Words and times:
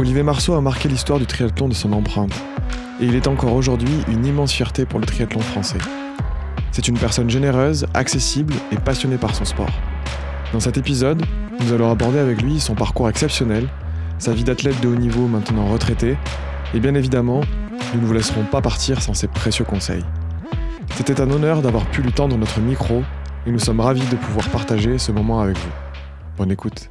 Olivier 0.00 0.22
Marceau 0.22 0.54
a 0.54 0.62
marqué 0.62 0.88
l'histoire 0.88 1.18
du 1.18 1.26
triathlon 1.26 1.68
de 1.68 1.74
son 1.74 1.92
empreinte, 1.92 2.32
et 3.02 3.04
il 3.04 3.14
est 3.14 3.26
encore 3.26 3.52
aujourd'hui 3.52 3.92
une 4.08 4.24
immense 4.24 4.50
fierté 4.50 4.86
pour 4.86 4.98
le 4.98 5.04
triathlon 5.04 5.40
français. 5.40 5.76
C'est 6.72 6.88
une 6.88 6.96
personne 6.96 7.28
généreuse, 7.28 7.86
accessible 7.92 8.54
et 8.72 8.76
passionnée 8.76 9.18
par 9.18 9.34
son 9.34 9.44
sport. 9.44 9.68
Dans 10.54 10.60
cet 10.60 10.78
épisode, 10.78 11.22
nous 11.60 11.74
allons 11.74 11.90
aborder 11.90 12.18
avec 12.18 12.40
lui 12.40 12.60
son 12.60 12.74
parcours 12.74 13.10
exceptionnel, 13.10 13.68
sa 14.18 14.32
vie 14.32 14.42
d'athlète 14.42 14.80
de 14.80 14.88
haut 14.88 14.96
niveau 14.96 15.26
maintenant 15.26 15.66
retraité, 15.66 16.16
et 16.72 16.80
bien 16.80 16.94
évidemment, 16.94 17.42
nous 17.92 18.00
ne 18.00 18.06
vous 18.06 18.14
laisserons 18.14 18.44
pas 18.44 18.62
partir 18.62 19.02
sans 19.02 19.12
ses 19.12 19.28
précieux 19.28 19.66
conseils. 19.66 20.06
C'était 20.94 21.20
un 21.20 21.30
honneur 21.30 21.60
d'avoir 21.60 21.84
pu 21.84 22.00
lui 22.00 22.12
tendre 22.12 22.38
notre 22.38 22.60
micro, 22.60 23.02
et 23.44 23.50
nous 23.50 23.58
sommes 23.58 23.80
ravis 23.80 24.06
de 24.06 24.16
pouvoir 24.16 24.48
partager 24.48 24.96
ce 24.96 25.12
moment 25.12 25.40
avec 25.40 25.58
vous. 25.58 25.72
Bonne 26.38 26.52
écoute. 26.52 26.90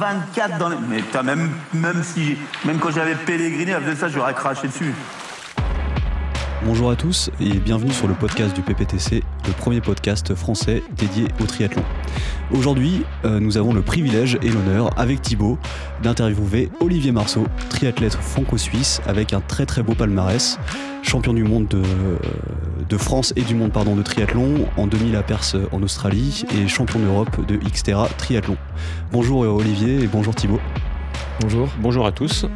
24 0.00 0.58
dans 0.58 0.70
les... 0.70 0.76
Mais 0.88 1.02
même, 1.22 1.50
même, 1.74 2.02
si, 2.02 2.36
même 2.64 2.78
quand 2.78 2.90
j'avais 2.90 3.14
elle 3.28 3.82
faisait 3.82 3.96
ça, 3.96 4.08
j'aurais 4.08 4.32
craché 4.32 4.66
dessus. 4.66 4.94
Bonjour 6.64 6.90
à 6.90 6.96
tous 6.96 7.30
et 7.38 7.58
bienvenue 7.58 7.92
sur 7.92 8.08
le 8.08 8.14
podcast 8.14 8.54
du 8.54 8.62
PPTC, 8.62 9.22
le 9.46 9.52
premier 9.52 9.82
podcast 9.82 10.34
français 10.34 10.82
dédié 10.92 11.28
au 11.42 11.44
triathlon. 11.44 11.82
Aujourd'hui, 12.50 13.04
euh, 13.24 13.40
nous 13.40 13.58
avons 13.58 13.74
le 13.74 13.82
privilège 13.82 14.38
et 14.42 14.48
l'honneur, 14.48 14.90
avec 14.98 15.20
Thibaut, 15.20 15.58
d'interviewer 16.02 16.70
Olivier 16.80 17.12
Marceau, 17.12 17.46
triathlète 17.68 18.14
franco-suisse 18.14 19.02
avec 19.06 19.34
un 19.34 19.40
très 19.40 19.66
très 19.66 19.82
beau 19.82 19.94
palmarès, 19.94 20.58
champion 21.02 21.32
du 21.32 21.44
monde 21.44 21.66
de, 21.68 21.82
de, 22.88 22.96
France 22.96 23.32
et 23.36 23.42
du 23.42 23.54
monde 23.54 23.72
pardon, 23.72 23.96
de 23.96 24.02
triathlon, 24.02 24.66
en 24.76 24.86
2000 24.86 25.16
à 25.16 25.22
Perse 25.22 25.56
en 25.72 25.82
Australie 25.82 26.44
et 26.54 26.68
champion 26.68 26.98
d'Europe 26.98 27.46
de 27.46 27.56
Xterra 27.56 28.08
triathlon. 28.18 28.56
Bonjour 29.12 29.40
Olivier 29.40 30.02
et 30.02 30.06
bonjour 30.06 30.34
Thibaut. 30.34 30.60
Bonjour. 31.40 31.68
Bonjour 31.80 32.06
à 32.06 32.12
tous. 32.12 32.46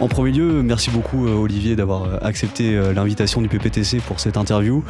En 0.00 0.08
premier 0.08 0.32
lieu, 0.32 0.62
merci 0.62 0.90
beaucoup 0.90 1.26
euh, 1.26 1.34
Olivier 1.34 1.76
d'avoir 1.76 2.02
euh, 2.02 2.18
accepté 2.20 2.76
euh, 2.76 2.92
l'invitation 2.92 3.40
du 3.40 3.48
PPTC 3.48 3.98
pour 3.98 4.18
cette 4.18 4.36
interview. 4.36 4.82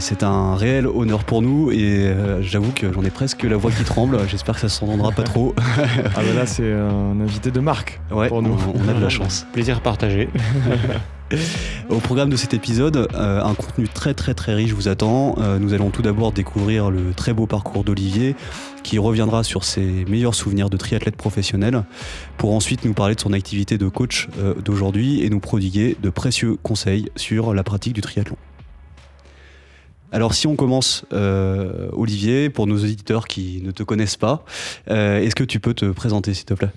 c'est 0.00 0.22
un 0.22 0.56
réel 0.56 0.86
honneur 0.86 1.24
pour 1.24 1.42
nous 1.42 1.70
et 1.70 2.12
j'avoue 2.40 2.72
que 2.72 2.92
j'en 2.92 3.02
ai 3.02 3.10
presque 3.10 3.44
la 3.44 3.56
voix 3.56 3.70
qui 3.70 3.84
tremble. 3.84 4.18
J'espère 4.28 4.56
que 4.56 4.60
ça 4.60 4.68
s'entendra 4.68 5.12
pas 5.12 5.22
trop. 5.22 5.54
ah 5.58 6.08
bah 6.16 6.22
là 6.34 6.46
c'est 6.46 6.72
un 6.72 7.20
invité 7.20 7.50
de 7.50 7.60
marque 7.60 8.00
pour 8.28 8.42
nous. 8.42 8.56
On, 8.74 8.88
a 8.88 8.92
de 8.92 9.02
la 9.02 9.08
chance. 9.08 9.46
Plaisir 9.52 9.80
partagé. 9.80 10.28
Au 11.88 11.98
programme 11.98 12.30
de 12.30 12.36
cet 12.36 12.54
épisode, 12.54 13.08
un 13.14 13.54
contenu 13.54 13.88
très 13.88 14.14
très 14.14 14.34
très 14.34 14.54
riche 14.54 14.72
vous 14.72 14.88
attend. 14.88 15.36
nous 15.58 15.72
allons 15.72 15.90
tout 15.90 16.02
d'abord 16.02 16.32
découvrir 16.32 16.90
le 16.90 17.12
très 17.14 17.32
beau 17.32 17.46
parcours 17.46 17.84
d'Olivier, 17.84 18.36
qui 18.84 18.98
reviendra 18.98 19.42
sur 19.42 19.64
ses 19.64 20.04
meilleurs 20.04 20.36
souvenirs 20.36 20.70
de 20.70 20.76
triathlète 20.76 21.16
professionnel, 21.16 21.82
pour 22.36 22.54
ensuite 22.54 22.84
nous 22.84 22.94
parler 22.94 23.16
de 23.16 23.20
son 23.20 23.32
activité 23.32 23.78
de 23.78 23.88
coach 23.88 24.28
euh, 24.38 24.54
d'aujourd'hui 24.54 25.22
et 25.22 25.30
nous 25.30 25.40
prodiguer 25.40 25.96
de 26.00 26.10
précieux 26.10 26.56
conseils 26.62 27.10
sur 27.16 27.54
la 27.54 27.64
pratique 27.64 27.94
du 27.94 28.02
triathlon. 28.02 28.36
Alors 30.12 30.34
si 30.34 30.46
on 30.46 30.54
commence, 30.54 31.04
euh, 31.12 31.88
Olivier, 31.92 32.50
pour 32.50 32.68
nos 32.68 32.76
auditeurs 32.76 33.26
qui 33.26 33.60
ne 33.64 33.72
te 33.72 33.82
connaissent 33.82 34.16
pas, 34.16 34.44
euh, 34.90 35.18
est-ce 35.18 35.34
que 35.34 35.42
tu 35.42 35.58
peux 35.58 35.74
te 35.74 35.86
présenter 35.86 36.34
s'il 36.34 36.44
te 36.44 36.54
plaît? 36.54 36.70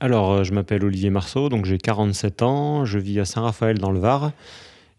Alors 0.00 0.44
je 0.44 0.52
m'appelle 0.52 0.84
Olivier 0.84 1.10
Marceau, 1.10 1.48
donc 1.48 1.64
j'ai 1.64 1.78
47 1.78 2.42
ans, 2.42 2.84
je 2.84 2.98
vis 2.98 3.20
à 3.20 3.24
Saint-Raphaël 3.24 3.78
dans 3.78 3.90
le 3.90 3.98
Var. 3.98 4.32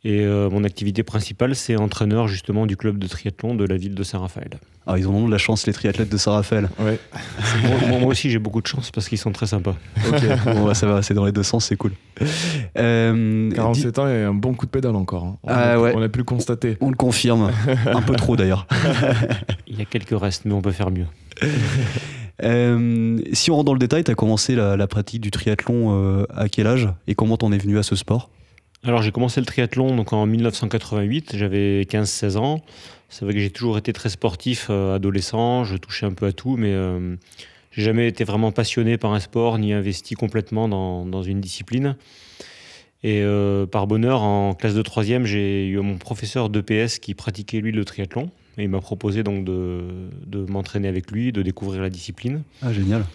Et 0.04 0.22
euh, 0.22 0.50
mon 0.50 0.64
activité 0.64 1.04
principale, 1.04 1.56
c'est 1.56 1.76
entraîneur 1.76 2.28
justement 2.28 2.66
du 2.66 2.78
club 2.78 2.98
de 2.98 3.08
triathlon 3.08 3.56
de 3.56 3.66
la 3.66 3.78
ville 3.78 3.96
de 3.96 4.04
Saint-Raphaël. 4.04 4.52
Ah, 4.86 4.98
ils 4.98 5.08
ont 5.08 5.26
de 5.26 5.32
la 5.32 5.40
chance, 5.40 5.66
les 5.66 5.74
triathlètes 5.74 6.10
de 6.10 6.18
Saint-Raphaël. 6.18 6.70
Ouais. 6.80 7.00
moi, 7.90 8.08
aussi, 8.08 8.30
j'ai 8.30 8.40
beaucoup 8.40 8.62
de 8.62 8.68
chance 8.68 8.92
parce 8.92 9.10
qu'ils 9.10 9.18
sont 9.18 9.32
très 9.32 9.48
sympas. 9.48 9.76
Ok, 10.08 10.22
bon, 10.46 10.66
bah, 10.66 10.76
ça 10.76 10.88
va, 10.88 11.02
c'est 11.02 11.14
dans 11.14 11.26
les 11.26 11.32
deux 11.32 11.44
sens, 11.44 11.66
c'est 11.66 11.76
cool. 11.76 11.92
Euh, 12.78 13.52
47 13.52 14.00
ans 14.00 14.08
et 14.08 14.24
un 14.24 14.34
bon 14.34 14.54
coup 14.54 14.66
de 14.66 14.72
pédale 14.72 14.96
encore. 14.96 15.26
Hein. 15.26 15.38
On, 15.44 15.50
ah, 15.50 15.74
a, 15.74 15.80
ouais. 15.80 15.94
on 15.96 16.02
a 16.02 16.10
pu 16.10 16.20
le 16.20 16.26
constater. 16.26 16.78
On 16.80 16.90
le 16.90 16.96
confirme. 16.96 17.52
un 17.86 18.02
peu 18.02 18.16
trop 18.16 18.38
d'ailleurs. 18.38 18.68
Il 19.68 19.78
y 19.78 19.82
a 19.82 19.86
quelques 19.86 20.18
restes, 20.18 20.46
mais 20.46 20.54
on 20.54 20.62
peut 20.62 20.72
faire 20.72 20.92
mieux. 20.92 21.08
Euh, 22.44 23.20
si 23.34 23.50
on 23.52 23.56
rentre 23.56 23.66
dans 23.66 23.74
le 23.74 23.80
détail, 23.80 24.04
tu 24.04 24.12
as 24.12 24.16
commencé 24.16 24.56
la, 24.56 24.88
pratique 24.88 25.22
du 25.22 25.32
triathlon 25.32 25.92
euh, 25.92 26.26
à 26.34 26.50
quel 26.50 26.68
âge 26.68 26.90
et 27.08 27.16
comment 27.16 27.38
t'en 27.38 27.52
es 27.52 27.58
venu 27.58 27.78
à 27.78 27.84
ce 27.84 27.96
sport? 27.96 28.30
Alors 28.84 29.02
j'ai 29.02 29.12
commencé 29.12 29.40
le 29.40 29.46
triathlon 29.46 29.96
donc 29.96 30.14
en 30.14 30.26
1988, 30.26 31.36
j'avais 31.36 31.82
15-16 31.84 32.38
ans. 32.38 32.62
C'est 33.10 33.26
vrai 33.26 33.34
que 33.34 33.40
j'ai 33.40 33.50
toujours 33.50 33.78
été 33.78 33.92
très 33.92 34.10
sportif 34.10 34.68
euh, 34.70 34.96
adolescent, 34.96 35.64
je 35.64 35.78
touchais 35.78 36.06
un 36.06 36.14
peu 36.14 36.28
à 36.28 36.32
tout, 36.32 36.58
mais 36.58 36.76
j'ai 37.72 37.84
jamais 37.84 38.08
été 38.08 38.24
vraiment 38.24 38.52
passionné 38.52 38.98
par 38.98 39.14
un 39.14 39.20
sport 39.20 39.58
ni 39.58 39.74
investi 39.74 40.16
complètement 40.16 40.68
dans, 40.68 41.06
dans 41.06 41.24
une 41.24 41.42
discipline. 41.42 41.96
Et 43.04 43.24
par 43.72 43.86
bonheur, 43.88 44.22
en 44.24 44.54
classe 44.56 44.74
de 44.74 44.82
troisième, 44.82 45.26
j'ai 45.26 45.68
eu 45.68 45.80
mon 45.80 45.98
professeur 45.98 46.50
d'EPS 46.50 46.98
qui 47.00 47.14
pratiquait 47.14 47.62
lui 47.62 47.72
le 47.72 47.86
triathlon. 47.86 48.32
Et 48.58 48.64
il 48.64 48.70
m'a 48.70 48.82
proposé 48.82 49.24
donc 49.24 49.46
de, 49.46 49.82
de 50.26 50.40
m'entraîner 50.50 50.88
avec 50.88 51.12
lui, 51.12 51.32
de 51.32 51.42
découvrir 51.42 51.82
la 51.82 51.90
discipline. 51.90 52.42
Ah 52.62 52.74
génial. 52.74 53.06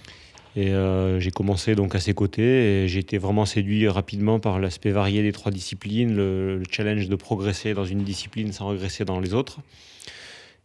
Et 0.54 0.68
euh, 0.70 1.18
j'ai 1.18 1.30
commencé 1.30 1.74
donc 1.74 1.94
à 1.94 2.00
ses 2.00 2.12
côtés 2.12 2.82
et 2.82 2.88
j'ai 2.88 3.00
été 3.00 3.16
vraiment 3.16 3.46
séduit 3.46 3.88
rapidement 3.88 4.38
par 4.38 4.60
l'aspect 4.60 4.90
varié 4.90 5.22
des 5.22 5.32
trois 5.32 5.50
disciplines, 5.50 6.14
le, 6.14 6.58
le, 6.58 6.64
challenge 6.70 7.08
de 7.08 7.16
progresser 7.16 7.72
dans 7.72 7.86
une 7.86 8.04
discipline 8.04 8.52
sans 8.52 8.66
regresser 8.66 9.04
dans 9.06 9.18
les 9.18 9.32
autres. 9.32 9.60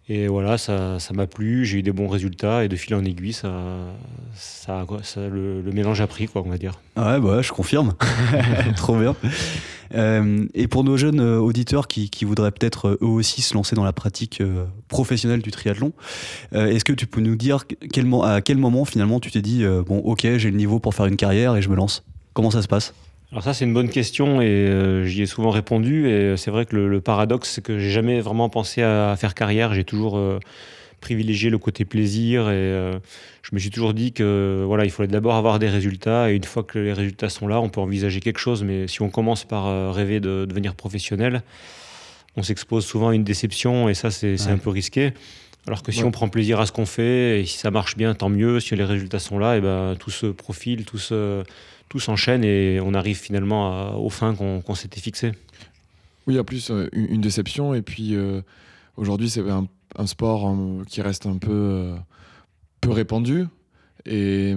Et 0.09 0.27
voilà, 0.27 0.57
ça, 0.57 0.99
m'a 1.13 1.27
plu, 1.27 1.65
j'ai 1.65 1.79
eu 1.79 1.83
des 1.83 1.91
bons 1.91 2.07
résultats 2.07 2.63
et 2.63 2.69
de 2.69 2.75
fil 2.77 2.95
en 2.95 3.03
aiguille, 3.03 3.33
ça, 3.33 3.51
ça, 4.33 4.85
le, 5.17 5.61
mélange 5.73 5.99
a 5.99 6.07
pris, 6.07 6.27
quoi, 6.27 6.43
on 6.45 6.49
va 6.49 6.57
dire. 6.57 6.79
Ouais, 6.95 7.19
bah 7.19 7.41
je 7.41 7.51
confirme. 7.51 7.93
Trop 8.77 8.95
bien. 8.95 9.15
Euh, 9.95 10.45
et 10.53 10.67
pour 10.67 10.83
nos 10.83 10.97
jeunes 10.97 11.19
euh, 11.19 11.39
auditeurs 11.39 11.87
qui, 11.87 12.09
voudraient 12.23 12.51
peut-être 12.51 12.87
euh, 12.87 12.97
eux 13.01 13.07
aussi 13.07 13.41
se 13.41 13.53
lancer 13.53 13.75
dans 13.75 13.83
la 13.83 13.93
pratique 13.93 14.41
professionnelle 14.87 15.41
du 15.41 15.51
triathlon, 15.51 15.91
est-ce 16.53 16.85
que 16.85 16.93
tu 16.93 17.07
peux 17.07 17.21
nous 17.21 17.35
dire 17.35 17.65
à 18.23 18.41
quel 18.41 18.57
moment 18.57 18.85
finalement 18.85 19.19
tu 19.19 19.31
t'es 19.31 19.41
dit 19.41 19.65
bon, 19.85 19.99
ok, 19.99 20.21
j'ai 20.37 20.51
le 20.51 20.57
niveau 20.57 20.79
pour 20.79 20.93
faire 20.93 21.05
une 21.05 21.17
carrière 21.17 21.55
et 21.55 21.61
je 21.61 21.69
me 21.69 21.75
lance? 21.75 22.03
Comment 22.33 22.51
ça 22.51 22.61
se 22.61 22.67
passe? 22.67 22.93
Alors 23.31 23.43
ça 23.43 23.53
c'est 23.53 23.65
une 23.65 23.73
bonne 23.73 23.89
question 23.89 24.41
et 24.41 24.45
euh, 24.45 25.05
j'y 25.05 25.21
ai 25.21 25.25
souvent 25.25 25.49
répondu 25.49 26.09
et 26.09 26.37
c'est 26.37 26.51
vrai 26.51 26.65
que 26.65 26.75
le, 26.75 26.87
le 26.87 27.01
paradoxe 27.01 27.49
c'est 27.49 27.61
que 27.61 27.77
j'ai 27.77 27.89
jamais 27.89 28.21
vraiment 28.21 28.47
pensé 28.49 28.81
à, 28.81 29.11
à 29.11 29.15
faire 29.17 29.33
carrière, 29.33 29.73
j'ai 29.73 29.83
toujours 29.83 30.17
euh, 30.17 30.39
privilégié 31.01 31.49
le 31.49 31.57
côté 31.57 31.83
plaisir 31.83 32.43
et 32.43 32.53
euh, 32.53 32.99
je 33.43 33.49
me 33.53 33.59
suis 33.59 33.69
toujours 33.69 33.93
dit 33.93 34.13
que 34.13 34.63
voilà 34.65 34.85
il 34.85 34.91
fallait 34.91 35.09
d'abord 35.09 35.35
avoir 35.35 35.59
des 35.59 35.69
résultats 35.69 36.31
et 36.31 36.35
une 36.35 36.43
fois 36.45 36.63
que 36.63 36.79
les 36.79 36.93
résultats 36.93 37.29
sont 37.29 37.47
là 37.47 37.59
on 37.59 37.69
peut 37.69 37.81
envisager 37.81 38.21
quelque 38.21 38.39
chose 38.39 38.63
mais 38.63 38.87
si 38.87 39.01
on 39.01 39.09
commence 39.09 39.43
par 39.43 39.67
euh, 39.67 39.91
rêver 39.91 40.19
de, 40.19 40.29
de 40.29 40.45
devenir 40.45 40.73
professionnel 40.73 41.43
on 42.37 42.43
s'expose 42.43 42.85
souvent 42.85 43.09
à 43.09 43.15
une 43.15 43.23
déception 43.23 43.89
et 43.89 43.93
ça 43.93 44.11
c'est 44.11 44.39
ouais. 44.39 44.51
un 44.51 44.57
peu 44.57 44.69
risqué. 44.69 45.11
Alors 45.65 45.83
que 45.83 45.91
si 45.91 45.99
ouais. 45.99 46.05
on 46.05 46.11
prend 46.11 46.29
plaisir 46.29 46.61
à 46.61 46.65
ce 46.65 46.71
qu'on 46.71 46.85
fait 46.85 47.41
et 47.41 47.45
si 47.45 47.57
ça 47.57 47.71
marche 47.71 47.97
bien, 47.97 48.13
tant 48.13 48.29
mieux. 48.29 48.61
Si 48.61 48.73
les 48.75 48.85
résultats 48.85 49.19
sont 49.19 49.37
là, 49.37 49.57
et 49.57 49.59
ben 49.59 49.97
tout 49.99 50.11
se 50.11 50.27
profile, 50.27 50.85
tout 50.85 50.99
se, 50.99 51.43
tout 51.89 51.99
s'enchaîne 51.99 52.43
et 52.43 52.79
on 52.81 52.93
arrive 52.93 53.17
finalement 53.17 53.71
à, 53.71 53.95
aux 53.95 54.09
fins 54.09 54.35
qu'on 54.35 54.61
qu 54.61 54.75
s'était 54.75 54.99
fixé. 54.99 55.31
Oui, 56.27 56.39
en 56.39 56.43
plus 56.43 56.69
euh, 56.71 56.89
une 56.91 57.21
déception 57.21 57.73
et 57.73 57.81
puis 57.81 58.15
euh, 58.15 58.41
aujourd'hui 58.97 59.29
c'est 59.29 59.47
un, 59.49 59.67
un, 59.97 60.07
sport 60.07 60.49
euh, 60.49 60.83
qui 60.87 61.01
reste 61.01 61.25
un 61.25 61.37
peu 61.37 61.51
euh, 61.51 61.95
peu 62.81 62.91
répandu 62.91 63.45
et, 64.05 64.55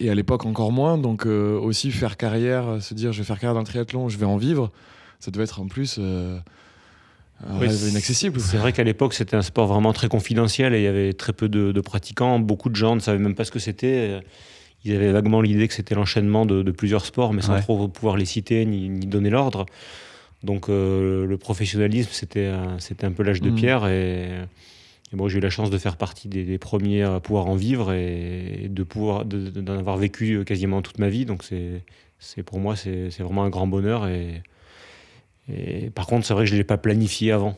et 0.00 0.10
à 0.10 0.14
l'époque 0.14 0.46
encore 0.46 0.72
moins. 0.72 0.96
Donc 0.96 1.26
euh, 1.26 1.58
aussi 1.58 1.90
faire 1.90 2.16
carrière, 2.16 2.82
se 2.82 2.94
dire 2.94 3.12
je 3.12 3.18
vais 3.18 3.24
faire 3.24 3.38
carrière 3.38 3.54
dans 3.54 3.60
le 3.60 3.66
triathlon, 3.66 4.08
je 4.08 4.16
vais 4.16 4.26
en 4.26 4.38
vivre, 4.38 4.72
ça 5.20 5.30
devait 5.30 5.44
être 5.44 5.60
en 5.60 5.66
plus 5.66 5.98
Oui, 5.98 7.88
inaccessible. 7.90 8.40
C'est 8.40 8.56
vrai 8.56 8.72
qu'à 8.72 8.84
l'époque, 8.84 9.12
c'était 9.12 9.36
un 9.36 9.42
sport 9.42 9.66
vraiment 9.66 9.92
très 9.92 10.08
confidentiel 10.08 10.72
et 10.74 10.80
il 10.80 10.84
y 10.84 10.86
avait 10.86 11.12
très 11.12 11.32
peu 11.32 11.48
de, 11.48 11.72
de 11.72 11.80
pratiquants. 11.80 12.38
Beaucoup 12.38 12.70
de 12.70 12.76
gens 12.76 12.94
ne 12.94 13.00
savaient 13.00 13.18
même 13.18 13.34
pas 13.34 13.44
ce 13.44 13.50
que 13.50 13.58
c'était. 13.58 14.20
Ils 14.84 14.94
avaient 14.94 15.12
vaguement 15.12 15.40
l'idée 15.40 15.66
que 15.68 15.74
c'était 15.74 15.94
l'enchaînement 15.94 16.44
de, 16.46 16.62
de 16.62 16.70
plusieurs 16.70 17.06
sports, 17.06 17.32
mais 17.32 17.40
sans 17.42 17.54
Ouais. 17.54 17.60
trop 17.62 17.88
pouvoir 17.88 18.16
les 18.16 18.26
citer 18.26 18.64
ni, 18.66 18.88
ni 18.90 19.06
donner 19.06 19.30
l'ordre. 19.30 19.64
Donc 20.42 20.68
euh, 20.68 21.24
le 21.26 21.38
professionnalisme, 21.38 22.10
c'était 22.12 22.46
un, 22.48 23.12
peu 23.12 23.22
l'âge 23.22 23.40
de 23.40 23.48
Mhm. 23.50 23.56
pierre. 23.56 23.86
Et, 23.86 24.28
et 25.12 25.16
bon, 25.16 25.26
j'ai 25.28 25.38
eu 25.38 25.40
la 25.40 25.48
chance 25.48 25.70
de 25.70 25.78
faire 25.78 25.96
partie 25.96 26.28
des, 26.28 26.44
des 26.44 26.58
premiers 26.58 27.02
à 27.02 27.18
pouvoir 27.20 27.46
en 27.46 27.54
vivre 27.54 27.92
et, 27.92 28.66
de 28.68 28.82
pouvoir 28.82 29.24
de- 29.24 29.48
de- 29.48 29.60
d'en 29.62 29.78
avoir 29.78 29.96
vécu 29.96 30.44
quasiment 30.44 30.82
toute 30.82 30.98
ma 30.98 31.08
vie. 31.08 31.24
Donc 31.24 31.44
c'est, 31.44 32.42
pour 32.42 32.58
moi, 32.60 32.76
c'est, 32.76 33.10
c'est 33.10 33.22
vraiment 33.22 33.44
un 33.44 33.50
grand 33.50 33.66
bonheur. 33.66 34.06
Et, 34.06 34.42
et 35.48 35.90
par 35.90 36.06
contre, 36.06 36.26
c'est 36.26 36.34
vrai 36.34 36.44
que 36.44 36.48
je 36.50 36.54
ne 36.54 36.58
l'ai 36.58 36.64
pas 36.64 36.78
planifié 36.78 37.32
avant. 37.32 37.56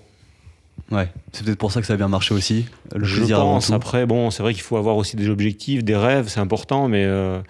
Ouais, 0.92 1.08
c'est 1.32 1.44
peut-être 1.44 1.58
pour 1.58 1.72
ça 1.72 1.80
que 1.80 1.86
ça 1.86 1.94
a 1.94 1.96
bien 1.96 2.08
marché 2.08 2.32
aussi. 2.34 2.66
Le 2.94 3.04
je 3.04 3.24
pense. 3.24 3.70
Après, 3.72 4.06
bon, 4.06 4.30
c'est 4.30 4.42
vrai 4.42 4.52
qu'il 4.54 4.62
faut 4.62 4.76
avoir 4.76 4.96
aussi 4.96 5.16
des 5.16 5.28
objectifs, 5.28 5.82
des 5.82 5.96
rêves, 5.96 6.28
c'est 6.28 6.38
important, 6.40 6.86
mais 6.86 7.04
euh, 7.04 7.40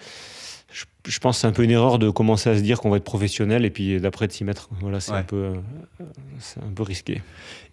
je, 0.71 0.85
je 1.07 1.19
pense 1.19 1.35
que 1.37 1.41
c'est 1.41 1.47
un 1.47 1.51
peu 1.51 1.63
une 1.63 1.69
erreur 1.71 1.99
de 1.99 2.09
commencer 2.09 2.49
à 2.49 2.57
se 2.57 2.61
dire 2.63 2.79
qu'on 2.79 2.89
va 2.89 2.97
être 2.97 3.03
professionnel 3.03 3.63
et 3.63 3.69
puis 3.69 3.99
d'après 3.99 4.27
de 4.27 4.31
s'y 4.31 4.43
mettre. 4.43 4.69
Voilà, 4.81 4.99
c'est 4.99 5.11
Ouais. 5.11 5.19
un 5.19 5.23
peu, 5.23 5.35
euh, 5.35 5.53
c'est 6.39 6.59
un 6.61 6.71
peu 6.73 6.81
risqué. 6.81 7.21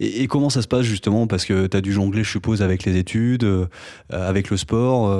Et, 0.00 0.22
et 0.22 0.26
comment 0.26 0.50
ça 0.50 0.60
se 0.60 0.68
passe 0.68 0.82
justement? 0.82 1.26
Parce 1.26 1.46
que 1.46 1.66
tu 1.66 1.76
as 1.76 1.80
dû 1.80 1.92
jongler, 1.92 2.24
je 2.24 2.30
suppose, 2.30 2.60
avec 2.60 2.84
les 2.84 2.96
études, 2.98 3.44
euh, 3.44 3.66
avec 4.10 4.50
le 4.50 4.56
sport. 4.58 5.10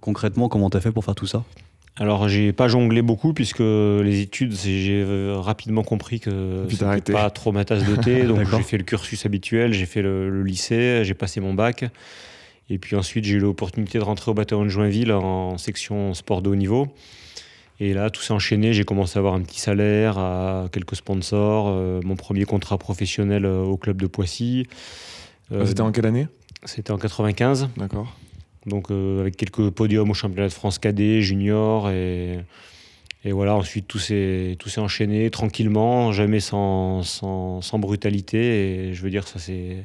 concrètement, 0.00 0.48
comment 0.48 0.70
tu 0.70 0.76
as 0.76 0.80
fait 0.80 0.92
pour 0.92 1.04
faire 1.04 1.14
tout 1.16 1.26
ça? 1.26 1.42
Alors, 2.00 2.28
j'ai 2.28 2.52
pas 2.52 2.66
jonglé 2.66 3.02
beaucoup 3.02 3.32
puisque 3.32 3.60
les 3.60 4.20
études, 4.20 4.56
j'ai 4.56 5.04
euh, 5.06 5.36
rapidement 5.38 5.84
compris 5.84 6.18
que 6.18 6.66
c'était 6.68 7.12
pas 7.12 7.30
trop 7.30 7.52
ma 7.52 7.64
tasse 7.64 7.84
de 7.84 7.94
thé. 7.94 8.22
donc, 8.26 8.40
j'ai 8.50 8.62
fait 8.62 8.78
le 8.78 8.84
cursus 8.84 9.24
habituel, 9.26 9.72
j'ai 9.72 9.86
fait 9.86 10.02
le, 10.02 10.28
le 10.28 10.42
lycée, 10.42 11.04
j'ai 11.04 11.14
passé 11.14 11.40
mon 11.40 11.54
bac. 11.54 11.84
Et 12.70 12.78
puis 12.78 12.96
ensuite, 12.96 13.24
j'ai 13.24 13.34
eu 13.34 13.38
l'opportunité 13.40 13.98
de 13.98 14.04
rentrer 14.04 14.30
au 14.30 14.34
bataillon 14.34 14.64
de 14.64 14.68
Joinville 14.68 15.12
en 15.12 15.58
section 15.58 16.14
sport 16.14 16.40
de 16.40 16.50
haut 16.50 16.56
niveau. 16.56 16.88
Et 17.80 17.94
là, 17.94 18.10
tout 18.10 18.20
s'est 18.20 18.34
enchaîné. 18.34 18.74
J'ai 18.74 18.84
commencé 18.84 19.18
à 19.18 19.20
avoir 19.20 19.34
un 19.34 19.40
petit 19.40 19.58
salaire, 19.58 20.18
à 20.18 20.68
quelques 20.70 20.96
sponsors, 20.96 21.68
euh, 21.68 22.00
mon 22.04 22.14
premier 22.14 22.44
contrat 22.44 22.76
professionnel 22.76 23.46
euh, 23.46 23.62
au 23.62 23.78
club 23.78 24.00
de 24.00 24.06
Poissy. 24.06 24.66
Euh, 25.50 25.64
C'était 25.64 25.80
en 25.80 25.90
quelle 25.90 26.04
année? 26.04 26.28
C'était 26.64 26.92
en 26.92 26.98
95. 26.98 27.70
D'accord. 27.78 28.14
Donc 28.66 28.90
euh, 28.90 29.20
avec 29.20 29.36
quelques 29.36 29.70
podiums 29.70 30.10
au 30.10 30.14
championnat 30.14 30.48
de 30.48 30.52
France 30.52 30.78
cadet, 30.78 31.22
junior 31.22 31.88
et, 31.90 32.40
et 33.24 33.32
voilà, 33.32 33.54
ensuite 33.54 33.86
tout 33.88 33.98
s'est 33.98 34.56
tout 34.58 34.68
s'est 34.68 34.80
enchaîné 34.80 35.30
tranquillement, 35.30 36.12
jamais 36.12 36.40
sans, 36.40 37.02
sans, 37.02 37.62
sans 37.62 37.78
brutalité. 37.78 38.88
Et 38.88 38.94
je 38.94 39.02
veux 39.02 39.10
dire 39.10 39.26
ça 39.26 39.38
c'est 39.38 39.84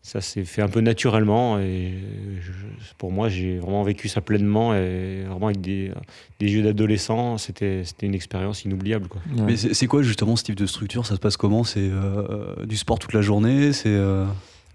ça 0.00 0.20
s'est 0.20 0.44
fait 0.44 0.62
un 0.62 0.68
peu 0.68 0.80
naturellement. 0.80 1.58
Et 1.58 1.92
je- 2.40 2.94
pour 2.98 3.12
moi 3.12 3.28
j'ai 3.28 3.58
vraiment 3.58 3.82
vécu 3.84 4.08
ça 4.08 4.20
pleinement 4.20 4.74
et 4.74 5.22
vraiment 5.28 5.46
avec 5.46 5.60
des, 5.60 5.92
des 6.40 6.50
yeux 6.52 6.62
d'adolescent, 6.62 7.38
c'était 7.38 7.82
c'était 7.84 8.06
une 8.06 8.14
expérience 8.14 8.64
inoubliable 8.64 9.06
quoi. 9.08 9.20
Ouais. 9.36 9.42
Mais 9.46 9.56
c'est 9.56 9.74
c'est 9.74 9.86
quoi 9.86 10.02
justement 10.02 10.34
ce 10.36 10.42
type 10.44 10.56
de 10.56 10.66
structure? 10.66 11.06
Ça 11.06 11.14
se 11.14 11.20
passe 11.20 11.36
comment? 11.36 11.62
C'est 11.62 11.80
euh, 11.80 12.64
du 12.66 12.76
sport 12.76 12.98
toute 12.98 13.12
la 13.12 13.22
journée? 13.22 13.72
C'est 13.72 13.88
euh, 13.90 14.24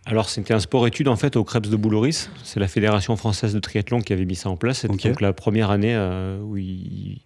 Alors, 0.06 0.30
c'était 0.30 0.54
un 0.54 0.60
sport-études 0.60 1.08
en 1.08 1.16
fait 1.16 1.36
au 1.38 1.44
Krebs 1.44 1.70
de 1.70 1.76
Bouloris. 1.78 2.30
C'est 2.44 2.60
la 2.60 2.68
Fédération 2.68 3.16
française 3.16 3.54
de 3.54 3.60
triathlon 3.60 4.02
qui 4.02 4.12
avait 4.12 4.26
mis 4.26 4.36
ça 4.36 4.50
en 4.50 4.58
place. 4.58 4.80
C'était 4.80 5.10
donc 5.10 5.22
la 5.22 5.32
première 5.34 5.70
année 5.70 5.96
euh, 5.96 6.40
où 6.42 6.58
ils, 6.58 7.22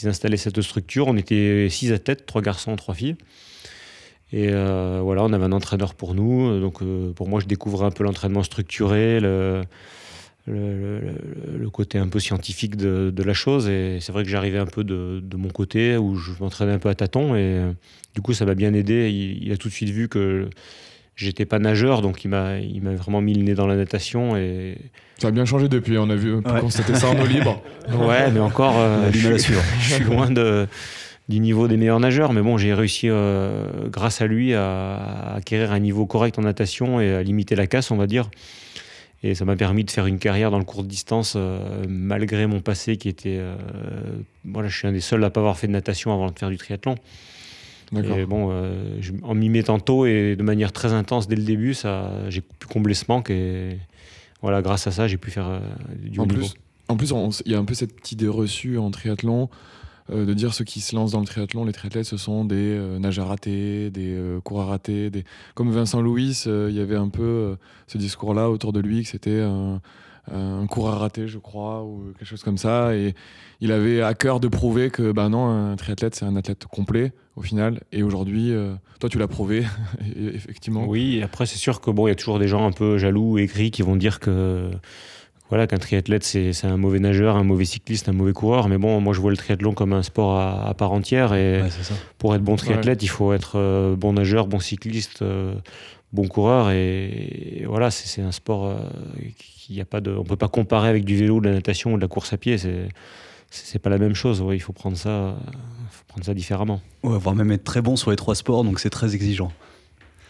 ils 0.00 0.08
installaient 0.08 0.36
cette 0.36 0.60
structure. 0.62 1.08
On 1.08 1.16
était 1.16 1.66
six 1.70 1.90
athlètes, 1.92 2.26
trois 2.26 2.40
garçons, 2.40 2.76
trois 2.76 2.94
filles. 2.94 3.16
Et 4.32 4.46
euh, 4.48 5.00
voilà, 5.02 5.24
on 5.24 5.32
avait 5.32 5.44
un 5.44 5.50
entraîneur 5.52 5.94
pour 5.94 6.14
nous. 6.14 6.60
Donc, 6.60 6.82
euh, 6.82 7.10
pour 7.12 7.28
moi, 7.28 7.40
je 7.40 7.46
découvrais 7.46 7.86
un 7.86 7.90
peu 7.90 8.04
l'entraînement 8.04 8.44
structuré, 8.44 9.18
le, 9.18 9.62
le, 10.46 11.00
le- 11.00 11.58
le 11.58 11.70
côté 11.70 11.98
un 11.98 12.06
peu 12.06 12.20
scientifique 12.20 12.76
de, 12.76 13.10
de 13.12 13.22
la 13.24 13.34
chose. 13.34 13.68
Et 13.68 13.98
c'est 14.00 14.12
vrai 14.12 14.22
que 14.22 14.28
j'arrivais 14.30 14.58
un 14.58 14.66
peu 14.66 14.84
de, 14.84 15.18
de 15.20 15.36
mon 15.36 15.48
côté 15.48 15.96
où 15.96 16.14
je 16.14 16.30
m'entraînais 16.38 16.72
un 16.72 16.78
peu 16.78 16.88
à 16.90 16.94
tâtons. 16.94 17.34
Et 17.34 17.60
du 18.14 18.20
coup, 18.20 18.34
ça 18.34 18.44
m'a 18.44 18.54
bien 18.54 18.72
aidé. 18.72 19.10
Il, 19.10 19.42
il 19.48 19.52
a 19.52 19.56
tout 19.56 19.66
de 19.66 19.72
suite 19.74 19.90
vu 19.90 20.08
que 20.08 20.48
j'étais 21.24 21.44
pas 21.46 21.58
nageur, 21.58 22.02
donc 22.02 22.24
il 22.24 22.28
m'a, 22.28 22.58
il 22.58 22.82
m'a 22.82 22.92
vraiment 22.94 23.20
mis 23.20 23.34
le 23.34 23.42
nez 23.42 23.54
dans 23.54 23.66
la 23.66 23.76
natation. 23.76 24.36
Et 24.36 24.76
Ça 25.18 25.28
a 25.28 25.30
bien 25.30 25.44
changé 25.44 25.68
depuis, 25.68 25.96
on 25.98 26.10
a 26.10 26.16
vu, 26.16 26.34
on 26.34 26.42
peut 26.42 26.50
Ouais. 26.52 26.60
constater 26.60 26.94
ça 26.94 27.08
en 27.10 27.18
eau 27.20 27.26
libre. 27.26 27.62
ouais, 27.92 28.30
mais 28.30 28.40
encore, 28.40 28.74
euh, 28.78 29.10
je, 29.12 29.36
suis, 29.36 29.54
je 29.80 29.94
suis 29.94 30.04
loin 30.04 30.30
de, 30.30 30.66
du 31.28 31.40
niveau 31.40 31.68
des 31.68 31.76
meilleurs 31.76 32.00
nageurs. 32.00 32.32
Mais 32.32 32.42
bon, 32.42 32.56
j'ai 32.58 32.74
réussi, 32.74 33.08
euh, 33.08 33.66
grâce 33.88 34.20
à 34.20 34.26
lui, 34.26 34.54
à, 34.54 34.94
à 34.96 35.36
acquérir 35.36 35.72
un 35.72 35.78
niveau 35.78 36.06
correct 36.06 36.38
en 36.38 36.42
natation 36.42 37.00
et 37.00 37.14
à 37.14 37.22
limiter 37.22 37.54
la 37.54 37.66
casse, 37.66 37.90
on 37.90 37.96
va 37.96 38.06
dire. 38.06 38.30
Et 39.22 39.34
ça 39.34 39.44
m'a 39.44 39.54
permis 39.54 39.84
de 39.84 39.90
faire 39.90 40.06
une 40.06 40.18
carrière 40.18 40.50
dans 40.50 40.58
le 40.58 40.64
court 40.64 40.82
distance, 40.82 41.34
euh, 41.36 41.84
malgré 41.86 42.46
mon 42.46 42.60
passé 42.60 42.96
qui 42.96 43.10
était. 43.10 43.36
euh, 43.38 43.54
voilà, 44.46 44.68
je 44.70 44.78
suis 44.78 44.88
un 44.88 44.92
des 44.92 45.00
seuls 45.00 45.22
à 45.24 45.28
pas 45.28 45.40
avoir 45.40 45.58
fait 45.58 45.66
de 45.66 45.72
natation 45.72 46.12
avant 46.14 46.30
de 46.30 46.38
faire 46.38 46.48
du 46.48 46.56
triathlon. 46.56 46.94
Et 48.20 48.26
bon, 48.26 48.48
euh, 48.50 48.96
je- 49.00 49.12
en 49.22 49.34
m'y 49.34 49.48
mettant 49.48 49.78
tôt 49.80 50.06
et 50.06 50.36
de 50.36 50.42
manière 50.42 50.72
très 50.72 50.92
intense 50.92 51.26
dès 51.26 51.36
le 51.36 51.42
début, 51.42 51.74
ça, 51.74 52.10
j'ai 52.28 52.40
pu 52.40 52.66
combler 52.68 52.94
ce 52.94 53.04
manque 53.08 53.30
et 53.30 53.78
voilà, 54.42 54.62
grâce 54.62 54.86
à 54.86 54.90
ça, 54.92 55.08
j'ai 55.08 55.16
pu 55.16 55.30
faire 55.30 55.48
euh, 55.48 55.60
du 56.02 56.18
haut 56.18 56.22
En 56.22 56.26
niveau. 56.26 56.38
plus, 56.38 56.54
en 56.88 56.96
plus, 56.96 57.12
il 57.46 57.52
y 57.52 57.54
a 57.54 57.58
un 57.58 57.64
peu 57.64 57.74
cette 57.74 58.10
idée 58.12 58.28
reçue 58.28 58.78
en 58.78 58.90
triathlon 58.90 59.48
euh, 60.12 60.24
de 60.24 60.34
dire 60.34 60.54
ceux 60.54 60.64
qui 60.64 60.80
se 60.80 60.94
lancent 60.94 61.12
dans 61.12 61.20
le 61.20 61.26
triathlon, 61.26 61.64
les 61.64 61.72
triathlètes, 61.72 62.06
ce 62.06 62.16
sont 62.16 62.44
des 62.44 62.78
nageurs 63.00 63.28
ratés, 63.28 63.90
des 63.90 64.16
coureurs 64.44 64.68
ratés. 64.68 65.10
Des... 65.10 65.24
Comme 65.54 65.70
Vincent 65.70 66.00
Louis, 66.00 66.42
il 66.46 66.74
y 66.74 66.80
avait 66.80 66.96
un 66.96 67.08
peu 67.08 67.56
ce 67.86 67.98
discours-là 67.98 68.50
autour 68.50 68.72
de 68.72 68.80
lui, 68.80 69.02
que 69.02 69.08
c'était 69.08 69.40
un, 69.40 69.80
un 70.32 70.66
coureur 70.66 71.00
raté, 71.00 71.26
je 71.28 71.38
crois, 71.38 71.82
ou 71.84 72.12
quelque 72.18 72.28
chose 72.28 72.42
comme 72.42 72.58
ça. 72.58 72.94
Et 72.94 73.14
il 73.60 73.72
avait 73.72 74.02
à 74.02 74.14
cœur 74.14 74.40
de 74.40 74.48
prouver 74.48 74.90
que, 74.90 75.12
ben 75.12 75.28
non, 75.30 75.46
un 75.48 75.76
triathlète, 75.76 76.14
c'est 76.14 76.24
un 76.24 76.36
athlète 76.36 76.66
complet, 76.66 77.12
au 77.36 77.42
final. 77.42 77.80
Et 77.92 78.02
aujourd'hui, 78.02 78.52
euh, 78.52 78.74
toi, 79.00 79.08
tu 79.08 79.18
l'as 79.18 79.28
prouvé, 79.28 79.64
et- 80.16 80.34
effectivement. 80.34 80.84
Oui, 80.86 81.16
et 81.16 81.22
après, 81.22 81.46
c'est 81.46 81.58
sûr 81.58 81.80
que 81.80 81.90
bon, 81.90 82.06
il 82.06 82.10
y 82.10 82.12
a 82.12 82.16
toujours 82.16 82.38
des 82.38 82.48
gens 82.48 82.66
un 82.66 82.72
peu 82.72 82.96
jaloux, 82.98 83.38
aigris, 83.38 83.70
qui 83.70 83.82
vont 83.82 83.96
dire 83.96 84.20
que 84.20 84.70
voilà, 85.48 85.66
qu'un 85.66 85.78
triathlète, 85.78 86.22
c'est 86.22 86.52
c'est 86.52 86.68
un 86.68 86.76
mauvais 86.76 87.00
nageur, 87.00 87.34
un 87.34 87.42
mauvais 87.42 87.64
cycliste, 87.64 88.08
un 88.08 88.12
mauvais 88.12 88.32
coureur. 88.32 88.68
Mais 88.68 88.78
bon, 88.78 89.00
moi, 89.00 89.12
je 89.12 89.20
vois 89.20 89.32
le 89.32 89.36
triathlon 89.36 89.72
comme 89.74 89.92
un 89.92 90.04
sport 90.04 90.36
à, 90.38 90.68
à 90.68 90.74
part 90.74 90.92
entière. 90.92 91.34
Et 91.34 91.60
ouais, 91.62 91.68
pour 92.18 92.36
être 92.36 92.42
bon 92.44 92.54
triathlète, 92.54 93.02
il 93.02 93.08
faut 93.08 93.32
être 93.32 93.54
euh, 93.58 93.96
bon 93.96 94.12
nageur, 94.12 94.46
bon 94.46 94.60
cycliste, 94.60 95.22
euh, 95.22 95.54
bon 96.12 96.28
coureur. 96.28 96.70
Et, 96.70 97.64
voilà, 97.66 97.90
c'est 97.90 98.22
un 98.22 98.32
sport 98.32 98.66
euh, 98.66 98.76
qui 99.38 99.80
a 99.80 99.84
pas 99.84 100.00
de, 100.00 100.12
on 100.12 100.24
peut 100.24 100.36
pas 100.36 100.48
comparer 100.48 100.88
avec 100.88 101.04
du 101.04 101.16
vélo, 101.16 101.40
de 101.40 101.48
la 101.48 101.54
natation 101.54 101.94
ou 101.94 101.96
de 101.96 102.02
la 102.02 102.08
course 102.08 102.32
à 102.32 102.36
pied. 102.36 102.58
C'est 102.58 102.88
c'est 103.50 103.80
pas 103.80 103.90
la 103.90 103.98
même 103.98 104.14
chose. 104.14 104.42
Il 104.52 104.60
faut 104.60 104.72
prendre 104.72 104.96
ça, 104.96 105.36
faut 105.90 106.04
prendre 106.06 106.24
ça 106.24 106.34
différemment. 106.34 106.80
Ouais, 107.02 107.18
voire 107.18 107.34
même 107.34 107.50
être 107.50 107.64
très 107.64 107.82
bon 107.82 107.96
sur 107.96 108.10
les 108.10 108.16
trois 108.16 108.34
sports, 108.34 108.64
donc 108.64 108.78
c'est 108.78 108.90
très 108.90 109.14
exigeant. 109.14 109.52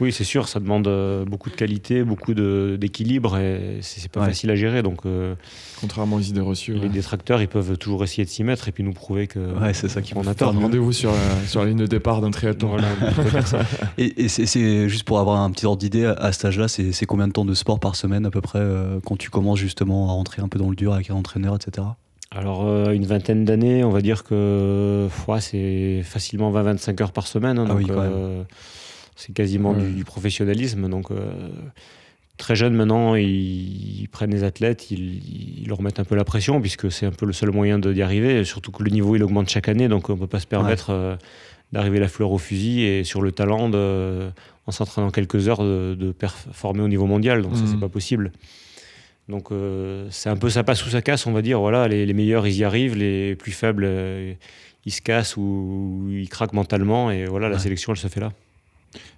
Oui, 0.00 0.12
c'est 0.12 0.24
sûr, 0.24 0.48
ça 0.48 0.60
demande 0.60 0.88
euh, 0.88 1.24
beaucoup 1.24 1.50
de 1.50 1.54
qualité, 1.54 2.02
beaucoup 2.04 2.32
d'équilibre 2.34 3.36
et 3.38 3.78
c'est 3.82 4.10
pas 4.10 4.20
Ouais. 4.20 4.26
facile 4.26 4.50
à 4.50 4.54
gérer. 4.56 4.82
Donc 4.82 5.00
euh, 5.06 5.34
Contrairement 5.80 6.16
aux 6.16 6.20
idées 6.20 6.40
reçues. 6.40 6.72
les 6.74 6.80
ouais. 6.80 6.88
détracteurs, 6.88 7.42
ils 7.42 7.48
peuvent 7.48 7.76
toujours 7.76 8.02
essayer 8.04 8.24
de 8.24 8.30
s'y 8.30 8.42
mettre 8.44 8.68
et 8.68 8.72
puis 8.72 8.82
nous 8.82 8.92
prouver 8.92 9.26
que 9.26 9.38
Ouais, 9.38 9.74
c'est 9.74 9.88
ça 9.88 10.00
qui 10.02 10.12
on 10.14 10.22
faut 10.22 10.28
a 10.28 10.34
faire 10.34 10.36
tort. 10.48 10.54
nous. 10.54 10.60
Rendez-vous 10.60 10.92
sur, 10.92 11.10
la- 11.12 11.46
sur 11.46 11.60
la 11.60 11.68
ligne 11.68 11.78
de 11.78 11.86
départ 11.86 12.20
d'un 12.20 12.30
triathlon. 12.30 12.68
Voilà, 12.70 12.88
on 13.06 13.12
peut 13.22 13.30
dire 13.30 13.46
ça. 13.46 13.60
Et, 13.98 14.24
et 14.24 14.28
c'est- 14.28 14.88
juste 14.88 15.04
pour 15.04 15.18
avoir 15.18 15.40
un 15.40 15.50
petit 15.50 15.66
ordre 15.66 15.78
d'idée, 15.78 16.04
à, 16.06 16.32
cet 16.32 16.46
âge-là, 16.46 16.68
c'est 16.68 16.92
c'est 16.92 17.06
combien 17.06 17.28
de 17.28 17.32
temps 17.32 17.44
de 17.44 17.54
sport 17.54 17.78
par 17.80 17.96
semaine 17.96 18.24
à 18.26 18.30
peu 18.30 18.40
près 18.40 18.58
euh, 18.60 19.00
quand 19.04 19.16
tu 19.16 19.28
commences 19.30 19.58
justement 19.58 20.08
à 20.08 20.12
rentrer 20.12 20.40
un 20.42 20.48
peu 20.48 20.58
dans 20.58 20.70
le 20.70 20.76
dur 20.76 20.94
avec 20.94 21.10
un 21.10 21.14
entraîneur, 21.14 21.54
etc. 21.56 21.86
Alors, 22.32 22.66
euh, 22.66 22.92
une 22.92 23.06
vingtaine 23.06 23.44
d'années, 23.44 23.82
on 23.82 23.90
va 23.90 24.00
dire 24.00 24.22
que 24.24 25.08
ouais, 25.28 25.40
c'est 25.40 26.02
facilement 26.04 26.52
20-25 26.52 27.02
heures 27.02 27.12
par 27.12 27.26
semaine. 27.26 27.58
hein, 27.58 27.64
Ah 27.66 27.70
donc, 27.70 27.78
oui, 27.78 27.86
quand 27.88 28.00
même. 28.00 28.44
Euh, 29.20 29.24
c'est 29.26 29.32
quasiment 29.32 29.72
Ouais. 29.72 29.82
du, 29.82 29.92
du 29.92 30.04
professionnalisme. 30.04 30.88
Donc, 30.88 31.10
euh, 31.10 31.30
très 32.36 32.56
jeunes 32.56 32.74
maintenant, 32.74 33.14
ils, 33.14 34.00
ils 34.02 34.08
prennent 34.08 34.30
les 34.32 34.44
athlètes, 34.44 34.90
ils, 34.90 35.62
ils 35.62 35.68
leur 35.68 35.82
mettent 35.82 36.00
un 36.00 36.04
peu 36.04 36.16
la 36.16 36.24
pression, 36.24 36.60
puisque 36.60 36.90
c'est 36.90 37.06
un 37.06 37.12
peu 37.12 37.26
le 37.26 37.32
seul 37.32 37.50
moyen 37.50 37.78
d'y 37.78 38.02
arriver. 38.02 38.44
Surtout 38.44 38.70
que 38.72 38.82
le 38.82 38.90
niveau, 38.90 39.16
il 39.16 39.22
augmente 39.22 39.48
chaque 39.48 39.68
année, 39.68 39.88
donc 39.88 40.08
on 40.10 40.14
ne 40.14 40.18
peut 40.18 40.26
pas 40.26 40.40
se 40.40 40.46
permettre 40.46 40.90
euh, 40.90 41.16
d'arriver 41.72 42.00
la 42.00 42.08
fleur 42.08 42.32
au 42.32 42.38
fusil 42.38 42.82
et 42.82 43.04
sur 43.04 43.20
le 43.22 43.30
talent, 43.32 43.68
de, 43.68 44.30
en 44.66 44.72
s'entraînant 44.72 45.10
quelques 45.10 45.48
heures, 45.48 45.62
de, 45.62 45.94
de 45.98 46.12
performer 46.12 46.82
au 46.82 46.88
niveau 46.88 47.06
mondial. 47.06 47.42
Donc, 47.42 47.54
ça, 47.56 47.62
Mhm. 47.62 47.68
c'est 47.72 47.80
pas 47.80 47.88
possible. 47.88 48.32
Donc 49.28 49.52
euh, 49.52 50.08
c'est 50.10 50.28
un 50.28 50.36
peu 50.36 50.50
ça 50.50 50.64
passe 50.64 50.84
ou 50.84 50.90
ça 50.90 51.02
casse, 51.02 51.24
on 51.28 51.32
va 51.32 51.40
dire. 51.40 51.60
Voilà, 51.60 51.86
les, 51.86 52.04
les 52.04 52.14
meilleurs 52.14 52.48
ils 52.48 52.56
y 52.56 52.64
arrivent, 52.64 52.96
les 52.96 53.36
plus 53.36 53.52
faibles 53.52 53.84
euh, 53.86 54.32
ils 54.86 54.90
se 54.92 55.00
cassent 55.00 55.36
ou 55.36 56.08
ils 56.10 56.28
craquent 56.28 56.52
mentalement 56.54 57.12
et 57.12 57.26
voilà 57.26 57.48
la 57.48 57.60
sélection 57.60 57.92
elle 57.92 57.98
se 57.98 58.08
fait 58.08 58.18
là. 58.18 58.32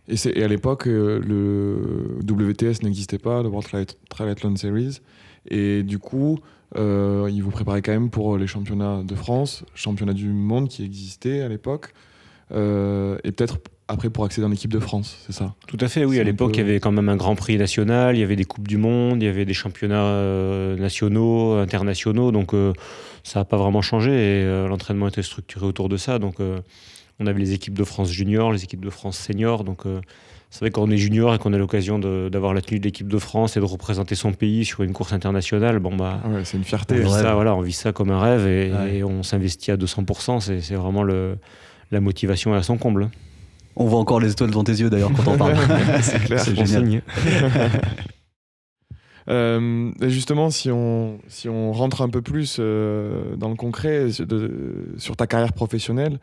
Et, 0.09 0.43
à 0.43 0.49
l'époque, 0.49 0.87
euh, 0.87 1.21
le 1.21 2.19
WTS 2.27 2.83
n'existait 2.83 3.19
pas, 3.19 3.43
le 3.43 3.49
World 3.49 3.69
Triath- 3.69 3.97
Triathlon 4.09 4.57
Series. 4.57 5.01
Et 5.49 5.83
du 5.83 5.99
coup, 5.99 6.39
euh, 6.77 7.29
ils 7.33 7.43
vous 7.43 7.51
préparaient 7.51 7.83
quand 7.83 7.93
même 7.93 8.11
pour 8.11 8.37
les 8.37 8.47
championnats 8.47 9.03
de 9.03 9.15
France, 9.15 9.65
championnats 9.75 10.13
du 10.13 10.29
monde 10.29 10.69
qui 10.69 10.85
existaient 10.85 11.41
à 11.41 11.49
l'époque. 11.49 11.93
Euh, 12.53 13.17
et 13.25 13.33
peut-être 13.33 13.59
après 13.89 14.11
pour 14.11 14.25
accéder 14.25 14.47
en 14.47 14.53
équipe 14.53 14.73
de 14.73 14.79
France, 14.79 15.17
c'est 15.27 15.33
ça? 15.33 15.55
Tout 15.67 15.77
à 15.81 15.89
fait, 15.89 16.05
oui. 16.05 16.19
À 16.19 16.25
l'époque, 16.25 16.53
peu- 16.53 16.59
il 16.59 16.67
y 16.67 16.69
avait 16.69 16.81
quand 16.81 16.93
même 16.93 17.09
un 17.09 17.17
Grand 17.17 17.35
Prix 17.35 17.57
national, 17.57 18.17
il 18.17 18.21
y 18.21 18.23
avait 18.23 18.37
des 18.37 18.45
Coupes 18.45 18.69
du 18.69 18.77
Monde, 18.77 19.23
il 19.23 19.27
y 19.27 19.29
avait 19.29 19.45
des 19.45 19.55
championnats 19.55 20.05
euh, 20.05 20.77
nationaux, 20.77 21.55
internationaux. 21.55 22.31
Donc, 22.33 22.55
euh, 22.55 22.73
ça 23.23 23.41
n'a 23.41 23.45
pas 23.45 23.57
vraiment 23.57 23.83
changé 23.83 24.11
et 24.11 24.45
euh, 24.45 24.69
l'entraînement 24.69 25.09
était 25.09 25.23
structuré 25.23 25.67
autour 25.67 25.89
de 25.89 25.97
ça. 25.97 26.19
Donc, 26.19 26.41
euh, 26.41 26.61
on 27.23 27.27
avait 27.27 27.41
les 27.41 27.53
équipes 27.53 27.75
de 27.79 27.85
France 27.85 28.11
junior, 28.11 28.53
les 28.53 28.65
équipes 28.65 28.85
de 28.85 28.91
France 28.91 29.17
senior. 29.19 29.65
Donc, 29.65 29.87
euh, 29.87 30.01
c'est 30.51 30.61
vrai 30.61 30.71
qu'on 30.71 30.91
est 30.91 30.97
junior 30.99 31.35
et 31.35 31.39
qu'on 31.39 31.53
a 31.55 31.59
l'occasion 31.59 31.99
d'avoir 31.99 32.53
la 32.53 32.61
tenue 32.61 32.79
de 32.79 32.85
l'équipe 32.85 33.09
de 33.09 33.19
France 33.19 33.57
et 33.57 33.61
de 33.61 33.65
représenter 33.65 34.15
son 34.15 34.33
pays 34.33 34.65
sur 34.65 34.83
une 34.83 34.93
course 34.93 35.13
internationale. 35.15 35.79
Bon, 35.79 35.97
bah. 35.97 36.21
Ah 36.25 36.29
ouais, 36.29 36.45
c'est 36.45 36.57
une 36.59 36.63
On 36.63 36.67
fierté. 36.67 36.97
vit, 36.97 37.05
Ouais. 37.05 37.09
ça, 37.23 37.35
voilà, 37.35 37.55
on 37.55 37.61
vit 37.63 37.73
ça 37.73 37.93
comme 37.93 38.11
un 38.11 38.21
rêve 38.21 38.47
et, 38.47 38.71
Ouais. 38.73 38.97
et 38.97 39.05
on 39.05 39.23
s'investit 39.23 39.71
à 39.71 39.77
200%. 39.77 40.41
C'est 40.61 40.75
vraiment 40.75 41.03
le, 41.05 41.39
la 41.91 42.01
motivation 42.01 42.53
à 42.53 42.63
son 42.63 42.77
comble. 42.77 43.09
On 43.77 43.87
voit 43.87 43.99
encore 44.01 44.21
les 44.21 44.31
étoiles 44.33 44.51
dans 44.51 44.65
tes 44.65 44.73
yeux 44.73 44.91
d'ailleurs 44.91 45.13
quand 45.17 45.33
on 45.33 45.39
parle. 45.39 45.55
c'est 46.03 46.23
clair. 46.25 46.41
C'est 46.41 46.55
génial. 46.55 46.69
signe. 46.87 47.03
Euh, 49.29 49.93
et 50.01 50.11
justement, 50.11 50.51
si 50.51 50.69
on, 50.73 51.21
si 51.29 51.49
on 51.49 51.71
rentre 51.73 52.03
un 52.03 52.09
peu 52.09 52.23
plus 52.23 52.57
euh, 52.59 53.37
dans 53.37 53.49
le 53.51 53.55
concret 53.55 54.11
sur- 54.11 54.27
de- 54.27 54.95
sur 54.99 55.17
ta 55.17 55.29
carrière 55.29 55.53
professionnelle 55.53 56.15
euh, 56.15 56.19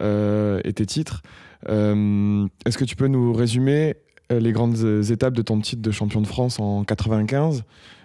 et 0.00 0.72
tes 0.72 0.86
titres, 0.86 1.22
euh, 1.68 2.46
est-ce 2.66 2.78
que 2.78 2.84
tu 2.84 2.96
peux 2.96 3.08
nous 3.08 3.32
résumer 3.32 3.96
euh, 4.32 4.40
les 4.40 4.52
grandes 4.52 4.76
euh, 4.78 5.02
étapes 5.02 5.34
de 5.34 5.42
ton 5.42 5.60
titre 5.60 5.82
de 5.82 5.90
champion 5.90 6.20
de 6.20 6.26
France 6.26 6.60
en 6.60 6.84
95 6.84 7.64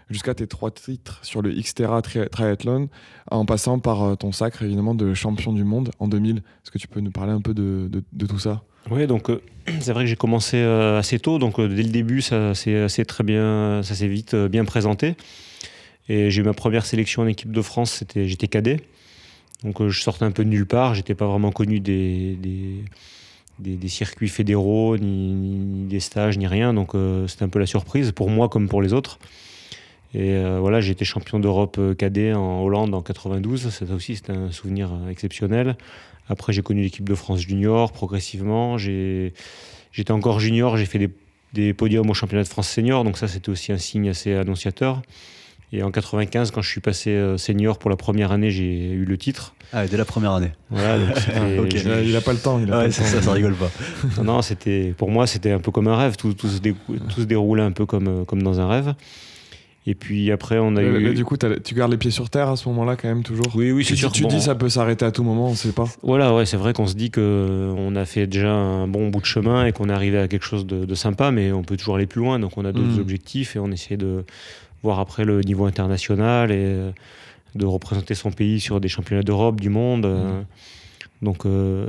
jusqu'à 0.09 0.33
tes 0.33 0.47
trois 0.47 0.71
titres 0.71 1.19
sur 1.23 1.41
le 1.41 1.51
Xterra 1.51 2.01
tri- 2.01 2.27
Triathlon, 2.31 2.89
en 3.31 3.45
passant 3.45 3.79
par 3.79 4.03
euh, 4.03 4.15
ton 4.15 4.31
sacre 4.31 4.63
évidemment 4.63 4.95
de 4.95 5.13
champion 5.13 5.53
du 5.53 5.63
monde 5.63 5.91
en 6.00 6.07
2000 6.07 6.38
Est-ce 6.38 6.71
que 6.71 6.77
tu 6.77 6.88
peux 6.88 7.00
nous 7.00 7.12
parler 7.12 7.31
un 7.31 7.41
peu 7.41 7.53
de, 7.53 7.89
tout 8.27 8.39
ça? 8.39 8.63
Oui, 8.91 9.07
donc 9.07 9.29
euh, 9.29 9.41
c'est 9.79 9.93
vrai 9.93 10.03
que 10.03 10.09
j'ai 10.09 10.15
commencé 10.15 10.57
euh, 10.57 11.00
assez 11.00 11.19
tôt, 11.19 11.39
donc 11.39 11.59
euh, 11.59 11.67
dès 11.67 11.83
le 11.83 11.89
début, 11.89 12.21
ça 12.21 12.53
s'est 12.55 13.05
très 13.05 13.23
bien, 13.23 13.81
ça 13.83 13.95
s'est 13.95 14.07
vite 14.07 14.33
euh, 14.33 14.47
bien 14.50 14.65
présenté. 14.65 15.15
Et 16.09 16.29
j'ai 16.31 16.41
eu 16.41 16.43
ma 16.45 16.53
première 16.53 16.85
sélection 16.85 17.21
en 17.21 17.27
équipe 17.27 17.51
de 17.51 17.62
France, 17.62 18.03
j'étais 18.13 18.47
cadet, 18.50 18.81
donc 19.63 19.82
euh, 19.82 19.89
je 19.89 20.01
sortais 20.01 20.25
un 20.25 20.32
peu 20.32 20.43
de 20.43 20.50
nulle 20.50 20.65
part, 20.65 20.93
j'étais 20.93 21.15
pas 21.15 21.27
vraiment 21.27 21.51
connu 21.51 21.79
des, 21.79 22.38
des, 23.60 23.88
circuits 23.88 24.29
fédéraux, 24.29 24.98
ni, 24.98 25.86
des 25.88 26.00
stages, 26.00 26.38
ni 26.38 26.48
rien, 26.48 26.74
donc 26.74 26.96
euh, 26.96 27.27
c'était 27.27 27.43
un 27.43 27.50
peu 27.50 27.60
la 27.60 27.65
surprise 27.65 28.12
pour 28.12 28.29
moi 28.29 28.50
comme 28.50 28.67
pour 28.67 28.82
les 28.82 28.93
autres. 28.93 29.20
Et 30.13 30.32
euh, 30.32 30.60
voilà, 30.60 30.79
j'ai 30.82 30.91
été 30.91 31.05
champion 31.05 31.39
d'Europe 31.39 31.79
cadet 31.98 32.34
en 32.34 32.62
Hollande 32.62 32.93
en 32.93 33.01
92, 33.01 33.70
ça 33.70 33.86
aussi 33.93 34.15
c'était 34.15 34.34
un 34.34 34.51
souvenir 34.51 34.91
exceptionnel. 35.10 35.77
Après, 36.29 36.53
j'ai 36.53 36.62
connu 36.62 36.84
l'équipe 36.84 37.08
de 37.08 37.15
France 37.15 37.41
junior 37.41 37.91
progressivement. 37.91 38.77
J'étais 38.77 40.12
encore 40.12 40.39
junior, 40.39 40.77
j'ai 40.77 40.86
fait 40.86 41.00
des, 41.00 41.10
des 41.53 41.74
podiums 41.74 42.10
au 42.10 42.13
championnat 42.13 42.43
de 42.43 42.48
France 42.48 42.70
senior, 42.70 43.03
donc 43.03 43.17
ça 43.17 43.27
c'était 43.27 43.50
aussi 43.50 43.72
un 43.72 43.77
signe 43.77 44.10
assez 44.10 44.34
annonciateur. 44.34 45.01
Et 45.75 45.81
en 45.81 45.89
95, 45.89 46.51
quand 46.51 46.61
je 46.61 46.69
suis 46.69 46.81
passé 46.81 47.09
euh, 47.09 47.35
senior 47.37 47.79
pour 47.79 47.89
la 47.89 47.95
première 47.95 48.31
année, 48.31 48.51
j'ai 48.51 48.91
eu 48.91 49.05
le 49.05 49.17
titre. 49.17 49.55
Ah, 49.73 49.87
dès 49.87 49.97
la 49.97 50.05
première 50.05 50.33
année. 50.33 50.51
Voilà, 50.69 50.99
donc 50.99 51.17
c'était- 51.17 51.57
Ok. 51.59 51.73
il, 51.73 51.91
a, 51.91 52.01
il 52.01 52.15
a 52.15 52.21
pas 52.21 52.31
le 52.33 52.37
temps. 52.39 52.59
Il 52.59 52.71
a 52.71 52.77
pas 52.77 52.87
le 52.87 52.93
temps. 52.93 53.03
ça, 53.03 53.21
ça 53.23 53.31
rigole 53.31 53.55
pas. 53.55 53.71
non, 54.17 54.23
non, 54.23 54.41
c'était 54.43 54.93
pour 54.95 55.09
moi 55.09 55.25
c'était 55.25 55.51
un 55.51 55.59
peu 55.59 55.71
comme 55.71 55.87
un 55.87 55.97
rêve. 55.97 56.15
Tout, 56.15 56.33
tout 56.35 56.47
se, 56.47 56.59
dé- 56.59 56.75
tout 57.09 57.21
se 57.21 57.25
déroulait 57.25 57.63
un 57.63 57.71
peu 57.71 57.87
comme, 57.87 58.07
euh, 58.07 58.23
comme 58.23 58.43
dans 58.43 58.59
un 58.59 58.67
rêve. 58.67 58.93
Et 59.85 59.95
puis 59.95 60.31
après, 60.31 60.59
on 60.59 60.75
a 60.77 60.81
Mais- 60.81 60.83
eu. 60.87 61.03
mais 61.05 61.13
du 61.13 61.25
coup, 61.25 61.35
tu 61.37 61.73
gardes 61.75 61.91
les 61.91 61.97
pieds 61.97 62.11
sur 62.11 62.29
terre 62.29 62.47
à 62.49 62.55
ce 62.55 62.69
moment-là 62.69 62.95
quand 62.95 63.07
même 63.09 63.23
toujours? 63.23 63.47
Oui, 63.55 63.71
oui, 63.73 63.83
Tu, 63.83 63.89
c'est 63.95 63.99
sûr. 63.99 64.11
tu 64.13 64.21
bon, 64.23 64.29
dis 64.29 64.39
ça 64.41 64.55
peut 64.55 64.69
s'arrêter 64.69 65.03
à 65.05 65.11
tout 65.11 65.23
moment, 65.23 65.47
on 65.47 65.55
sait 65.55 65.73
pas. 65.73 65.85
Voilà, 66.03 66.33
ouais, 66.35 66.45
c'est 66.45 66.55
vrai 66.55 66.71
qu'on 66.71 66.87
se 66.87 66.93
dit 66.95 67.09
que 67.11 67.73
on 67.75 67.95
a 67.97 68.05
fait 68.05 68.25
déjà 68.27 68.51
un 68.53 68.87
bon 68.87 69.09
bout 69.09 69.19
de 69.19 69.25
chemin 69.25 69.65
et 69.65 69.71
qu'on 69.73 69.89
est 69.89 69.93
arrivé 69.93 70.19
à 70.19 70.27
quelque 70.29 70.45
chose 70.45 70.65
de, 70.65 70.85
de 70.85 70.95
sympa, 70.95 71.31
mais 71.31 71.51
on 71.51 71.63
peut 71.63 71.75
toujours 71.75 71.95
aller 71.95 72.05
plus 72.05 72.21
loin. 72.21 72.39
Donc 72.39 72.57
on 72.57 72.63
a 72.63 72.71
d'autres 72.71 72.95
Mm. 72.97 73.01
objectifs 73.01 73.55
et 73.55 73.59
on 73.59 73.71
essaie 73.71 73.97
de 73.97 74.23
voir 74.83 74.99
après 74.99 75.25
le 75.25 75.41
niveau 75.41 75.65
international 75.65 76.51
et 76.51 76.55
euh, 76.57 76.91
de 77.55 77.65
représenter 77.65 78.13
son 78.15 78.31
pays 78.31 78.59
sur 78.59 78.79
des 78.79 78.87
championnats 78.89 79.23
d'Europe, 79.23 79.59
du 79.61 79.69
monde. 79.69 80.05
euh. 80.05 80.41
Donc 81.21 81.45
euh, 81.45 81.87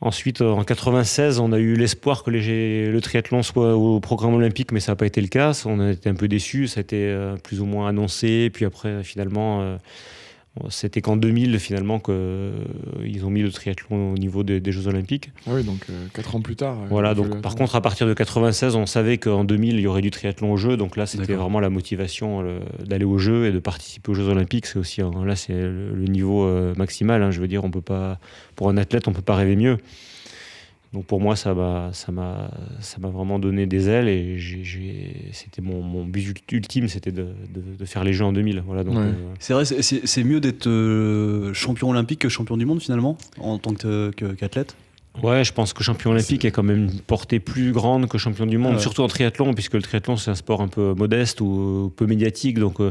ensuite, 0.00 0.42
en 0.42 0.62
96, 0.62 1.38
on 1.38 1.52
a 1.52 1.58
eu 1.58 1.74
l'espoir 1.74 2.22
que 2.22 2.30
les- 2.30 2.90
le 2.90 3.00
triathlon 3.00 3.42
soit 3.42 3.74
au 3.76 3.98
programme 4.00 4.34
olympique, 4.34 4.72
mais 4.72 4.80
ça 4.80 4.92
n'a 4.92 4.96
pas 4.96 5.06
été 5.06 5.20
le 5.20 5.28
cas. 5.28 5.52
On 5.64 5.80
a 5.80 5.90
été 5.92 6.08
un 6.10 6.14
peu 6.14 6.28
déçus. 6.28 6.68
Ça 6.68 6.80
a 6.80 6.82
été 6.82 6.96
euh, 7.08 7.36
plus 7.36 7.60
ou 7.60 7.64
moins 7.66 7.88
annoncé. 7.88 8.50
Puis 8.52 8.64
après, 8.64 9.02
finalement. 9.04 9.62
euh, 9.62 9.76
c'était 10.68 11.00
qu'en 11.00 11.16
2000 11.16 11.58
finalement 11.58 11.98
qu'ils 11.98 13.24
ont 13.24 13.30
mis 13.30 13.40
le 13.42 13.50
triathlon 13.50 14.12
au 14.12 14.18
niveau 14.18 14.42
des, 14.42 14.60
des 14.60 14.70
Jeux 14.72 14.86
Olympiques. 14.86 15.30
Ah 15.46 15.52
oui, 15.54 15.64
donc 15.64 15.86
4 16.12 16.36
ans 16.36 16.40
plus 16.40 16.56
tard. 16.56 16.76
euh, 16.82 16.86
Voilà, 16.90 17.14
donc 17.14 17.40
par 17.40 17.54
contre 17.54 17.74
à 17.74 17.80
partir 17.80 18.06
de 18.06 18.12
96, 18.14 18.76
on 18.76 18.84
savait 18.86 19.16
qu'en 19.18 19.44
2000 19.44 19.76
il 19.76 19.80
y 19.80 19.86
aurait 19.86 20.02
du 20.02 20.10
triathlon 20.10 20.52
aux 20.52 20.56
Jeux, 20.58 20.76
donc 20.76 20.96
là 20.96 21.06
c'était 21.06 21.34
vraiment 21.34 21.60
la 21.60 21.70
motivation 21.70 22.42
euh, 22.42 22.60
d'aller 22.84 23.04
aux 23.06 23.18
Jeux 23.18 23.46
et 23.46 23.52
de 23.52 23.58
participer 23.60 24.10
aux 24.10 24.14
Jeux 24.14 24.28
Olympiques. 24.28 24.66
C'est 24.66 24.78
aussi 24.78 25.00
hein, 25.00 25.10
là 25.24 25.36
c'est 25.36 25.54
le, 25.54 25.94
le 25.94 26.04
niveau 26.04 26.44
euh, 26.44 26.74
maximal. 26.76 27.22
hein, 27.22 27.30
je 27.30 27.40
veux 27.40 27.48
dire, 27.48 27.64
on 27.64 27.70
peut 27.70 27.80
pas 27.80 28.18
pour 28.54 28.68
un 28.68 28.76
athlète 28.76 29.08
on 29.08 29.12
peut 29.12 29.22
pas 29.22 29.36
rêver 29.36 29.56
mieux. 29.56 29.78
Donc 30.92 31.06
pour 31.06 31.20
moi 31.22 31.36
ça 31.36 31.54
m'a 31.54 31.88
ça 31.92 32.12
m'a 32.12 32.50
ça 32.80 32.98
m'a 33.00 33.08
vraiment 33.08 33.38
donné 33.38 33.64
des 33.66 33.88
ailes 33.88 34.08
et 34.08 34.38
j'ai- 34.38 34.62
j'ai- 34.62 35.30
c'était 35.32 35.62
mon, 35.62 35.80
mon 35.80 36.04
but 36.04 36.34
ultime, 36.52 36.86
c'était 36.86 37.12
de, 37.12 37.28
de- 37.54 37.76
de 37.78 37.84
faire 37.86 38.04
les 38.04 38.12
Jeux 38.12 38.26
en 38.26 38.32
2000. 38.32 38.62
Voilà 38.66 38.84
donc. 38.84 38.96
Ouais. 38.96 39.00
euh, 39.04 39.34
C'est 39.38 39.54
vrai, 39.54 39.64
c'est- 39.64 40.06
mieux 40.24 40.40
d'être 40.40 40.66
euh, 40.68 41.54
champion 41.54 41.88
olympique 41.90 42.18
que 42.18 42.28
champion 42.28 42.58
du 42.58 42.66
monde 42.66 42.82
finalement, 42.82 43.16
en 43.40 43.58
tant 43.58 43.72
que- 43.72 44.10
que- 44.14 44.32
qu'athlète? 44.34 44.76
Ouais, 45.22 45.44
je 45.44 45.52
pense 45.52 45.72
que 45.74 45.82
champion 45.84 46.12
olympique 46.12 46.44
est 46.46 46.50
quand 46.50 46.62
même 46.62 46.88
une 46.88 47.00
portée 47.00 47.38
plus 47.38 47.72
grande 47.72 48.08
que 48.08 48.16
champion 48.16 48.46
du 48.46 48.56
monde, 48.56 48.74
Ouais. 48.76 48.80
surtout 48.80 49.02
en 49.02 49.08
triathlon, 49.08 49.52
puisque 49.52 49.74
le 49.74 49.82
triathlon 49.82 50.16
c'est 50.16 50.30
un 50.30 50.34
sport 50.34 50.62
un 50.62 50.68
peu 50.68 50.94
modeste 50.94 51.40
ou 51.42 51.92
peu 51.96 52.06
médiatique. 52.06 52.58
Donc, 52.58 52.80
euh, 52.80 52.90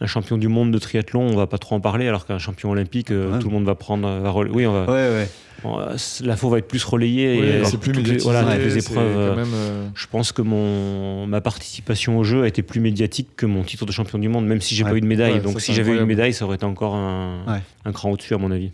un 0.00 0.06
champion 0.06 0.36
du 0.36 0.48
monde 0.48 0.72
de 0.72 0.78
triathlon, 0.78 1.20
on 1.22 1.36
va 1.36 1.46
pas 1.46 1.58
trop 1.58 1.76
en 1.76 1.80
parler, 1.80 2.08
alors 2.08 2.26
qu'un 2.26 2.38
champion 2.38 2.70
olympique, 2.70 3.12
euh, 3.12 3.32
Ouais. 3.34 3.38
tout 3.38 3.48
le 3.48 3.54
monde 3.54 3.64
va 3.66 3.76
prendre. 3.76 4.08
Va 4.08 4.30
rela- 4.30 4.50
oui, 4.50 4.66
on 4.66 4.72
va, 4.72 4.84
Ouais, 4.86 5.14
ouais. 5.14 5.28
on 5.62 5.76
va- 5.76 5.92
l'info 6.22 6.48
va 6.48 6.58
être 6.58 6.66
plus 6.66 6.82
relayée. 6.82 7.60
Et 7.60 7.64
c'est 7.64 7.78
plus 7.78 7.92
les- 7.92 7.98
médiatisé. 7.98 8.24
voilà, 8.24 8.56
les 8.58 8.76
épreuves. 8.76 8.98
euh, 9.16 9.36
même, 9.36 9.52
euh, 9.54 9.86
je 9.94 10.06
pense 10.08 10.32
que 10.32 10.42
mon, 10.42 11.26
ma 11.28 11.40
participation 11.40 12.18
au 12.18 12.24
jeu 12.24 12.42
a 12.42 12.48
été 12.48 12.62
plus 12.62 12.80
médiatique 12.80 13.28
que 13.36 13.46
mon 13.46 13.62
titre 13.62 13.86
de 13.86 13.92
champion 13.92 14.18
du 14.18 14.28
monde, 14.28 14.44
même 14.44 14.60
si 14.60 14.74
j'ai 14.74 14.82
pas 14.84 14.96
eu 14.96 15.00
de 15.00 15.06
médaille. 15.06 15.40
Donc, 15.40 15.60
si 15.60 15.72
j'avais 15.72 15.92
eu 15.92 15.98
une 16.00 16.06
médaille, 16.06 16.32
ça 16.34 16.46
aurait 16.46 16.56
été 16.56 16.64
encore 16.66 16.96
un 16.96 17.92
cran 17.92 18.10
au-dessus, 18.10 18.34
à 18.34 18.38
mon 18.38 18.50
avis. 18.50 18.72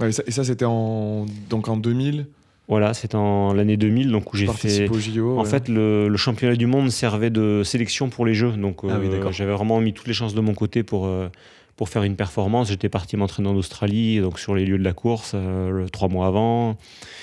Ouais, 0.00 0.08
et 0.26 0.30
ça, 0.30 0.44
c'était 0.44 0.64
en, 0.64 1.26
donc 1.50 1.68
en 1.68 1.76
2000. 1.76 2.26
Voilà, 2.68 2.92
c'est 2.92 3.14
en 3.14 3.54
l'année 3.54 3.78
2000, 3.78 4.10
donc 4.10 4.32
où 4.32 4.36
j'ai 4.36 4.46
fait. 4.46 4.90
au 4.90 4.98
JO. 4.98 5.38
En 5.38 5.42
ouais. 5.44 5.48
fait, 5.48 5.68
le, 5.68 6.08
le 6.08 6.16
championnat 6.18 6.54
du 6.54 6.66
monde 6.66 6.90
servait 6.90 7.30
de 7.30 7.62
sélection 7.64 8.10
pour 8.10 8.26
les 8.26 8.34
Jeux. 8.34 8.52
Donc, 8.52 8.80
Ah 8.82 8.98
oui, 9.00 9.06
euh, 9.06 9.10
d'accord. 9.10 9.32
j'avais 9.32 9.52
vraiment 9.52 9.80
mis 9.80 9.94
toutes 9.94 10.06
les 10.06 10.12
chances 10.12 10.34
de 10.34 10.40
mon 10.42 10.52
côté 10.52 10.82
pour, 10.82 11.06
euh, 11.06 11.28
pour 11.76 11.88
faire 11.88 12.02
une 12.02 12.14
performance. 12.14 12.68
J'étais 12.68 12.90
parti 12.90 13.16
m'entraîner 13.16 13.48
en 13.48 13.56
Australie, 13.56 14.20
donc 14.20 14.38
sur 14.38 14.54
les 14.54 14.66
lieux 14.66 14.76
de 14.76 14.84
la 14.84 14.92
course, 14.92 15.32
euh, 15.34 15.86
trois 15.88 16.08
mois 16.08 16.26
avant. 16.26 16.76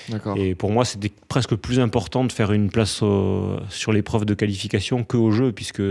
D'accord. 0.10 0.36
Et 0.36 0.56
pour 0.56 0.72
moi, 0.72 0.84
c'était 0.84 1.12
presque 1.28 1.54
plus 1.56 1.80
important 1.80 2.24
de 2.24 2.32
faire 2.32 2.52
une 2.52 2.72
place 2.72 3.04
au- 3.04 3.58
sur 3.70 3.94
l'épreuve 3.94 4.26
de 4.26 4.34
qualification 4.34 5.04
qu'au 5.04 5.30
Jeux, 5.30 5.52
puisque 5.52 5.82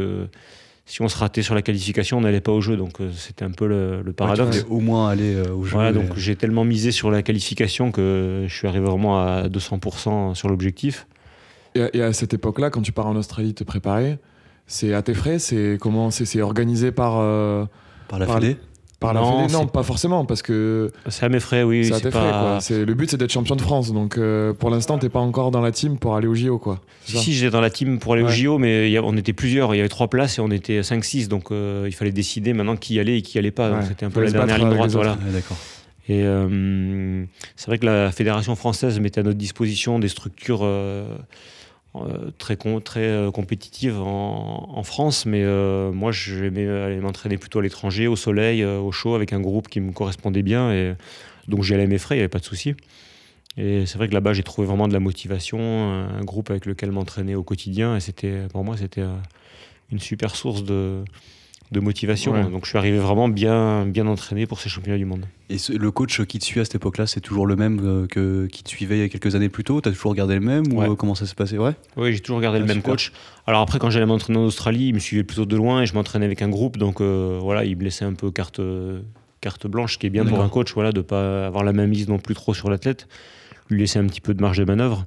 si 0.86 1.00
on 1.02 1.08
se 1.08 1.16
ratait 1.16 1.42
sur 1.42 1.54
la 1.54 1.62
qualification, 1.62 2.18
on 2.18 2.20
n'allait 2.20 2.40
pas 2.42 2.52
au 2.52 2.60
Jeu. 2.60 2.76
Donc, 2.76 3.00
euh, 3.00 3.10
c'était 3.16 3.44
un 3.44 3.50
peu 3.50 3.66
le, 3.66 4.02
le 4.02 4.12
paradoxe. 4.12 4.58
voulais 4.58 4.70
au 4.70 4.80
moins 4.80 5.08
aller 5.08 5.34
euh, 5.34 5.52
au 5.54 5.64
jeu. 5.64 5.72
Voilà, 5.72 5.90
et- 5.90 5.92
donc 5.94 6.16
j'ai 6.16 6.36
tellement 6.36 6.64
misé 6.64 6.92
sur 6.92 7.10
la 7.10 7.22
qualification 7.22 7.90
que 7.90 8.44
je 8.46 8.54
suis 8.54 8.68
arrivé 8.68 8.84
vraiment 8.84 9.18
à 9.20 9.48
200% 9.48 10.34
sur 10.34 10.48
l'objectif. 10.48 11.06
Et, 11.74 11.82
à- 11.82 11.90
et 11.96 12.02
à 12.02 12.12
cette 12.12 12.34
époque-là, 12.34 12.70
quand 12.70 12.82
tu 12.82 12.92
pars 12.92 13.06
en 13.06 13.16
Australie 13.16 13.54
te 13.54 13.64
préparer, 13.64 14.18
c'est 14.66 14.92
à 14.94 15.02
tes 15.02 15.14
frais 15.14 15.38
C'est 15.38 15.76
comment 15.80 16.10
C'est 16.10 16.24
c'est 16.26 16.40
organisé 16.42 16.92
par, 16.92 17.18
euh, 17.18 17.64
par 18.08 18.18
la 18.18 18.26
par- 18.26 18.40
Fédé 18.40 18.56
par 19.04 19.14
la 19.14 19.20
Non, 19.20 19.40
Fédé 19.42 19.52
Non, 19.52 19.61
c'est- 19.61 19.70
pas 19.73 19.82
forcément, 19.82 20.25
parce 20.25 20.42
que 20.42 20.90
C'est 21.08 21.25
à 21.25 21.28
mes 21.28 21.40
frais, 21.40 21.62
oui. 21.62 21.84
c'est 21.84 21.92
à 21.92 21.96
c'est 21.96 22.02
tes 22.04 22.11
pas- 22.11 22.20
frais. 22.20 22.30
Quoi. 22.30 22.58
C'est- 22.61 22.84
Le 22.84 22.94
but, 22.94 23.11
c'est 23.11 23.16
d'être 23.16 23.32
champion 23.32 23.56
de 23.56 23.61
France. 23.62 23.92
Donc 23.92 24.18
euh, 24.18 24.52
pour 24.52 24.70
l'instant, 24.70 24.99
t'es 24.99 25.08
pas 25.08 25.20
encore 25.20 25.50
dans 25.50 25.61
la 25.61 25.73
team 25.73 25.99
pour 25.99 26.16
aller 26.16 26.26
au 26.26 26.34
JO. 26.34 26.58
Quoi. 26.58 26.80
Si, 27.04 27.16
si, 27.18 27.32
j'étais 27.34 27.50
dans 27.50 27.61
la 27.61 27.70
team 27.70 27.99
pour 27.99 28.14
aller 28.14 28.23
au 28.23 28.26
Ouais. 28.26 28.32
JO, 28.32 28.58
mais 28.58 28.88
il 28.88 28.92
y 28.92 28.96
a- 28.96 29.02
on 29.02 29.16
était 29.16 29.32
plusieurs. 29.32 29.75
Il 29.75 29.78
y 29.78 29.80
avait 29.80 29.88
trois 29.88 30.08
places 30.08 30.38
et 30.38 30.40
on 30.40 30.50
était 30.50 30.82
5-6. 30.82 31.28
Donc 31.28 31.50
euh, 31.52 31.84
il 31.87 31.92
fallait 31.94 32.12
décider 32.12 32.52
maintenant 32.52 32.76
qui 32.76 32.94
y 32.94 33.00
allait 33.00 33.18
et 33.18 33.23
qui 33.23 33.37
y 33.37 33.38
allait 33.38 33.50
pas. 33.50 33.68
Donc 33.70 33.80
Ouais. 33.80 33.87
c'était 33.88 34.06
un 34.06 34.11
peu 34.11 34.23
la 34.23 34.30
dernière 34.30 34.58
ligne 34.58 34.70
droite. 34.70 34.90
Voilà. 34.92 35.12
Ouais, 35.12 35.32
D'accord. 35.32 35.56
Et 36.08 36.23
euh, 36.23 37.25
c'est 37.56 37.66
vrai 37.68 37.78
que 37.78 37.87
la 37.87 38.12
fédération 38.12 38.54
française 38.56 39.00
mettait 39.00 39.20
à 39.20 39.23
notre 39.23 39.38
disposition 39.38 39.99
des 39.99 40.08
structures 40.08 40.61
très, 42.38 42.56
con- 42.56 42.80
très 42.80 43.06
euh, 43.08 43.30
compétitives 43.30 44.00
en, 44.00 44.82
France, 44.82 45.26
mais 45.26 45.42
euh, 45.42 45.92
moi 45.92 46.12
j'aimais 46.12 46.68
aller 46.68 47.00
m'entraîner 47.00 47.38
plutôt 47.38 47.60
à 47.60 47.62
l'étranger, 47.62 48.06
au 48.06 48.16
soleil, 48.16 48.62
euh, 48.62 48.78
au 48.78 48.92
chaud, 48.92 49.14
avec 49.14 49.32
un 49.32 49.40
groupe 49.40 49.68
qui 49.68 49.80
me 49.80 49.92
correspondait 49.92 50.42
bien. 50.42 50.72
Et 50.72 50.94
donc 51.48 51.62
j'y 51.62 51.74
allais 51.74 51.86
mes 51.86 51.98
frais, 51.98 52.16
il 52.16 52.18
n'y 52.18 52.22
avait 52.22 52.28
pas 52.28 52.40
de 52.40 52.44
souci. 52.44 52.74
Et 53.56 53.86
c'est 53.86 53.98
vrai 53.98 54.08
que 54.08 54.14
là-bas 54.14 54.32
j'ai 54.32 54.42
trouvé 54.42 54.66
vraiment 54.66 54.88
de 54.88 54.92
la 54.92 55.00
motivation, 55.00 55.60
un 55.60 56.24
groupe 56.24 56.50
avec 56.50 56.66
lequel 56.66 56.90
m'entraîner 56.90 57.34
au 57.36 57.44
quotidien, 57.44 57.96
et 57.96 58.48
pour 58.52 58.64
moi 58.64 58.76
c'était 58.76 59.02
euh, 59.02 59.14
une 59.92 60.00
super 60.00 60.34
source 60.34 60.64
de 60.64 61.04
de 61.73 61.80
motivation. 61.80 62.33
Ouais. 62.33 62.44
Donc 62.44 62.64
je 62.64 62.68
suis 62.71 62.78
arrivé 62.78 62.99
vraiment 62.99 63.28
bien, 63.28 63.85
bien 63.87 64.06
entraîné 64.06 64.47
pour 64.47 64.61
ces 64.61 64.68
championnats 64.68 64.99
du 64.99 65.04
monde. 65.06 65.26
Et 65.50 65.59
ce- 65.59 65.73
le 65.73 65.90
coach 65.90 66.23
qui 66.25 66.38
te 66.38 66.44
suit 66.44 66.61
à 66.61 66.64
cette 66.64 66.76
époque-là, 66.76 67.06
c'est 67.06 67.21
toujours 67.21 67.47
le 67.47 67.56
même 67.56 67.80
euh, 67.83 68.06
que 68.06 68.47
qui 68.47 68.62
te 68.62 68.68
suivait 68.68 68.99
il 68.99 69.00
y 69.00 69.04
a 69.04 69.09
quelques 69.09 69.35
années 69.35 69.49
plus 69.49 69.64
tôt? 69.64 69.80
T'as 69.80 69.90
toujours 69.90 70.14
gardé 70.14 70.35
le 70.35 70.40
même 70.40 70.66
Ouais. 70.73 70.87
ou 70.87 70.92
euh, 70.92 70.94
comment 70.97 71.14
ça 71.14 71.26
s'est 71.26 71.35
passé? 71.35 71.59
Ouais. 71.59 71.73
Oui, 71.97 72.12
j'ai 72.12 72.21
toujours 72.21 72.40
gardé 72.40 72.59
Ah, 72.59 72.61
le 72.61 72.66
même 72.66 72.76
super. 72.76 72.92
coach. 72.92 73.12
Alors 73.47 73.61
après, 73.61 73.78
quand 73.78 73.90
j'allais 73.90 74.06
m'entraîner 74.06 74.38
en 74.38 74.44
Australie, 74.44 74.88
il 74.88 74.94
me 74.94 74.99
suivait 75.00 75.25
plutôt 75.25 75.47
de 75.47 75.56
loin 75.56 75.83
et 75.83 75.87
je 75.87 75.94
m'entraînais 75.94 76.26
avec 76.26 76.42
un 76.42 76.49
groupe. 76.49 76.76
Donc 76.76 77.00
euh, 77.00 77.38
voilà, 77.42 77.64
il 77.64 77.76
me 77.76 77.83
laissait 77.85 78.04
un 78.04 78.14
peu 78.14 78.30
carte, 78.30 78.61
carte 79.40 79.66
blanche, 79.66 79.94
ce 79.94 79.99
qui 79.99 80.06
est 80.06 80.11
bien 80.11 80.25
pour 80.25 80.40
un 80.42 80.49
coach, 80.49 80.73
voilà, 80.75 80.92
de 80.92 81.00
pas 81.00 81.47
avoir 81.47 81.64
la 81.64 81.73
même 81.73 81.90
mise 81.90 82.09
non 82.09 82.18
plus 82.18 82.35
trop 82.35 82.54
sur 82.54 82.71
l'athlète, 82.71 83.09
lui 83.68 83.80
laisser 83.80 83.99
un 83.99 84.06
petit 84.06 84.21
peu 84.21 84.33
de 84.35 84.40
marge 84.40 84.59
de 84.59 84.64
manœuvre. 84.64 85.06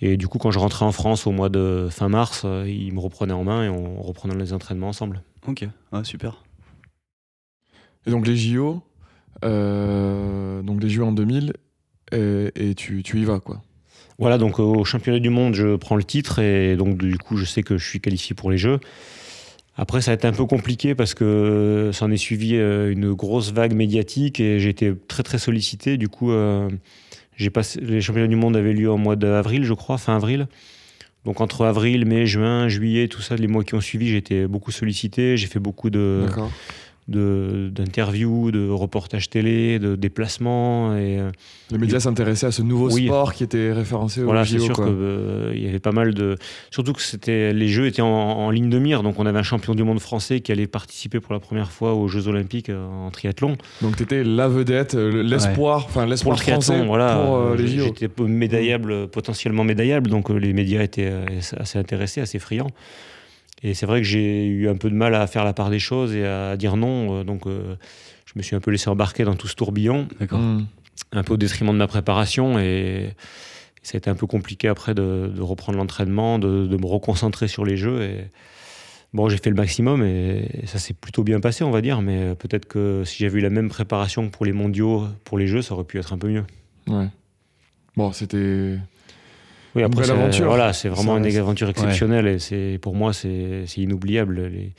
Et 0.00 0.16
du 0.16 0.26
coup, 0.26 0.38
quand 0.38 0.50
je 0.50 0.58
rentrais 0.58 0.84
en 0.84 0.90
France 0.90 1.28
au 1.28 1.30
mois 1.30 1.48
de 1.48 1.86
fin 1.90 2.08
mars, 2.08 2.42
euh, 2.44 2.64
il 2.68 2.92
me 2.92 2.98
reprenait 2.98 3.34
en 3.34 3.44
main 3.44 3.64
et 3.64 3.68
on 3.68 4.02
reprenait 4.02 4.34
les 4.34 4.52
entraînements 4.52 4.88
ensemble. 4.88 5.22
Ok, 5.46 5.66
ouais, 5.92 6.04
super. 6.04 6.42
Et 8.06 8.10
donc 8.10 8.26
les 8.26 8.36
JO, 8.36 8.82
euh, 9.44 10.62
donc 10.62 10.82
les 10.82 10.88
JO 10.88 11.04
en 11.04 11.12
2000, 11.12 11.52
et, 12.12 12.50
et 12.54 12.74
tu, 12.74 13.02
tu 13.02 13.20
y 13.20 13.24
vas 13.24 13.40
quoi. 13.40 13.62
Voilà, 14.18 14.38
donc 14.38 14.60
euh, 14.60 14.62
au 14.62 14.84
championnat 14.84 15.18
du 15.18 15.30
monde, 15.30 15.54
je 15.54 15.76
prends 15.76 15.96
le 15.96 16.04
titre 16.04 16.38
et 16.38 16.76
donc 16.76 16.98
du 16.98 17.18
coup, 17.18 17.36
je 17.36 17.44
sais 17.44 17.62
que 17.62 17.78
je 17.78 17.88
suis 17.88 18.00
qualifié 18.00 18.34
pour 18.34 18.50
les 18.50 18.58
Jeux. 18.58 18.78
Après, 19.74 20.02
ça 20.02 20.10
a 20.10 20.14
été 20.14 20.26
un 20.26 20.32
peu 20.32 20.44
compliqué 20.44 20.94
parce 20.94 21.14
que 21.14 21.90
ça 21.94 22.04
en 22.04 22.10
est 22.10 22.18
suivi 22.18 22.56
euh, 22.56 22.92
une 22.92 23.14
grosse 23.14 23.52
vague 23.52 23.74
médiatique 23.74 24.38
et 24.38 24.60
j'ai 24.60 24.68
été 24.68 24.92
très 25.08 25.22
très 25.22 25.38
sollicité. 25.38 25.96
Du 25.96 26.08
coup, 26.08 26.30
euh, 26.30 26.68
j'ai 27.36 27.48
passé, 27.48 27.80
les 27.80 28.02
championnats 28.02 28.28
du 28.28 28.36
monde 28.36 28.54
avaient 28.54 28.74
lieu 28.74 28.90
en 28.92 28.98
mois 28.98 29.16
d'avril, 29.16 29.64
je 29.64 29.72
crois, 29.72 29.96
fin 29.96 30.14
avril. 30.14 30.46
Donc 31.24 31.40
entre 31.40 31.64
avril, 31.64 32.04
mai, 32.04 32.26
juin, 32.26 32.68
juillet, 32.68 33.06
tout 33.08 33.22
ça, 33.22 33.36
les 33.36 33.46
mois 33.46 33.62
qui 33.62 33.74
ont 33.74 33.80
suivi, 33.80 34.08
j'ai 34.08 34.16
été 34.16 34.46
beaucoup 34.46 34.72
sollicité. 34.72 35.36
J'ai 35.36 35.46
fait 35.46 35.60
beaucoup 35.60 35.88
de, 35.88 36.26
De- 37.08 37.68
d'interviews, 37.74 38.52
de, 38.52 38.68
reportages 38.70 39.28
télé, 39.28 39.80
de 39.80 39.96
déplacements. 39.96 40.94
Et, 40.96 41.18
euh, 41.18 41.32
Les 41.72 41.78
médias 41.78 41.98
s'intéressaient 41.98 42.46
à 42.46 42.52
ce 42.52 42.62
nouveau 42.62 42.92
Oui. 42.92 43.06
sport 43.06 43.34
qui 43.34 43.42
était 43.42 43.72
référencé 43.72 44.22
Voilà, 44.22 44.42
au 44.42 44.44
c'est 44.44 44.58
JO. 44.58 44.66
sûr 44.66 44.74
qu'il 44.76 45.60
y 45.60 45.68
avait 45.68 45.80
pas 45.80 45.90
mal 45.90 46.14
de. 46.14 46.36
Surtout 46.70 46.92
que 46.92 47.02
c'était 47.02 47.52
les 47.52 47.66
Jeux 47.66 47.86
étaient 47.88 48.02
en, 48.02 48.06
en 48.06 48.50
ligne 48.50 48.70
de 48.70 48.78
mire, 48.78 49.02
donc 49.02 49.18
on 49.18 49.26
avait 49.26 49.40
un 49.40 49.42
champion 49.42 49.74
du 49.74 49.82
monde 49.82 49.98
français 49.98 50.38
qui 50.40 50.52
allait 50.52 50.68
participer 50.68 51.18
pour 51.18 51.32
la 51.34 51.40
première 51.40 51.72
fois 51.72 51.94
aux 51.94 52.06
Jeux 52.06 52.28
Olympiques 52.28 52.70
euh, 52.70 52.86
en 52.86 53.10
triathlon. 53.10 53.56
Donc 53.82 53.96
tu 53.96 54.04
étais 54.04 54.22
la 54.22 54.46
vedette, 54.46 54.94
euh, 54.94 55.10
le- 55.10 55.22
l'espoir, 55.22 55.84
enfin 55.88 56.06
l'espoir 56.06 56.36
le 56.36 56.40
triathlon, 56.40 56.62
français 56.62 56.86
voilà, 56.86 57.16
pour 57.16 57.36
euh, 57.36 57.56
les 57.56 57.66
JO. 57.66 57.82
j'étais 57.84 58.08
médaillable, 58.22 59.08
potentiellement 59.08 59.64
médaillable, 59.64 60.08
donc 60.08 60.30
euh, 60.30 60.36
les 60.36 60.52
médias 60.52 60.82
étaient 60.82 61.10
euh, 61.10 61.24
assez 61.56 61.78
intéressés, 61.80 62.20
assez 62.20 62.38
friands. 62.38 62.70
Et 63.62 63.74
c'est 63.74 63.86
vrai 63.86 64.00
que 64.00 64.06
j'ai 64.06 64.44
eu 64.46 64.68
un 64.68 64.76
peu 64.76 64.90
de 64.90 64.94
mal 64.94 65.14
à 65.14 65.26
faire 65.26 65.44
la 65.44 65.52
part 65.52 65.70
des 65.70 65.78
choses 65.78 66.14
et 66.14 66.26
à 66.26 66.56
dire 66.56 66.76
non, 66.76 67.20
euh, 67.20 67.24
donc 67.24 67.46
euh, 67.46 67.76
je 68.26 68.32
me 68.36 68.42
suis 68.42 68.56
un 68.56 68.60
peu 68.60 68.70
laissé 68.70 68.88
embarquer 68.90 69.24
dans 69.24 69.34
tout 69.34 69.46
ce 69.46 69.54
tourbillon 69.54 70.08
D'accord. 70.18 70.40
Mm. 70.40 70.66
un 71.12 71.22
peu 71.22 71.34
au 71.34 71.36
détriment 71.36 71.72
de 71.72 71.78
ma 71.78 71.86
préparation 71.86 72.58
et 72.58 73.14
ça 73.82 73.96
a 73.96 73.98
été 73.98 74.10
un 74.10 74.14
peu 74.14 74.26
compliqué 74.26 74.68
après 74.68 74.94
de, 74.94 75.32
de 75.34 75.42
reprendre 75.42 75.78
l'entraînement, 75.78 76.38
de, 76.38 76.66
de 76.66 76.76
me 76.76 76.86
reconcentrer 76.86 77.48
sur 77.48 77.64
les 77.64 77.76
jeux. 77.76 78.02
Et 78.02 78.30
bon, 79.12 79.28
j'ai 79.28 79.38
fait 79.38 79.50
le 79.50 79.56
maximum 79.56 80.04
et, 80.04 80.48
ça 80.66 80.78
s'est 80.78 80.94
plutôt 80.94 81.24
bien 81.24 81.40
passé, 81.40 81.64
on 81.64 81.70
va 81.70 81.80
dire. 81.80 82.00
Mais 82.00 82.34
peut-être 82.36 82.66
que 82.66 83.02
si 83.04 83.24
j'avais 83.24 83.38
eu 83.38 83.42
la 83.42 83.50
même 83.50 83.68
préparation 83.68 84.26
que 84.26 84.30
pour 84.30 84.46
les 84.46 84.52
mondiaux, 84.52 85.06
pour 85.24 85.36
les 85.36 85.48
jeux, 85.48 85.62
ça 85.62 85.74
aurait 85.74 85.84
pu 85.84 85.98
être 85.98 86.12
un 86.12 86.18
peu 86.18 86.28
mieux. 86.28 86.44
Ouais. 86.86 87.08
Bon, 87.96 88.12
c'était. 88.12 88.78
Oui, 89.74 89.82
après, 89.82 90.10
aventure. 90.10 90.46
Voilà, 90.46 90.72
c'est 90.72 90.88
vraiment 90.88 91.16
une 91.16 91.26
aventure 91.36 91.68
exceptionnelle 91.68 92.26
et 92.26 92.38
c'est 92.38 92.78
pour 92.80 92.94
moi 92.94 93.12
c'est 93.12 93.64
inoubliable. 93.76 94.46
Les, 94.46 94.72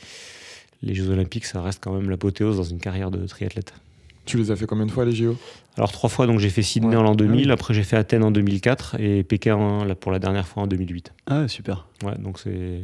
les 0.83 0.93
Jeux 0.93 1.09
Olympiques, 1.09 1.45
ça 1.45 1.61
reste 1.61 1.81
quand 1.83 1.93
même 1.93 2.09
l'apothéose 2.09 2.57
dans 2.57 2.63
une 2.63 2.79
carrière 2.79 3.09
de 3.09 3.25
triathlète. 3.25 3.73
Tu 4.25 4.37
les 4.37 4.51
as 4.51 4.55
fait 4.55 4.65
combien 4.65 4.85
de 4.85 4.91
fois 4.91 5.03
les 5.05 5.11
JO 5.13 5.35
Alors 5.77 5.91
trois 5.91 6.09
fois, 6.09 6.27
donc 6.27 6.39
j'ai 6.39 6.49
fait 6.49 6.61
Sydney 6.61 6.91
Ouais. 6.91 6.95
en 6.95 7.03
l'an 7.03 7.15
2000, 7.15 7.49
Ah 7.49 7.53
après 7.53 7.73
j'ai 7.73 7.83
fait 7.83 7.97
Athènes 7.97 8.23
en 8.23 8.31
2004 8.31 8.95
et 8.99 9.23
Pékin 9.23 9.85
pour 9.99 10.11
la 10.11 10.19
dernière 10.19 10.47
fois 10.47 10.63
en 10.63 10.67
2008. 10.67 11.11
Ah, 11.27 11.47
super. 11.47 11.87
Ouais, 12.03 12.17
donc 12.19 12.39
c'est 12.39 12.83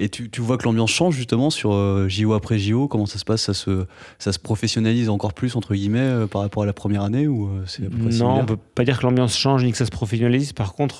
Et 0.00 0.08
tu, 0.08 0.28
tu 0.28 0.40
vois 0.40 0.58
que 0.58 0.64
l'ambiance 0.64 0.90
change 0.90 1.14
justement 1.14 1.50
sur 1.50 1.72
euh, 1.72 2.08
JO 2.08 2.32
après 2.32 2.58
JO 2.58 2.88
Comment 2.88 3.06
ça 3.06 3.18
se 3.18 3.24
passe? 3.24 3.42
Ça 3.42 3.54
se, 3.54 3.86
ça 4.18 4.32
se 4.32 4.38
professionnalise 4.40 5.08
encore 5.08 5.34
plus, 5.34 5.54
entre 5.54 5.74
guillemets, 5.74 6.00
euh, 6.00 6.26
par 6.26 6.42
rapport 6.42 6.64
à 6.64 6.66
la 6.66 6.72
première 6.72 7.02
année 7.02 7.28
ou 7.28 7.46
euh, 7.46 7.62
c'est 7.66 7.82
non, 8.18 8.40
on 8.40 8.44
peut 8.46 8.56
pas 8.56 8.84
dire 8.84 8.98
que 8.98 9.04
l'ambiance 9.06 9.36
change 9.38 9.64
ni 9.64 9.70
que 9.70 9.78
ça 9.78 9.86
se 9.86 9.90
professionnalise. 9.92 10.52
Par 10.52 10.74
contre, 10.74 10.98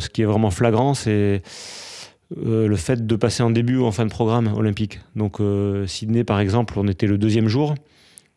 ce 0.00 0.08
qui 0.08 0.22
est 0.22 0.26
vraiment 0.26 0.50
flagrant, 0.50 0.94
c'est 0.94 1.42
euh, 2.44 2.66
le 2.68 2.76
fait 2.76 3.06
de 3.06 3.16
passer 3.16 3.42
en 3.42 3.50
début 3.50 3.76
ou 3.78 3.84
en 3.84 3.92
fin 3.92 4.04
de 4.04 4.10
programme 4.10 4.52
olympique. 4.56 5.00
Donc 5.16 5.40
euh, 5.40 5.86
Sydney, 5.86 6.22
par 6.24 6.38
exemple, 6.40 6.74
on 6.78 6.86
était 6.88 7.06
le 7.06 7.18
deuxième 7.18 7.48
jour. 7.48 7.74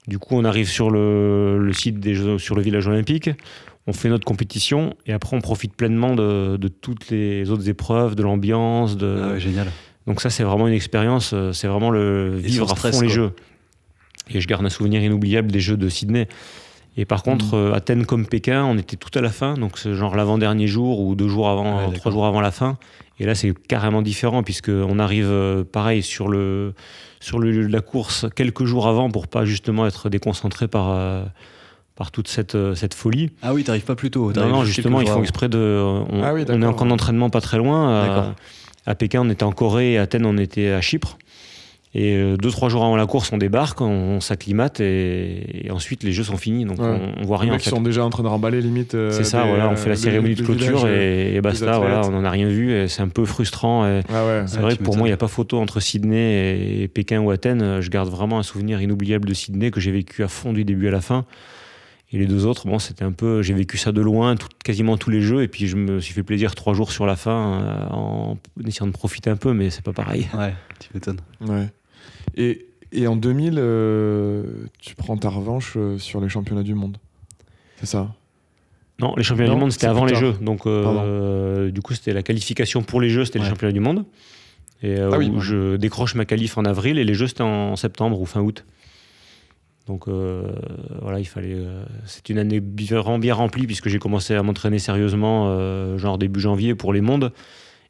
Du 0.08 0.18
coup, 0.18 0.36
on 0.36 0.44
arrive 0.46 0.68
sur 0.70 0.90
le, 0.90 1.60
le 1.60 1.74
site 1.74 2.00
des 2.00 2.16
Jeux- 2.16 2.40
sur 2.40 2.56
le 2.56 2.62
village 2.64 2.88
olympique. 2.88 3.30
On 3.88 3.94
fait 3.94 4.10
notre 4.10 4.26
compétition 4.26 4.96
et 5.08 5.14
après 5.14 5.36
on 5.36 5.42
profite 5.42 5.76
pleinement 5.76 6.16
de, 6.16 6.58
de 6.58 6.68
toutes 6.68 7.10
les 7.10 7.50
autres 7.50 7.70
épreuves, 7.70 8.16
de 8.16 8.22
l'ambiance, 8.24 8.98
de, 8.98 9.20
Ah 9.24 9.28
ouais, 9.34 9.40
génial. 9.40 9.68
Donc 10.08 10.22
ça, 10.22 10.30
c'est 10.30 10.44
vraiment 10.44 10.68
une 10.68 10.74
expérience, 10.74 11.32
euh, 11.34 11.54
c'est 11.54 11.68
vraiment 11.68 11.92
le 11.92 12.36
vivre 12.38 12.72
à 12.72 12.76
fond 12.76 13.02
les 13.02 13.10
jeux. 13.10 13.34
Et 14.32 14.42
je 14.42 14.48
garde 14.48 14.66
un 14.66 14.70
souvenir 14.70 15.02
inoubliable 15.04 15.52
des 15.52 15.60
jeux 15.60 15.78
de 15.78 15.90
Sydney. 15.90 16.28
Et 16.98 17.06
par 17.06 17.24
contre, 17.24 17.54
euh, 17.54 17.74
Athènes 17.74 18.06
comme 18.06 18.26
Pékin, 18.26 18.64
on 18.66 18.78
était 18.78 18.98
tout 18.98 19.18
à 19.18 19.22
la 19.22 19.30
fin, 19.30 19.54
donc 19.54 19.78
c'est 19.78 19.94
genre 19.94 20.16
l'avant-dernier 20.16 20.68
jour 20.68 21.00
ou 21.00 21.16
deux 21.16 21.28
jours 21.30 21.50
avant, 21.50 21.88
Ouais, 21.88 21.94
trois 21.94 22.12
jours 22.12 22.26
avant 22.26 22.42
la 22.42 22.52
fin. 22.52 22.78
Et 23.20 23.26
là, 23.26 23.36
c'est 23.36 23.54
carrément 23.68 24.02
différent 24.02 24.44
puisque 24.44 24.70
on 24.70 25.00
arrive 25.00 25.28
euh, 25.30 25.64
pareil 25.64 26.02
sur 26.04 26.28
le 26.28 26.74
sur 27.20 27.40
le, 27.40 27.52
la 27.68 27.82
course 27.82 28.26
quelques 28.36 28.66
jours 28.66 28.88
avant 28.88 29.10
pour 29.12 29.28
pas 29.28 29.46
justement 29.46 29.86
être 29.88 30.10
déconcentré 30.10 30.68
par 30.68 30.90
euh, 30.90 31.24
par 31.96 32.12
toute 32.12 32.28
cette 32.28 32.58
cette 32.76 32.94
folie. 32.94 33.30
Ah 33.42 33.54
oui, 33.54 33.64
t'arrives 33.64 33.84
pas 33.86 33.96
plus 33.96 34.10
tôt. 34.12 34.32
Non, 34.34 34.64
justement, 34.64 35.02
ils 35.02 35.08
font 35.08 35.22
exprès 35.22 35.50
de. 35.50 35.82
On, 36.10 36.24
Ah 36.24 36.34
oui, 36.34 36.44
on 36.50 36.62
est 36.62 36.66
en 36.66 36.92
entraînement 36.92 37.30
pas 37.30 37.42
très 37.42 37.58
loin. 37.58 38.06
D'accord. 38.08 38.34
À 38.86 38.96
Pékin, 38.96 39.22
on 39.26 39.30
était 39.30 39.44
en 39.44 39.52
Corée 39.52 39.94
et 39.94 39.98
à 39.98 40.04
Athènes, 40.04 40.26
on 40.26 40.38
était 40.38 40.70
à 40.72 40.82
Chypre. 40.82 41.18
Et 41.96 42.14
euh, 42.18 42.38
deux, 42.38 42.52
trois 42.52 42.70
jours 42.70 42.84
avant 42.86 42.96
la 42.96 43.08
course, 43.08 43.32
on 43.34 43.38
débarque, 43.40 43.82
on, 43.82 43.88
on 43.88 44.20
s'acclimate 44.20 44.80
et, 44.80 45.66
et 45.66 45.72
ensuite 45.72 46.04
les 46.04 46.12
jeux 46.12 46.24
sont 46.24 46.38
finis. 46.38 46.64
Donc 46.64 46.78
Ouais. 46.80 46.86
on, 46.86 47.22
on 47.24 47.26
voit 47.26 47.38
Les 47.38 47.46
rien. 47.46 47.56
en 47.56 47.60
fait. 47.60 47.72
sont 47.72 47.82
déjà 47.82 48.06
en 48.06 48.12
train 48.12 48.22
de 48.22 48.28
remballer 48.28 48.62
limite. 48.62 48.94
euh, 48.94 49.10
C'est 49.12 49.24
ça, 49.24 49.42
des, 49.42 49.50
voilà, 49.50 49.70
on 49.70 49.72
euh, 49.72 49.76
fait 49.76 49.90
la 49.90 49.96
cérémonie 49.96 50.36
de 50.36 50.44
clôture 50.44 50.88
et, 50.88 51.34
et 51.34 51.42
basta, 51.42 51.80
voilà, 51.80 52.02
on 52.06 52.12
n'en 52.12 52.24
a 52.24 52.30
rien 52.30 52.48
vu 52.48 52.72
et 52.74 52.88
c'est 52.88 53.02
un 53.02 53.08
peu 53.08 53.26
frustrant. 53.26 53.88
et 53.88 54.02
Ah 54.14 54.24
ouais. 54.24 54.44
c'est 54.46 54.58
Ouais, 54.58 54.62
vrai 54.62 54.78
que 54.78 54.84
pour 54.84 54.98
moi, 54.98 55.08
il 55.08 55.10
n'y 55.10 55.16
a 55.16 55.18
pas 55.18 55.28
photo 55.28 55.60
entre 55.60 55.80
Sydney 55.80 56.84
et 56.84 56.88
Pékin 56.88 57.22
ou 57.22 57.32
Athènes. 57.32 57.82
Je 57.82 57.90
garde 57.90 58.10
vraiment 58.10 58.38
un 58.38 58.44
souvenir 58.44 58.80
inoubliable 58.84 59.28
de 59.28 59.34
Sydney 59.34 59.72
que 59.72 59.80
j'ai 59.80 59.92
vécu 59.92 60.24
à 60.24 60.28
fond 60.28 60.54
du 60.54 60.66
début 60.66 60.88
à 60.90 60.92
la 60.92 61.02
fin. 61.02 61.26
Et 62.12 62.18
les 62.18 62.26
deux 62.26 62.46
autres, 62.48 62.68
bon, 62.68 62.80
c'était 62.80 63.04
un 63.04 63.12
peu. 63.12 63.42
J'ai 63.44 63.54
vécu 63.54 63.78
ça 63.78 63.92
de 63.92 64.02
loin, 64.02 64.36
tout- 64.36 64.48
quasiment 64.64 64.98
tous 64.98 65.12
les 65.12 65.22
jeux, 65.22 65.44
et 65.44 65.48
puis 65.48 65.68
je 65.68 65.76
me 65.76 66.00
suis 66.00 66.14
fait 66.14 66.24
plaisir 66.24 66.56
trois 66.56 66.74
jours 66.74 66.92
sur 66.92 67.06
la 67.06 67.16
fin 67.16 67.62
euh, 67.62 67.88
en 67.92 68.38
essayant 68.66 68.88
de 68.88 68.92
profiter 68.92 69.30
un 69.30 69.36
peu, 69.36 69.54
mais 69.54 69.70
c'est 69.70 69.84
pas 69.84 69.94
pareil. 69.94 70.28
Ouais, 70.36 70.54
tu 70.80 70.90
m'étonnes. 70.94 71.20
Ouais. 71.42 71.68
Et, 72.36 72.66
et 72.92 73.06
en 73.06 73.16
2000, 73.16 73.56
euh, 73.60 74.44
tu 74.80 74.96
prends 74.96 75.18
ta 75.18 75.30
revanche 75.30 75.74
euh, 75.78 76.00
sur 76.00 76.20
les 76.20 76.30
championnats 76.30 76.64
du 76.64 76.74
monde. 76.74 76.98
C'est 77.78 77.86
ça? 77.86 78.12
Non, 79.00 79.14
les 79.16 79.24
championnats 79.24 79.50
Non, 79.52 79.56
du 79.56 79.62
monde, 79.62 79.72
c'était 79.72 79.88
avant 79.88 80.06
les 80.06 80.16
jeux. 80.16 80.34
Donc, 80.42 80.66
euh, 80.66 81.70
du 81.70 81.82
coup, 81.82 81.94
c'était 81.94 82.12
la 82.14 82.24
qualification 82.24 82.82
pour 82.82 83.00
les 83.02 83.10
jeux, 83.10 83.24
c'était 83.24 83.38
Ouais. 83.40 83.46
les 83.46 83.50
championnats 83.52 83.72
du 83.72 83.80
monde. 83.80 84.06
Et 84.82 84.98
euh, 84.98 85.12
Ah 85.14 85.18
oui, 85.20 85.30
où 85.34 85.40
je 85.42 85.76
décroche 85.76 86.16
ma 86.16 86.26
qualif 86.26 86.58
en 86.58 86.66
avril 86.66 86.98
et 86.98 87.04
les 87.04 87.14
jeux, 87.14 87.28
c'était 87.28 87.44
en 87.44 87.76
septembre 87.76 88.20
ou 88.20 88.26
fin 88.26 88.42
août. 88.42 88.66
Donc 89.90 90.08
euh, 90.08 90.44
voilà, 91.02 91.20
il 91.20 91.26
fallait. 91.26 91.56
euh, 91.56 91.84
c'est 92.06 92.30
une 92.30 92.38
année 92.38 92.60
bien 92.60 93.02
remplie 93.02 93.66
puisque 93.66 93.90
j'ai 93.90 93.98
commencé 93.98 94.36
à 94.36 94.44
m'entraîner 94.44 94.78
sérieusement, 94.78 95.48
euh, 95.50 95.98
genre 95.98 96.20
début 96.20 96.40
janvier 96.40 96.76
pour 96.76 96.94
les 96.94 97.02
mondes. 97.02 97.34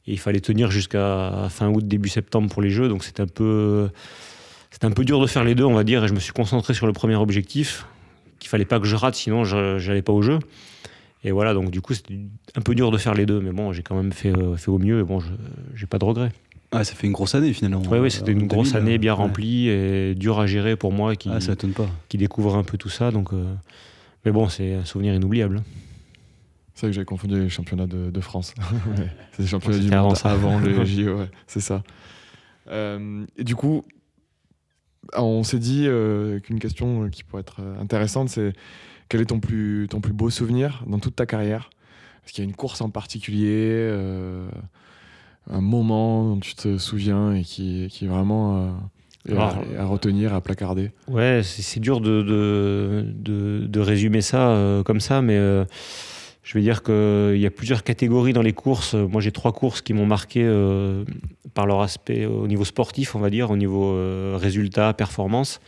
Et 0.08 0.14
il 0.14 0.18
fallait 0.18 0.40
tenir 0.40 0.72
jusqu'à 0.72 1.48
fin 1.50 1.68
août, 1.68 1.86
début 1.86 2.08
septembre 2.08 2.50
pour 2.50 2.62
les 2.62 2.70
jeux. 2.70 2.88
Donc 2.88 3.04
c'était 3.04 3.22
un 3.22 3.28
peu. 3.28 3.90
Dur 5.04 5.20
de 5.20 5.28
faire 5.28 5.44
les 5.44 5.56
deux, 5.56 5.66
on 5.66 5.74
va 5.74 5.84
dire. 5.84 6.06
Et 6.06 6.08
je 6.08 6.14
me 6.14 6.22
suis 6.22 6.32
concentré 6.32 6.74
sur 6.74 6.88
le 6.88 6.94
premier 6.94 7.16
objectif, 7.16 7.86
qu'il 8.40 8.48
fallait 8.48 8.64
pas 8.64 8.80
que 8.80 8.88
je 8.88 8.96
rate, 8.96 9.16
sinon 9.16 9.44
je 9.44 9.78
j'allais 9.78 10.02
pas 10.02 10.14
au 10.14 10.22
jeu. 10.22 10.40
Et 11.26 11.32
voilà, 11.32 11.54
donc 11.54 11.70
du 11.70 11.82
coup, 11.82 11.94
c'était 11.94 12.16
un 12.56 12.62
peu 12.62 12.76
dur 12.76 12.92
de 12.92 12.98
faire 12.98 13.14
les 13.14 13.26
deux, 13.26 13.42
mais 13.42 13.52
bon, 13.52 13.74
j'ai 13.74 13.84
quand 13.84 13.96
même 13.96 14.14
fait, 14.14 14.32
au 14.68 14.78
mieux, 14.80 15.02
et 15.02 15.04
bon, 15.04 15.20
j'ai 15.76 15.86
pas 15.86 15.98
de 15.98 16.06
regrets. 16.06 16.32
Ouais, 16.74 16.84
ça 16.84 16.94
fait 16.94 17.08
une 17.08 17.14
grosse 17.14 17.34
année 17.34 17.52
finalement. 17.54 17.82
Oui, 17.90 17.98
oui, 18.00 18.12
c'était 18.12 18.30
Euh, 18.32 18.36
une 18.36 18.48
grosse 18.48 18.74
2000, 18.74 18.78
année 18.88 18.98
bien 19.00 19.14
ouais. 19.14 19.18
remplie 19.18 19.68
et 19.70 20.14
dure 20.16 20.40
à 20.40 20.46
gérer 20.46 20.76
pour 20.76 20.92
moi 20.92 21.16
qui, 21.16 21.30
Ah, 21.34 21.40
ça 21.42 21.54
étonne 21.54 21.74
pas. 21.74 21.88
qui 22.10 22.18
découvre 22.18 22.56
un 22.56 22.64
peu 22.64 22.78
tout 22.78 22.90
ça. 22.90 23.10
Donc, 23.12 23.34
euh, 23.34 23.54
Mais 24.26 24.32
bon, 24.32 24.50
c'est 24.50 24.74
un 24.76 24.86
souvenir 24.86 25.14
inoubliable. 25.16 25.64
C'est 26.76 26.82
vrai 26.86 26.92
que 26.92 26.96
j'avais 26.96 27.06
confondu 27.06 27.40
les 27.40 27.50
championnats 27.50 27.88
de, 27.88 28.12
de 28.12 28.22
France. 28.22 28.54
Ouais. 28.98 29.10
c'est 29.32 29.42
les 29.44 29.48
championnats 29.48 29.80
du 29.80 29.90
monde 29.90 30.16
avant 30.24 30.60
les 30.60 30.86
JO, 30.86 31.18
ouais, 31.20 31.30
c'est 31.48 31.60
ça. 31.62 31.84
Euh, 32.70 33.26
et 33.38 33.44
du 33.44 33.56
coup, 33.56 33.84
on 35.18 35.44
s'est 35.44 35.58
dit 35.60 35.86
euh, 35.88 36.40
qu'une 36.40 36.60
question 36.60 37.10
qui 37.10 37.24
pourrait 37.24 37.42
être 37.42 37.62
intéressante, 37.82 38.30
c'est 38.30 38.54
quel 39.10 39.22
est 39.22 39.26
ton 39.26 39.40
plus, 39.40 39.88
ton 39.90 40.02
plus 40.02 40.14
beau 40.14 40.30
souvenir 40.30 40.84
dans 40.86 41.00
toute 41.00 41.16
ta 41.16 41.26
carrière? 41.26 41.70
Est-ce 42.24 42.34
qu'il 42.34 42.44
y 42.44 42.48
a 42.48 42.50
une 42.50 42.56
course 42.56 42.82
en 42.82 42.90
particulier, 42.92 43.48
euh, 43.72 44.48
un 45.50 45.62
moment 45.62 46.36
dont 46.36 46.40
tu 46.40 46.56
te 46.56 46.78
souviens 46.78 47.34
et 47.34 47.44
qui, 47.44 47.88
qui 47.90 48.06
est 48.06 48.08
vraiment 48.08 48.72
euh, 49.30 49.38
à, 49.38 49.56
et 49.74 49.78
à 49.78 49.86
retenir, 49.86 50.34
à 50.34 50.42
placarder 50.42 50.92
Ouais, 51.08 51.42
c'est 51.44 51.80
dur 51.80 52.02
de, 52.02 52.22
de, 52.22 53.06
de, 53.06 53.66
de 53.68 53.80
résumer 53.80 54.22
ça 54.22 54.50
euh, 54.50 54.84
comme 54.84 55.00
ça, 55.00 55.22
mais 55.22 55.36
euh, 55.38 55.66
je 56.44 56.54
vais 56.54 56.62
dire 56.62 56.84
qu'il 56.84 57.38
y 57.38 57.46
a 57.46 57.52
plusieurs 57.52 57.84
catégories 57.84 58.34
dans 58.34 58.42
les 58.42 58.54
courses. 58.54 58.94
Moi, 58.94 59.22
j'ai 59.22 59.32
trois 59.32 59.52
courses 59.52 59.82
qui 59.82 59.94
m'ont 59.94 60.06
marqué 60.06 60.42
par 61.54 61.68
leur 61.68 61.82
aspect 61.82 62.26
au 62.26 62.48
niveau 62.48 62.66
sportif, 62.66 63.16
on 63.16 63.20
va 63.20 63.30
dire, 63.30 63.52
au 63.52 63.58
niveau 63.58 63.96
résultat, 64.36 64.94
performance. 64.94 65.60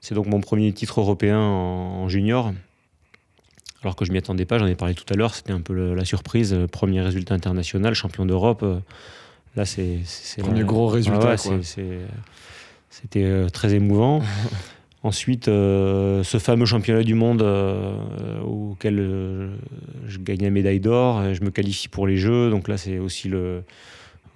C'est 0.00 0.14
donc 0.14 0.26
mon 0.26 0.40
premier 0.40 0.72
titre 0.72 1.00
européen 1.00 1.38
en, 1.38 2.02
en 2.04 2.08
junior. 2.08 2.52
Alors 3.82 3.96
que 3.96 4.04
je 4.04 4.12
m'y 4.12 4.18
attendais 4.18 4.44
pas, 4.44 4.58
j'en 4.58 4.66
ai 4.66 4.74
parlé 4.74 4.94
tout 4.94 5.10
à 5.10 5.16
l'heure, 5.16 5.34
c'était 5.34 5.52
un 5.52 5.60
peu 5.60 5.72
le- 5.72 5.94
la 5.94 6.04
surprise. 6.04 6.52
euh, 6.52 6.66
Premier 6.66 7.00
résultat 7.00 7.34
international, 7.34 7.94
champion 7.94 8.26
d'Europe. 8.26 8.62
euh, 8.62 8.78
Là, 9.56 9.64
c'est. 9.64 9.98
Premier 10.38 10.60
la- 10.60 10.66
gros 10.66 10.86
résultat, 10.86 11.30
ouais, 11.30 11.60
C'était 12.90 13.24
euh, 13.24 13.48
très 13.48 13.74
émouvant. 13.74 14.20
Ensuite, 15.02 15.48
euh, 15.48 16.22
ce 16.22 16.36
fameux 16.38 16.66
championnat 16.66 17.02
du 17.02 17.14
monde 17.14 17.40
euh, 17.42 17.94
auquel 18.42 18.98
euh, 18.98 19.48
je 20.06 20.18
gagne 20.18 20.42
la 20.42 20.50
médaille 20.50 20.78
d'or, 20.80 21.32
je 21.32 21.42
me 21.42 21.50
qualifie 21.50 21.88
pour 21.88 22.06
les 22.06 22.18
Jeux. 22.18 22.50
Donc 22.50 22.68
là, 22.68 22.76
c'est 22.76 22.98
aussi 22.98 23.28
le 23.28 23.62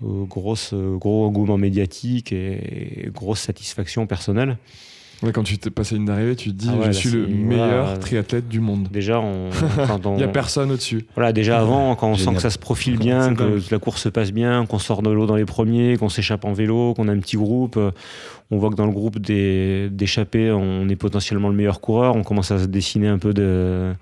gros 0.00 1.26
engouement 1.26 1.58
médiatique 1.58 2.32
et, 2.32 3.04
et 3.06 3.10
grosse 3.10 3.40
satisfaction 3.40 4.06
personnelle. 4.06 4.56
Ouais, 5.24 5.32
Quand 5.32 5.42
tu 5.42 5.56
t'es 5.58 5.70
passé 5.70 5.96
une 5.96 6.04
d'arrivée, 6.04 6.36
tu 6.36 6.50
te 6.50 6.54
dis 6.54 6.68
Ah 6.70 6.74
ouais, 6.76 6.82
je 6.82 6.86
là, 6.88 6.92
suis 6.92 7.10
le 7.10 7.26
meilleur 7.26 7.84
voilà. 7.84 7.98
triathlète 7.98 8.48
du 8.48 8.60
monde. 8.60 8.88
Déjà, 8.92 9.20
on, 9.20 9.50
quand 9.88 10.04
on- 10.06 10.14
Il 10.14 10.18
n'y 10.18 10.22
a 10.24 10.28
personne 10.28 10.70
au-dessus. 10.70 11.06
Voilà, 11.14 11.32
déjà 11.32 11.60
avant, 11.60 11.94
quand 11.96 12.08
on 12.08 12.16
sent 12.16 12.34
que 12.34 12.40
ça 12.40 12.50
se 12.50 12.58
profile 12.58 12.98
bien, 12.98 13.34
que 13.34 13.42
dingue. 13.42 13.62
la 13.70 13.78
course 13.78 14.02
se 14.02 14.08
passe 14.08 14.32
bien, 14.32 14.66
qu'on 14.66 14.78
sort 14.78 15.02
de 15.02 15.10
l'eau 15.10 15.26
dans 15.26 15.36
les 15.36 15.44
premiers, 15.46 15.96
qu'on 15.96 16.08
s'échappe 16.08 16.44
en 16.44 16.52
vélo, 16.52 16.94
qu'on 16.94 17.08
a 17.08 17.12
un 17.12 17.18
petit 17.18 17.36
groupe, 17.36 17.76
euh, 17.76 17.90
on 18.50 18.58
voit 18.58 18.70
que 18.70 18.74
dans 18.76 18.86
le 18.86 18.92
groupe 18.92 19.18
des- 19.18 19.88
d'échappés, 19.90 20.50
on 20.52 20.88
est 20.88 20.96
potentiellement 20.96 21.48
le 21.48 21.54
meilleur 21.56 21.80
coureur, 21.80 22.14
on 22.16 22.22
commence 22.22 22.50
à 22.50 22.58
se 22.58 22.66
dessiner 22.66 23.08
un 23.08 23.18
peu 23.18 23.32
de 23.32 23.92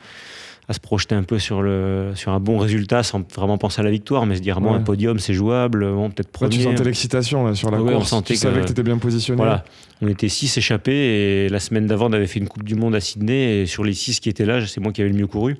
à 0.72 0.74
se 0.74 0.80
projeter 0.80 1.14
un 1.14 1.22
peu 1.22 1.38
sur, 1.38 1.62
le, 1.62 2.10
sur 2.14 2.32
un 2.32 2.40
bon 2.40 2.58
résultat 2.58 3.02
sans 3.02 3.22
vraiment 3.34 3.56
penser 3.58 3.80
à 3.80 3.84
la 3.84 3.90
victoire, 3.90 4.26
mais 4.26 4.34
se 4.36 4.40
dire, 4.40 4.60
bon, 4.60 4.74
un 4.74 4.80
podium, 4.80 5.18
c'est 5.18 5.34
jouable, 5.34 5.90
bon, 5.92 6.10
peut-être 6.10 6.26
Là, 6.28 6.32
premier. 6.48 6.56
tu 6.56 6.62
sentais 6.62 6.84
l'excitation 6.84 7.46
là, 7.46 7.54
sur 7.54 7.70
la 7.70 7.80
Ouais, 7.80 7.92
on 7.94 7.98
course. 7.98 8.08
sentait 8.10 8.34
tu 8.34 8.40
savais 8.40 8.56
que- 8.56 8.60
que 8.62 8.66
tu 8.66 8.72
étais 8.72 8.82
bien 8.82 8.98
positionné. 8.98 9.36
Voilà, 9.36 9.64
on 10.00 10.08
était 10.08 10.28
six 10.28 10.56
échappés 10.56 11.44
et 11.44 11.48
la 11.48 11.60
semaine 11.60 11.86
d'avant, 11.86 12.08
on 12.10 12.12
avait 12.12 12.26
fait 12.26 12.40
une 12.40 12.48
Coupe 12.48 12.64
du 12.64 12.74
Monde 12.74 12.94
à 12.94 13.00
Sydney 13.00 13.60
et 13.62 13.66
sur 13.66 13.84
les 13.84 13.94
six 13.94 14.18
qui 14.20 14.28
étaient 14.28 14.44
là, 14.46 14.66
c'est 14.66 14.80
moi 14.80 14.92
qui 14.92 15.00
avais 15.02 15.10
le 15.10 15.16
mieux 15.16 15.26
couru. 15.26 15.56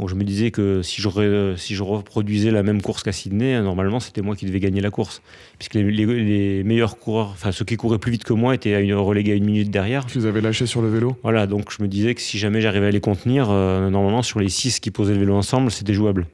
Donc 0.00 0.08
je 0.08 0.14
me 0.14 0.24
disais 0.24 0.50
que 0.50 0.80
si, 0.82 1.02
je 1.02 1.82
reproduisais 1.82 2.50
la 2.50 2.62
même 2.62 2.80
course 2.80 3.02
qu'à 3.02 3.12
Sydney, 3.12 3.60
normalement 3.60 4.00
c'était 4.00 4.22
moi 4.22 4.34
qui 4.34 4.46
devais 4.46 4.58
gagner 4.58 4.80
la 4.80 4.90
course. 4.90 5.20
Puisque 5.58 5.74
les, 5.74 5.82
les- 5.84 6.06
les 6.06 6.64
meilleurs 6.64 6.98
coureurs, 6.98 7.28
enfin 7.34 7.52
ceux 7.52 7.66
qui 7.66 7.76
couraient 7.76 7.98
plus 7.98 8.10
vite 8.10 8.24
que 8.24 8.32
moi 8.32 8.54
étaient 8.54 8.74
à 8.74 8.80
une, 8.80 8.94
relégués 8.94 9.32
à 9.32 9.34
une 9.34 9.44
minute 9.44 9.70
derrière. 9.70 10.06
Tu 10.06 10.18
les 10.18 10.24
avais 10.26 10.40
lâchés 10.40 10.64
sur 10.64 10.80
le 10.80 10.88
vélo. 10.88 11.16
Voilà, 11.22 11.46
donc 11.46 11.70
je 11.70 11.82
me 11.82 11.86
disais 11.88 12.14
que 12.14 12.22
si 12.22 12.38
jamais 12.38 12.62
j'arrivais 12.62 12.86
à 12.86 12.90
les 12.90 13.00
contenir, 13.00 13.48
euh, 13.50 13.90
normalement 13.90 14.22
sur 14.22 14.40
les 14.40 14.48
six 14.48 14.80
qui 14.80 14.90
posaient 14.90 15.12
le 15.12 15.20
vélo 15.20 15.34
ensemble, 15.34 15.70
c'était 15.70 15.92
jouable. 15.92 16.26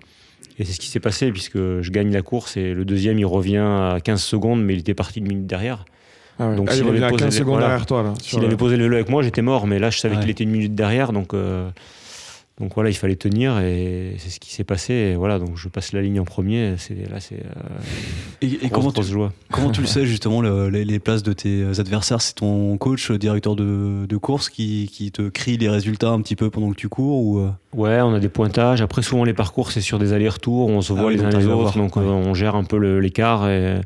Et 0.61 0.65
c'est 0.65 0.73
ce 0.73 0.79
qui 0.79 0.87
s'est 0.87 1.01
passé 1.01 1.33
puisque 1.33 1.59
je 1.59 1.91
gagne 1.91 2.13
la 2.13 2.23
course 2.23 2.57
et 2.57 2.73
le 2.73 2.85
deuxième 2.85 3.19
il 3.19 3.27
revient 3.27 3.57
à 3.59 3.99
15 4.03 4.23
secondes 4.23 4.63
mais 4.65 4.75
il 4.75 4.79
était 4.79 4.95
parti 4.95 5.19
une 5.19 5.27
minute 5.27 5.47
derrière. 5.47 5.85
Ah 6.39 6.51
ouais. 6.51 6.57
Donc, 6.57 6.69
Ah, 6.71 6.75
il 6.75 6.79
s'il 6.79 6.87
avait 6.89 7.01
posé 7.09 7.17
15 7.25 7.33
les- 7.33 7.39
secondes 7.39 7.55
voilà. 7.55 7.67
derrière 7.67 7.87
toi. 7.87 8.03
Là, 8.05 8.15
S'il 8.23 8.39
le- 8.39 8.47
avait 8.47 8.57
posé 8.57 8.77
le 8.77 8.85
vélo 8.85 8.95
avec 8.95 9.09
moi, 9.09 9.23
j'étais 9.25 9.43
mort, 9.43 9.67
mais 9.67 9.81
là, 9.81 9.91
je 9.91 9.99
savais 9.99 10.15
Ouais. 10.15 10.21
qu'il 10.21 10.31
était 10.31 10.45
une 10.45 10.51
minute 10.51 10.75
derrière, 10.77 11.13
donc, 11.13 11.35
euh, 11.35 11.69
donc 12.59 12.73
voilà, 12.75 12.89
il 12.89 12.95
fallait 12.95 13.17
tenir, 13.17 13.59
et 13.59 14.15
c'est 14.19 14.31
ce 14.31 14.41
qui 14.41 14.51
s'est 14.53 14.65
passé. 14.65 14.95
Et 14.95 15.15
voilà, 15.15 15.39
donc 15.39 15.57
je 15.57 15.69
passe 15.69 15.93
la 15.93 16.01
ligne 16.01 16.19
en 16.21 16.25
premier, 16.25 16.75
c'est, 16.79 16.95
là, 17.11 17.21
c'est 17.21 17.35
euh, 17.35 18.39
Et, 18.41 18.47
et 18.47 18.57
grosse, 18.57 18.71
comment, 18.71 18.93
tu, 18.93 19.03
joie. 19.03 19.33
comment 19.53 19.71
tu 19.71 19.83
le 19.83 19.87
sais 19.87 20.07
justement 20.07 20.41
le- 20.41 20.71
les, 20.71 20.85
les 20.87 20.99
places 20.99 21.23
de 21.23 21.35
tes 21.35 21.65
adversaires? 21.79 22.23
C'est 22.23 22.35
ton 22.37 22.79
coach, 22.79 23.11
le 23.11 23.19
directeur 23.19 23.57
de, 23.57 24.07
de 24.09 24.17
course 24.17 24.49
qui, 24.49 24.89
qui 24.91 25.13
te 25.13 25.29
crie 25.29 25.59
les 25.59 25.69
résultats 25.69 26.09
un 26.11 26.21
petit 26.23 26.35
peu 26.37 26.49
pendant 26.49 26.71
que 26.71 26.77
tu 26.77 26.89
cours 26.89 27.19
ou 27.27 27.39
euh? 27.41 27.51
Ouais, 27.75 28.01
on 28.01 28.15
a 28.15 28.21
des 28.21 28.31
pointages. 28.31 28.81
Après, 28.81 29.03
souvent, 29.03 29.25
les 29.25 29.35
parcours, 29.35 29.71
c'est 29.71 29.83
sur 29.83 29.99
des 29.99 30.15
allers-retours, 30.15 30.69
on 30.69 30.81
se 30.81 30.93
Ah 30.95 30.97
voit 30.97 31.07
oui, 31.09 31.17
les 31.17 31.25
uns 31.25 31.29
les 31.31 31.47
autres, 31.47 31.77
donc 31.77 31.97
ouais. 31.97 32.05
euh, 32.05 32.07
on 32.07 32.33
gère 32.33 32.55
un 32.57 32.65
peu 32.65 32.79
l'écart. 32.99 33.49
Et, 33.51 33.81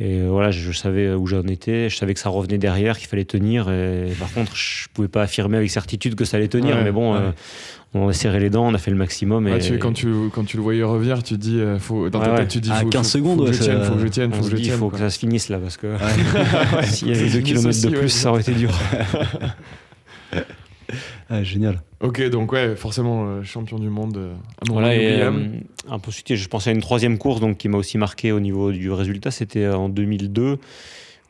et 0.00 0.18
euh, 0.20 0.28
voilà, 0.28 0.50
je, 0.50 0.72
je 0.72 0.76
savais 0.76 1.14
où 1.14 1.26
j'en 1.26 1.44
étais, 1.44 1.88
je 1.88 1.96
savais 1.96 2.12
que 2.12 2.20
ça 2.20 2.28
revenait 2.28 2.58
derrière, 2.58 2.98
qu'il 2.98 3.06
fallait 3.08 3.24
tenir. 3.24 3.70
Et 3.70 4.12
par 4.18 4.30
contre, 4.32 4.54
je 4.56 4.88
pouvais 4.92 5.08
pas 5.08 5.22
affirmer 5.22 5.56
avec 5.56 5.70
certitude 5.70 6.16
que 6.16 6.24
ça 6.26 6.36
allait 6.36 6.48
tenir, 6.48 6.76
Ouais, 6.76 6.84
mais 6.84 6.92
bon, 6.92 7.14
ouais. 7.14 7.20
euh, 7.20 7.30
on 7.94 8.08
a 8.08 8.12
serré 8.12 8.40
les 8.40 8.50
dents, 8.50 8.66
on 8.66 8.74
a 8.74 8.78
fait 8.78 8.90
le 8.90 8.96
maximum. 8.96 9.44
Ouais, 9.46 9.56
et, 9.58 9.60
tu- 9.60 9.78
quand, 9.78 9.92
tu, 9.92 10.12
quand 10.32 10.44
tu 10.44 10.56
le 10.56 10.62
voyais 10.62 10.82
revenir, 10.82 11.22
tu 11.22 11.38
dis, 11.38 11.60
euh, 11.60 11.78
faut, 11.78 12.10
dans 12.10 12.20
ta 12.20 12.30
Ouais, 12.32 12.36
tête, 12.38 12.48
tu 12.48 12.60
dis, 12.60 12.70
À 12.70 12.76
faut, 12.80 12.88
15 12.88 13.06
faut- 13.06 13.18
secondes, 13.18 13.38
faut 13.38 13.44
que 13.44 13.50
ouais, 13.50 13.54
je 13.56 13.62
tienne, 13.62 13.82
faut 13.84 13.94
que 13.94 14.00
je 14.00 14.06
tienne, 14.08 14.32
faut 14.32 14.42
que 14.44 14.50
je 14.50 14.56
dit, 14.56 14.62
il 14.62 14.64
tienne. 14.66 14.78
faut 14.78 14.88
quoi. 14.90 14.98
que 14.98 15.04
ça 15.04 15.10
se 15.10 15.18
finisse 15.18 15.48
là, 15.48 15.58
parce 15.58 15.76
que 15.76 15.86
Ouais. 15.86 16.82
s'il 16.86 17.08
y 17.08 17.12
avait 17.12 17.28
Faut 17.28 17.36
2 17.38 17.40
qu'ils 17.42 17.56
km 17.56 17.80
de 17.82 17.88
plus, 17.90 18.00
ouais. 18.00 18.08
ça 18.08 18.30
aurait 18.30 18.40
été 18.42 18.52
dur. 18.52 18.70
Ah, 21.30 21.42
Génial. 21.42 21.80
Ok, 22.00 22.22
donc 22.28 22.52
ouais, 22.52 22.76
forcément, 22.76 23.24
euh, 23.26 23.42
champion 23.42 23.78
du 23.78 23.88
monde, 23.88 24.16
euh, 24.18 24.34
Voilà, 24.68 24.94
et, 24.94 25.06
inoubliable. 25.06 25.38
euh, 25.88 25.94
un 25.94 25.98
peu 25.98 26.10
suite, 26.10 26.34
je 26.34 26.48
pensais 26.48 26.68
à 26.70 26.72
une 26.74 26.82
troisième 26.82 27.16
course 27.16 27.40
donc, 27.40 27.56
qui 27.56 27.68
m'a 27.70 27.78
aussi 27.78 27.96
marqué 27.96 28.30
au 28.32 28.40
niveau 28.40 28.70
du 28.72 28.90
résultat. 28.92 29.30
C'était 29.30 29.66
en 29.68 29.88
2002 29.88 30.58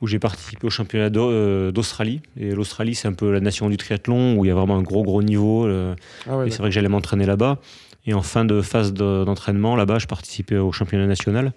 où 0.04 0.06
j'ai 0.06 0.18
participé 0.18 0.66
au 0.66 0.70
championnat 0.70 1.10
euh, 1.18 1.72
d'Australie. 1.72 2.20
Et 2.38 2.50
l'Australie, 2.50 2.94
c'est 2.94 3.08
un 3.08 3.14
peu 3.14 3.32
la 3.32 3.40
nation 3.40 3.70
du 3.70 3.78
triathlon 3.78 4.36
où 4.36 4.44
il 4.44 4.48
y 4.48 4.50
a 4.50 4.54
vraiment 4.54 4.76
un 4.76 4.82
gros, 4.82 5.02
gros 5.02 5.22
niveau. 5.22 5.64
euh, 5.66 5.94
Ah 6.28 6.36
ouais, 6.36 6.46
et 6.48 6.50
c'est 6.50 6.58
vrai 6.58 6.68
que 6.68 6.74
j'allais 6.74 6.88
m'entraîner 6.88 7.24
là-bas. 7.24 7.58
Et 8.06 8.12
en 8.12 8.20
fin 8.20 8.44
de 8.44 8.60
phase 8.60 8.92
de- 8.92 9.24
d'entraînement, 9.24 9.76
là-bas, 9.76 9.98
je 9.98 10.06
participais 10.06 10.58
au 10.58 10.72
championnat 10.72 11.06
national. 11.06 11.52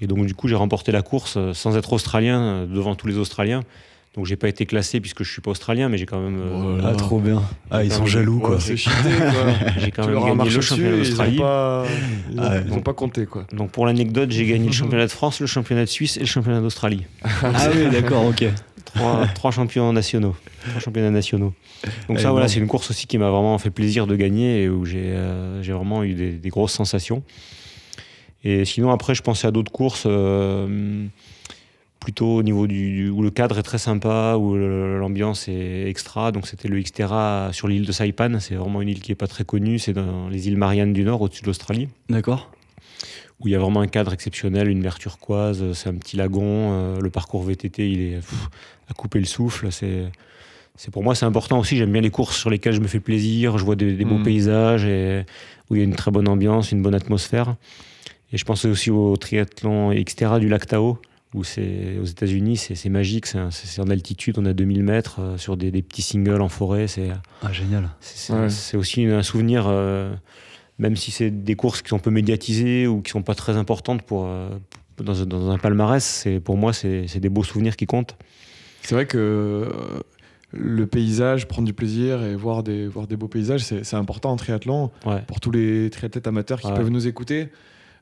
Et 0.00 0.06
donc, 0.08 0.26
du 0.26 0.34
coup, 0.34 0.48
j'ai 0.48 0.56
remporté 0.56 0.90
la 0.90 1.02
course 1.02 1.34
euh, 1.36 1.52
sans 1.54 1.76
être 1.76 1.92
australien 1.92 2.66
devant 2.66 2.96
tous 2.96 3.06
les 3.06 3.16
Australiens. 3.16 3.62
Donc, 4.18 4.26
j'ai 4.26 4.34
pas 4.34 4.48
été 4.48 4.66
classé 4.66 4.98
puisque 4.98 5.22
je 5.22 5.30
suis 5.30 5.40
pas 5.40 5.52
australien, 5.52 5.88
mais 5.88 5.96
j'ai 5.96 6.04
quand 6.04 6.18
même, 6.20 6.40
euh, 6.40 6.78
Oh 6.80 6.84
Ah, 6.84 6.92
trop 6.96 7.20
bien. 7.20 7.40
Ah, 7.70 7.84
ils 7.84 7.92
sont 7.92 8.04
jaloux, 8.04 8.40
quoi. 8.40 8.58
c'est 8.58 8.76
cheaté, 8.76 9.10
quoi. 9.16 9.52
j'ai 9.78 9.92
quand 9.92 10.02
tu 10.02 10.08
même 10.10 10.38
gagné 10.38 10.50
le 10.50 10.60
championnat 10.60 10.90
ils 10.96 10.98
d'Australie. 11.04 11.36
ont 11.38 11.42
pas, 11.42 11.84
ils 12.32 12.40
ont, 12.40 12.42
Ah 12.42 12.50
ouais. 12.50 12.62
ils 12.66 12.72
ont 12.72 12.80
pas 12.80 12.94
compté, 12.94 13.26
quoi. 13.26 13.46
Donc 13.52 13.70
pour 13.70 13.86
l'anecdote, 13.86 14.32
j'ai 14.32 14.44
gagné 14.44 14.66
le 14.66 14.72
championnat 14.72 15.06
de 15.06 15.12
France, 15.12 15.38
le 15.40 15.46
championnat 15.46 15.82
de 15.84 15.88
Suisse 15.88 16.16
et 16.16 16.20
le 16.20 16.26
championnat 16.26 16.60
d'Australie. 16.60 17.04
Ah 17.22 17.68
oui, 17.76 17.88
d'accord, 17.92 18.24
ok. 18.26 18.44
Trois, 18.86 19.24
trois 19.36 19.50
champions 19.52 19.92
nationaux. 19.92 20.34
Trois 20.68 20.80
championnats 20.80 21.10
nationaux. 21.10 21.54
Donc 22.08 22.16
Ah, 22.18 22.22
ça, 22.22 22.30
voilà, 22.32 22.48
c'est 22.48 22.58
une 22.58 22.66
course 22.66 22.90
aussi 22.90 23.06
qui 23.06 23.18
m'a 23.18 23.30
vraiment 23.30 23.56
fait 23.58 23.70
plaisir 23.70 24.08
de 24.08 24.16
gagner 24.16 24.64
et 24.64 24.68
où 24.68 24.84
j'ai 24.84 24.98
euh, 25.14 25.62
vraiment 25.64 26.02
eu 26.02 26.14
des, 26.14 26.32
des 26.32 26.48
grosses 26.48 26.72
sensations. 26.72 27.22
Et 28.42 28.64
sinon, 28.64 28.90
après, 28.90 29.14
je 29.14 29.22
pensais 29.22 29.46
à 29.46 29.52
d'autres 29.52 29.70
courses, 29.70 30.04
euh, 30.06 31.06
plutôt 32.00 32.36
au 32.36 32.42
niveau 32.42 32.66
du, 32.66 33.10
où 33.10 33.22
le 33.22 33.30
cadre 33.30 33.58
est 33.58 33.62
très 33.62 33.78
sympa, 33.78 34.36
où 34.38 34.56
l'ambiance 34.56 35.48
est 35.48 35.88
extra. 35.88 36.32
Donc 36.32 36.46
c'était 36.46 36.68
le 36.68 36.80
Xterra 36.80 37.50
sur 37.52 37.68
l'île 37.68 37.86
de 37.86 37.92
Saipan. 37.92 38.38
C'est 38.40 38.54
vraiment 38.54 38.80
une 38.82 38.88
île 38.88 39.00
qui 39.00 39.12
est 39.12 39.16
pas 39.16 39.26
très 39.26 39.44
connue. 39.44 39.78
C'est 39.78 39.92
dans 39.92 40.28
les 40.28 40.48
îles 40.48 40.56
Mariannes 40.56 40.92
du 40.92 41.04
Nord, 41.04 41.20
au-dessus 41.22 41.42
de 41.42 41.46
l'Australie 41.48 41.88
D'accord. 42.08 42.50
où 43.40 43.48
il 43.48 43.50
y 43.52 43.54
a 43.54 43.58
vraiment 43.58 43.80
un 43.80 43.86
cadre 43.88 44.12
exceptionnel, 44.12 44.68
une 44.68 44.80
mer 44.80 44.98
turquoise, 44.98 45.72
c'est 45.72 45.88
un 45.88 45.94
petit 45.94 46.16
lagon, 46.16 46.42
euh, 46.72 47.00
le 47.00 47.10
parcours 47.10 47.42
VTT, 47.42 47.90
il 47.90 48.00
est 48.00 48.16
pff, 48.16 48.48
à 48.88 48.94
couper 48.94 49.18
le 49.18 49.24
souffle. 49.26 49.70
C'est, 49.72 50.04
c'est 50.76 50.92
pour 50.92 51.02
moi 51.02 51.14
c'est 51.16 51.26
important 51.26 51.58
aussi. 51.58 51.76
J'aime 51.76 51.92
bien 51.92 52.00
les 52.02 52.10
courses 52.10 52.36
sur 52.38 52.48
lesquelles 52.50 52.74
je 52.74 52.80
me 52.80 52.86
fais 52.88 53.00
plaisir, 53.00 53.58
je 53.58 53.64
vois 53.64 53.76
des, 53.76 53.92
des 53.94 54.04
beaux 54.04 54.18
Mm. 54.18 54.22
paysages 54.24 54.84
et 54.84 55.24
où 55.68 55.74
il 55.74 55.78
y 55.78 55.80
a 55.80 55.84
une 55.84 55.96
très 55.96 56.10
bonne 56.12 56.28
ambiance, 56.28 56.70
une 56.72 56.80
bonne 56.82 56.94
atmosphère. 56.94 57.56
Et 58.32 58.36
je 58.38 58.44
pensais 58.44 58.68
aussi 58.68 58.90
au 58.90 59.16
triathlon 59.16 59.92
Xterra 59.94 60.38
du 60.38 60.48
lac 60.48 60.66
Tao, 60.66 60.98
où 61.34 61.44
c'est 61.44 61.98
aux 62.00 62.04
États-Unis, 62.06 62.56
c'est, 62.56 62.88
magique, 62.88 63.26
c'est, 63.26 63.80
en 63.80 63.90
altitude, 63.90 64.38
on 64.38 64.46
a 64.46 64.52
2000 64.54 64.82
mètres 64.82 65.20
euh, 65.20 65.36
sur 65.38 65.56
des, 65.56 65.70
des 65.70 65.82
petits 65.82 66.02
singles 66.02 66.40
en 66.40 66.48
forêt. 66.48 66.86
C'est, 66.88 67.10
Ah, 67.42 67.52
génial. 67.52 67.90
c'est, 68.00 68.32
Ouais. 68.32 68.46
aussi 68.78 69.04
un 69.04 69.22
souvenir, 69.22 69.66
euh, 69.68 70.12
même 70.78 70.96
si 70.96 71.10
c'est 71.10 71.30
des 71.30 71.54
courses 71.54 71.82
qui 71.82 71.90
sont 71.90 71.96
un 71.96 72.00
peu 72.00 72.10
médiatisées 72.10 72.86
ou 72.86 73.02
qui 73.02 73.10
sont 73.10 73.22
pas 73.22 73.34
très 73.34 73.56
importantes 73.56 74.02
pour, 74.02 74.24
euh, 74.26 74.48
dans, 75.02 75.20
un- 75.22 75.26
dans 75.26 75.50
un 75.50 75.58
palmarès, 75.58 76.26
pour 76.44 76.56
moi, 76.56 76.72
c'est, 76.72 77.06
des 77.20 77.28
beaux 77.28 77.44
souvenirs 77.44 77.76
qui 77.76 77.86
comptent. 77.86 78.16
C'est 78.82 78.94
vrai 78.94 79.06
que 79.06 79.68
le 80.52 80.86
paysage, 80.86 81.46
prendre 81.46 81.66
du 81.66 81.74
plaisir 81.74 82.22
et 82.24 82.34
voir 82.36 82.62
des, 82.62 82.86
voir 82.86 83.06
des 83.06 83.16
beaux 83.16 83.28
paysages, 83.28 83.62
c'est 83.64 83.84
c'est 83.84 83.96
important 83.96 84.30
en 84.30 84.36
triathlon. 84.36 84.90
Ouais. 85.04 85.20
Pour 85.26 85.40
tous 85.40 85.50
les 85.50 85.90
triathlètes 85.90 86.26
amateurs 86.26 86.58
qui 86.60 86.68
Ouais. 86.68 86.74
peuvent 86.74 86.88
nous 86.88 87.06
écouter, 87.06 87.48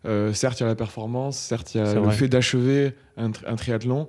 euh, 0.07 0.33
certes, 0.33 0.61
il 0.61 0.63
y 0.63 0.67
a 0.67 0.69
la 0.69 0.75
performance, 0.75 1.37
certes, 1.37 1.75
il 1.75 1.79
y 1.79 1.81
a 1.85 1.95
le 1.95 2.01
vrai. 2.01 2.15
fait 2.15 2.29
d'achever 2.29 2.95
un, 3.17 3.31
tri- 3.31 3.45
un 3.47 3.57
triathlon, 3.57 4.09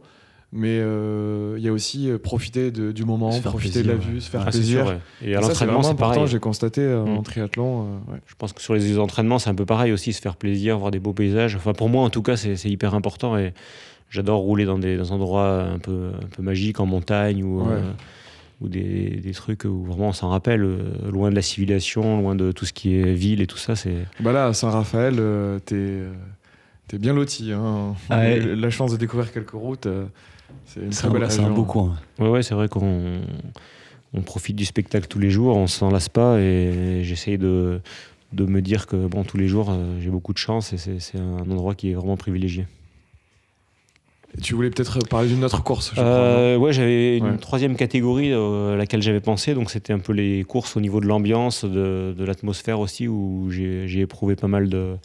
mais 0.54 0.80
euh, 0.80 1.56
il 1.58 1.64
y 1.64 1.68
a 1.68 1.72
aussi 1.74 2.10
euh, 2.10 2.18
profiter 2.18 2.72
de- 2.72 2.92
du 2.92 3.04
moment, 3.04 3.30
profiter 3.42 3.82
plaisir, 3.82 3.84
de 3.84 3.88
la 3.90 3.94
ouais. 4.06 4.14
vue, 4.14 4.22
se 4.22 4.30
faire 4.30 4.44
Ah, 4.46 4.50
plaisir. 4.52 4.80
sûr, 4.86 4.88
ouais. 4.94 5.00
Et 5.22 5.36
à 5.36 5.42
l'entraînement, 5.42 5.84
c'est 5.84 5.90
important, 5.90 6.14
pareil. 6.16 6.28
j'ai 6.32 6.40
constaté 6.40 6.82
euh, 6.82 7.04
en 7.04 7.20
Mm. 7.20 7.24
triathlon. 7.24 7.82
euh, 7.82 8.12
ouais. 8.14 8.20
Je 8.26 8.36
pense 8.38 8.54
que 8.54 8.62
sur 8.62 8.74
les 8.74 8.98
entraînements, 8.98 9.40
c'est 9.40 9.50
un 9.50 9.56
peu 9.56 9.66
pareil 9.66 9.92
aussi, 9.92 10.14
se 10.14 10.22
faire 10.22 10.36
plaisir, 10.38 10.78
voir 10.78 10.92
des 10.92 11.00
beaux 11.00 11.14
paysages. 11.14 11.56
Enfin, 11.56 11.74
pour 11.74 11.90
moi, 11.90 12.04
en 12.04 12.10
tout 12.10 12.22
cas, 12.22 12.38
c'est, 12.38 12.56
hyper 12.70 12.94
important 12.96 13.38
et 13.38 13.54
j'adore 14.10 14.40
rouler 14.40 14.64
dans 14.66 14.80
des, 14.80 14.96
dans 14.98 15.04
des 15.04 15.12
endroits 15.12 15.64
un 15.64 15.80
peu, 15.80 16.12
un 16.22 16.28
peu 16.28 16.42
magiques, 16.42 16.80
en 16.80 16.86
montagne 16.86 17.44
ou, 17.44 17.62
ou 18.62 18.70
des, 18.70 19.10
des 19.18 19.32
trucs 19.34 19.66
où 19.66 19.84
vraiment 19.84 20.08
on 20.10 20.14
s'en 20.14 20.30
rappelle, 20.30 20.64
euh, 20.64 21.12
loin 21.12 21.30
de 21.30 21.36
la 21.36 21.42
civilisation, 21.42 22.20
loin 22.22 22.36
de 22.36 22.52
tout 22.52 22.66
ce 22.66 22.74
qui 22.74 22.96
est 22.96 23.14
ville 23.14 23.42
et 23.42 23.48
tout 23.48 23.58
ça. 23.58 23.76
C'est... 23.76 24.06
Bah 24.20 24.32
là, 24.32 24.48
à 24.48 24.54
Saint-Raphaël, 24.54 25.16
euh, 25.20 25.60
t'es 25.60 25.76
euh, 25.76 26.12
t'es 26.88 26.98
bien 26.98 27.14
loti. 27.14 27.52
Hein. 27.52 27.94
Ah 28.10 28.20
ouais. 28.20 28.40
La 28.56 28.70
chance 28.70 28.92
de 28.92 28.98
découvrir 28.98 29.32
quelques 29.32 29.52
routes. 29.52 29.86
euh, 29.86 30.06
C'est 30.66 30.80
une 30.82 30.92
C'est 30.92 31.04
très 31.04 31.12
belle 31.14 31.24
un, 31.24 31.30
c'est 31.30 31.42
un 31.44 31.52
beau 31.52 31.66
coin. 31.66 31.98
Ouais, 32.20 32.30
ouais, 32.30 32.42
c'est 32.44 32.56
vrai 32.56 32.68
qu'on 32.68 33.20
on 34.14 34.22
profite 34.22 34.56
du 34.56 34.66
spectacle 34.66 35.08
tous 35.08 35.20
les 35.20 35.30
jours, 35.30 35.56
on 35.58 35.68
s'en 35.68 35.92
lasse 35.92 36.10
pas 36.10 36.40
et 36.40 37.02
j'essaye 37.04 37.38
de, 37.38 37.82
de 38.32 38.46
me 38.46 38.62
dire 38.62 38.88
que 38.88 38.96
bon, 39.06 39.24
tous 39.24 39.38
les 39.38 39.48
jours, 39.50 39.70
euh, 39.70 40.00
j'ai 40.00 40.10
beaucoup 40.10 40.32
de 40.34 40.38
chance 40.38 40.72
et 40.74 40.78
c'est 40.78 41.00
c'est 41.00 41.20
un 41.20 41.40
endroit 41.52 41.76
qui 41.76 41.92
est 41.92 41.94
vraiment 41.94 42.18
privilégié. 42.18 42.66
Tu 44.44 44.54
voulais 44.54 44.70
peut-être 44.70 45.00
parler 45.08 45.30
d'une 45.30 45.44
autre 45.44 45.64
course, 45.64 45.90
je 45.90 45.94
crois, 45.96 46.06
Euh, 46.06 46.58
ouais, 46.58 46.72
j'avais 46.74 47.18
une 47.18 47.26
Ouais. 47.26 47.38
troisième 47.38 47.76
catégorie 47.76 48.32
euh, 48.34 48.74
à 48.74 48.76
laquelle 48.76 49.02
j'avais 49.02 49.20
pensé, 49.22 49.54
donc 49.56 49.72
c'était 49.72 49.94
un 49.94 50.00
peu 50.00 50.14
les 50.14 50.44
courses 50.44 50.76
au 50.78 50.82
niveau 50.82 51.00
de 51.00 51.08
l'ambiance, 51.08 51.66
de, 51.66 52.14
de 52.16 52.24
l'atmosphère 52.26 52.80
aussi, 52.80 53.08
où 53.08 53.48
j'ai 53.50 54.00
éprouvé 54.00 54.36
pas 54.36 54.48
mal 54.48 54.70
de, 54.70 54.96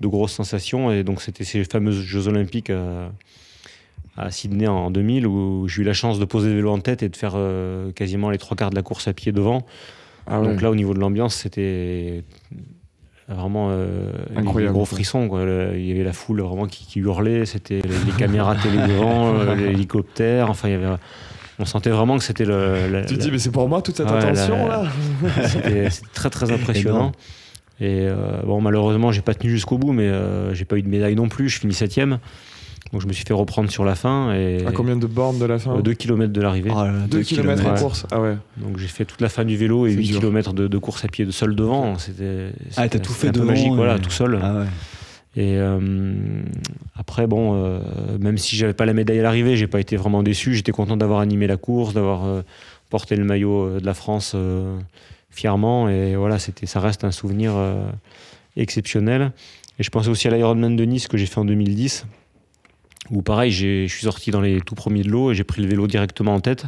de 0.00 0.06
grosses 0.08 0.32
sensations, 0.32 0.90
et 0.92 1.02
donc 1.02 1.20
c'était 1.20 1.44
ces 1.44 1.64
fameuses 1.64 2.00
Jeux 2.00 2.28
Olympiques 2.28 2.70
à, 2.70 3.12
à 4.16 4.30
Sydney 4.30 4.66
en 4.68 4.90
2000, 4.90 5.26
où 5.26 5.68
j'ai 5.68 5.82
eu 5.82 5.84
la 5.84 5.92
chance 5.92 6.18
de 6.18 6.24
poser 6.24 6.48
le 6.48 6.56
vélo 6.56 6.70
en 6.70 6.78
tête 6.78 7.02
et 7.02 7.08
de 7.10 7.16
faire 7.16 7.32
euh, 7.34 7.92
quasiment 7.92 8.30
les 8.30 8.38
trois 8.38 8.56
quarts 8.56 8.70
de 8.70 8.76
la 8.76 8.82
course 8.82 9.08
à 9.08 9.12
pied 9.12 9.32
devant. 9.32 9.66
Ah 10.26 10.40
ouais. 10.40 10.46
Donc 10.46 10.62
là, 10.62 10.70
au 10.70 10.74
niveau 10.76 10.94
de 10.94 11.00
l'ambiance, 11.00 11.34
c'était 11.34 12.22
vraiment 13.34 13.68
euh, 13.70 14.10
Incroyable, 14.36 14.72
gros 14.74 14.84
frissons. 14.84 15.28
quoi. 15.28 15.44
Le- 15.44 15.72
Il 15.78 15.86
y 15.86 15.90
avait 15.92 16.04
la 16.04 16.12
foule 16.12 16.40
vraiment 16.42 16.66
qui, 16.66 16.86
qui 16.86 16.98
hurlait, 17.00 17.46
c'était 17.46 17.80
les, 17.82 17.82
les 18.06 18.12
caméras 18.18 18.56
télé 18.56 18.78
devant, 18.78 19.34
euh, 19.34 19.54
l'hélicoptère. 19.54 20.50
Enfin, 20.50 20.68
il 20.68 20.72
y 20.72 20.74
avait, 20.74 20.86
on 21.58 21.64
sentait 21.64 21.90
vraiment 21.90 22.18
que 22.18 22.24
c'était 22.24 22.44
le. 22.44 22.88
la- 22.90 23.02
Tu 23.04 23.14
te 23.14 23.18
la- 23.20 23.24
dis, 23.26 23.30
mais 23.30 23.38
c'est 23.38 23.50
pour 23.52 23.68
moi 23.68 23.82
toute 23.82 23.96
cette 23.96 24.10
Ouais, 24.10 24.16
attention 24.16 24.66
la- 24.68 24.82
là 24.84 24.88
c'était 25.48 25.88
très 26.12 26.30
très 26.30 26.50
impressionnant. 26.52 27.12
Et 27.82 28.00
euh, 28.08 28.42
bon, 28.44 28.60
malheureusement, 28.60 29.10
j'ai 29.10 29.22
pas 29.22 29.32
tenu 29.34 29.50
jusqu'au 29.50 29.78
bout, 29.78 29.92
mais 29.92 30.06
euh, 30.06 30.52
j'ai 30.54 30.66
pas 30.66 30.76
eu 30.76 30.82
de 30.82 30.88
médaille 30.88 31.14
non 31.14 31.28
plus. 31.28 31.48
Je 31.48 31.58
finis 31.60 31.72
septième, 31.72 32.18
donc 32.92 33.00
je 33.02 33.06
me 33.06 33.12
suis 33.12 33.24
fait 33.24 33.32
reprendre 33.34 33.70
sur 33.70 33.84
la 33.84 33.94
fin 33.94 34.32
et 34.34 34.66
À 34.66 34.72
combien 34.72 34.96
de 34.96 35.06
bornes 35.06 35.38
de 35.38 35.44
la 35.44 35.58
fin 35.58 35.78
2 35.80 35.94
km 35.94 36.32
de 36.32 36.40
l'arrivée. 36.40 36.70
Ah 36.74 36.86
là 36.86 36.92
là, 36.92 36.98
2 37.08 37.18
deux 37.18 37.22
km 37.22 37.66
en 37.66 37.74
course. 37.74 38.06
Ah 38.10 38.20
ouais. 38.20 38.36
Donc 38.56 38.78
j'ai 38.78 38.88
fait 38.88 39.04
toute 39.04 39.20
la 39.20 39.28
fin 39.28 39.44
du 39.44 39.56
vélo 39.56 39.86
et 39.86 39.90
C'est 39.92 39.96
8 39.98 40.06
dur. 40.08 40.20
km 40.20 40.52
de, 40.54 40.66
de 40.68 40.78
course 40.78 41.04
à 41.04 41.08
pied 41.08 41.24
de 41.24 41.30
seul 41.30 41.54
devant. 41.54 41.96
C'était 41.98 42.50
Ah, 42.76 42.88
t'as 42.88 42.98
tout 42.98 43.12
fait 43.12 43.28
un 43.28 43.32
peu 43.32 43.40
devant, 43.40 43.52
magique, 43.52 43.72
voilà, 43.74 43.98
tout 43.98 44.10
seul. 44.10 44.38
Ah 44.42 44.54
ouais. 44.60 44.66
Et 45.36 45.56
euh, 45.56 45.80
après, 46.96 47.28
bon, 47.28 47.52
euh, 47.54 47.78
même 48.18 48.36
si 48.36 48.56
j'avais 48.56 48.72
pas 48.74 48.84
la 48.86 48.92
médaille 48.94 49.20
à 49.20 49.22
l'arrivée, 49.22 49.56
j'ai 49.56 49.68
pas 49.68 49.78
été 49.78 49.96
vraiment 49.96 50.24
déçu. 50.24 50.54
J'étais 50.54 50.72
content 50.72 50.96
d'avoir 50.96 51.20
animé 51.20 51.46
la 51.46 51.56
course, 51.56 51.94
d'avoir 51.94 52.24
euh, 52.24 52.42
porté 52.88 53.14
le 53.14 53.22
maillot 53.22 53.62
euh, 53.66 53.80
de 53.80 53.86
la 53.86 53.94
France 53.94 54.32
euh, 54.34 54.76
fièrement. 55.30 55.88
Et 55.88 56.16
voilà, 56.16 56.40
c'était, 56.40 56.66
ça 56.66 56.80
reste 56.80 57.04
un 57.04 57.12
souvenir 57.12 57.52
euh, 57.54 57.88
exceptionnel. 58.56 59.30
Et 59.78 59.82
je 59.84 59.90
pensais 59.90 60.08
aussi 60.08 60.26
à 60.28 60.32
l'Ironman 60.32 60.74
de 60.76 60.84
Nice 60.84 61.06
que 61.06 61.16
j'ai 61.16 61.26
fait 61.26 61.38
en 61.38 61.44
2010, 61.44 62.06
où 63.10 63.22
pareil, 63.22 63.50
je 63.50 63.86
suis 63.86 64.02
sorti 64.04 64.30
dans 64.30 64.40
les 64.40 64.60
tout 64.60 64.74
premiers 64.74 65.02
de 65.02 65.08
l'eau 65.10 65.32
et 65.32 65.34
j'ai 65.34 65.44
pris 65.44 65.62
le 65.62 65.68
vélo 65.68 65.86
directement 65.86 66.34
en 66.34 66.40
tête. 66.40 66.66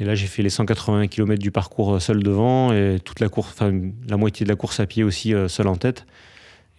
Et 0.00 0.04
là, 0.04 0.14
j'ai 0.14 0.26
fait 0.28 0.42
les 0.42 0.50
180 0.50 1.08
km 1.08 1.40
du 1.42 1.50
parcours 1.50 1.94
euh, 1.94 1.98
seul 1.98 2.22
devant 2.22 2.72
et 2.72 2.98
toute 3.04 3.18
la 3.20 3.28
course, 3.28 3.50
enfin 3.52 3.72
la 4.08 4.16
moitié 4.16 4.44
de 4.44 4.48
la 4.50 4.54
course 4.56 4.78
à 4.80 4.86
pied 4.86 5.02
aussi 5.02 5.34
euh, 5.34 5.48
seul 5.48 5.66
en 5.66 5.74
tête. 5.76 6.06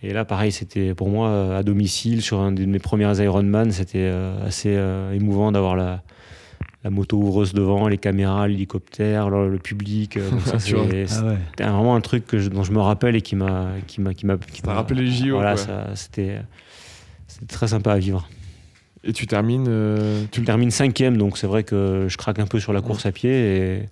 Et 0.02 0.14
là, 0.14 0.24
pareil, 0.24 0.54
c'était 0.54 0.94
pour 0.94 1.10
moi 1.10 1.28
euh, 1.28 1.60
à 1.60 1.64
domicile 1.64 2.22
sur 2.22 2.40
un 2.40 2.54
de 2.54 2.64
mes 2.66 2.80
premières 2.80 3.20
Ironman, 3.20 3.72
c'était 3.72 4.10
assez 4.46 4.70
émouvant 5.14 5.52
d'avoir 5.52 5.76
la, 5.76 6.02
la 6.86 6.90
moto 6.90 7.18
ouvreuse 7.18 7.54
devant, 7.54 7.90
les 7.90 7.98
caméras, 7.98 8.48
l'hélicoptère, 8.48 9.30
le, 9.30 9.50
le 9.50 9.58
public. 9.58 10.18
Ah 10.48 10.54
ouais. 10.86 11.06
c'était 11.06 11.64
vraiment 11.66 11.96
un 11.96 12.02
truc 12.02 12.26
que 12.26 12.40
je- 12.40 12.48
dont 12.50 12.64
je 12.64 12.72
me 12.72 12.80
rappelle 12.80 13.18
et 13.18 13.22
qui 13.22 13.36
m'a 13.36 13.68
qui 13.88 14.00
m'a 14.00 14.14
qui 14.14 14.26
m'a 14.26 14.38
qui 14.38 14.62
Ça 14.62 14.68
m'a- 14.68 14.74
rappelé 14.76 15.02
les 15.04 15.12
JO, 15.12 15.36
Voilà, 15.36 15.58
c'était 15.96 16.40
très 17.50 17.68
sympa 17.68 17.92
à 17.92 18.00
vivre. 18.00 18.30
Et 19.04 19.14
tu 19.14 19.28
termines. 19.28 19.68
euh, 19.70 20.24
tu 20.32 20.42
Je 20.42 20.46
termine 20.46 20.72
cinquième, 20.72 21.18
donc 21.18 21.38
c'est 21.38 21.48
vrai 21.48 21.64
que 21.64 22.08
je 22.10 22.18
craque 22.18 22.40
un 22.40 22.48
peu 22.48 22.60
sur 22.60 22.74
la 22.74 22.82
course 22.82 23.06
à 23.06 23.12
pied. 23.12 23.32
Et... 23.32 23.84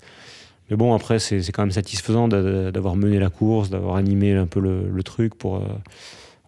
Mais 0.69 0.75
bon, 0.75 0.93
après, 0.93 1.17
c'est 1.19 1.41
c'est 1.41 1.53
quand 1.53 1.61
même 1.63 1.71
satisfaisant 1.71 2.27
d'a- 2.27 2.71
d'avoir 2.71 2.95
mené 2.97 3.19
la 3.19 3.29
course, 3.29 3.69
d'avoir 3.69 3.95
animé 3.95 4.33
un 4.33 4.47
peu 4.47 4.59
le, 4.59 4.89
le 4.93 5.03
truc. 5.03 5.33
Pour, 5.35 5.55
euh, 5.55 5.61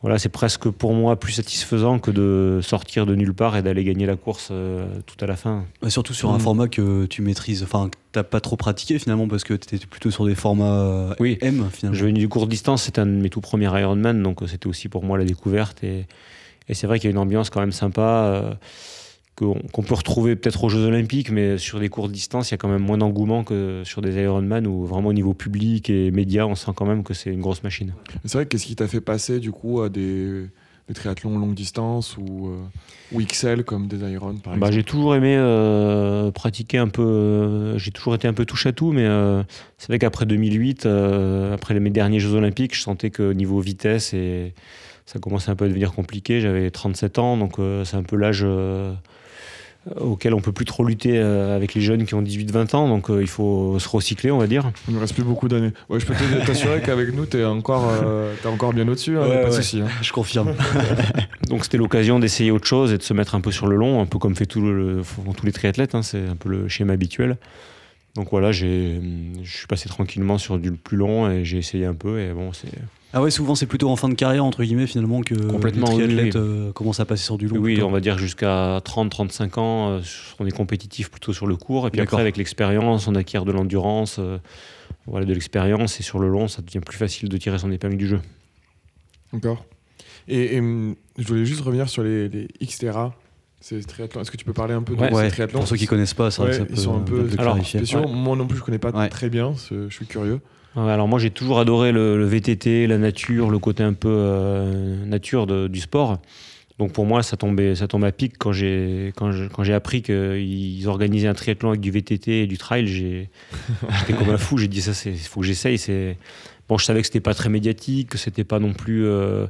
voilà, 0.02 0.19
c'est 0.19 0.28
presque 0.30 0.69
pour 0.69 0.93
moi 0.93 1.17
plus 1.17 1.32
satisfaisant 1.34 2.00
que 2.00 2.12
de 2.12 2.60
sortir 2.62 3.06
de 3.06 3.15
nulle 3.15 3.34
part 3.34 3.56
et 3.56 3.62
d'aller 3.62 3.84
gagner 3.86 4.06
la 4.06 4.17
course 4.17 4.50
euh, 4.52 4.86
tout 5.06 5.15
à 5.24 5.26
la 5.28 5.38
fin. 5.38 5.63
Bah, 5.82 5.89
surtout 5.89 6.13
sur 6.13 6.30
un 6.32 6.38
Mm. 6.38 6.41
format 6.41 6.67
que 6.67 7.06
tu 7.06 7.22
maîtrises, 7.22 7.63
enfin 7.63 7.88
que 7.89 7.98
t'as 8.12 8.24
pas 8.24 8.41
trop 8.41 8.58
pratiqué 8.58 9.00
finalement 9.00 9.28
parce 9.30 9.45
que 9.45 9.54
t'étais 9.54 9.86
plutôt 9.86 10.12
sur 10.12 10.26
des 10.26 10.36
formats 10.36 10.82
euh, 10.82 11.13
Oui. 11.22 11.38
M 11.41 11.65
finalement. 11.72 11.98
Je 11.98 12.04
venais 12.06 12.19
du 12.19 12.28
court 12.28 12.48
distance, 12.48 12.84
c'était 12.84 13.00
un 13.00 13.06
de 13.06 13.12
mes 13.12 13.30
tout 13.30 13.41
premiers 13.41 13.65
Ironman, 13.80 14.22
donc 14.22 14.39
c'était 14.48 14.67
aussi 14.67 14.89
pour 14.89 15.04
moi 15.06 15.17
la 15.17 15.24
découverte. 15.26 15.82
Et, 15.84 16.06
et 16.69 16.73
c'est 16.73 16.88
vrai 16.88 16.99
qu'il 16.99 17.10
y 17.10 17.12
a 17.12 17.12
une 17.12 17.17
ambiance 17.17 17.49
quand 17.49 17.60
même 17.60 17.71
sympa. 17.73 18.01
euh, 18.34 18.53
qu'on 19.36 19.84
peut 19.84 19.93
retrouver 19.93 20.36
peut-être 20.36 20.65
aux 20.65 20.69
Jeux 20.69 20.84
Olympiques, 20.86 21.32
mais 21.32 21.58
sur 21.58 21.79
des 21.79 21.88
courtes 21.88 22.12
distances, 22.12 22.49
il 22.49 22.51
y 22.51 22.55
a 22.55 22.58
quand 22.58 22.67
même 22.67 22.82
moins 22.82 22.97
d'engouement 22.97 23.45
que 23.45 23.84
sur 23.86 24.01
des 24.01 24.21
Ironman 24.21 24.67
où 24.67 24.86
vraiment 24.86 25.08
au 25.10 25.13
niveau 25.13 25.34
public 25.34 25.89
et 25.89 26.12
médias, 26.12 26.43
on 26.45 26.55
sent 26.55 26.71
quand 26.75 26.86
même 26.86 27.03
que 27.05 27.13
c'est 27.13 27.29
une 27.29 27.39
grosse 27.39 27.63
machine. 27.63 27.93
C'est 28.25 28.34
vrai, 28.38 28.45
qu'est-ce 28.47 28.65
qui 28.65 28.75
t'a 28.75 28.89
fait 28.89 28.99
passer 28.99 29.39
du 29.39 29.53
coup 29.53 29.79
à 29.79 29.88
des, 29.88 30.41
des 30.89 30.93
triathlons 30.93 31.39
longue 31.39 31.53
distance 31.53 32.17
ou, 32.17 32.49
euh, 32.49 32.58
ou 33.13 33.21
XL 33.21 33.63
comme 33.63 33.88
des 33.88 33.99
Iron 34.12 34.36
par 34.36 34.58
Bah, 34.58 34.67
exemple? 34.67 34.73
j'ai 34.73 34.84
toujours 34.84 35.15
aimé 35.15 35.36
euh, 35.38 36.32
pratiquer 36.32 36.77
un 36.77 36.89
peu. 36.89 37.01
euh, 37.01 37.77
j'ai 37.77 37.91
toujours 37.91 38.15
été 38.15 38.27
un 38.27 38.34
peu 38.34 38.43
touche 38.43 38.65
à 38.65 38.73
tout, 38.73 38.91
mais 38.91 39.08
c'est 39.77 39.88
vrai 39.88 39.99
qu'après 39.99 40.25
2008, 40.25 40.86
euh, 40.86 41.53
après 41.53 41.73
les- 41.73 41.79
mes 41.79 41.91
derniers 41.91 42.19
Jeux 42.19 42.34
Olympiques, 42.34 42.75
je 42.75 42.82
sentais 42.82 43.10
que 43.10 43.32
niveau 43.32 43.62
vitesse 43.62 44.13
et 44.13 44.53
ça 45.12 45.17
commençait 45.19 45.50
un 45.50 45.56
peu 45.56 45.65
à 45.65 45.67
devenir 45.67 45.91
compliqué. 45.93 46.39
J'avais 46.41 46.69
37 46.69 47.17
ans, 47.17 47.36
donc 47.38 47.58
euh, 47.58 47.84
c'est 47.84 47.98
un 47.98 48.04
peu 48.04 48.15
l'âge 48.15 48.41
euh, 48.43 48.93
auquel 50.00 50.34
on 50.36 50.39
peut 50.41 50.52
plus 50.52 50.65
trop 50.65 50.84
lutter 50.84 51.17
euh, 51.17 51.56
avec 51.56 51.74
les 51.74 51.82
jeunes 51.82 52.06
qui 52.06 52.13
ont 52.13 52.22
18-20 52.22 52.76
ans. 52.76 52.88
Donc 52.88 53.10
euh, 53.10 53.22
il 53.22 53.28
faut 53.28 53.80
se 53.80 53.89
recycler, 53.89 54.30
on 54.30 54.38
va 54.38 54.45
dire. 54.45 54.72
Il 54.88 54.93
ne 54.93 55.00
reste 55.00 55.13
plus 55.15 55.24
beaucoup 55.24 55.48
d'années. 55.48 55.72
Ouais, 55.89 56.00
je 56.00 56.06
peux 56.06 56.13
t'assurer 56.45 56.82
qu'avec 56.82 57.13
nous, 57.15 57.26
t'es 57.26 57.43
encore, 57.43 57.89
euh, 58.04 58.34
t'es 58.41 58.48
encore 58.50 58.74
bien 58.74 58.88
au-dessus. 58.88 59.17
hein, 59.17 59.22
y 59.22 59.24
a 59.24 59.28
Ouais, 59.30 59.36
pas 59.43 59.50
de 59.50 59.56
ouais. 59.56 59.62
souci. 59.63 59.82
hein. 59.82 59.88
Je 60.02 60.12
confirme. 60.12 60.54
Donc 61.50 61.63
c'était 61.63 61.78
l'occasion 61.78 62.19
d'essayer 62.19 62.52
autre 62.52 62.67
chose 62.67 62.93
et 62.93 62.98
de 62.98 63.04
se 63.04 63.13
mettre 63.15 63.34
un 63.34 63.41
peu 63.41 63.52
sur 63.52 63.65
le 63.67 63.78
long, 63.78 64.02
un 64.02 64.06
peu 64.06 64.19
comme 64.19 64.36
fait 64.36 64.45
tout 64.45 64.62
le, 64.62 65.02
font 65.02 65.34
tous 65.34 65.45
les 65.45 65.52
triathlètes. 65.54 65.95
hein, 65.95 66.04
c'est 66.04 66.28
un 66.28 66.36
peu 66.36 66.50
le 66.50 66.67
schéma 66.67 66.93
habituel. 66.93 67.38
Donc 68.15 68.30
voilà, 68.32 68.52
j'ai, 68.52 69.00
je 69.43 69.58
suis 69.58 69.67
passé 69.67 69.88
tranquillement 69.88 70.38
sur 70.38 70.58
du 70.58 70.72
plus 70.72 70.98
long 70.98 71.30
et 71.30 71.45
j'ai 71.45 71.58
essayé 71.58 71.86
un 71.86 71.93
peu 71.93 72.19
et 72.19 72.34
bon, 72.34 72.52
c'est. 72.54 72.72
Ah 73.12 73.24
ouais, 73.24 73.32
souvent 73.32 73.56
c'est 73.56 73.65
plutôt 73.65 73.89
en 73.89 73.95
fin 73.95 74.08
de 74.08 74.13
carrière 74.13 74.45
entre 74.45 74.63
guillemets 74.63 74.86
finalement 74.86 75.22
que 75.22 75.34
Complètement, 75.34 75.88
les 75.89 75.95
oui, 75.95 76.04
triathlètes 76.15 76.36
oui. 76.36 76.41
euh, 76.41 76.72
commencent 76.74 77.00
à 77.00 77.06
passer 77.06 77.24
sur 77.24 77.38
du 77.38 77.48
long. 77.48 77.58
Oui, 77.58 77.74
plutôt. 77.74 77.88
on 77.88 77.91
va 77.91 78.02
dire 78.02 78.17
jusqu'à 78.19 78.80
30-35 78.86 79.60
ans, 79.60 79.89
euh, 79.91 80.00
on 80.39 80.45
est 80.45 80.52
compétitif 80.52 81.10
plutôt 81.10 81.34
sur 81.34 81.48
le 81.48 81.56
court. 81.56 81.88
Et 81.88 81.91
puis 81.91 82.02
après, 82.02 82.22
avec 82.22 82.38
l'expérience, 82.38 83.08
on 83.08 83.15
acquiert 83.15 83.45
de 83.45 83.52
l'endurance, 83.52 84.17
euh, 84.19 84.38
voilà, 85.08 85.26
de 85.26 85.34
l'expérience. 85.34 86.00
Et 86.00 86.04
sur 86.04 86.19
le 86.19 86.28
long, 86.30 86.48
ça 86.48 86.62
devient 86.62 86.82
plus 86.82 86.98
facile 86.98 87.30
de 87.30 87.38
tirer 87.38 87.58
son 87.58 87.72
épingle 87.72 87.98
du 87.98 88.08
jeu. 88.08 88.22
D'accord. 89.34 89.65
Et, 90.28 90.56
et, 90.56 90.60
hum, 90.60 90.95
je 91.17 91.28
voulais 91.28 91.45
juste 91.45 91.62
revenir 91.62 91.89
sur 91.89 92.04
les, 92.04 92.30
les 92.30 92.48
Xterra, 92.62 93.15
ces 93.60 93.84
triathlons. 93.84 94.22
Est-ce 94.22 94.32
que 94.32 94.38
tu 94.38 94.45
peux 94.45 94.54
parler 94.54 94.74
un 94.74 94.82
peu 94.84 94.95
de 94.95 95.00
Ouais, 95.02 95.26
ces 95.26 95.32
triathlons 95.32 95.60
pour 95.60 95.67
ceux 95.67 95.76
qui 95.76 95.86
connaissent 95.88 96.13
pas, 96.13 96.32
ça, 96.32 96.43
Ouais, 96.43 96.54
ça 96.54 96.60
ils 96.62 96.67
peut, 96.67 96.76
sont 96.76 96.95
un 96.98 97.02
peu- 97.02 97.28
Alors, 97.38 97.58
spéciaux 97.65 98.00
Ouais. 98.00 98.06
Moi 98.12 98.36
non 98.36 98.48
plus, 98.48 98.58
je 98.58 98.63
connais 98.63 98.80
pas 98.80 98.91
Ouais. 98.91 99.10
très 99.10 99.30
bien. 99.30 99.54
Je 99.69 99.89
suis 99.89 100.06
curieux. 100.06 100.39
Alors 100.76 101.08
moi, 101.08 101.19
j'ai 101.19 101.32
toujours 101.32 101.60
adoré 101.60 101.91
le, 101.91 102.17
le 102.17 102.26
VTT, 102.26 102.88
la 102.88 102.98
nature, 102.98 103.50
le 103.50 103.60
côté 103.60 103.84
un 103.84 103.93
peu 103.93 104.08
euh, 104.12 105.04
nature 105.06 105.45
de- 105.48 105.67
du 105.67 105.80
sport. 105.82 106.19
Donc 106.78 106.93
pour 106.93 107.06
moi, 107.06 107.24
ça 107.24 107.36
tombait, 107.36 107.76
ça 107.76 107.88
tombait 107.89 108.08
à 108.08 108.12
pic 108.13 108.38
quand 108.38 108.54
j'ai 108.54 109.12
quand 109.17 109.34
je- 109.34 109.45
quand 109.50 109.63
j'ai 109.65 109.74
appris 109.74 110.02
qu'ils 110.02 110.88
organisaient 110.88 111.28
un 111.28 111.34
triathlon 111.34 111.69
avec 111.69 111.82
du 111.82 111.91
VTT 111.91 112.43
et 112.43 112.48
du 112.48 112.58
trail. 112.58 112.88
j'ai- 112.88 113.30
J'étais 114.00 114.13
comme 114.13 114.30
un 114.30 114.38
fou. 114.38 114.58
J'ai 114.58 114.69
dit 114.69 114.82
ça, 114.82 114.91
il 115.10 115.17
faut 115.17 115.41
que 115.41 115.45
j'essaye. 115.48 115.78
C'est 115.78 116.15
bon, 116.69 116.78
je 116.78 116.86
savais 116.86 117.02
que 117.02 117.08
c'était 117.08 117.19
pas 117.19 117.34
très 117.34 117.50
médiatique, 117.50 118.10
que 118.10 118.17
c'était 118.17 118.45
pas 118.45 118.60
non 118.60 118.72
plus 118.74 119.06
euh, 119.06 119.48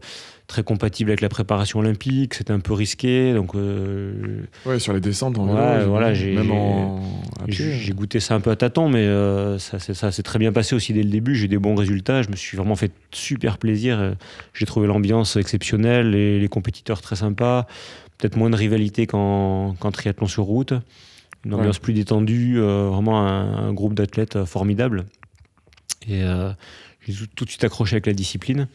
très 0.49 0.63
compatible 0.63 1.11
avec 1.11 1.21
la 1.21 1.29
préparation 1.29 1.79
olympique, 1.79 2.33
c'était 2.33 2.51
un 2.51 2.59
peu 2.59 2.73
risqué. 2.73 3.33
Donc 3.33 3.55
euh, 3.55 4.41
Ouais, 4.65 4.79
sur 4.79 4.91
les 4.93 4.99
descentes 4.99 5.37
en 5.37 5.47
Ouais, 5.47 5.77
vélo, 5.79 5.89
voilà, 5.91 6.13
j'ai- 6.13 6.37
en. 6.37 6.99
goûté 7.93 8.19
ça 8.19 8.33
un 8.35 8.39
peu 8.41 8.49
à 8.49 8.55
tâtons, 8.55 8.89
mais 8.89 9.05
euh, 9.05 9.59
ça, 9.59 9.77
s'est- 9.79 9.93
ça 9.93 10.11
s'est 10.11 10.23
très 10.23 10.39
bien 10.39 10.51
passé 10.51 10.75
aussi 10.75 10.91
dès 10.91 11.03
le 11.03 11.09
début. 11.09 11.35
J'ai 11.35 11.45
eu 11.45 11.47
des 11.49 11.59
bons 11.59 11.75
résultats. 11.75 12.23
Je 12.23 12.29
me 12.29 12.35
suis 12.35 12.57
vraiment 12.57 12.75
fait 12.75 12.91
super 13.11 13.57
plaisir. 13.59 13.99
Euh, 13.99 14.13
J'ai 14.53 14.65
trouvé 14.65 14.87
l'ambiance 14.87 15.37
exceptionnelle, 15.37 16.09
les, 16.09 16.39
les 16.39 16.47
compétiteurs 16.49 17.01
très 17.01 17.15
sympas. 17.15 17.67
Peut-être 18.17 18.35
moins 18.35 18.49
de 18.49 18.55
rivalité 18.57 19.05
qu'en 19.07 19.75
triathlon 19.93 20.25
sur 20.27 20.43
route. 20.43 20.73
Une 21.45 21.53
ambiance 21.53 21.77
plus 21.79 21.93
détendue. 21.93 22.55
euh, 22.57 22.89
vraiment 22.91 23.21
un, 23.25 23.67
un 23.69 23.71
groupe 23.73 23.93
d'athlètes 23.93 24.43
formidable. 24.45 25.05
Et 26.09 26.23
j'ai 27.07 27.13
tout 27.35 27.45
de 27.45 27.49
suite 27.49 27.63
accroché 27.63 27.93
avec 27.95 28.07
la 28.07 28.13
discipline. 28.13 28.67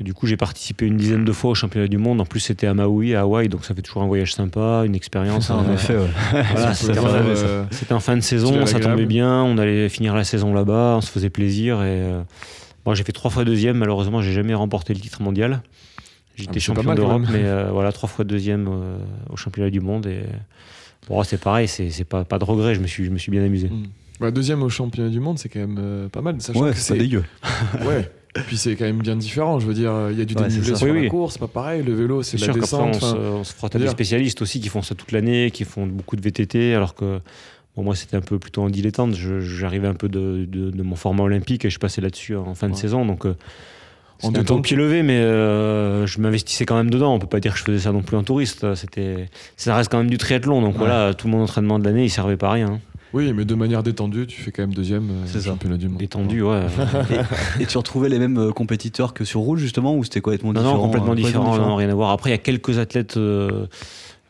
Et 0.00 0.04
du 0.04 0.14
coup, 0.14 0.26
j'ai 0.26 0.36
participé 0.36 0.86
une 0.86 0.96
dizaine 0.96 1.24
de 1.24 1.32
fois 1.32 1.50
au 1.50 1.54
championnat 1.54 1.88
du 1.88 1.98
monde. 1.98 2.20
En 2.20 2.24
plus, 2.24 2.40
c'était 2.40 2.66
à 2.66 2.74
Maui, 2.74 3.14
à 3.14 3.22
Hawaï, 3.22 3.48
donc 3.48 3.64
ça 3.64 3.74
fait 3.74 3.82
toujours 3.82 4.02
un 4.02 4.06
voyage 4.06 4.34
sympa, 4.34 4.82
une 4.86 4.94
expérience. 4.94 5.48
Ça, 5.48 5.56
en 5.56 5.68
euh, 5.68 5.74
effet, 5.74 5.96
ouais. 5.96 6.08
voilà, 6.52 6.74
c'était 6.74 6.98
euh, 6.98 7.64
en 7.90 8.00
fin 8.00 8.16
de 8.16 8.22
saison, 8.22 8.66
ça 8.66 8.80
tombait 8.80 9.06
bien, 9.06 9.42
on 9.42 9.58
allait 9.58 9.88
finir 9.88 10.14
la 10.14 10.24
saison 10.24 10.54
là-bas, 10.54 10.94
on 10.96 11.00
se 11.00 11.10
faisait 11.10 11.30
plaisir. 11.30 11.76
Et 11.82 12.00
euh, 12.02 12.22
moi, 12.86 12.94
j'ai 12.94 13.04
fait 13.04 13.12
trois 13.12 13.30
fois 13.30 13.44
deuxième, 13.44 13.76
malheureusement, 13.76 14.22
j'ai 14.22 14.32
jamais 14.32 14.54
remporté 14.54 14.94
le 14.94 15.00
titre 15.00 15.22
mondial. 15.22 15.62
Ah, 15.62 15.62
J'étais 16.36 16.52
pas 16.54 16.60
champion 16.60 16.94
d'Europe, 16.94 17.22
mais 17.30 17.44
euh, 17.44 17.70
voilà, 17.70 17.92
trois 17.92 18.08
fois 18.08 18.24
deuxième 18.24 18.68
euh, 18.68 18.98
au 19.28 19.36
championnat 19.36 19.70
du 19.70 19.80
monde. 19.80 20.06
Et 20.06 20.22
Bon, 21.08 21.22
c'est 21.22 21.40
pareil, 21.40 21.66
c'est 21.66 22.04
pas, 22.04 22.24
pas 22.24 22.38
de 22.38 22.44
regret, 22.44 22.74
je 22.74 22.80
me 22.80 22.86
suis, 22.86 23.04
je 23.04 23.10
me 23.10 23.18
suis 23.18 23.30
bien 23.30 23.42
amusé. 23.44 23.68
Mm. 23.68 23.86
Bah, 24.20 24.30
deuxième 24.30 24.62
au 24.62 24.68
championnat 24.68 25.08
du 25.08 25.18
monde, 25.18 25.38
c'est 25.38 25.48
quand 25.48 25.60
même 25.60 25.78
euh, 25.78 26.08
pas 26.08 26.20
mal. 26.20 26.40
Sachant 26.40 26.60
Ouais, 26.60 26.70
que 26.72 26.76
c'est 26.76 26.94
pas 26.94 27.00
dégueu. 27.00 27.24
ouais. 27.86 28.10
Et 28.36 28.40
puis 28.42 28.56
c'est 28.56 28.76
quand 28.76 28.84
même 28.84 28.98
bien 29.00 29.16
différent. 29.16 29.58
Je 29.58 29.66
veux 29.66 29.74
dire, 29.74 29.92
il 30.10 30.18
y 30.18 30.22
a 30.22 30.24
du 30.24 30.34
Ouais, 30.34 30.42
dénivelé 30.48 30.76
sur 30.76 30.86
Oui, 30.86 30.94
la 30.94 31.00
oui. 31.00 31.08
course, 31.08 31.32
c'est 31.34 31.38
pas 31.40 31.48
pareil. 31.48 31.82
Le 31.82 31.92
vélo, 31.94 32.22
c'est 32.22 32.36
de 32.36 32.46
la 32.46 32.52
sûr 32.66 32.78
on, 32.80 32.92
se, 32.92 33.04
enfin, 33.06 33.16
on 33.16 33.44
se 33.44 33.52
frotte 33.54 33.74
à 33.74 33.78
des 33.78 33.88
spécialistes 33.88 34.40
aussi 34.42 34.60
qui 34.60 34.68
font 34.68 34.82
ça 34.82 34.94
toute 34.94 35.10
l'année, 35.12 35.50
qui 35.50 35.64
font 35.64 35.86
beaucoup 35.86 36.14
de 36.16 36.22
VTT, 36.22 36.74
alors 36.74 36.94
que 36.94 37.20
bon, 37.76 37.82
moi, 37.82 37.96
c'était 37.96 38.16
un 38.16 38.20
peu 38.20 38.38
plutôt 38.38 38.62
en 38.62 38.70
dilettante. 38.70 39.14
J'arrivais 39.14 39.88
un 39.88 39.94
peu 39.94 40.08
de, 40.08 40.44
de- 40.48 40.70
de 40.70 40.82
mon 40.82 40.94
format 40.96 41.24
olympique 41.24 41.64
et 41.64 41.70
je 41.70 41.78
passais 41.80 42.00
là-dessus 42.00 42.36
en 42.36 42.54
fin 42.54 42.68
de 42.68 42.76
saison. 42.76 43.04
Donc, 43.04 43.26
euh, 43.26 43.34
En 44.22 44.28
c'était 44.28 44.38
un 44.40 44.44
peu 44.44 44.54
au 44.54 44.60
pied 44.60 44.76
levé, 44.76 45.02
mais 45.02 45.16
euh, 45.18 46.06
je 46.06 46.20
m'investissais 46.20 46.66
quand 46.66 46.76
même 46.76 46.90
dedans. 46.90 47.12
On 47.14 47.18
peut 47.18 47.26
pas 47.26 47.40
dire 47.40 47.54
que 47.54 47.58
je 47.58 47.64
faisais 47.64 47.78
ça 47.80 47.90
non 47.92 48.02
plus 48.02 48.16
en 48.16 48.22
touriste. 48.22 48.74
C'était, 48.76 49.28
ça 49.56 49.74
reste 49.74 49.90
quand 49.90 49.98
même 49.98 50.10
du 50.10 50.18
triathlon. 50.18 50.60
Donc 50.60 50.74
Ouais. 50.74 50.78
voilà, 50.78 51.14
tout 51.14 51.26
mon 51.26 51.42
entraînement 51.42 51.78
de 51.80 51.84
l'année, 51.84 52.04
il 52.04 52.10
servait 52.10 52.36
pas 52.36 52.48
à 52.50 52.52
rien. 52.52 52.80
Oui, 53.12 53.32
mais 53.32 53.44
de 53.44 53.54
manière 53.54 53.82
détendue, 53.82 54.26
tu 54.26 54.40
fais 54.40 54.52
quand 54.52 54.62
même 54.62 54.72
deuxième 54.74 55.10
euh, 55.10 55.40
championnat 55.40 55.76
du 55.76 55.88
monde. 55.88 55.98
Détendu, 55.98 56.42
ouais. 56.42 56.66
Et 57.60 57.66
tu 57.66 57.76
retrouvais 57.76 58.08
les 58.08 58.18
mêmes 58.18 58.38
euh, 58.38 58.52
compétiteurs 58.52 59.14
que 59.14 59.24
sur 59.24 59.40
route 59.40 59.58
justement 59.58 59.96
ou 59.96 60.04
c'était 60.04 60.20
complètement 60.20 60.52
Non, 60.52 60.60
différent 60.60 60.76
non, 60.76 60.82
complètement 60.82 61.12
euh, 61.12 61.16
différent, 61.16 61.56
non, 61.58 61.74
rien 61.76 61.88
à 61.90 61.94
voir. 61.94 62.10
Après, 62.10 62.30
il 62.30 62.32
y 62.32 62.36
a 62.36 62.38
quelques 62.38 62.78
athlètes 62.78 63.16
euh, 63.16 63.66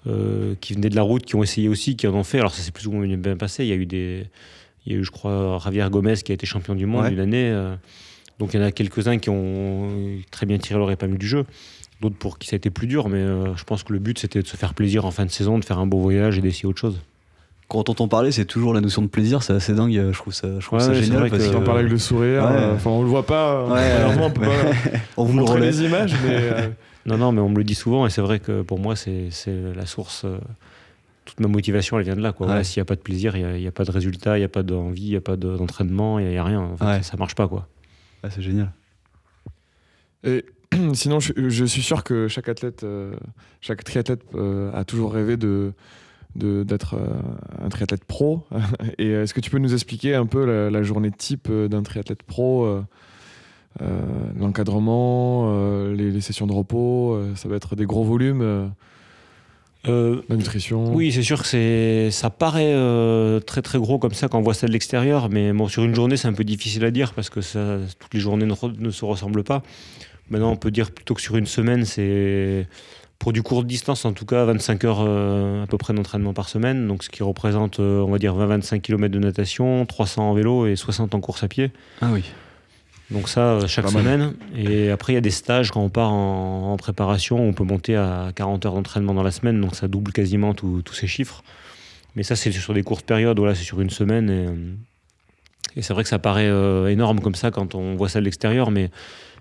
euh, 0.07 0.55
qui 0.63 0.73
venaient 0.75 0.89
de 0.89 0.97
la 0.97 1.03
route, 1.03 1.25
qui 1.27 1.37
ont 1.37 1.43
essayé 1.43 1.69
aussi, 1.69 1.97
qui 1.97 2.07
en 2.07 2.15
ont 2.15 2.25
fait. 2.25 2.39
Alors, 2.39 2.55
ça 2.55 2.63
s'est 2.63 2.71
plus 2.73 2.87
ou 2.87 2.93
moins 2.93 3.07
bien 3.07 3.37
passé. 3.37 3.65
Il 3.65 3.69
y 3.69 3.73
a 3.73 3.77
eu 3.77 3.87
des. 3.87 4.25
Il 4.87 4.93
y 4.93 4.97
a 4.97 4.99
eu, 4.99 5.05
je 5.05 5.11
crois, 5.11 5.59
Javier 5.63 5.87
Gomez 5.91 6.15
qui 6.25 6.33
a 6.33 6.35
été 6.35 6.47
champion 6.47 6.75
du 6.75 6.87
monde 6.87 7.05
Ouais. 7.05 7.13
une 7.13 7.21
année. 7.21 7.55
donc, 8.39 8.55
il 8.55 8.61
y 8.61 8.63
en 8.63 8.67
a 8.67 8.73
quelques-uns 8.73 9.19
qui 9.19 9.29
ont 9.29 9.89
très 10.31 10.47
bien 10.47 10.57
tiré 10.57 10.79
leur 10.79 10.91
épingle 10.91 11.19
du 11.19 11.27
jeu. 11.27 11.45
D'autres 12.01 12.17
pour 12.17 12.39
qui 12.39 12.49
ça 12.49 12.55
a 12.55 12.57
été 12.57 12.71
plus 12.71 12.87
dur, 12.87 13.11
mais 13.11 13.19
euh, 13.19 13.55
je 13.57 13.65
pense 13.65 13.83
que 13.83 13.93
le 13.93 13.99
but 13.99 14.19
c'était 14.19 14.41
de 14.41 14.47
se 14.47 14.57
faire 14.57 14.73
plaisir 14.73 15.05
en 15.05 15.11
fin 15.11 15.27
de 15.27 15.31
saison, 15.31 15.59
de 15.59 15.65
faire 15.67 15.79
un 15.79 15.87
beau 15.87 15.99
voyage 15.99 16.39
et 16.39 16.41
d'essayer 16.41 16.65
autre 16.67 16.81
chose. 16.81 16.99
Quand 17.71 17.89
on 17.89 17.95
t'en 17.95 18.09
parlait, 18.09 18.33
c'est 18.33 18.45
toujours 18.47 18.75
la 18.75 18.81
notion 18.81 19.01
de 19.01 19.07
plaisir, 19.07 19.43
c'est 19.45 19.53
assez 19.53 19.73
dingue, 19.75 19.93
je 19.93 20.19
trouve 20.19 20.35
ça, 20.35 20.49
je 20.59 20.65
trouve 20.67 20.81
Ouais, 20.81 20.85
ça 20.85 20.93
génial 20.93 21.21
vrai 21.21 21.31
parce 21.31 21.45
que- 21.49 21.55
en 21.57 21.61
que 21.61 21.65
parles 21.65 21.79
avec 21.79 21.91
le 21.93 21.99
sourire. 21.99 22.43
Ouais. 22.43 22.51
euh, 22.51 22.75
Enfin, 22.75 22.91
on 22.91 23.03
le 23.03 23.09
voit 23.09 23.25
pas. 23.25 23.65
Ouais, 23.67 23.93
malheureusement, 23.95 24.27
on 24.27 24.31
peut 24.33 24.41
pas 24.43 24.51
on 25.17 25.25
vous 25.25 25.33
montrer 25.35 25.61
les 25.61 25.83
images, 25.83 26.13
mais 26.25 26.35
euh, 26.37 26.69
Non, 27.07 27.17
non, 27.17 27.33
mais 27.33 27.41
on 27.41 27.49
me 27.49 27.57
le 27.57 27.65
dit 27.65 27.75
souvent 27.77 28.07
et 28.07 28.11
c'est 28.11 28.21
vrai 28.21 28.41
que 28.41 28.61
pour 28.63 28.79
moi, 28.81 28.95
c'est 28.97 29.31
la 29.75 29.87
source. 29.87 30.25
euh, 30.25 30.37
toute 31.25 31.39
ma 31.41 31.47
motivation, 31.49 31.97
elle 31.97 32.05
vient 32.05 32.17
de 32.17 32.21
là. 32.23 32.35
S'il 32.65 32.81
n'y 32.81 32.83
a 32.83 32.87
pas 32.87 32.97
de 32.97 33.01
plaisir, 33.01 33.37
il 33.37 33.47
n'y 33.61 33.67
a, 33.69 33.71
pas 33.71 33.85
de 33.85 33.91
résultat, 33.93 34.37
il 34.37 34.41
n'y 34.41 34.45
a 34.45 34.49
pas 34.49 34.65
d'envie, 34.65 35.03
il 35.05 35.11
n'y 35.11 35.17
a 35.17 35.21
pas 35.21 35.37
de- 35.37 35.57
d'entraînement, 35.57 36.19
il 36.19 36.27
n'y 36.27 36.37
a, 36.37 36.43
rien. 36.45 36.61
En 36.61 36.77
fait, 36.77 36.85
Ouais. 36.85 37.03
ça, 37.03 37.13
ça 37.13 37.17
marche 37.19 37.37
pas. 37.37 37.47
quoi. 37.47 37.69
C'est 38.29 38.43
génial. 38.43 38.73
Et 40.25 40.45
sinon, 40.95 41.21
je, 41.21 41.33
je 41.49 41.65
suis 41.65 41.83
sûr 41.83 42.03
que 42.05 42.27
chaque 42.27 42.49
athlète, 42.49 42.83
euh, 42.85 43.13
chaque 43.61 43.85
triathlète 43.85 44.23
euh, 44.35 44.71
a 44.75 44.85
toujours 44.85 45.13
rêvé 45.13 45.37
de- 45.37 45.73
d'être 46.37 46.95
euh, 46.95 47.65
un 47.65 47.69
triathlète 47.69 48.05
pro. 48.05 48.47
Et 48.99 49.07
euh, 49.07 49.23
est-ce 49.25 49.35
que 49.35 49.41
tu 49.41 49.51
peux 49.51 49.59
nous 49.59 49.73
expliquer 49.73 50.15
un 50.15 50.27
peu 50.27 50.45
la, 50.45 50.71
la 50.71 50.83
journée 50.83 51.11
type 51.11 51.49
euh, 51.51 51.69
d'un 51.69 51.83
triathlète 51.83 52.23
pro 52.23 52.83
euh, 53.81 54.01
L'encadrement, 54.39 55.53
euh, 55.53 55.95
les, 55.95 56.11
les 56.11 56.21
sessions 56.21 56.47
de 56.47 56.53
repos, 56.53 57.15
euh, 57.15 57.35
ça 57.37 57.49
va 57.49 57.57
être 57.57 57.77
des 57.77 57.87
gros 57.87 58.05
volumes, 58.05 58.73
la 59.85 60.37
nutrition. 60.37 60.93
oui, 60.93 61.13
c'est 61.13 61.23
sûr 61.23 61.41
que 61.41 61.49
c'est, 61.49 62.11
ça 62.11 62.31
paraît 62.31 62.75
très 63.47 63.63
très 63.63 63.79
gros 63.79 63.99
comme 63.99 64.13
ça 64.13 64.29
quand 64.29 64.39
on 64.39 64.43
voit 64.43 64.55
ça 64.55 64.67
de 64.67 64.73
l'extérieur, 64.73 65.31
mais 65.31 65.53
bon, 65.53 65.69
sur 65.69 65.85
une 65.85 65.95
journée, 65.95 66.17
c'est 66.17 66.29
un 66.29 66.33
peu 66.33 66.45
difficile 66.45 66.85
à 66.85 66.91
dire 66.91 67.15
parce 67.15 67.31
que 67.31 67.41
ça, 67.41 67.79
toutes 67.99 68.13
les 68.13 68.21
journées 68.21 68.47
ne 68.47 68.91
se 68.91 69.05
ressemblent 69.05 69.45
pas. 69.45 69.63
Maintenant, 70.29 70.53
on 70.53 70.57
peut 70.57 70.71
dire 70.71 70.91
plutôt 70.91 71.15
que 71.15 71.21
sur 71.21 71.37
une 71.37 71.47
semaine, 71.47 71.85
c'est 71.85 72.69
pour 73.21 73.35
du 73.35 73.43
court 73.43 73.63
de 73.63 73.69
distance, 73.69 74.07
en 74.07 74.15
tout 74.15 74.25
cas, 74.25 74.47
25 74.47 74.85
heures 74.85 75.05
euh, 75.07 75.63
à 75.63 75.67
peu 75.67 75.77
près 75.77 75.93
d'entraînement 75.93 76.33
par 76.33 76.49
semaine, 76.49 76.89
donc 76.89 77.05
ce 77.05 77.11
qui 77.11 77.23
représente, 77.23 77.79
euh, 77.79 78.01
on 78.01 78.11
va 78.11 78.19
dire, 78.19 78.35
20-25 78.35 78.81
km 78.81 79.13
de 79.13 79.19
natation, 79.19 79.85
300 79.85 80.31
en 80.31 80.33
vélo 80.33 80.67
et 80.67 80.75
60 80.75 81.15
en 81.15 81.21
course 81.21 81.45
à 81.45 81.49
pied. 81.49 81.71
Ah 82.01 82.09
oui. 82.13 82.25
Donc 83.11 83.29
ça, 83.29 83.41
euh, 83.41 83.67
chaque 83.67 83.91
semaine. 83.91 84.33
Et 84.57 84.91
après, 84.91 85.13
il 85.13 85.17
y 85.17 85.19
a 85.19 85.21
des 85.21 85.31
stages 85.31 85.71
quand 85.71 85.83
on 85.83 85.91
part 85.91 86.13
en, 86.13 86.73
en 86.73 86.77
préparation. 86.79 87.39
On 87.39 87.53
peut 87.53 87.65
monter 87.65 87.95
à 87.95 88.33
40 88.35 88.65
heures 88.65 88.75
d'entraînement 88.75 89.13
dans 89.13 89.23
la 89.23 89.33
semaine. 89.33 89.61
Donc 89.61 89.75
ça 89.75 89.87
double 89.87 90.13
quasiment 90.13 90.55
tous 90.55 90.95
ces 90.95 91.07
chiffres. 91.07 91.43
Mais 92.17 92.23
ça, 92.23 92.37
c'est 92.37 92.51
sur 92.53 92.73
des 92.73 92.83
courtes 92.83 93.05
périodes. 93.05 93.39
Voilà, 93.39 93.55
c'est 93.55 93.65
sur 93.65 93.83
une 93.83 93.91
semaine. 93.91 94.31
Et, 94.31 95.81
et 95.81 95.83
c'est 95.83 95.93
vrai 95.93 96.05
que 96.05 96.09
ça 96.09 96.21
paraît 96.21 96.49
énorme 96.91 97.21
comme 97.21 97.35
ça 97.35 97.51
quand 97.51 97.75
on 97.75 97.97
voit 97.97 98.09
ça 98.09 98.21
de 98.21 98.25
l'extérieur. 98.25 98.71
Mais 98.71 98.91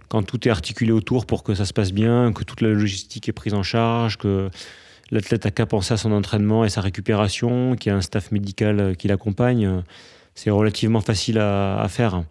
quand 0.10 0.24
tout 0.24 0.48
est 0.48 0.52
articulé 0.52 0.91
autour 0.91 1.26
pour 1.26 1.43
que 1.43 1.54
ça 1.56 1.65
se 1.65 1.74
passe 1.74 1.93
bien, 1.93 2.34
que 2.34 2.43
toute 2.43 2.62
la 2.62 2.69
logistique 2.69 3.30
est 3.30 3.34
prise 3.34 3.54
en 3.54 3.63
charge, 3.63 4.17
que 4.17 4.50
l'athlète 5.12 5.45
a 5.45 5.52
qu'à 5.52 5.65
penser 5.65 5.93
à 5.93 5.98
son 5.98 6.12
entraînement 6.12 6.65
et 6.65 6.69
sa 6.69 6.82
récupération, 6.82 7.76
qu'il 7.76 7.91
y 7.91 7.93
a 7.93 7.98
un 7.98 8.02
staff 8.02 8.32
médical 8.32 8.80
euh, 8.80 8.93
qui 8.93 9.08
l'accompagne, 9.08 9.65
euh, 9.65 9.82
c'est 10.36 10.50
relativement 10.50 11.02
facile 11.02 11.38
à- 11.39 11.86
faire 11.89 12.24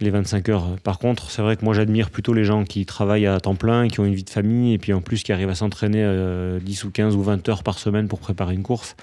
les 0.00 0.10
25 0.10 0.48
heures. 0.48 0.76
Par 0.82 0.98
contre, 0.98 1.30
c'est 1.30 1.40
vrai 1.42 1.56
que 1.56 1.64
moi 1.64 1.72
j'admire 1.72 2.10
plutôt 2.10 2.32
les 2.34 2.44
gens 2.44 2.64
qui 2.64 2.84
travaillent 2.84 3.26
à 3.26 3.38
temps 3.38 3.54
plein, 3.54 3.86
qui 3.88 4.00
ont 4.00 4.04
une 4.04 4.14
vie 4.14 4.24
de 4.24 4.30
famille 4.30 4.72
et 4.74 4.78
puis 4.78 4.92
en 4.92 5.00
plus 5.00 5.22
qui 5.22 5.32
arrivent 5.32 5.50
à 5.50 5.54
s'entraîner 5.54 6.02
euh, 6.02 6.58
10 6.58 6.84
ou 6.84 6.90
15 6.90 7.14
ou 7.14 7.22
20 7.22 7.48
heures 7.48 7.62
par 7.62 7.78
semaine 7.78 8.08
pour 8.08 8.18
préparer 8.18 8.54
une 8.54 8.64
course. 8.64 8.96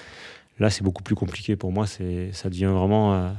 Là, 0.60 0.70
c'est 0.70 0.84
beaucoup 0.84 1.02
plus 1.02 1.16
compliqué 1.16 1.56
pour 1.56 1.72
moi. 1.72 1.86
Ça 1.88 2.50
devient 2.50 2.66
vraiment 2.66 3.14
euh, 3.16 3.30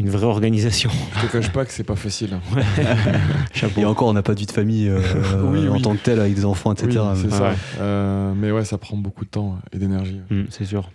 une 0.00 0.10
vraie 0.10 0.26
organisation. 0.26 0.90
Je 1.20 1.26
te 1.26 1.32
cache 1.32 1.52
pas 1.52 1.64
que 1.64 1.72
c'est 1.72 1.84
pas 1.84 1.96
facile. 1.96 2.38
Et 3.76 3.84
encore, 3.84 4.08
on 4.08 4.12
n'a 4.12 4.22
pas 4.22 4.34
de 4.34 4.40
vie 4.40 4.46
de 4.46 4.52
famille 4.52 4.88
euh, 4.88 5.00
Oui, 5.44 5.68
en 5.68 5.74
oui. 5.74 5.82
tant 5.82 5.94
que 5.94 6.02
tel 6.02 6.20
avec 6.20 6.34
des 6.34 6.44
enfants, 6.44 6.72
etc. 6.72 6.88
Oui, 7.02 7.16
c'est 7.16 7.24
Mais- 7.26 7.32
ça. 7.32 7.42
ouais. 7.50 7.56
Euh, 7.80 8.32
mais 8.36 8.50
ouais, 8.50 8.64
ça 8.64 8.78
prend 8.78 8.96
beaucoup 8.96 9.24
de 9.24 9.30
temps 9.30 9.58
et 9.72 9.78
d'énergie. 9.78 10.20
Mm, 10.30 10.44
c'est 10.50 10.64
sûr. 10.64 10.90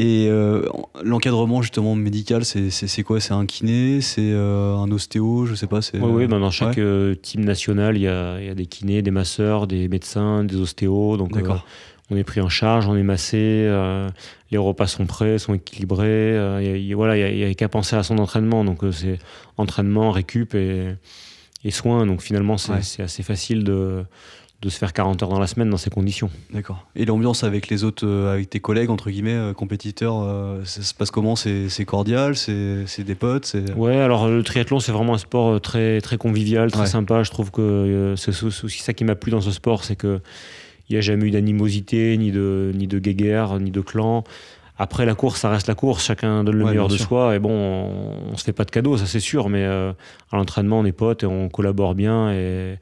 Et 0.00 0.28
euh, 0.30 0.62
l'encadrement 1.02 1.60
justement 1.60 1.96
médical, 1.96 2.44
c'est 2.44 3.02
quoi? 3.02 3.18
C'est 3.18 3.32
un 3.34 3.46
kiné? 3.46 4.00
C'est 4.00 4.30
euh, 4.32 4.76
un 4.76 4.88
ostéo? 4.92 5.44
Je 5.44 5.56
sais 5.56 5.66
pas. 5.66 5.80
Oui, 5.94 6.00
oui, 6.02 6.26
bah, 6.28 6.38
dans 6.38 6.52
chaque 6.52 6.76
ouais. 6.76 6.82
euh, 6.84 7.14
team 7.16 7.44
national, 7.44 7.96
il 7.96 8.02
y 8.02 8.06
a, 8.06 8.38
il 8.40 8.46
y 8.46 8.48
a 8.48 8.54
des 8.54 8.66
kinés, 8.66 9.02
des 9.02 9.10
masseurs, 9.10 9.66
des 9.66 9.88
médecins, 9.88 10.44
des 10.44 10.54
ostéos. 10.54 11.16
Donc, 11.16 11.32
D'accord. 11.32 11.56
euh, 11.66 11.87
on 12.10 12.16
est 12.16 12.24
pris 12.24 12.40
en 12.40 12.48
charge, 12.48 12.86
on 12.88 12.96
est 12.96 13.02
massé, 13.02 13.36
euh, 13.40 14.08
les 14.50 14.58
repas 14.58 14.86
sont 14.86 15.06
prêts, 15.06 15.38
sont 15.38 15.54
équilibrés. 15.54 16.06
euh, 16.08 16.62
y 16.62 16.68
a- 16.68 16.76
y 16.76 16.92
voilà, 16.94 17.16
il 17.16 17.36
n'y 17.36 17.44
a, 17.44 17.54
qu'à 17.54 17.68
penser 17.68 17.96
à 17.96 18.02
son 18.02 18.18
entraînement. 18.18 18.64
Donc, 18.64 18.82
euh, 18.84 18.92
c'est 18.92 19.18
entraînement, 19.58 20.10
récup 20.10 20.54
et, 20.54 20.94
et 21.64 21.70
soins. 21.70 22.06
Donc, 22.06 22.22
finalement, 22.22 22.56
c'est 22.56 22.72
Ouais. 22.72 23.04
assez 23.04 23.22
facile 23.22 23.62
de, 23.64 24.04
de 24.62 24.68
se 24.70 24.78
faire 24.78 24.92
40 24.92 25.22
heures 25.22 25.28
dans 25.28 25.38
la 25.38 25.46
semaine 25.46 25.68
dans 25.70 25.76
ces 25.76 25.90
conditions. 25.90 26.30
D'accord. 26.52 26.84
Et 26.96 27.04
l'ambiance 27.04 27.44
avec 27.44 27.68
les 27.68 27.84
autres, 27.84 28.08
avec 28.08 28.48
tes 28.50 28.58
collègues 28.58 28.90
entre 28.90 29.10
guillemets 29.10 29.52
compétiteurs, 29.54 30.26
ça 30.64 30.82
se 30.82 30.94
passe 30.94 31.10
comment? 31.12 31.36
C'est 31.36 31.84
cordial? 31.86 32.34
C'est 32.36 33.02
des 33.04 33.14
potes? 33.14 33.54
Ouais, 33.76 33.98
alors 33.98 34.28
le 34.28 34.42
triathlon, 34.42 34.80
c'est 34.80 34.90
vraiment 34.92 35.14
un 35.14 35.18
sport 35.18 35.60
très, 35.60 36.00
très 36.00 36.16
convivial, 36.16 36.70
très 36.72 36.80
Ouais. 36.82 36.86
sympa. 36.86 37.22
Je 37.22 37.30
trouve 37.30 37.50
que 37.52 38.14
c'est 38.16 38.30
aussi 38.42 38.78
ça 38.82 38.94
qui 38.94 39.04
m'a 39.04 39.14
plu 39.14 39.30
dans 39.30 39.40
ce 39.42 39.50
sport, 39.52 39.84
c'est 39.84 39.94
que 39.96 40.20
il 40.88 40.94
n'y 40.94 40.98
a 40.98 41.00
jamais 41.00 41.26
eu 41.26 41.30
d'animosité, 41.30 42.16
ni 42.16 42.30
de, 42.32 42.72
ni 42.74 42.86
de 42.86 42.98
guéguerre, 42.98 43.58
ni 43.60 43.70
de 43.70 43.80
clan. 43.80 44.24
Après, 44.80 45.04
la 45.04 45.14
course, 45.16 45.40
ça 45.40 45.50
reste 45.50 45.66
la 45.66 45.74
course. 45.74 46.04
Chacun 46.04 46.44
donne 46.44 46.56
le 46.56 46.64
Ouais, 46.64 46.70
meilleur 46.70 46.88
de 46.88 46.96
sûr. 46.96 47.06
soi. 47.06 47.34
Et 47.34 47.38
bon, 47.40 47.50
on, 47.50 48.32
on 48.32 48.36
se 48.36 48.44
fait 48.44 48.52
pas 48.52 48.64
de 48.64 48.70
cadeaux, 48.70 48.96
ça 48.96 49.06
c'est 49.06 49.18
sûr. 49.20 49.48
Mais 49.48 49.64
euh, 49.64 49.92
à 50.30 50.36
l'entraînement, 50.36 50.78
on 50.78 50.84
est 50.84 50.92
potes 50.92 51.24
et 51.24 51.26
on 51.26 51.48
collabore 51.48 51.94
bien. 51.96 52.32
Et, 52.32 52.78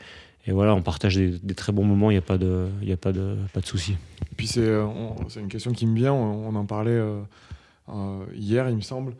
et 0.46 0.52
voilà, 0.52 0.74
on 0.74 0.82
partage 0.82 1.16
des, 1.16 1.30
des 1.42 1.54
très 1.54 1.72
bons 1.72 1.84
moments. 1.84 2.10
Il 2.10 2.14
n'y 2.14 2.18
a 2.18 2.22
pas 2.22 2.36
de, 2.38 2.66
il 2.82 2.88
y 2.88 2.92
a 2.92 2.98
pas 2.98 3.12
de, 3.12 3.36
pas 3.54 3.60
de 3.60 3.66
souci. 3.66 3.92
Et 3.92 4.34
puis 4.36 4.46
c'est 4.46 4.60
euh, 4.60 4.86
c'est 5.28 5.40
une 5.40 5.48
question 5.48 5.72
qui 5.72 5.86
me 5.86 5.96
vient, 5.96 6.12
on, 6.12 6.48
on 6.48 6.54
en 6.54 6.66
parlait 6.66 6.90
euh, 6.90 7.18
euh, 7.88 8.18
hier, 8.34 8.68
il 8.68 8.76
me 8.76 8.82
semble. 8.82 9.14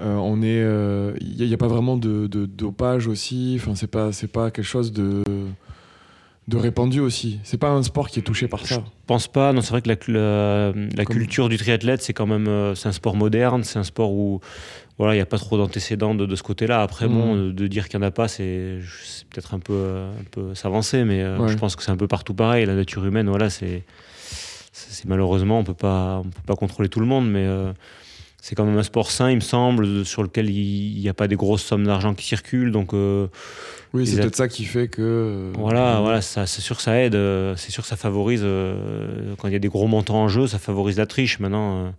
On 0.00 0.42
est, 0.42 0.60
il 1.20 1.46
n'y 1.46 1.54
a, 1.54 1.56
pas 1.56 1.68
vraiment 1.68 1.96
de, 1.96 2.26
de 2.26 2.46
dopage 2.46 3.06
aussi. 3.06 3.58
Enfin, 3.60 3.76
c'est 3.76 3.86
pas, 3.86 4.10
c'est 4.10 4.26
pas 4.26 4.50
quelque 4.50 4.64
chose 4.66 4.92
de 4.92 5.22
de 6.46 6.56
répandu 6.58 7.00
aussi. 7.00 7.38
C'est 7.42 7.56
pas 7.58 7.70
un 7.70 7.82
sport 7.82 8.08
qui 8.08 8.18
est 8.18 8.22
touché 8.22 8.48
par 8.48 8.66
ça. 8.66 8.74
Je 8.76 8.80
pense 9.06 9.28
pas. 9.28 9.52
Non, 9.52 9.62
c'est 9.62 9.70
vrai 9.70 9.80
que 9.82 9.88
la, 9.88 9.96
la, 10.08 10.72
la 10.96 11.04
Comme- 11.04 11.16
culture 11.16 11.48
du 11.48 11.56
triathlète, 11.56 12.02
c'est 12.02 12.12
quand 12.12 12.26
même 12.26 12.48
euh, 12.48 12.74
c'est 12.74 12.88
un 12.88 12.92
sport 12.92 13.16
moderne. 13.16 13.64
C'est 13.64 13.78
un 13.78 13.84
sport 13.84 14.12
où 14.12 14.40
voilà, 14.98 15.14
il 15.14 15.16
n'y 15.16 15.22
a 15.22 15.26
pas 15.26 15.38
trop 15.38 15.56
d'antécédents 15.56 16.14
de, 16.14 16.26
de 16.26 16.36
ce 16.36 16.42
côté-là. 16.42 16.82
Après, 16.82 17.08
bon, 17.08 17.34
euh, 17.36 17.52
de 17.52 17.66
dire 17.66 17.88
qu'il 17.88 17.98
n'y 17.98 18.04
en 18.04 18.08
a 18.08 18.12
pas, 18.12 18.28
c'est 18.28 18.78
peut-être 19.30 19.54
un 19.54 19.58
peu, 19.58 19.72
euh, 19.74 20.10
un 20.20 20.24
peu 20.30 20.54
s'avancer, 20.54 21.02
mais 21.04 21.22
euh, 21.22 21.38
Ouais. 21.38 21.48
je 21.48 21.56
pense 21.56 21.74
que 21.76 21.82
c'est 21.82 21.90
un 21.90 21.96
peu 21.96 22.06
partout 22.08 22.34
pareil. 22.34 22.66
La 22.66 22.74
nature 22.74 23.04
humaine, 23.04 23.28
voilà, 23.28 23.48
c'est 23.50 23.82
malheureusement 25.06 25.58
on 25.60 25.64
peut 25.64 25.74
pas 25.74 26.20
on 26.24 26.28
peut 26.28 26.42
pas 26.46 26.56
contrôler 26.56 26.88
tout 26.88 27.00
le 27.00 27.06
monde, 27.06 27.28
mais 27.30 27.44
euh, 27.44 27.72
c'est 28.44 28.54
quand 28.54 28.66
même 28.66 28.76
un 28.76 28.82
sport 28.82 29.10
sain, 29.10 29.30
il 29.30 29.36
me 29.36 29.40
semble, 29.40 30.04
sur 30.04 30.22
lequel 30.22 30.50
il 30.50 31.00
n'y 31.00 31.08
a 31.08 31.14
pas 31.14 31.28
des 31.28 31.34
grosses 31.34 31.62
sommes 31.62 31.86
d'argent 31.86 32.12
qui 32.12 32.26
circulent, 32.26 32.72
donc. 32.72 32.92
euh, 32.92 33.26
Oui, 33.94 34.06
c'est 34.06 34.20
peut-être 34.20 34.36
ça 34.36 34.48
qui 34.48 34.66
fait 34.66 34.88
que. 34.88 35.00
euh, 35.00 35.52
voilà, 35.56 36.00
voilà, 36.02 36.20
ça, 36.20 36.44
c'est 36.44 36.60
sûr 36.60 36.76
que 36.76 36.82
ça 36.82 37.00
aide, 37.00 37.14
euh, 37.14 37.56
c'est 37.56 37.70
sûr 37.70 37.82
que 37.82 37.88
ça 37.88 37.96
favorise, 37.96 38.42
euh, 38.44 39.34
quand 39.38 39.48
il 39.48 39.54
y 39.54 39.56
a 39.56 39.60
des 39.60 39.68
gros 39.68 39.86
montants 39.86 40.22
en 40.24 40.28
jeu, 40.28 40.46
ça 40.46 40.58
favorise 40.58 40.98
la 40.98 41.06
triche. 41.06 41.38
Maintenant, 41.38 41.94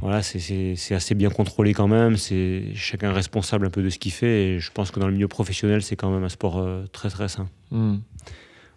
voilà, 0.00 0.20
c'est- 0.22 0.74
assez 0.92 1.14
bien 1.14 1.30
contrôlé 1.30 1.74
quand 1.74 1.86
même, 1.86 2.16
c'est 2.16 2.64
chacun 2.74 3.12
responsable 3.12 3.64
un 3.66 3.70
peu 3.70 3.84
de 3.84 3.90
ce 3.90 4.00
qu'il 4.00 4.10
fait, 4.12 4.46
et 4.46 4.58
je 4.58 4.72
pense 4.72 4.90
que 4.90 4.98
dans 4.98 5.06
le 5.06 5.12
milieu 5.12 5.28
professionnel, 5.28 5.82
c'est 5.82 5.94
quand 5.94 6.10
même 6.10 6.24
un 6.24 6.28
sport 6.28 6.66
très 6.90 7.08
très 7.08 7.28
sain. 7.28 7.48
hmm. 7.70 7.98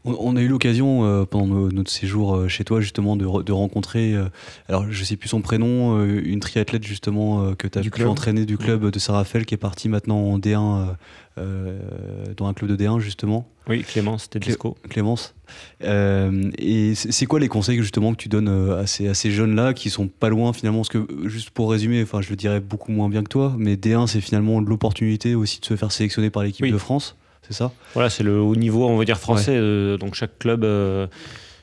On, 0.06 0.36
a 0.36 0.42
eu 0.42 0.48
l'occasion 0.48 1.04
euh, 1.04 1.26
pendant 1.26 1.68
notre 1.72 1.90
séjour 1.90 2.36
euh, 2.36 2.48
chez 2.48 2.64
toi 2.64 2.80
justement 2.80 3.16
de, 3.16 3.26
de 3.42 3.52
rencontrer, 3.52 4.14
euh, 4.14 4.26
alors 4.70 4.86
je 4.90 5.04
sais 5.04 5.16
plus 5.16 5.30
son 5.30 5.42
prénom, 5.42 6.04
une 6.06 6.40
triathlète 6.40 6.84
justement 6.84 7.56
que 7.56 7.68
tu 7.68 7.80
as 7.80 7.82
pu 7.82 7.90
club. 7.90 8.10
entraîner 8.10 8.46
du 8.46 8.58
club 8.58 8.92
de 8.92 9.00
Saint-Raphaël 9.00 9.46
qui 9.46 9.56
est 9.56 9.58
partie 9.58 9.90
maintenant 9.90 10.18
en 10.18 10.38
D1 10.38 10.96
dans 11.38 12.46
un 12.46 12.54
club 12.54 12.70
de 12.70 12.84
D1 12.84 13.00
justement. 13.00 13.50
Oui, 13.68 13.82
Clémence, 13.82 14.30
Tedesco. 14.30 14.78
Clémence. 14.90 15.34
et 15.82 16.94
c'est 16.96 17.26
quoi 17.26 17.40
les 17.40 17.48
conseils 17.48 17.82
justement 17.82 18.12
que 18.12 18.18
tu 18.18 18.30
donnes 18.30 18.50
à 18.50 18.86
ces, 18.86 19.08
à 19.08 19.16
ces 19.16 19.32
jeunes-là 19.32 19.74
qui 19.74 19.90
sont 19.90 20.08
pas 20.08 20.30
loin 20.30 20.54
finalement? 20.54 20.80
Parce 20.80 20.90
que 20.90 21.08
juste 21.28 21.50
pour 21.50 21.72
résumer, 21.72 22.04
enfin 22.04 22.22
je 22.22 22.30
le 22.30 22.36
dirais 22.36 22.60
beaucoup 22.60 22.92
moins 22.92 23.10
bien 23.10 23.24
que 23.24 23.30
toi, 23.30 23.56
mais 23.58 23.76
D1 23.76 24.06
c'est 24.06 24.22
finalement 24.22 24.60
l'opportunité 24.60 25.34
aussi 25.34 25.60
de 25.60 25.66
se 25.66 25.76
faire 25.76 25.92
sélectionner 25.92 26.30
par 26.30 26.44
l'équipe 26.44 26.72
de 26.72 26.78
France 26.78 27.16
c'est 27.48 27.54
ça 27.54 27.72
Voilà, 27.94 28.10
c'est 28.10 28.24
le 28.24 28.40
haut 28.40 28.56
niveau, 28.56 28.88
on 28.88 28.98
va 28.98 29.06
dire 29.06 29.18
français. 29.18 29.56
Euh, 29.56 29.98
donc 29.98 30.16
chaque 30.16 30.40
club, 30.40 30.64
euh, 30.64 31.08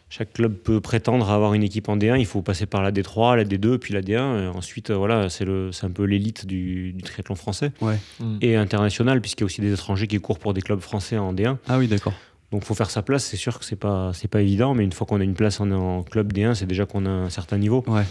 chaque 0.08 0.32
club 0.32 0.54
peut 0.54 0.80
prétendre 0.80 1.30
avoir 1.30 1.54
une 1.54 1.62
équipe 1.62 1.88
en 1.88 1.96
D1. 1.96 2.18
Il 2.18 2.26
faut 2.26 2.42
passer 2.42 2.66
par 2.66 2.82
la 2.82 2.92
D3, 2.92 3.36
la 3.36 3.44
D2, 3.44 3.78
puis 3.78 3.94
la 3.94 4.00
D1. 4.00 4.48
ensuite, 4.50 4.90
euh, 4.90 4.96
voilà, 4.96 5.28
c'est 5.28 5.44
un 5.44 5.90
peu 5.90 6.04
l'élite 6.04 6.46
du, 6.46 6.94
triathlon 7.02 7.34
français 7.34 7.72
mm. 7.80 8.36
et 8.40 8.56
international, 8.56 9.20
puisqu'il 9.20 9.42
y 9.42 9.44
a 9.44 9.46
aussi 9.46 9.60
des 9.60 9.72
étrangers 9.72 10.06
qui 10.06 10.18
courent 10.20 10.38
pour 10.38 10.54
des 10.54 10.62
clubs 10.62 10.80
français 10.80 11.18
en 11.18 11.32
D1. 11.32 11.56
Ah 11.68 11.78
oui, 11.78 11.88
d'accord. 11.88 12.14
Donc 12.52 12.64
faut 12.64 12.74
faire 12.74 12.90
sa 12.90 13.02
place. 13.02 13.24
C'est 13.24 13.38
sûr 13.38 13.58
que 13.58 13.64
c'est 13.64 13.76
pas 13.76 14.12
c'est 14.12 14.28
pas 14.28 14.42
évident, 14.42 14.74
mais 14.74 14.84
une 14.84 14.92
fois 14.92 15.06
qu'on 15.06 15.20
a 15.20 15.24
une 15.24 15.34
place 15.34 15.58
en, 15.60 15.70
en 15.70 16.02
club 16.02 16.32
D1, 16.32 16.54
c'est 16.54 16.66
déjà 16.66 16.84
qu'on 16.84 17.06
a 17.06 17.10
un 17.10 17.30
certain 17.30 17.56
niveau. 17.56 17.82
Ouais. 17.86 18.04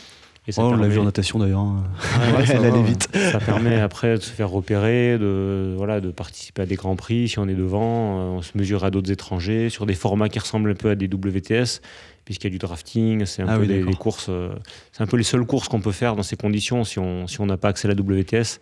Et 0.47 0.51
ça 0.51 0.63
oh, 0.63 0.71
on 0.73 0.75
l'a 0.75 0.87
vu 0.87 0.97
en 0.97 1.03
natation 1.03 1.37
d'ailleurs. 1.37 1.59
Hein. 1.59 1.83
Ah 2.15 2.41
elle 2.49 2.65
allait 2.65 2.81
vite. 2.81 3.09
Ça 3.13 3.39
permet 3.39 3.79
après 3.79 4.17
de 4.17 4.21
se 4.21 4.31
faire 4.31 4.49
repérer, 4.49 5.19
de, 5.19 5.75
voilà, 5.77 6.01
de 6.01 6.09
participer 6.09 6.63
à 6.63 6.65
des 6.65 6.75
grands 6.75 6.95
prix. 6.95 7.29
Si 7.29 7.37
on 7.37 7.47
est 7.47 7.53
devant, 7.53 8.19
euh, 8.19 8.23
on 8.37 8.41
se 8.41 8.57
mesure 8.57 8.83
à 8.83 8.89
d'autres 8.89 9.11
étrangers 9.11 9.69
sur 9.69 9.85
des 9.85 9.93
formats 9.93 10.29
qui 10.29 10.39
ressemblent 10.39 10.71
un 10.71 10.75
peu 10.75 10.89
à 10.89 10.95
des 10.95 11.05
WTS, 11.05 11.81
puisqu'il 12.25 12.45
y 12.45 12.47
a 12.47 12.49
du 12.49 12.57
drafting. 12.57 13.25
C'est 13.25 13.43
un 13.43 13.49
ah 13.49 13.59
peu 13.59 13.67
des, 13.67 13.83
courses. 13.93 14.27
Euh, 14.29 14.49
c'est 14.91 15.03
un 15.03 15.07
peu 15.07 15.17
les 15.17 15.23
seules 15.23 15.45
courses 15.45 15.67
qu'on 15.67 15.81
peut 15.81 15.91
faire 15.91 16.15
dans 16.15 16.23
ces 16.23 16.37
conditions 16.37 16.83
si 16.85 16.97
on 16.97 17.27
si 17.27 17.39
on 17.39 17.45
n'a 17.45 17.57
pas 17.57 17.67
accès 17.67 17.87
à 17.87 17.93
la 17.93 18.01
WTS. 18.01 18.61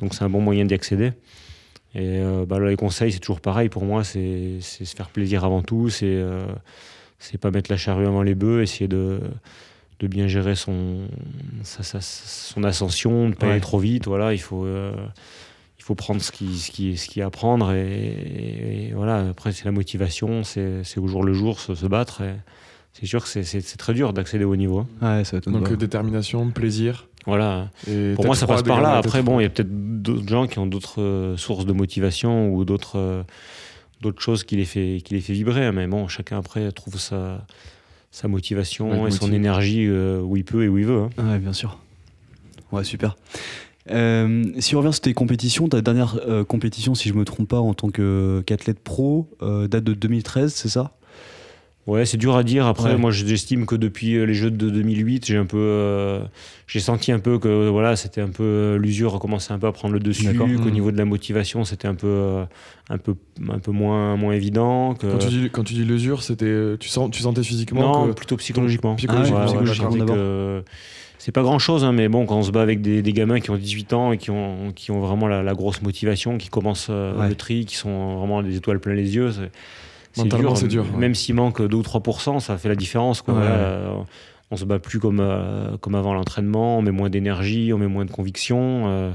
Donc 0.00 0.14
c'est 0.14 0.24
un 0.24 0.28
bon 0.28 0.40
moyen 0.40 0.64
d'y 0.64 0.74
accéder. 0.74 1.12
Et 1.94 2.18
euh, 2.18 2.46
bah, 2.46 2.58
les 2.58 2.74
conseils, 2.74 3.12
c'est 3.12 3.20
toujours 3.20 3.40
pareil 3.40 3.68
pour 3.68 3.84
moi, 3.84 4.02
c'est 4.02 4.60
se 4.60 4.84
faire 4.96 5.08
plaisir 5.08 5.44
avant 5.44 5.62
tout, 5.62 5.88
c'est 5.88 6.20
c'est 7.20 7.38
pas 7.38 7.52
mettre 7.52 7.70
la 7.70 7.76
charrue 7.76 8.06
avant 8.06 8.22
les 8.22 8.34
bœufs, 8.34 8.62
essayer 8.62 8.88
de 8.88 9.20
de 10.02 10.08
bien 10.08 10.26
gérer 10.26 10.56
son, 10.56 11.06
son 11.62 12.64
ascension, 12.64 13.24
de 13.24 13.28
ne 13.28 13.34
pas 13.34 13.50
aller 13.50 13.60
trop 13.60 13.78
vite. 13.78 14.08
Voilà, 14.08 14.34
il 14.34 14.40
faut, 14.40 14.64
euh, 14.64 14.92
il 15.78 15.84
faut 15.84 15.94
prendre 15.94 16.20
ce 16.20 16.32
qui, 16.32 16.58
ce 16.58 16.72
qui, 16.72 16.96
ce 16.96 17.08
qui 17.08 17.20
est 17.20 17.22
à 17.22 17.30
prendre. 17.30 17.72
Et, 17.72 18.92
voilà, 18.94 19.28
après, 19.30 19.52
c'est 19.52 19.64
la 19.64 19.70
motivation, 19.70 20.42
c'est 20.42 20.98
au 20.98 21.06
jour 21.06 21.22
le 21.22 21.32
jour, 21.32 21.60
se, 21.60 21.76
se 21.76 21.86
battre. 21.86 22.22
C'est 22.92 23.06
sûr 23.06 23.22
que 23.22 23.28
c'est 23.28 23.76
très 23.78 23.94
dur 23.94 24.12
d'accéder 24.12 24.44
au 24.44 24.56
niveau. 24.56 24.80
Hein. 25.00 25.18
Ouais, 25.18 25.24
ça 25.24 25.38
Donc 25.38 25.70
euh, 25.70 25.76
détermination, 25.76 26.50
plaisir. 26.50 27.06
Voilà. 27.24 27.70
Pour 28.16 28.26
moi, 28.26 28.34
ça 28.34 28.48
passe 28.48 28.64
par 28.64 28.80
là. 28.80 28.96
Après, 28.96 29.22
bon, 29.22 29.38
il 29.38 29.44
y 29.44 29.46
a 29.46 29.50
peut-être 29.50 30.02
d'autres 30.02 30.28
gens 30.28 30.48
qui 30.48 30.58
ont 30.58 30.66
d'autres 30.66 31.00
euh, 31.00 31.36
sources 31.36 31.64
de 31.64 31.72
motivation 31.72 32.52
ou 32.52 32.64
d'autres 32.64 33.24
d'autres 34.00 34.20
choses 34.20 34.42
qui 34.42 34.56
les 34.56 34.64
fait 34.64 35.00
qui 35.04 35.14
les 35.14 35.20
fait 35.20 35.32
vibrer. 35.32 35.70
Mais 35.70 35.86
bon, 35.86 36.08
chacun 36.08 36.38
après 36.38 36.72
trouve 36.72 36.98
ça 36.98 37.46
sa 38.12 38.28
motivation 38.28 39.06
et 39.06 39.10
son 39.10 39.32
énergie 39.32 39.86
euh, 39.88 40.20
où 40.20 40.36
il 40.36 40.44
peut 40.44 40.62
et 40.62 40.68
où 40.68 40.78
il 40.78 40.84
veut. 40.84 41.00
Hein. 41.00 41.10
Ouais, 41.18 41.38
bien 41.38 41.54
sûr. 41.54 41.78
Ouais, 42.70 42.84
super. 42.84 43.16
Euh, 43.90 44.44
si 44.60 44.76
on 44.76 44.78
revient 44.78 44.92
sur 44.92 45.00
tes 45.00 45.14
compétitions, 45.14 45.68
ta 45.68 45.80
dernière 45.80 46.20
euh, 46.28 46.44
compétition, 46.44 46.94
si 46.94 47.08
je 47.08 47.14
me 47.14 47.24
trompe 47.24 47.48
pas, 47.48 47.58
en 47.58 47.74
tant 47.74 47.88
qu'athlète 47.88 48.78
pro, 48.78 49.28
date 49.40 49.82
de 49.82 49.94
2013, 49.94 50.54
c'est 50.54 50.68
ça? 50.68 50.92
Ouais, 51.88 52.06
c'est 52.06 52.16
dur 52.16 52.36
à 52.36 52.44
dire. 52.44 52.66
Après, 52.66 52.96
moi, 52.96 53.10
j'estime 53.10 53.66
que 53.66 53.74
depuis 53.74 54.14
euh, 54.14 54.24
les 54.24 54.34
Jeux 54.34 54.52
de 54.52 54.70
2008, 54.70 55.26
j'ai 55.26 55.36
un 55.36 55.46
peu, 55.46 55.58
euh, 55.58 56.20
j'ai 56.68 56.78
senti 56.78 57.10
un 57.10 57.18
peu 57.18 57.40
que 57.40 57.68
voilà, 57.68 57.96
c'était 57.96 58.20
un 58.20 58.28
peu 58.28 58.44
euh, 58.44 58.78
l'usure 58.78 59.18
commençait 59.18 59.52
un 59.52 59.58
peu 59.58 59.66
à 59.66 59.72
prendre 59.72 59.94
le 59.94 59.98
dessus, 60.00 60.32
qu'au 60.32 60.46
mmh. 60.46 60.70
niveau 60.70 60.92
de 60.92 60.96
la 60.96 61.04
motivation, 61.04 61.64
c'était 61.64 61.88
un 61.88 61.96
peu, 61.96 62.44
un 62.88 62.98
peu, 62.98 63.16
un 63.50 63.58
peu 63.58 63.72
moins, 63.72 64.16
moins 64.16 64.32
évident. 64.32 64.94
Que... 64.94 65.08
Quand 65.08 65.18
tu 65.18 65.28
dis, 65.28 65.50
quand 65.50 65.64
tu 65.64 65.74
dis 65.74 65.84
l'usure, 65.84 66.22
c'était, 66.22 66.76
tu 66.78 66.88
sens, 66.88 67.10
tu 67.10 67.20
sentais 67.20 67.42
physiquement 67.42 68.06
Non, 68.06 68.14
plutôt 68.14 68.36
psychologiquement. 68.36 68.94
psychologiquement. 68.94 69.42
c'est 71.18 71.32
pas 71.32 71.42
grand 71.42 71.58
chose, 71.58 71.82
hein, 71.82 71.90
mais 71.90 72.08
bon, 72.08 72.26
quand 72.26 72.36
on 72.36 72.42
se 72.44 72.52
bat 72.52 72.62
avec 72.62 72.80
des, 72.80 73.02
des, 73.02 73.12
gamins 73.12 73.40
qui 73.40 73.50
ont 73.50 73.56
18 73.56 73.92
ans 73.92 74.12
et 74.12 74.18
qui 74.18 74.30
ont, 74.30 74.70
qui 74.72 74.92
ont 74.92 75.00
vraiment 75.00 75.26
la, 75.26 75.54
grosse 75.54 75.82
motivation, 75.82 76.38
qui 76.38 76.48
commencent 76.48 76.90
le 76.90 77.34
tri, 77.34 77.64
qui 77.64 77.74
sont 77.74 78.18
vraiment 78.18 78.40
des 78.40 78.56
étoiles 78.56 78.78
plein 78.78 78.94
les 78.94 79.16
yeux, 79.16 79.32
Mentalement, 80.16 80.54
c'est 80.54 80.68
dur. 80.68 80.84
Même 80.96 81.14
s'il 81.14 81.34
manque 81.34 81.62
2 81.62 81.76
ou 81.76 81.82
3%, 81.82 82.40
ça 82.40 82.58
fait 82.58 82.68
la 82.68 82.74
différence. 82.74 83.22
Quoi. 83.22 83.34
on 84.50 84.56
se 84.56 84.64
bat 84.64 84.78
plus 84.78 84.98
comme, 84.98 85.20
euh, 85.20 85.76
comme 85.78 85.94
avant 85.94 86.12
l'entraînement, 86.12 86.78
on 86.78 86.82
met 86.82 86.90
moins 86.90 87.08
d'énergie, 87.08 87.72
on 87.72 87.78
met 87.78 87.86
moins 87.86 88.04
de 88.04 88.10
conviction. 88.10 88.84
Euh, 88.86 89.12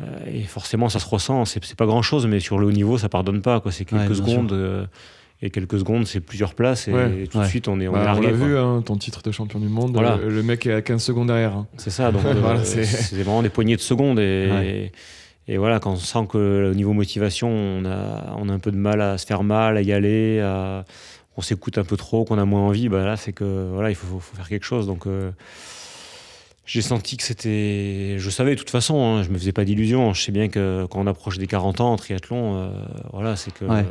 euh, 0.00 0.04
et 0.32 0.42
forcément, 0.42 0.88
ça 0.88 1.00
se 1.00 1.08
ressent. 1.08 1.44
C'est 1.44 1.76
pas 1.76 1.86
grand 1.86 2.02
chose, 2.02 2.26
mais 2.26 2.40
sur 2.40 2.58
le 2.58 2.66
haut 2.66 2.72
niveau, 2.72 2.96
ça 2.96 3.08
pardonne 3.08 3.42
pas. 3.42 3.62
C'est 3.70 3.84
quelques 3.84 4.16
secondes. 4.16 4.88
et 5.42 5.50
quelques 5.50 5.80
secondes, 5.80 6.06
c'est 6.06 6.20
plusieurs 6.20 6.54
places. 6.54 6.88
Et, 6.88 7.26
tout 7.30 7.40
de 7.40 7.44
suite, 7.44 7.68
on 7.68 7.80
est, 7.80 7.88
on 7.88 7.92
bah, 7.92 8.14
On 8.16 8.20
l'a 8.20 8.30
vu, 8.30 8.56
hein, 8.56 8.82
ton 8.84 8.96
titre 8.96 9.22
de 9.22 9.32
champion 9.32 9.58
du 9.58 9.68
monde. 9.68 10.00
Le, 10.24 10.42
mec 10.42 10.66
est 10.66 10.72
à 10.72 10.82
15 10.82 11.02
secondes 11.02 11.26
derrière. 11.26 11.56
Hein. 11.56 11.66
C'est 11.76 11.90
ça. 11.90 12.12
Donc, 12.12 12.22
c'est 12.64 13.16
vraiment 13.16 13.42
des 13.42 13.50
poignées 13.50 13.76
de 13.76 13.80
secondes. 13.80 14.20
et 14.20 14.48
et 14.64 14.92
voilà, 15.48 15.80
quand 15.80 15.92
on 15.92 15.96
sent 15.96 16.26
que 16.28 16.70
au 16.70 16.74
niveau 16.74 16.92
motivation, 16.92 17.48
on 17.48 17.84
a, 17.84 18.36
on 18.38 18.48
a 18.48 18.52
un 18.52 18.58
peu 18.58 18.70
de 18.70 18.76
mal 18.76 19.00
à 19.00 19.18
se 19.18 19.26
faire 19.26 19.42
mal, 19.42 19.76
à 19.76 19.82
y 19.82 19.92
aller, 19.92 20.40
on 21.36 21.42
s'écoute 21.42 21.78
un 21.78 21.84
peu 21.84 21.96
trop, 21.96 22.24
qu'on 22.24 22.38
a 22.38 22.44
moins 22.44 22.60
envie, 22.60 22.88
bah 22.88 23.04
là, 23.04 23.16
c'est 23.16 23.32
que 23.32 23.70
voilà, 23.72 23.90
il 23.90 23.94
faut, 23.94 24.18
faut, 24.18 24.36
faire 24.36 24.48
quelque 24.48 24.64
chose. 24.64 24.86
Donc, 24.86 25.06
euh, 25.06 25.30
j'ai 26.66 26.82
senti 26.82 27.16
que 27.16 27.22
c'était. 27.22 28.16
Je 28.18 28.30
savais 28.30 28.54
de 28.54 28.58
toute 28.58 28.70
façon, 28.70 29.02
hein, 29.02 29.22
je 29.22 29.30
me 29.30 29.38
faisais 29.38 29.52
pas 29.52 29.64
d'illusions. 29.64 30.12
Je 30.12 30.22
sais 30.22 30.32
bien 30.32 30.48
que 30.48 30.86
quand 30.90 31.00
on 31.00 31.06
approche 31.06 31.38
des 31.38 31.46
40 31.46 31.80
ans 31.80 31.92
en 31.92 31.96
triathlon, 31.96 32.56
euh, 32.56 32.70
voilà, 33.12 33.36
c'est 33.36 33.52
que 33.52 33.64
euh, 33.64 33.82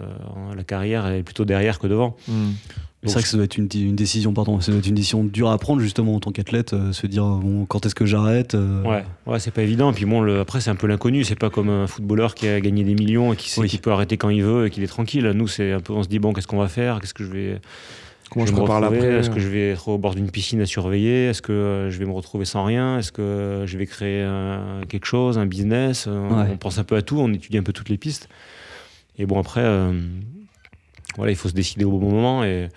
la 0.55 0.63
carrière 0.63 1.07
est 1.07 1.23
plutôt 1.23 1.45
derrière 1.45 1.79
que 1.79 1.87
devant. 1.87 2.15
Hmm. 2.27 2.51
C'est 3.03 3.13
vrai 3.13 3.23
que 3.23 3.29
ça 3.29 3.37
doit 3.37 3.45
être 3.45 3.57
une, 3.57 3.67
une, 3.73 3.95
décision, 3.95 4.31
pardon, 4.31 4.61
ça 4.61 4.71
doit 4.71 4.77
être 4.77 4.87
une 4.87 4.95
décision 4.95 5.23
dure 5.23 5.49
à 5.49 5.57
prendre 5.57 5.81
justement 5.81 6.15
en 6.15 6.19
tant 6.19 6.31
qu'athlète, 6.31 6.73
euh, 6.73 6.91
se 6.91 7.07
dire 7.07 7.23
bon, 7.23 7.65
quand 7.65 7.83
est-ce 7.87 7.95
que 7.95 8.05
j'arrête 8.05 8.53
euh 8.53 8.83
Ouais, 8.83 9.03
ouais 9.25 9.39
c'est 9.39 9.49
pas 9.49 9.63
évident. 9.63 9.91
Puis 9.91 10.05
bon, 10.05 10.21
le, 10.21 10.39
après 10.39 10.61
c'est 10.61 10.69
un 10.69 10.75
peu 10.75 10.85
l'inconnu. 10.85 11.23
C'est 11.23 11.35
pas 11.35 11.49
comme 11.49 11.69
un 11.69 11.87
footballeur 11.87 12.35
qui 12.35 12.47
a 12.47 12.61
gagné 12.61 12.83
des 12.83 12.93
millions 12.93 13.33
et 13.33 13.35
qui 13.35 13.49
sait 13.49 13.65
qu'il 13.67 13.81
peut 13.81 13.91
arrêter 13.91 14.17
quand 14.17 14.29
il 14.29 14.43
veut 14.43 14.67
et 14.67 14.69
qu'il 14.69 14.83
est 14.83 14.87
tranquille. 14.87 15.25
Nous, 15.33 15.47
c'est 15.47 15.71
un 15.71 15.79
peu, 15.79 15.93
on 15.93 16.03
se 16.03 16.09
dit 16.09 16.19
bon, 16.19 16.31
qu'est-ce 16.33 16.45
qu'on 16.45 16.59
va 16.59 16.67
faire? 16.67 16.99
Qu'est-ce 16.99 17.15
que 17.15 17.23
je 17.23 17.31
vais 17.31 17.61
Comment 18.29 18.45
je, 18.45 18.53
prépare 18.53 18.79
l'après? 18.79 19.07
Est-ce 19.07 19.31
que 19.31 19.39
je 19.39 19.47
vais 19.47 19.71
être 19.71 19.87
au 19.87 19.97
bord 19.97 20.13
d'une 20.13 20.29
piscine 20.29 20.61
à 20.61 20.67
surveiller? 20.67 21.25
Est-ce 21.25 21.41
que 21.41 21.51
euh, 21.51 21.89
je 21.89 21.97
vais 21.97 22.05
me 22.05 22.13
retrouver 22.13 22.45
sans 22.45 22.63
rien? 22.63 22.99
Est-ce 22.99 23.11
que 23.11 23.63
je 23.65 23.77
vais 23.79 23.87
créer 23.87 24.25
quelque 24.89 25.05
chose, 25.05 25.39
un 25.39 25.47
business? 25.47 26.07
On 26.07 26.55
pense 26.57 26.77
un 26.77 26.83
peu 26.83 26.97
à 26.97 27.01
tout, 27.01 27.17
on 27.17 27.33
étudie 27.33 27.57
un 27.57 27.63
peu 27.63 27.73
toutes 27.73 27.89
les 27.89 27.97
pistes. 27.97 28.29
Et 29.17 29.25
bon 29.25 29.39
après, 29.39 29.63
voilà, 31.17 31.31
il 31.31 31.35
faut 31.35 31.49
se 31.49 31.53
décider 31.53 31.85
au 31.85 31.91
bon 31.91 32.11
moment 32.11 32.43
et 32.43 32.69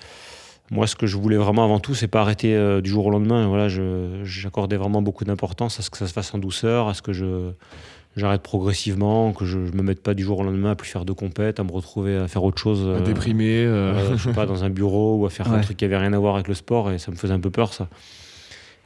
moi, 0.71 0.87
ce 0.87 0.97
que 0.97 1.07
je 1.07 1.17
voulais 1.17 1.37
vraiment 1.37 1.65
avant 1.65 1.79
tout, 1.79 1.95
c'est 1.95 2.09
pas 2.09 2.23
arrêter 2.23 2.55
euh, 2.55 2.81
du 2.81 2.89
jour 2.89 3.07
au 3.07 3.11
lendemain. 3.11 3.47
Voilà, 3.47 3.69
j'accordais 4.25 4.77
vraiment 4.77 5.03
beaucoup 5.03 5.25
d'importance 5.25 5.79
à 5.79 5.83
ce 5.83 5.91
que 5.91 5.99
ça 5.99 6.07
se 6.07 6.13
fasse 6.13 6.33
en 6.35 6.39
douceur, 6.39 6.89
à 6.89 6.95
ce 6.95 7.03
que 7.03 7.13
je 7.13 7.53
j'arrête 8.17 8.43
progressivement, 8.43 9.33
que 9.33 9.45
je, 9.45 9.59
me 9.59 9.83
mette 9.83 10.01
pas 10.01 10.15
du 10.15 10.23
jour 10.23 10.39
au 10.39 10.45
lendemain 10.45 10.71
à 10.71 10.75
plus 10.77 10.89
faire 10.89 11.05
de 11.05 11.13
compète, 11.13 11.59
à 11.59 11.65
me 11.65 11.73
retrouver 11.73 12.17
à 12.17 12.29
faire 12.29 12.45
autre 12.45 12.59
chose. 12.59 12.83
À 12.83 13.01
euh, 13.01 13.01
déprimer. 13.01 13.65
Euh... 13.65 14.17
je 14.17 14.29
sais 14.29 14.35
pas, 14.35 14.47
dans 14.47 14.65
un 14.65 14.71
bureau 14.71 15.17
ou 15.17 15.27
à 15.27 15.31
faire 15.31 15.53
un 15.53 15.61
truc 15.61 15.77
qui 15.77 15.85
avait 15.85 15.97
rien 15.97 16.13
à 16.13 16.19
voir 16.19 16.37
avec 16.37 16.49
le 16.49 16.55
sport 16.55 16.93
et 16.93 16.99
ça 16.99 17.11
me 17.11 17.17
faisait 17.17 17.35
un 17.35 17.41
peu 17.41 17.51
peur 17.51 17.75
ça. 17.75 17.89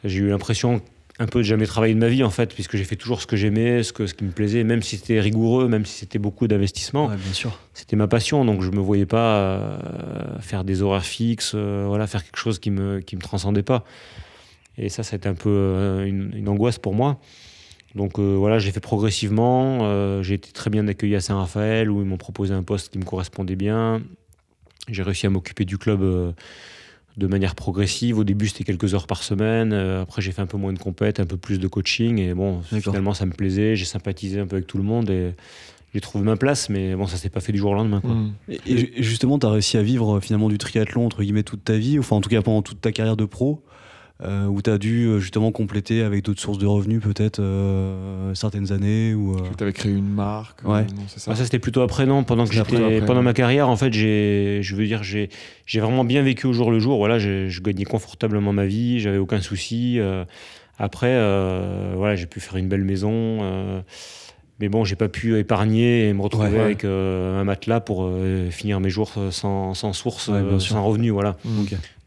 J'ai 0.04 0.20
eu 0.20 0.28
l'impression 0.28 0.80
un 1.18 1.26
peu 1.26 1.40
de 1.40 1.44
jamais 1.44 1.66
travailler 1.66 1.94
de 1.94 1.98
ma 1.98 2.08
vie 2.08 2.22
en 2.22 2.30
fait, 2.30 2.54
puisque 2.54 2.76
j'ai 2.76 2.84
fait 2.84 2.96
toujours 2.96 3.20
ce 3.20 3.26
que 3.26 3.36
j'aimais, 3.36 3.82
ce, 3.82 3.92
que, 3.92 4.06
ce 4.06 4.14
qui 4.14 4.24
me 4.24 4.30
plaisait, 4.30 4.62
même 4.62 4.82
si 4.82 4.96
c'était 4.96 5.20
rigoureux, 5.20 5.66
même 5.66 5.84
si 5.84 5.98
c'était 5.98 6.18
beaucoup 6.18 6.46
d'investissement. 6.46 7.08
bien 7.08 7.32
sûr. 7.32 7.58
C'était 7.74 7.96
ma 7.96 8.06
passion, 8.06 8.44
donc 8.44 8.62
je 8.62 8.70
me 8.70 8.80
voyais 8.80 9.06
pas 9.06 9.36
euh, 9.36 9.78
faire 10.40 10.64
des 10.64 10.82
horaires 10.82 11.04
fixes, 11.04 11.52
euh, 11.54 11.84
voilà, 11.88 12.06
faire 12.06 12.22
quelque 12.22 12.38
chose 12.38 12.58
qui 12.58 12.70
me 12.70 13.00
qui 13.00 13.16
me 13.16 13.20
transcendait 13.20 13.62
pas. 13.62 13.84
Et 14.76 14.88
ça, 14.88 15.02
ça 15.02 15.14
a 15.14 15.16
été 15.16 15.28
un 15.28 15.34
peu 15.34 15.50
euh, 15.50 16.04
une, 16.06 16.48
angoisse 16.48 16.78
pour 16.78 16.94
moi. 16.94 17.18
Donc 17.96 18.20
voilà, 18.20 18.60
j'ai 18.60 18.70
fait 18.70 18.80
progressivement. 18.80 20.22
j'ai 20.22 20.34
été 20.34 20.52
très 20.52 20.70
bien 20.70 20.86
accueilli 20.86 21.16
à 21.16 21.20
Saint-Raphaël 21.20 21.90
où 21.90 22.00
ils 22.00 22.06
m'ont 22.06 22.18
proposé 22.18 22.54
un 22.54 22.62
poste 22.62 22.92
qui 22.92 22.98
me 22.98 23.04
correspondait 23.04 23.56
bien. 23.56 24.02
J'ai 24.88 25.02
réussi 25.02 25.26
à 25.26 25.30
m'occuper 25.30 25.64
du 25.64 25.78
club 25.78 26.34
de 27.18 27.26
manière 27.26 27.54
progressive. 27.54 28.18
Au 28.18 28.24
début, 28.24 28.46
c'était 28.46 28.64
quelques 28.64 28.94
heures 28.94 29.06
par 29.06 29.22
semaine. 29.22 29.72
Euh, 29.72 30.02
après, 30.02 30.22
j'ai 30.22 30.32
fait 30.32 30.40
un 30.40 30.46
peu 30.46 30.56
moins 30.56 30.72
de 30.72 30.78
compète, 30.78 31.20
un 31.20 31.26
peu 31.26 31.36
plus 31.36 31.58
de 31.58 31.66
coaching. 31.66 32.18
Et 32.18 32.32
bon, 32.32 32.62
finalement, 32.62 33.12
ça 33.12 33.26
me 33.26 33.32
plaisait. 33.32 33.76
J'ai 33.76 33.84
sympathisé 33.84 34.40
un 34.40 34.46
peu 34.46 34.56
avec 34.56 34.66
tout 34.66 34.78
le 34.78 34.84
monde 34.84 35.10
et 35.10 35.32
j'ai 35.92 36.00
trouvé 36.00 36.24
ma 36.24 36.36
place. 36.36 36.68
Mais 36.68 36.94
bon, 36.94 37.06
ça 37.06 37.16
s'est 37.16 37.28
pas 37.28 37.40
fait 37.40 37.52
du 37.52 37.58
jour 37.58 37.72
au 37.72 37.74
lendemain. 37.74 38.00
Mmh. 38.04 38.52
Et, 38.66 39.02
justement, 39.02 39.38
tu 39.38 39.46
as 39.46 39.50
réussi 39.50 39.76
à 39.76 39.82
vivre 39.82 40.20
finalement 40.20 40.48
du 40.48 40.58
triathlon, 40.58 41.04
entre 41.04 41.22
guillemets, 41.22 41.42
toute 41.42 41.64
ta 41.64 41.76
vie, 41.76 41.98
enfin, 41.98 42.16
en 42.16 42.20
tout 42.20 42.30
cas, 42.30 42.40
pendant 42.40 42.62
toute 42.62 42.80
ta 42.80 42.92
carrière 42.92 43.16
de 43.16 43.24
pro? 43.24 43.62
Euh, 44.22 44.46
où 44.46 44.60
tu 44.62 44.68
as 44.70 44.78
dû 44.78 45.04
euh, 45.06 45.18
justement 45.20 45.52
compléter 45.52 46.02
avec 46.02 46.24
d'autres 46.24 46.40
sources 46.40 46.58
de 46.58 46.66
revenus 46.66 47.00
peut-être 47.00 47.38
euh, 47.40 48.34
certaines 48.34 48.72
années 48.72 49.14
ou 49.14 49.34
euh, 49.36 49.42
Tu 49.56 49.62
avais 49.62 49.72
créé 49.72 49.92
une 49.92 50.08
marque. 50.12 50.64
Ouais. 50.64 50.78
euh, 50.80 50.82
non, 50.96 51.02
ça. 51.06 51.30
Ah, 51.30 51.36
ça 51.36 51.44
c'était 51.44 51.60
plutôt 51.60 51.82
après 51.82 52.04
non 52.04 52.24
pendant 52.24 52.44
que 52.44 52.52
j'étais 52.52 53.00
pendant 53.02 53.20
ouais. 53.20 53.24
ma 53.24 53.32
carrière 53.32 53.68
en 53.68 53.76
fait 53.76 53.92
j'ai 53.92 54.58
je 54.62 54.74
veux 54.74 54.86
dire 54.86 55.02
j'ai 55.04 55.28
j'ai 55.66 55.78
vraiment 55.80 56.04
bien 56.04 56.22
vécu 56.22 56.46
au 56.48 56.52
jour 56.52 56.70
le 56.72 56.80
jour 56.80 56.98
voilà 56.98 57.18
j'ai- 57.20 57.48
je 57.48 57.62
gagnais 57.62 57.84
confortablement 57.84 58.52
ma 58.52 58.66
vie 58.66 58.98
j'avais 58.98 59.18
aucun 59.18 59.40
souci 59.40 60.00
euh, 60.00 60.24
après 60.78 61.10
euh, 61.12 61.92
voilà 61.96 62.16
j'ai 62.16 62.26
pu 62.26 62.40
faire 62.40 62.56
une 62.56 62.68
belle 62.68 62.84
maison 62.84 63.10
euh, 63.12 63.80
mais 64.60 64.68
bon 64.68 64.82
j'ai 64.84 64.96
pas 64.96 65.08
pu 65.08 65.38
épargner 65.38 66.08
et 66.08 66.12
me 66.12 66.22
retrouver 66.22 66.48
Ouais, 66.48 66.56
ouais. 66.56 66.62
avec 66.64 66.84
euh, 66.84 67.40
un 67.40 67.44
matelas 67.44 67.78
pour 67.80 68.02
euh, 68.04 68.50
finir 68.50 68.80
mes 68.80 68.90
jours 68.90 69.12
sans, 69.30 69.74
sans 69.74 69.92
source 69.92 70.26
Ouais, 70.26 70.34
euh, 70.38 70.58
sans 70.58 70.84
revenu 70.84 71.10
voilà. 71.10 71.36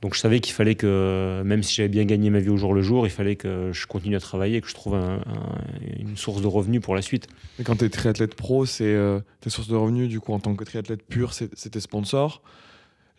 Donc 0.02 0.16
je 0.16 0.20
savais 0.20 0.40
qu'il 0.40 0.54
fallait 0.54 0.76
que 0.76 1.42
même 1.46 1.62
si 1.64 1.76
j'avais 1.76 1.90
bien 1.90 2.06
gagné 2.06 2.30
ma 2.30 2.40
vie 2.40 2.50
au 2.50 2.58
jour 2.58 2.74
le 2.74 2.82
jour 2.82 3.06
il 3.06 3.12
fallait 3.12 3.36
que 3.36 3.72
je 3.72 3.86
continue 3.88 4.16
à 4.16 4.20
travailler 4.20 4.58
et 4.58 4.62
que 4.62 4.68
je 4.68 4.74
trouve 4.74 4.96
un- 4.96 5.22
un- 5.26 6.00
une 6.00 6.18
source 6.18 6.42
de 6.42 6.48
revenus 6.48 6.82
pour 6.82 6.96
la 6.96 7.02
suite 7.02 7.28
Et 7.60 7.64
quand 7.64 7.76
tu 7.78 7.86
es 7.86 7.90
triathlète 7.90 8.36
pro, 8.36 8.66
c'est 8.66 8.84
euh, 8.86 9.20
tes 9.42 9.50
sources 9.50 9.68
de 9.68 9.76
revenus, 9.76 10.10
du 10.10 10.20
coup, 10.20 10.34
en 10.34 10.40
tant 10.40 10.56
que 10.56 10.64
triathlète 10.64 11.04
pur, 11.04 11.34
c'est 11.34 11.50
tes 11.70 11.80
sponsors. 11.80 12.42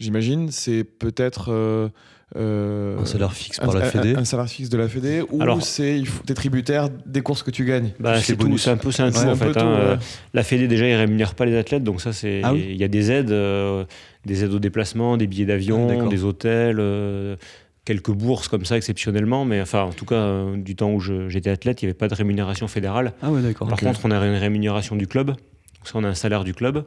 J'imagine, 0.02 0.50
c'est 0.50 0.84
peut-être. 0.84 1.50
euh, 1.52 1.88
euh, 2.34 2.98
un 2.98 3.04
salaire 3.04 3.34
fixe 3.34 3.58
un- 3.60 3.66
par 3.66 3.74
la 3.74 3.82
Fédé. 3.82 4.14
Un, 4.14 4.20
un 4.20 4.24
salaire 4.24 4.48
fixe 4.48 4.70
de 4.70 4.78
la 4.78 4.88
Fédé, 4.88 5.22
ou 5.30 5.42
Alors- 5.42 5.62
c'est 5.62 5.98
il 5.98 6.06
faut- 6.06 6.22
t'es 6.24 6.32
tributaire 6.32 6.88
des 7.04 7.20
courses 7.20 7.42
que 7.42 7.50
tu 7.50 7.66
gagnes. 7.66 7.90
Bah, 8.00 8.18
c'est 8.22 8.32
un 8.32 8.36
peu, 8.36 8.56
c'est 8.56 8.70
un 9.02 9.10
tout 9.10 9.18
en 9.18 9.34
fait. 9.36 9.52
tout, 9.52 9.58
hein. 9.58 9.66
Euh, 9.66 9.94
ouais. 9.96 10.00
La 10.32 10.42
Fédé 10.42 10.66
déjà, 10.66 10.88
ils 10.88 10.94
rémunèrent 10.94 11.34
pas 11.34 11.44
les 11.44 11.56
athlètes, 11.56 11.84
donc 11.84 12.00
ça 12.00 12.12
c'est, 12.14 12.40
Ah 12.42 12.54
oui 12.54 12.68
il 12.70 12.76
y 12.76 12.84
a 12.84 12.88
des 12.88 13.10
aides, 13.10 13.30
euh, 13.32 13.84
des 14.24 14.44
aides 14.44 14.52
au 14.54 14.58
déplacement, 14.58 15.18
des 15.18 15.26
billets 15.26 15.44
Ah, 15.44 15.48
d'avion, 15.48 15.86
d'accord. 15.88 16.08
des 16.08 16.24
hôtels, 16.24 16.78
euh, 16.80 17.36
quelques 17.84 18.12
bourses 18.12 18.48
comme 18.48 18.64
ça 18.64 18.78
exceptionnellement, 18.78 19.44
mais 19.44 19.60
enfin 19.60 19.82
en 19.82 19.92
tout 19.92 20.06
cas 20.06 20.14
euh, 20.14 20.56
du 20.56 20.74
temps 20.74 20.90
où 20.90 21.00
j'étais 21.00 21.50
athlète, 21.50 21.82
il 21.82 21.84
n'y 21.84 21.90
avait 21.90 21.98
pas 21.98 22.08
de 22.08 22.14
rémunération 22.14 22.66
fédérale. 22.66 23.12
Ah 23.22 23.30
ouais 23.30 23.42
d'accord. 23.42 23.68
Par 23.68 23.78
contre, 23.78 24.00
on 24.04 24.10
a 24.10 24.16
une 24.26 24.36
rémunération 24.36 24.96
du 24.96 25.06
club. 25.06 25.34
Donc 25.82 25.88
ça, 25.88 25.98
on 25.98 26.04
a 26.04 26.08
un 26.08 26.14
salaire 26.14 26.44
du 26.44 26.54
club, 26.54 26.84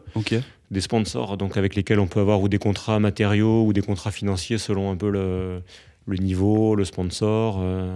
des 0.72 0.80
sponsors, 0.82 1.36
donc 1.36 1.58
avec 1.58 1.76
lesquels 1.76 2.00
on 2.00 2.08
peut 2.08 2.22
avoir 2.22 2.40
ou 2.42 2.48
des 2.48 2.58
contrats 2.58 2.98
matériaux 3.00 3.66
ou 3.66 3.74
des 3.74 3.82
contrats 3.82 4.12
financiers 4.12 4.58
selon 4.58 4.90
un 4.90 4.96
peu 4.96 5.10
le, 5.10 5.62
le 6.08 6.18
niveau, 6.18 6.76
le 6.76 6.86
sponsor. 6.86 7.58
euh. 7.62 7.94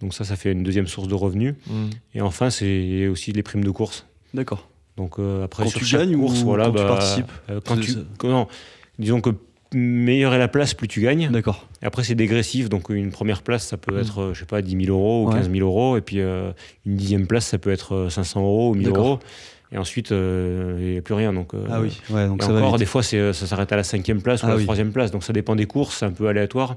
donc 0.00 0.14
ça, 0.14 0.24
ça 0.24 0.36
fait 0.36 0.52
une 0.52 0.62
deuxième 0.62 0.86
source 0.86 1.06
de 1.06 1.14
revenus. 1.14 1.54
Mm. 1.66 1.86
Et 2.14 2.20
enfin, 2.22 2.48
c'est 2.50 3.06
aussi 3.08 3.32
les 3.32 3.42
primes 3.42 3.62
de 3.64 3.70
course. 3.70 4.06
D'accord. 4.32 4.68
Donc 4.96 5.18
euh, 5.18 5.44
après, 5.44 5.64
Quand 5.64 5.68
sur 5.70 5.80
tu 5.80 5.94
gagnes 5.96 6.16
course, 6.16 6.40
ou 6.40 6.46
voilà, 6.46 6.64
quand 6.64 6.70
tu 6.72 6.76
bah, 6.78 6.88
participes 6.88 7.32
euh, 7.50 7.60
quand 7.62 7.76
tu, 7.78 7.92
non, 8.24 8.48
disons 8.98 9.20
que 9.20 9.30
meilleure 9.74 10.32
est 10.32 10.38
la 10.38 10.48
place, 10.48 10.72
plus 10.74 10.88
tu 10.88 11.02
gagnes. 11.02 11.28
D'accord. 11.30 11.66
Après, 11.82 12.02
c'est 12.04 12.14
dégressif. 12.14 12.68
Donc 12.70 12.88
une 12.88 13.10
première 13.10 13.42
place, 13.42 13.66
ça 13.66 13.76
peut 13.76 13.94
Mm. 13.96 14.00
être, 14.00 14.18
euh, 14.22 14.34
je 14.34 14.40
sais 14.40 14.46
pas, 14.46 14.62
10 14.62 14.86
000 14.86 14.96
euros 14.96 15.24
ou 15.24 15.28
Ouais. 15.28 15.34
15 15.34 15.50
000 15.50 15.68
euros. 15.68 15.96
Et 15.98 16.00
puis 16.00 16.20
euh, 16.20 16.50
une 16.86 16.96
dixième 16.96 17.26
place, 17.26 17.46
ça 17.46 17.58
peut 17.58 17.70
être 17.70 17.94
euh, 17.94 18.08
500 18.08 18.40
euros 18.40 18.70
ou 18.70 18.74
1000 18.74 18.86
D'accord. 18.86 19.06
euros. 19.06 19.18
Et 19.72 19.78
ensuite, 19.78 20.12
euh, 20.12 20.76
il 20.80 20.92
n'y 20.92 20.98
a 20.98 21.02
plus 21.02 21.14
rien. 21.14 21.32
Donc, 21.32 21.52
euh, 21.54 21.64
Ah 21.68 21.80
oui. 21.80 22.00
Ouais 22.10 22.26
donc 22.26 22.40
et 22.42 22.46
ça 22.46 22.52
va 22.52 22.58
encore, 22.58 22.72
vite. 22.72 22.78
des 22.80 22.86
fois, 22.86 23.02
euh, 23.14 23.32
ça 23.32 23.46
s'arrête 23.46 23.72
à 23.72 23.76
la 23.76 23.82
cinquième 23.82 24.22
place 24.22 24.42
ou 24.42 24.46
Ah 24.46 24.48
à 24.48 24.52
la 24.52 24.56
oui. 24.58 24.62
troisième 24.64 24.92
place. 24.92 25.10
Donc 25.10 25.24
ça 25.24 25.32
dépend 25.32 25.56
des 25.56 25.66
courses, 25.66 25.96
c'est 25.98 26.06
un 26.06 26.12
peu 26.12 26.28
aléatoire. 26.28 26.76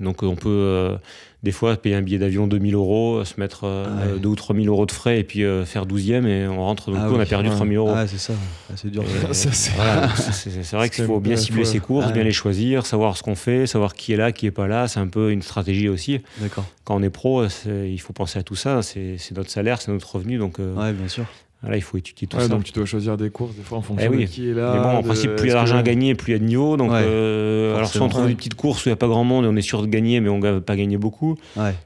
Donc 0.00 0.22
on 0.22 0.36
peut 0.36 0.48
euh, 0.48 0.96
des 1.42 1.50
fois 1.50 1.76
payer 1.76 1.96
un 1.96 2.02
billet 2.02 2.18
d'avion 2.18 2.46
2000 2.46 2.74
euros, 2.74 3.24
se 3.24 3.40
mettre 3.40 3.64
euh, 3.64 3.84
Ah 3.88 4.12
ouais. 4.14 4.20
2 4.20 4.28
ou 4.28 4.36
3000 4.36 4.68
euros 4.68 4.86
de 4.86 4.92
frais 4.92 5.18
et 5.18 5.24
puis 5.24 5.42
euh, 5.44 5.64
faire 5.64 5.86
12e 5.86 6.24
et 6.26 6.46
on 6.46 6.58
rentre. 6.62 6.90
Donc 6.92 7.00
Ah 7.02 7.08
coup, 7.08 7.14
on 7.16 7.20
a 7.20 7.26
perdu 7.26 7.48
Ouais. 7.48 7.54
3000 7.56 7.76
euros. 7.78 7.92
Ah 7.92 8.06
c'est 8.06 8.18
ça. 8.18 8.32
Ah, 8.70 8.74
c'est 8.76 8.90
dur. 8.90 9.02
C'est- 9.32 9.74
voilà, 9.74 10.06
vrai 10.72 10.88
qu'il 10.90 11.04
faut 11.04 11.18
bien 11.18 11.36
cibler 11.36 11.64
ses 11.64 11.80
courses, 11.80 12.06
Ah 12.08 12.12
bien 12.12 12.22
ouais. 12.22 12.26
les 12.28 12.32
choisir, 12.32 12.86
savoir 12.86 13.16
ce 13.16 13.24
qu'on 13.24 13.34
fait, 13.34 13.66
savoir 13.66 13.94
qui 13.94 14.12
est 14.12 14.16
là, 14.16 14.30
qui 14.30 14.46
est 14.46 14.52
pas 14.52 14.68
là. 14.68 14.86
C'est 14.86 15.00
un 15.00 15.08
peu 15.08 15.32
une 15.32 15.42
stratégie 15.42 15.88
aussi. 15.88 16.20
D'accord. 16.38 16.64
Quand 16.84 16.94
on 16.96 17.02
est 17.02 17.10
pro, 17.10 17.44
il 17.66 17.98
faut 18.00 18.12
penser 18.12 18.38
à 18.38 18.42
tout 18.44 18.54
ça. 18.56 18.82
C'est 18.82 19.16
notre 19.34 19.50
salaire, 19.50 19.80
c'est 19.80 19.90
notre 19.90 20.14
revenu. 20.14 20.38
Donc 20.38 20.58
Ouais 20.58 20.92
bien 20.92 21.08
sûr. 21.08 21.24
Voilà, 21.60 21.76
il 21.76 21.82
faut 21.82 21.96
étudier 21.98 22.28
tout 22.28 22.36
Ouais, 22.36 22.44
ça. 22.44 22.48
donc 22.48 22.62
tu 22.64 22.70
dois 22.72 22.84
choisir 22.86 23.16
des 23.16 23.30
courses 23.30 23.56
des 23.56 23.62
fois 23.62 23.78
en 23.78 23.82
fonction 23.82 24.08
Eh 24.12 24.16
oui. 24.16 24.24
de 24.26 24.30
qui 24.30 24.48
est 24.48 24.54
là. 24.54 24.74
Mais 24.74 24.80
bon, 24.80 24.88
en 24.98 25.00
de- 25.00 25.06
principe, 25.06 25.34
plus 25.34 25.46
il 25.46 25.48
y 25.48 25.50
a 25.50 25.54
d'argent 25.54 25.74
que- 25.74 25.80
à 25.80 25.82
gagner, 25.82 26.14
plus 26.14 26.30
il 26.30 26.34
y 26.34 26.36
a 26.36 26.38
de 26.38 26.44
niveau. 26.44 26.76
Donc, 26.76 26.92
Ouais. 26.92 27.02
euh, 27.02 27.74
alors 27.76 27.88
soit 27.88 28.00
on 28.06 28.08
trouve 28.08 28.22
Ouais. 28.24 28.28
des 28.28 28.34
petites 28.36 28.54
courses 28.54 28.84
où 28.84 28.88
il 28.88 28.92
n'y 28.92 28.94
a 28.94 28.96
pas 28.96 29.08
grand 29.08 29.24
monde 29.24 29.44
et 29.44 29.48
on 29.48 29.56
est 29.56 29.60
sûr 29.62 29.82
de 29.82 29.86
gagner, 29.88 30.20
mais 30.20 30.28
on 30.28 30.38
ne 30.38 30.48
va 30.50 30.60
pas 30.60 30.76
gagner 30.76 30.98
beaucoup. 30.98 31.36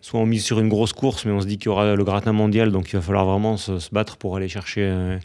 Soit 0.02 0.20
on 0.20 0.26
mise 0.26 0.44
sur 0.44 0.60
une 0.60 0.68
grosse 0.68 0.92
course, 0.92 1.24
mais 1.24 1.32
on 1.32 1.40
se 1.40 1.46
dit 1.46 1.56
qu'il 1.56 1.66
y 1.66 1.68
aura 1.70 1.94
le 1.96 2.04
gratin 2.04 2.32
mondial, 2.32 2.70
donc 2.70 2.90
il 2.92 2.96
va 2.96 3.02
falloir 3.02 3.24
vraiment 3.24 3.56
se, 3.56 3.78
se 3.78 3.88
battre 3.92 4.18
pour 4.18 4.36
aller 4.36 4.48
chercher 4.48 4.82
euh, 4.82 5.16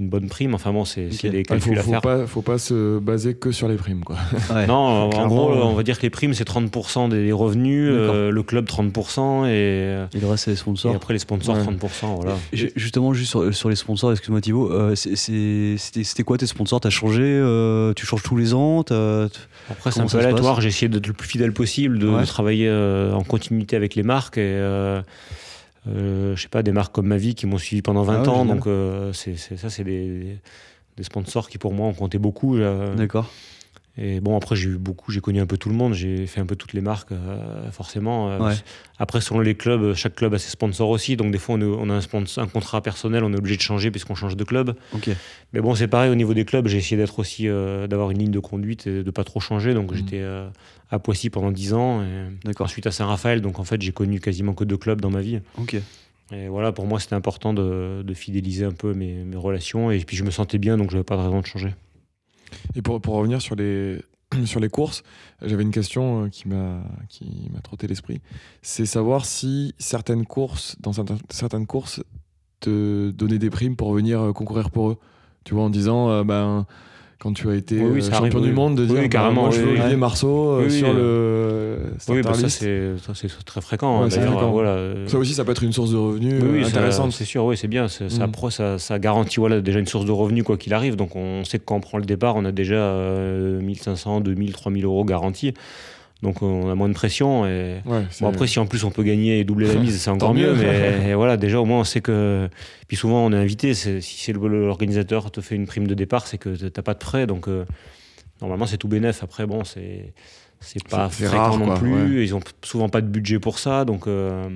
une 0.00 0.08
bonne 0.08 0.28
prime. 0.28 0.54
Enfin 0.54 0.72
bon, 0.72 0.84
c'est 0.84 1.12
c'est 1.12 1.28
Ok. 1.28 1.32
des 1.32 1.38
Ouais, 1.38 1.42
calculs 1.44 1.74
faut, 1.74 1.80
à 1.80 1.82
faut 1.82 1.90
faire. 1.90 2.00
pas, 2.00 2.26
faut 2.26 2.42
pas 2.42 2.58
se 2.58 2.98
baser 2.98 3.34
que 3.34 3.52
sur 3.52 3.68
les 3.68 3.76
primes, 3.76 4.02
quoi. 4.04 4.16
Ouais. 4.52 4.66
Non, 4.66 4.74
en 4.74 5.26
gros, 5.28 5.52
ouais. 5.52 5.60
on 5.62 5.74
va 5.74 5.82
dire 5.82 5.96
que 5.98 6.02
les 6.02 6.10
primes, 6.10 6.34
c'est 6.34 6.48
30% 6.48 7.08
des 7.10 7.30
revenus, 7.32 7.88
euh, 7.92 8.30
le 8.30 8.42
club 8.42 8.66
30%, 8.66 9.44
et, 9.46 9.48
euh, 9.50 10.06
Et 10.14 10.18
le 10.20 10.26
reste 10.26 10.44
c'est 10.44 10.50
les 10.50 10.56
et 10.56 10.60
sponsors. 10.60 10.94
après 10.96 11.12
les 11.14 11.18
sponsors 11.20 11.54
Ouais. 11.56 11.62
30%. 11.62 12.14
Voilà. 12.16 12.36
Ju- 12.52 12.72
Justement, 12.76 13.12
juste 13.12 13.30
sur, 13.30 13.54
sur 13.54 13.68
les 13.68 13.76
sponsors, 13.76 14.10
excuse-moi 14.10 14.40
Thibaut, 14.40 14.70
euh, 14.72 14.94
c'était 14.94 15.76
c'était 15.78 16.22
quoi 16.24 16.38
tes 16.38 16.46
sponsors? 16.46 16.80
T'as 16.80 16.90
changé 16.90 17.22
euh, 17.24 17.92
Tu 17.94 18.06
changes 18.06 18.22
tous 18.22 18.36
les 18.36 18.54
ans? 18.54 18.80
Après, 18.80 19.90
c'est 19.92 20.00
un 20.00 20.06
peu 20.06 20.18
aléatoire. 20.18 20.60
J'ai 20.60 20.68
essayé 20.68 20.88
d'être 20.88 21.06
le 21.06 21.12
plus 21.12 21.28
fidèle 21.28 21.52
possible, 21.52 21.98
de, 21.98 22.08
Ouais. 22.08 22.22
de 22.22 22.26
travailler 22.26 22.66
euh, 22.68 23.12
en 23.12 23.22
continuité 23.22 23.76
avec 23.76 23.94
les 23.94 24.02
marques. 24.02 24.38
Et, 24.38 24.40
euh, 24.40 24.70
euh, 24.70 25.02
je 25.86 26.34
sais 26.36 26.48
pas, 26.48 26.62
des 26.62 26.72
marques 26.72 26.94
comme 26.94 27.06
Ma 27.06 27.16
Vie 27.16 27.34
qui 27.34 27.46
m'ont 27.46 27.58
suivi 27.58 27.82
pendant 27.82 28.02
20 28.02 28.22
Ah 28.26 28.30
ans. 28.30 28.40
génial. 28.42 28.56
Donc, 28.56 28.66
euh, 28.66 29.12
c'est 29.12 29.36
ça, 29.36 29.70
c'est 29.70 29.84
des, 29.84 30.38
des 30.96 31.02
sponsors 31.02 31.48
qui, 31.48 31.58
pour 31.58 31.72
moi, 31.72 31.86
ont 31.88 31.94
compté 31.94 32.18
beaucoup. 32.18 32.56
euh, 32.56 32.94
D'accord. 32.94 33.30
Et 34.02 34.20
bon, 34.20 34.34
après, 34.36 34.56
j'ai 34.56 34.70
eu 34.70 34.78
beaucoup, 34.78 35.12
j'ai 35.12 35.20
connu 35.20 35.40
un 35.40 35.46
peu 35.46 35.58
tout 35.58 35.68
le 35.68 35.74
monde. 35.74 35.92
J'ai 35.92 36.26
fait 36.26 36.40
un 36.40 36.46
peu 36.46 36.56
toutes 36.56 36.72
les 36.72 36.80
marques, 36.80 37.12
euh, 37.12 37.70
forcément. 37.70 38.30
Euh, 38.30 38.38
Ouais. 38.38 38.54
Après, 38.98 39.20
selon 39.20 39.40
les 39.40 39.54
clubs, 39.54 39.94
chaque 39.94 40.14
club 40.14 40.32
a 40.34 40.38
ses 40.38 40.48
sponsors 40.50 40.88
aussi. 40.88 41.16
Donc, 41.16 41.32
des 41.32 41.38
fois, 41.38 41.56
on, 41.56 41.60
est- 41.60 41.64
on 41.64 41.90
a 41.90 41.94
un, 41.94 42.00
sponsor- 42.00 42.42
un 42.42 42.46
contrat 42.48 42.82
personnel, 42.82 43.22
on 43.24 43.32
est 43.32 43.36
obligé 43.36 43.56
de 43.56 43.62
changer 43.62 43.90
puisqu'on 43.90 44.14
change 44.14 44.36
de 44.36 44.44
club. 44.44 44.74
Mais 45.52 45.60
bon, 45.60 45.74
c'est 45.74 45.86
pareil 45.88 46.10
au 46.10 46.14
niveau 46.14 46.32
des 46.34 46.44
clubs. 46.46 46.66
J'ai 46.66 46.78
essayé 46.78 46.96
d'être 46.96 47.18
aussi, 47.18 47.46
euh, 47.48 47.86
d'avoir 47.86 48.10
une 48.10 48.18
ligne 48.18 48.30
de 48.30 48.38
conduite 48.40 48.86
et 48.86 49.02
de 49.02 49.10
pas 49.10 49.24
trop 49.24 49.40
changer. 49.40 49.74
Donc 49.74 49.90
Mhm. 49.90 49.96
j'étais 49.98 50.20
euh, 50.20 50.48
à 50.90 50.98
Poissy 50.98 51.28
pendant 51.28 51.50
10 51.50 51.74
ans. 51.74 52.02
Et 52.02 52.50
ensuite 52.62 52.86
à 52.86 52.90
Saint-Raphaël. 52.92 53.40
Donc 53.42 53.58
en 53.58 53.64
fait, 53.64 53.80
j'ai 53.82 53.92
connu 53.92 54.18
quasiment 54.20 54.54
que 54.54 54.64
deux 54.64 54.76
clubs 54.78 55.00
dans 55.00 55.10
ma 55.10 55.20
vie. 55.20 55.40
Ok. 55.58 55.76
Et 56.32 56.48
voilà, 56.48 56.70
pour 56.72 56.86
moi, 56.86 57.00
c'était 57.00 57.16
important 57.16 57.52
de, 57.52 58.02
de 58.02 58.14
fidéliser 58.14 58.64
un 58.64 58.70
peu 58.72 58.94
mes, 58.94 59.24
mes 59.24 59.36
relations. 59.36 59.90
Et 59.90 59.98
puis 59.98 60.16
je 60.16 60.24
me 60.24 60.30
sentais 60.30 60.58
bien, 60.58 60.76
donc 60.76 60.90
je 60.90 60.94
n'avais 60.96 61.04
pas 61.04 61.16
de 61.16 61.22
raison 61.22 61.40
de 61.40 61.46
changer. 61.46 61.74
Et 62.74 62.82
pour, 62.82 63.00
pour 63.00 63.14
revenir 63.14 63.40
sur 63.40 63.54
les, 63.56 64.00
sur 64.44 64.60
les 64.60 64.68
courses, 64.68 65.02
j'avais 65.42 65.62
une 65.62 65.70
question 65.70 66.24
euh, 66.24 66.28
qui 66.28 66.48
m'a 66.48 66.82
qui 67.08 67.48
m'a 67.52 67.60
trotté 67.60 67.86
l'esprit. 67.86 68.20
C'est 68.62 68.86
savoir 68.86 69.24
si 69.24 69.74
certaines 69.78 70.26
courses, 70.26 70.76
dans 70.80 70.92
certaines, 70.92 71.66
courses, 71.66 72.02
te 72.60 73.10
donnaient 73.10 73.38
des 73.38 73.50
primes 73.50 73.76
pour 73.76 73.92
venir 73.92 74.20
euh, 74.20 74.32
concourir 74.32 74.70
pour 74.70 74.90
eux. 74.90 74.98
Tu 75.44 75.54
vois, 75.54 75.64
en 75.64 75.70
disant, 75.70 76.10
euh, 76.10 76.24
ben, 76.24 76.66
quand 77.20 77.34
tu 77.34 77.50
as 77.50 77.54
été 77.54 77.76
Oui, 77.78 77.90
oui, 77.92 77.98
euh, 78.00 78.10
champion 78.10 78.16
arrive, 78.18 78.34
du 78.40 78.48
oui. 78.48 78.52
monde, 78.52 78.74
de 78.76 78.80
Oui, 78.82 78.86
dire, 78.88 78.96
oui, 78.96 79.02
ben, 79.02 79.08
carrément, 79.10 79.42
moi 79.42 79.50
je 79.50 79.58
oui, 79.58 79.64
veux 79.66 79.72
oui. 79.72 79.78
Olivier 79.80 79.96
Marceau 79.96 80.52
euh, 80.52 80.58
Oui, 80.60 80.64
oui, 80.70 80.78
sur 80.78 80.88
euh, 80.88 81.76
le 82.08 82.14
Oui, 82.14 82.22
bah, 82.22 82.32
ça, 82.32 82.48
c'est 82.48 83.28
très 83.44 83.60
fréquent. 83.60 84.02
Ouais, 84.02 84.08
c'est 84.10 84.16
d'ailleurs, 84.20 84.32
fréquent. 84.34 84.50
voilà, 84.52 84.78
Ça 85.06 85.18
aussi, 85.18 85.34
ça 85.34 85.44
peut 85.44 85.52
être 85.52 85.62
une 85.62 85.72
source 85.72 85.90
de 85.92 85.96
revenus 85.98 86.42
Oui, 86.42 86.48
oui, 86.60 86.64
intéressante. 86.64 87.12
c'est 87.12 87.26
sûr, 87.26 87.44
oui, 87.44 87.56
c'est 87.58 87.68
bien. 87.68 87.88
Ça, 87.88 88.04
Mm. 88.26 88.30
pro- 88.32 88.48
ça, 88.50 88.78
ça 88.78 88.98
garantit 88.98 89.38
voilà, 89.38 89.60
déjà 89.60 89.78
une 89.78 89.86
source 89.86 90.06
de 90.06 90.12
revenus 90.12 90.44
quoi 90.44 90.56
qu'il 90.56 90.72
arrive. 90.72 90.96
Donc 90.96 91.14
on 91.14 91.44
sait 91.44 91.58
que 91.58 91.64
quand 91.66 91.76
on 91.76 91.80
prend 91.80 91.98
le 91.98 92.04
départ, 92.06 92.36
on 92.36 92.44
a 92.46 92.52
déjà 92.52 92.74
euh, 92.76 93.60
1500, 93.60 94.20
2000, 94.22 94.52
3000 94.52 94.84
euros 94.86 95.04
garantis. 95.04 95.52
Donc 96.22 96.42
on 96.42 96.68
a 96.70 96.74
moins 96.74 96.88
de 96.88 96.94
pression. 96.94 97.46
Et... 97.46 97.80
Ouais, 97.86 98.04
c'est- 98.10 98.22
Bon, 98.24 98.30
après, 98.30 98.46
si 98.46 98.58
en 98.58 98.66
plus 98.66 98.84
on 98.84 98.90
peut 98.90 99.02
gagner 99.02 99.38
et 99.40 99.44
doubler 99.44 99.66
la 99.68 99.74
mise, 99.80 100.00
c'est 100.00 100.10
encore 100.10 100.34
mieux. 100.34 100.54
mieux. 100.54 100.62
Mais 100.62 101.14
voilà, 101.20 101.36
déjà 101.36 101.60
au 101.60 101.64
moins 101.64 101.80
on 101.80 101.84
sait 101.84 102.00
que. 102.00 102.48
Puis 102.88 102.96
souvent 102.96 103.24
on 103.26 103.32
est 103.32 103.36
invité. 103.36 103.72
Si 103.74 104.00
c'est 104.02 104.32
le- 104.32 104.66
l'organisateur 104.66 105.30
te 105.30 105.40
fait 105.40 105.54
une 105.54 105.66
prime 105.66 105.86
de 105.86 105.94
départ, 105.94 106.26
c'est 106.26 106.38
que 106.38 106.50
t'as 106.68 106.82
pas 106.82 106.94
de 106.94 106.98
prêt. 106.98 107.26
Donc 107.26 107.48
euh, 107.48 107.64
normalement 108.42 108.66
c'est 108.66 108.76
tout 108.78 108.88
bénef. 108.88 109.22
Après, 109.22 109.46
bon, 109.46 109.64
c'est. 109.64 110.12
C'est 110.62 110.86
pas 110.86 111.08
fréquent 111.08 111.38
rare, 111.38 111.58
non 111.58 111.64
quoi, 111.64 111.78
plus. 111.78 112.22
Ils 112.22 112.34
ont 112.34 112.40
souvent 112.62 112.90
pas 112.90 113.00
de 113.00 113.06
budget 113.06 113.38
pour 113.38 113.58
ça. 113.58 113.86
Donc 113.86 114.06
euh, 114.06 114.46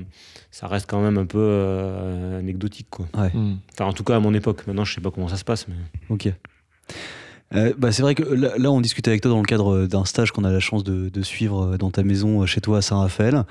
ça 0.50 0.66
reste 0.68 0.86
quand 0.86 1.00
même 1.00 1.16
un 1.16 1.24
peu 1.24 1.38
euh, 1.40 2.38
anecdotique. 2.40 2.88
Quoi. 2.90 3.06
Hmm. 3.32 3.54
Enfin, 3.72 3.86
en 3.86 3.94
tout 3.94 4.04
cas 4.04 4.16
à 4.16 4.20
mon 4.20 4.34
époque. 4.34 4.66
Maintenant, 4.66 4.84
je 4.84 4.92
sais 4.94 5.00
pas 5.00 5.10
comment 5.10 5.28
ça 5.28 5.38
se 5.38 5.44
passe. 5.44 5.66
Mais... 5.66 5.74
Ok. 6.10 6.28
Euh, 7.54 7.72
bah, 7.78 7.92
c'est 7.92 8.02
vrai 8.02 8.14
que 8.14 8.22
là, 8.22 8.50
là, 8.58 8.70
on 8.70 8.80
discutait 8.80 9.10
avec 9.10 9.20
toi 9.22 9.30
dans 9.30 9.38
le 9.40 9.46
cadre 9.46 9.86
d'un 9.86 10.04
stage 10.04 10.32
qu'on 10.32 10.44
a 10.44 10.50
la 10.50 10.60
chance 10.60 10.82
de, 10.84 11.08
de 11.08 11.22
suivre 11.22 11.76
dans 11.76 11.90
ta 11.90 12.02
maison 12.02 12.42
euh, 12.42 12.46
chez 12.46 12.60
toi 12.60 12.78
à 12.78 12.82
Saint-Raphaël. 12.82 13.44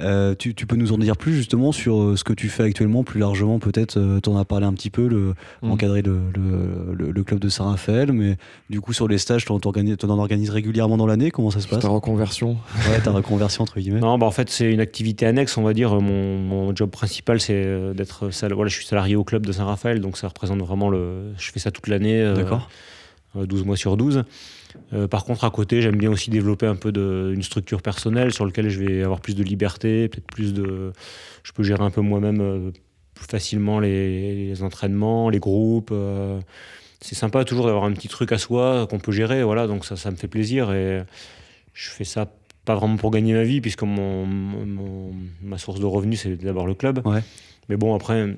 Euh, 0.00 0.34
tu, 0.38 0.54
tu 0.54 0.66
peux 0.66 0.76
nous 0.76 0.92
en 0.92 0.98
dire 0.98 1.16
plus 1.16 1.34
justement 1.34 1.72
sur 1.72 2.00
euh, 2.00 2.16
ce 2.16 2.24
que 2.24 2.32
tu 2.32 2.48
fais 2.48 2.64
actuellement, 2.64 3.04
plus 3.04 3.20
largement 3.20 3.58
peut-être, 3.58 3.98
tu 4.22 4.28
en 4.28 4.36
as 4.36 4.44
parlé 4.44 4.66
un 4.66 4.72
petit 4.72 4.90
peu, 4.90 5.06
le, 5.06 5.34
Mm. 5.62 5.70
encadrer 5.70 6.02
le, 6.02 6.18
le, 6.34 6.94
le- 6.94 7.10
le 7.12 7.24
club 7.24 7.38
de 7.40 7.48
Saint-Raphaël, 7.48 8.12
mais 8.12 8.36
du 8.70 8.80
coup 8.80 8.92
sur 8.92 9.08
les 9.08 9.18
stages, 9.18 9.44
tu 9.44 9.52
en, 9.52 9.60
organises 9.64 10.50
régulièrement 10.50 10.96
dans 10.96 11.06
l'année, 11.06 11.30
comment 11.30 11.50
ça 11.50 11.60
se 11.60 11.68
passe 11.68 11.80
ta 11.80 11.88
reconversion. 11.88 12.56
Ouais, 12.90 13.00
ta 13.02 13.10
reconversion 13.12 13.62
entre 13.62 13.78
guillemets. 13.78 14.00
Non, 14.00 14.18
bah 14.18 14.26
en 14.26 14.30
fait, 14.30 14.50
c'est 14.50 14.70
une 14.72 14.80
activité 14.80 15.26
annexe, 15.26 15.56
on 15.56 15.62
va 15.62 15.72
dire. 15.74 15.94
Mon, 16.00 16.38
mon 16.38 16.74
job 16.76 16.90
principal, 16.90 17.40
c'est 17.40 17.54
euh, 17.54 17.94
d'être 17.94 18.30
sal- 18.30 18.52
voilà, 18.52 18.68
je 18.68 18.76
suis 18.76 18.86
salarié 18.86 19.16
au 19.16 19.24
club 19.24 19.46
de 19.46 19.52
Saint-Raphaël, 19.52 20.00
donc 20.00 20.16
ça 20.16 20.28
représente 20.28 20.58
vraiment 20.60 20.90
le. 20.90 21.32
Je 21.38 21.50
fais 21.52 21.60
ça 21.60 21.70
toute 21.70 21.88
l'année. 21.88 22.20
euh, 22.20 22.34
D'accord. 22.34 22.68
12 23.34 23.64
mois 23.64 23.76
sur 23.76 23.96
12. 23.96 24.24
par 25.10 25.24
contre, 25.24 25.44
à 25.44 25.50
côté, 25.50 25.82
j'aime 25.82 25.96
bien 25.96 26.10
aussi 26.10 26.30
développer 26.30 26.66
un 26.66 26.76
peu 26.76 26.92
de, 26.92 27.32
une 27.34 27.42
structure 27.42 27.82
personnelle 27.82 28.32
sur 28.32 28.44
laquelle 28.44 28.68
je 28.68 28.80
vais 28.80 29.02
avoir 29.02 29.20
plus 29.20 29.34
de 29.34 29.42
liberté, 29.42 30.08
peut-être 30.08 30.26
plus 30.26 30.52
de. 30.52 30.92
Je 31.42 31.52
peux 31.52 31.62
gérer 31.62 31.82
un 31.82 31.90
peu 31.90 32.00
moi-même 32.00 32.72
plus 33.14 33.26
facilement 33.26 33.78
les, 33.80 34.62
entraînements, 34.62 35.30
les 35.30 35.38
groupes. 35.38 35.94
c'est 37.00 37.14
sympa 37.14 37.44
toujours 37.44 37.66
d'avoir 37.66 37.84
un 37.84 37.92
petit 37.92 38.08
truc 38.08 38.32
à 38.32 38.38
soi 38.38 38.86
qu'on 38.88 38.98
peut 38.98 39.12
gérer, 39.12 39.42
voilà, 39.42 39.66
donc 39.66 39.84
ça, 39.84 39.96
ça 39.96 40.10
me 40.10 40.16
fait 40.16 40.28
plaisir 40.28 40.72
et 40.72 41.04
je 41.74 41.90
fais 41.90 42.04
ça 42.04 42.28
pas 42.64 42.74
vraiment 42.74 42.96
pour 42.96 43.10
gagner 43.10 43.34
ma 43.34 43.42
vie, 43.42 43.60
puisque 43.60 43.82
mon, 43.82 44.26
ma 45.42 45.58
source 45.58 45.80
de 45.80 45.86
revenus, 45.86 46.22
c'est 46.22 46.36
d'abord 46.36 46.66
le 46.66 46.74
club. 46.74 47.02
Mais 47.68 47.76
bon, 47.76 47.94
après, 47.94 48.36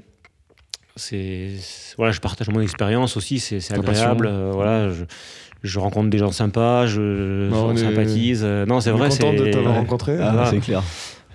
c'est 0.97 1.51
voilà, 1.97 2.13
je 2.13 2.21
partage 2.21 2.49
mon 2.49 2.61
expérience 2.61 3.17
aussi, 3.17 3.39
c'est 3.39 3.73
agréable. 3.73 4.27
Euh, 4.27 4.51
voilà, 4.53 4.91
je, 4.91 5.05
je, 5.63 5.79
rencontre 5.79 6.11
des 6.11 6.19
gens 6.19 6.33
sympas, 6.33 6.87
je, 6.87 7.51
sympathise. 7.77 8.43
Euh, 8.45 8.67
non, 8.67 8.81
c'est 8.81 8.91
vrai. 8.91 9.11
content 9.11 9.33
de 9.33 9.51
t'avoir 9.51 9.75
rencontré. 9.75 10.19
Ah, 10.21 10.49
c'est 10.51 10.61
clair. 10.61 10.83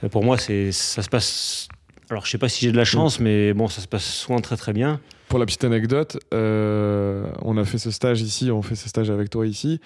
Pour 0.09 0.24
moi, 0.24 0.38
c'est 0.38 0.72
ça 0.72 1.03
se 1.03 1.09
passe. 1.09 1.68
Alors, 2.09 2.26
je 2.26 2.32
sais 2.32 2.38
pas 2.38 2.49
si 2.49 2.66
j'ai 2.66 2.72
de 2.72 2.78
la 2.78 2.84
chance, 2.84 3.20
mais 3.20 3.53
bon, 3.53 3.68
ça 3.68 3.82
se 3.82 3.88
passe 3.88 4.03
souvent 4.03 4.41
très 4.41 4.57
très 4.57 4.74
bien. 4.74 4.99
Pour 5.30 5.39
la 5.39 5.45
petite 5.45 5.64
anecdote, 5.64 6.20
euh, 6.34 7.26
on 7.41 7.55
a 7.57 7.64
fait 7.64 7.78
ce 7.78 7.89
stage 7.89 8.22
ici, 8.22 8.51
on 8.51 8.62
fait 8.62 8.76
ce 8.76 8.89
stage 8.89 9.09
avec 9.09 9.30
toi 9.30 9.47
ici. 9.47 9.80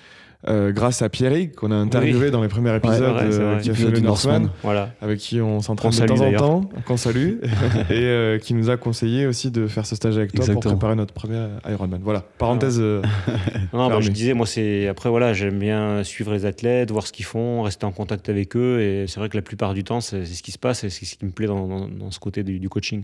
Euh, 0.47 0.71
grâce 0.71 1.01
à 1.01 1.09
Pierrick, 1.09 1.55
qu'on 1.55 1.71
a 1.71 1.75
interviewé 1.75 2.29
dans 2.29 2.43
les 2.43 2.47
premiers 2.47 2.75
épisodes, 2.75 3.01
euh, 3.01 3.59
qui 3.59 3.71
a 3.71 3.73
fait 3.73 3.89
le 3.89 3.99
Northman, 3.99 4.49
voilà. 4.61 4.91
avec 5.01 5.17
qui 5.17 5.41
on 5.41 5.61
s'entraîne 5.61 5.91
de 5.91 6.05
temps 6.05 6.21
en 6.21 6.33
temps, 6.33 6.69
qu'on 6.85 6.97
salue, 6.97 7.37
et 7.89 7.93
euh, 7.93 8.37
qui 8.37 8.53
nous 8.53 8.69
a 8.69 8.77
conseillé 8.77 9.25
aussi 9.25 9.49
de 9.49 9.65
faire 9.65 9.87
ce 9.87 9.95
stage 9.95 10.17
avec 10.17 10.33
toi 10.33 10.45
pour 10.45 10.61
préparer 10.61 10.95
notre 10.95 11.13
premier 11.15 11.47
Ironman. 11.67 11.99
Voilà, 12.03 12.23
parenthèse. 12.37 12.79
non, 12.79 13.07
bah, 13.73 13.99
je 14.01 14.11
disais, 14.11 14.33
moi, 14.35 14.45
c'est 14.45 14.87
après, 14.87 15.09
voilà, 15.09 15.33
j'aime 15.33 15.57
bien 15.57 16.03
suivre 16.03 16.31
les 16.31 16.45
athlètes, 16.45 16.91
voir 16.91 17.07
ce 17.07 17.11
qu'ils 17.11 17.25
font, 17.25 17.63
rester 17.63 17.85
en 17.85 17.91
contact 17.91 18.29
avec 18.29 18.55
eux, 18.55 18.81
et 18.81 19.07
c'est 19.07 19.19
vrai 19.19 19.29
que 19.29 19.37
la 19.37 19.43
plupart 19.43 19.73
du 19.73 19.83
temps, 19.83 19.99
c'est 19.99 20.25
ce 20.25 20.43
qui 20.43 20.51
se 20.51 20.59
passe, 20.59 20.83
et 20.83 20.91
c'est 20.91 21.05
ce 21.05 21.15
qui 21.15 21.25
me 21.25 21.31
plaît 21.31 21.47
dans, 21.47 22.11
ce 22.11 22.19
côté 22.19 22.43
du, 22.43 22.69
coaching. 22.69 23.03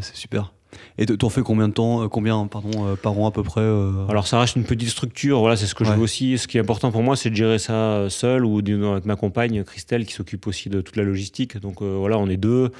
c'est 0.00 0.16
super. 0.16 0.52
Et 0.98 1.06
t'en 1.06 1.28
fais 1.28 1.42
combien 1.42 1.68
de 1.68 1.72
temps, 1.72 2.04
euh, 2.04 2.08
combien 2.08 2.46
pardon, 2.46 2.86
euh, 2.86 2.96
par 2.96 3.18
an 3.18 3.28
à 3.28 3.30
peu 3.30 3.42
près 3.42 3.60
euh 3.60 4.06
Alors 4.08 4.26
ça 4.26 4.38
reste 4.38 4.56
une 4.56 4.64
petite 4.64 4.88
structure, 4.88 5.40
voilà, 5.40 5.56
c'est 5.56 5.66
ce 5.66 5.74
que 5.74 5.84
je 5.84 5.92
veux 5.92 6.02
aussi. 6.02 6.38
Ce 6.38 6.46
qui 6.46 6.58
est 6.58 6.60
important 6.60 6.92
pour 6.92 7.02
moi, 7.02 7.16
c'est 7.16 7.30
de 7.30 7.34
gérer 7.34 7.58
ça 7.58 8.08
seul 8.10 8.44
ou 8.44 8.58
avec 8.58 9.04
ma 9.04 9.16
compagne 9.16 9.64
Christelle 9.64 10.06
qui 10.06 10.12
s'occupe 10.12 10.46
aussi 10.46 10.68
de 10.68 10.80
toute 10.80 10.96
la 10.96 11.02
logistique. 11.02 11.58
Donc 11.58 11.82
voilà, 11.82 12.18
on 12.18 12.28
est 12.28 12.36
deux. 12.36 12.70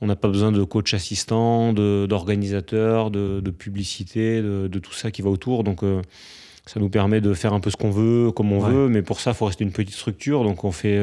On 0.00 0.06
n'a 0.06 0.16
pas 0.16 0.28
besoin 0.28 0.50
de 0.50 0.64
coach 0.64 0.94
assistant, 0.94 1.72
d'organisateur, 1.72 3.12
de, 3.12 3.40
de, 3.40 3.50
publicité, 3.50 4.42
de, 4.42 4.66
de, 4.66 4.78
tout 4.80 4.92
ça 4.92 5.12
qui 5.12 5.22
va 5.22 5.30
autour. 5.30 5.62
Donc 5.62 5.82
ça 6.66 6.80
nous 6.80 6.88
permet 6.88 7.20
de 7.20 7.34
faire 7.34 7.52
un 7.52 7.60
peu 7.60 7.70
ce 7.70 7.76
qu'on 7.76 7.90
veut, 7.90 8.32
comme 8.32 8.52
on 8.52 8.58
veut. 8.58 8.88
Mais 8.88 9.02
pour 9.02 9.20
ça, 9.20 9.30
il 9.30 9.34
faut 9.34 9.46
rester 9.46 9.64
une 9.64 9.72
petite 9.72 9.94
structure. 9.94 10.42
Donc 10.42 10.64
on 10.64 10.72
fait 10.72 10.98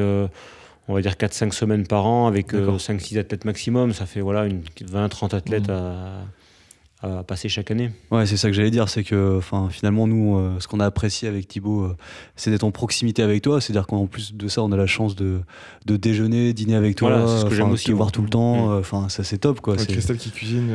on 0.90 0.94
va 0.94 1.02
dire 1.02 1.12
4-5 1.12 1.52
semaines 1.52 1.86
par 1.86 2.06
an 2.06 2.26
avec 2.26 2.52
5-6 2.52 3.16
euh, 3.16 3.20
athlètes 3.20 3.44
maximum. 3.44 3.92
Ça 3.92 4.06
fait 4.06 4.20
voilà, 4.20 4.46
une 4.46 4.62
20-30 4.80 5.34
athlètes 5.34 5.68
mmh. 5.68 7.06
à, 7.06 7.22
passer 7.22 7.48
chaque 7.48 7.70
année. 7.70 7.90
Ouais, 8.10 8.26
c'est 8.26 8.36
ça 8.36 8.48
que 8.48 8.54
j'allais 8.54 8.70
dire, 8.70 8.88
c'est 8.88 9.04
que 9.04 9.40
finalement, 9.70 10.06
nous, 10.06 10.36
euh, 10.36 10.56
ce 10.58 10.68
qu'on 10.68 10.80
a 10.80 10.86
apprécié 10.86 11.28
avec 11.28 11.48
Thibaut, 11.48 11.84
euh, 11.84 11.96
c'est 12.36 12.50
d'être 12.50 12.64
en 12.64 12.72
proximité 12.72 13.22
avec 13.22 13.40
toi. 13.40 13.60
C'est-à-dire 13.60 13.86
qu'en 13.86 14.06
plus 14.06 14.34
de 14.34 14.48
ça, 14.48 14.62
on 14.62 14.72
a 14.72 14.76
la 14.76 14.86
chance 14.86 15.14
de, 15.14 15.40
de 15.86 15.96
déjeuner, 15.96 16.52
dîner 16.52 16.74
avec 16.74 16.96
toi, 16.96 17.10
voilà, 17.10 17.40
ce 17.40 17.46
que 17.46 17.54
j'aime 17.54 17.70
aussi 17.70 17.92
voir 17.92 18.12
tout 18.12 18.22
le 18.22 18.28
temps. 18.28 18.68
Mmh. 18.68 18.78
Enfin, 18.78 19.08
ça 19.08 19.24
c'est 19.24 19.38
top 19.38 19.60
quoi. 19.60 19.76
Christelle 19.76 20.18
qui 20.18 20.30
cuisine. 20.30 20.70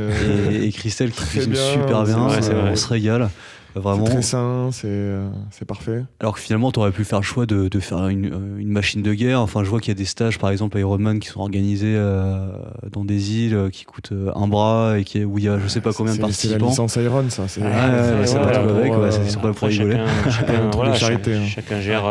Et, 0.51 0.71
Christelle 0.71 1.11
qui 1.11 1.23
cuisine 1.29 1.55
super 1.55 2.05
bien. 2.05 2.17
on 2.17 2.75
se 2.75 2.87
régale. 2.87 3.29
Vraiment. 3.75 4.05
C'est 4.05 4.11
très 4.13 4.21
sain, 4.21 4.69
euh, 4.85 5.29
c'est 5.51 5.65
parfait. 5.65 6.03
Alors 6.21 6.35
que 6.35 6.39
finalement, 6.39 6.71
tu 6.71 6.79
aurais 6.79 6.93
pu 6.93 7.03
faire 7.03 7.19
le 7.19 7.25
choix 7.25 7.45
de, 7.45 7.67
de 7.67 7.79
faire 7.81 8.07
une, 8.07 8.33
euh, 8.33 8.57
une, 8.57 8.69
machine 8.69 9.01
de 9.01 9.13
guerre. 9.13 9.41
Enfin, 9.41 9.65
je 9.65 9.69
vois 9.69 9.81
qu'il 9.81 9.89
y 9.89 9.91
a 9.91 9.95
des 9.97 10.05
stages, 10.05 10.39
par 10.39 10.49
exemple, 10.49 10.79
Ironman, 10.79 11.19
qui 11.19 11.27
sont 11.27 11.41
organisés 11.41 11.93
euh, 11.95 12.47
dans 12.91 13.03
des 13.03 13.33
îles 13.33 13.69
qui 13.73 13.83
coûtent 13.83 14.13
un 14.13 14.47
bras 14.47 14.97
et 14.97 15.03
qui, 15.03 15.25
où 15.25 15.37
il 15.39 15.43
y 15.43 15.49
a 15.49 15.59
je 15.59 15.67
sais 15.67 15.81
pas 15.81 15.91
combien 15.91 16.15
de 16.15 16.21
participants. 16.21 16.53
C'est 16.53 16.59
la 16.59 16.69
licence 16.69 16.95
Iron, 16.95 17.29
ça. 17.29 17.47
C'est 17.49 17.61
ouais, 17.61 17.67
ouais, 17.67 18.25
ça 18.25 18.39
va 18.39 18.59
avec, 18.59 18.93
c'est 19.27 19.41
pas 19.41 19.51
pour 19.53 19.67
rigoler. 19.67 19.99
Chacun, 20.29 20.69
voilà, 20.73 20.93
charité, 20.93 21.35
hein. 21.35 21.45
chacun 21.45 21.81
gère, 21.81 22.05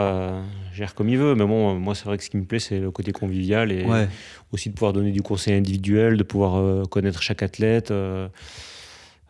gère 0.74 0.94
comme 0.94 1.08
il 1.08 1.16
veut. 1.16 1.34
Mais 1.34 1.46
bon, 1.46 1.76
moi, 1.76 1.94
c'est 1.94 2.04
vrai 2.04 2.18
que 2.18 2.24
ce 2.24 2.30
qui 2.30 2.36
me 2.36 2.44
plaît, 2.44 2.58
c'est 2.58 2.78
le 2.78 2.90
côté 2.90 3.12
convivial 3.12 3.72
et 3.72 3.86
aussi 4.52 4.68
de 4.68 4.74
pouvoir 4.74 4.92
donner 4.92 5.12
du 5.12 5.22
conseil 5.22 5.54
individuel, 5.54 6.18
de 6.18 6.24
pouvoir 6.24 6.86
connaître 6.88 7.22
chaque 7.22 7.42
athlète. 7.42 7.90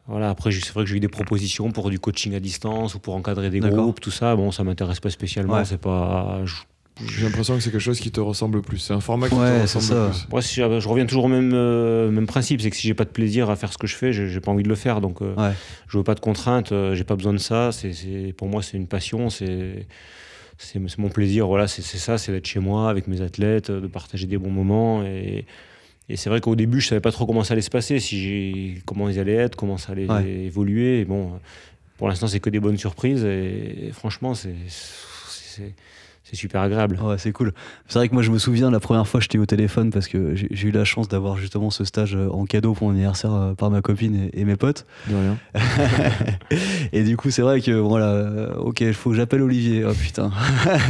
Voilà, 0.07 0.29
après, 0.29 0.53
c'est 0.53 0.73
vrai 0.73 0.85
que 0.85 0.91
j'ai 0.91 0.97
eu 0.97 1.01
des 1.01 1.09
propositions 1.09 1.71
pour 1.71 1.89
du 1.89 1.99
coaching 1.99 2.35
à 2.35 2.41
distance 2.41 2.95
ou 2.95 2.99
pour 2.99 3.15
encadrer 3.15 3.51
des 3.51 3.61
groupes, 3.61 4.01
tout 4.01 4.11
ça. 4.11 4.37
Bon, 4.37 4.51
ça 4.51 4.65
m'intéresse 4.65 5.01
pas 5.01 5.11
spécialement. 5.11 5.65
C'est 5.65 5.81
pas. 5.81 6.43
J'ai 7.03 7.25
l'impression 7.25 7.57
que 7.57 7.61
c'est 7.61 7.73
quelque 7.73 7.81
chose 7.81 7.99
qui 7.99 8.13
te 8.13 8.21
ressemble 8.21 8.63
plus. 8.63 8.79
C'est 8.79 8.93
un 8.93 9.01
format 9.01 9.29
qui 9.29 9.35
te 9.35 9.63
ressemble 9.63 9.85
ça. 9.85 10.11
plus. 10.11 10.29
Moi, 10.31 10.43
si, 10.43 10.55
je 10.57 10.89
reviens 10.89 11.07
toujours 11.07 11.25
au 11.25 11.29
même, 11.29 11.53
euh, 11.53 12.11
même 12.11 12.27
principe. 12.27 12.61
C'est 12.61 12.71
que 12.71 12.77
si 12.77 12.87
j'ai 12.87 12.95
pas 12.95 13.05
de 13.05 13.11
plaisir 13.11 13.51
à 13.51 13.57
faire 13.57 13.73
ce 13.73 13.79
que 13.79 13.87
je 13.87 13.97
fais, 13.97 14.13
j'ai 14.13 14.41
pas 14.41 14.53
envie 14.53 14.63
de 14.63 14.69
le 14.69 14.75
faire. 14.77 15.01
Donc, 15.01 15.21
euh, 15.21 15.35
je 15.89 15.99
veux 15.99 16.05
pas 16.05 16.15
de 16.15 16.21
contraintes. 16.21 16.71
Euh, 16.71 16.95
j'ai 16.95 17.05
pas 17.05 17.17
besoin 17.17 17.33
de 17.33 17.39
ça. 17.39 17.71
C'est 17.73 18.35
pour 18.37 18.49
moi, 18.49 18.63
c'est 18.63 18.77
une 18.77 18.87
passion. 18.87 19.31
C'est 19.31 19.87
c'est 20.57 20.79
mon 20.99 21.09
plaisir. 21.09 21.49
Voilà, 21.49 21.67
c'est 21.67 21.83
ça. 21.83 22.17
C'est 22.17 22.31
d'être 22.31 22.47
chez 22.47 22.61
moi 22.61 22.89
avec 22.91 23.09
mes 23.09 23.23
athlètes, 23.23 23.71
de 23.71 23.87
partager 23.89 24.27
des 24.27 24.39
bons 24.39 24.53
moments 24.53 25.03
et 25.03 25.47
et 26.09 26.17
c'est 26.17 26.29
vrai 26.29 26.41
qu'au 26.41 26.55
début, 26.55 26.81
je 26.81 26.89
savais 26.89 27.01
pas 27.01 27.13
trop 27.13 27.27
comment 27.27 27.45
ça 27.45 27.55
allait 27.55 27.63
se 27.63 27.71
passer, 27.71 27.99
si 27.99 28.83
comment 28.85 29.09
ils 29.09 29.19
allaient 29.19 29.35
être, 29.35 29.57
comment 29.57 29.79
ça 29.79 29.93
allait 29.93 30.07
évoluer. 30.45 31.01
Et 31.01 31.05
bon, 31.05 31.41
pour 31.97 32.09
l'instant, 32.09 32.27
c'est 32.27 32.41
que 32.41 32.51
des 32.51 32.61
bonnes 32.61 32.77
surprises. 32.77 33.25
Et, 33.25 33.91
franchement, 33.93 34.35
c'est 34.35 34.55
c'est 36.35 36.41
super 36.41 36.61
agréable. 36.62 36.99
Ouais, 37.01 37.16
c'est 37.18 37.32
cool. 37.32 37.53
C'est 37.87 37.99
vrai 37.99 38.09
que 38.09 38.14
moi, 38.14 38.22
je 38.22 38.30
me 38.30 38.39
souviens 38.39 38.70
la 38.70 38.80
première 38.80 39.07
fois 39.07 39.20
que 39.20 39.24
j'étais 39.24 39.39
au 39.39 39.47
téléphone 39.47 39.91
parce 39.91 40.09
que 40.09 40.35
j'ai 40.35 40.68
eu 40.68 40.70
la 40.70 40.85
chance 40.85 41.09
d'avoir 41.09 41.37
justement 41.37 41.70
ce 41.70 41.85
stage 41.85 42.16
euh, 42.16 42.28
en 42.30 42.45
cadeau 42.45 42.74
pour 42.74 42.89
mon 42.89 42.95
anniversaire 42.95 43.32
euh, 43.32 43.55
par 43.55 43.70
ma 43.70 43.80
copine 43.82 44.30
et, 44.32 44.45
mes 44.45 44.57
potes. 44.57 44.87
De 45.09 45.14
rien. 45.14 45.39
et 46.93 47.03
du 47.03 47.16
coup, 47.16 47.30
c'est 47.30 47.43
vrai 47.43 47.61
que 47.61 47.72
voilà, 47.72 48.09
euh, 48.09 48.55
ok, 48.57 48.80
il 48.80 48.95
faut 48.95 49.11
que 49.11 49.16
j'appelle 49.16 49.43
Olivier. 49.43 49.85
Oh 49.85 49.93
putain. 49.93 50.30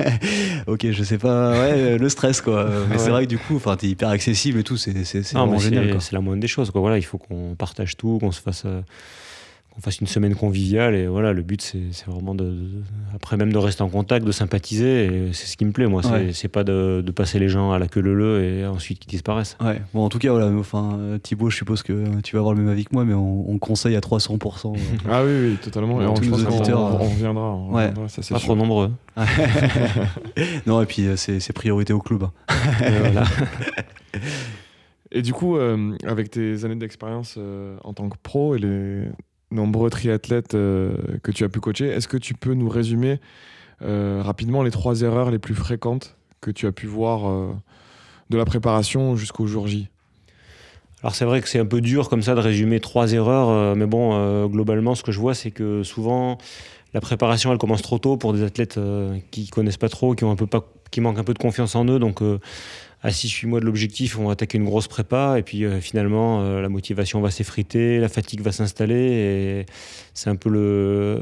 ok, 0.66 0.90
je 0.90 1.02
sais 1.02 1.18
pas, 1.18 1.52
ouais, 1.52 1.98
le 1.98 2.08
stress 2.08 2.40
quoi. 2.40 2.68
Mais 2.90 2.98
c'est 2.98 3.10
vrai 3.10 3.24
que 3.24 3.30
du 3.30 3.38
coup, 3.38 3.56
enfin, 3.56 3.76
t'es 3.76 3.88
hyper 3.88 4.08
accessible 4.08 4.58
et 4.60 4.64
tout, 4.64 4.76
c'est 4.76 4.92
génial. 4.92 6.00
C'est 6.00 6.12
la 6.12 6.20
moindre 6.20 6.40
des 6.40 6.48
choses 6.48 6.70
quoi. 6.70 6.80
Voilà, 6.80 6.98
il 6.98 7.04
faut 7.04 7.18
qu'on 7.18 7.54
partage 7.56 7.96
tout, 7.96 8.18
qu'on 8.18 8.32
se 8.32 8.40
fasse 8.40 8.66
qu'on 9.74 9.80
fasse 9.80 9.98
une 10.00 10.06
semaine 10.06 10.34
conviviale 10.36 10.94
et 10.94 11.06
voilà 11.06 11.32
le 11.32 11.42
but 11.42 11.60
c'est 11.60 12.06
vraiment 12.06 12.34
de, 12.34 12.56
après 13.12 13.36
même 13.36 13.52
de 13.52 13.58
rester 13.58 13.82
en 13.82 13.88
contact 13.88 14.24
de 14.24 14.30
sympathiser 14.30 15.06
et 15.06 15.32
c'est 15.32 15.46
ce 15.46 15.56
qui 15.56 15.64
me 15.64 15.72
plaît 15.72 15.86
moi. 15.86 16.00
C'est 16.32 16.48
pas 16.48 16.62
de, 16.62 17.02
de, 17.04 17.12
passer 17.12 17.38
les 17.38 17.48
gens 17.48 17.72
à 17.72 17.78
la 17.78 17.88
queue 17.88 18.00
leu 18.00 18.14
leu 18.14 18.44
et 18.44 18.66
ensuite 18.66 19.00
qu'ils 19.00 19.10
disparaissent. 19.10 19.56
Ouais. 19.60 19.80
Bon 19.92 20.04
en 20.04 20.08
tout 20.08 20.18
cas 20.18 20.30
voilà 20.30 20.46
enfin 20.48 20.98
Thibaut 21.22 21.50
je 21.50 21.56
suppose 21.56 21.82
que 21.82 22.20
tu 22.22 22.36
vas 22.36 22.40
avoir 22.40 22.54
le 22.54 22.60
même 22.60 22.70
avis 22.70 22.84
que 22.84 22.92
moi 22.92 23.04
mais 23.04 23.14
on, 23.14 23.58
conseille 23.58 23.96
à 23.96 24.00
300% 24.00 24.76
ah 25.08 25.24
oui 25.24 25.32
oui 25.32 25.56
totalement. 25.56 26.00
Et 26.00 26.06
on, 26.06 26.14
tous 26.14 26.28
nos 26.28 26.44
auditeurs 26.44 26.80
on, 26.80 26.98
reviendra, 26.98 27.56
ouais. 27.70 27.92
ça, 28.08 28.34
pas 28.34 28.40
trop 28.40 28.54
nombreux. 28.54 28.90
Non 30.66 30.82
et 30.82 30.86
puis 30.86 31.06
euh, 31.06 31.16
c'est 31.16 31.52
priorité 31.52 31.92
au 31.92 32.00
club 32.00 32.24
hein. 32.24 32.32
et, 32.84 32.98
voilà. 32.98 33.24
et 35.10 35.22
du 35.22 35.32
coup 35.32 35.56
euh, 35.56 35.96
avec 36.06 36.30
tes 36.30 36.64
années 36.64 36.76
d'expérience 36.76 37.36
euh, 37.38 37.76
en 37.84 37.92
tant 37.92 38.08
que 38.08 38.16
pro 38.22 38.54
et 38.54 38.58
les 38.58 39.04
nombreux 39.54 39.90
triathlètes 39.90 40.54
euh, 40.54 40.94
que 41.22 41.30
tu 41.30 41.44
as 41.44 41.48
pu 41.48 41.60
coacher. 41.60 41.86
Est-ce 41.86 42.08
que 42.08 42.16
tu 42.16 42.34
peux 42.34 42.54
nous 42.54 42.68
résumer 42.68 43.20
euh, 43.82 44.20
rapidement 44.22 44.62
les 44.62 44.70
trois 44.70 45.02
erreurs 45.02 45.30
les 45.30 45.38
plus 45.38 45.54
fréquentes 45.54 46.16
que 46.40 46.50
tu 46.50 46.66
as 46.66 46.72
pu 46.72 46.86
voir 46.86 47.28
euh, 47.28 47.52
de 48.30 48.36
la 48.36 48.44
préparation 48.44 49.16
jusqu'au 49.16 49.46
jour 49.46 49.66
J? 49.66 49.88
Alors 51.02 51.14
c'est 51.14 51.24
vrai 51.24 51.40
que 51.40 51.48
c'est 51.48 51.58
un 51.58 51.66
peu 51.66 51.80
dur 51.80 52.08
comme 52.08 52.22
ça 52.22 52.34
de 52.34 52.40
résumer 52.40 52.80
trois 52.80 53.12
erreurs, 53.12 53.76
mais 53.76 53.84
bon, 53.84 54.46
globalement, 54.46 54.94
ce 54.94 55.02
que 55.02 55.12
je 55.12 55.20
vois, 55.20 55.34
c'est 55.34 55.50
que 55.50 55.82
souvent 55.82 56.38
la 56.94 57.02
préparation, 57.02 57.52
elle 57.52 57.58
commence 57.58 57.82
trop 57.82 57.98
tôt 57.98 58.16
pour 58.16 58.32
des 58.32 58.42
athlètes 58.42 58.80
qui 59.30 59.48
connaissent 59.48 59.76
pas 59.76 59.90
trop, 59.90 60.14
qui 60.14 60.24
ont 60.24 60.30
un 60.30 60.36
peu 60.36 60.46
pas, 60.46 60.64
qui 60.90 61.02
manquent 61.02 61.18
un 61.18 61.24
peu 61.24 61.34
de 61.34 61.38
confiance 61.38 61.74
en 61.74 61.84
eux. 61.84 61.98
Donc 61.98 62.22
à 63.04 63.10
6-8 63.10 63.46
mois 63.46 63.60
de 63.60 63.66
l'objectif, 63.66 64.18
on 64.18 64.24
va 64.24 64.32
attaquer 64.32 64.56
une 64.56 64.64
grosse 64.64 64.88
prépa, 64.88 65.38
et 65.38 65.42
puis 65.42 65.66
euh, 65.66 65.78
finalement, 65.78 66.40
euh, 66.40 66.62
la 66.62 66.70
motivation 66.70 67.20
va 67.20 67.30
s'effriter, 67.30 68.00
la 68.00 68.08
fatigue 68.08 68.40
va 68.40 68.50
s'installer, 68.50 68.94
et 68.94 69.66
c'est 70.14 70.30
un 70.30 70.36
peu 70.36 70.48
le, 70.48 71.20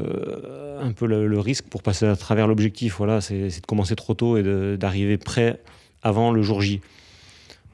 un 0.81 0.93
peu 0.93 1.07
le, 1.07 1.41
risque 1.41 1.65
pour 1.65 1.83
passer 1.83 2.07
à 2.07 2.15
travers 2.15 2.47
l'objectif. 2.47 2.99
Voilà, 2.99 3.21
c'est 3.21 3.49
de 3.49 3.67
commencer 3.67 3.97
trop 3.97 4.15
tôt 4.15 4.37
et 4.37 4.77
d'arriver 4.77 5.19
prêt 5.19 5.59
avant 6.05 6.31
le 6.31 6.41
jour 6.43 6.63
J. 6.63 6.81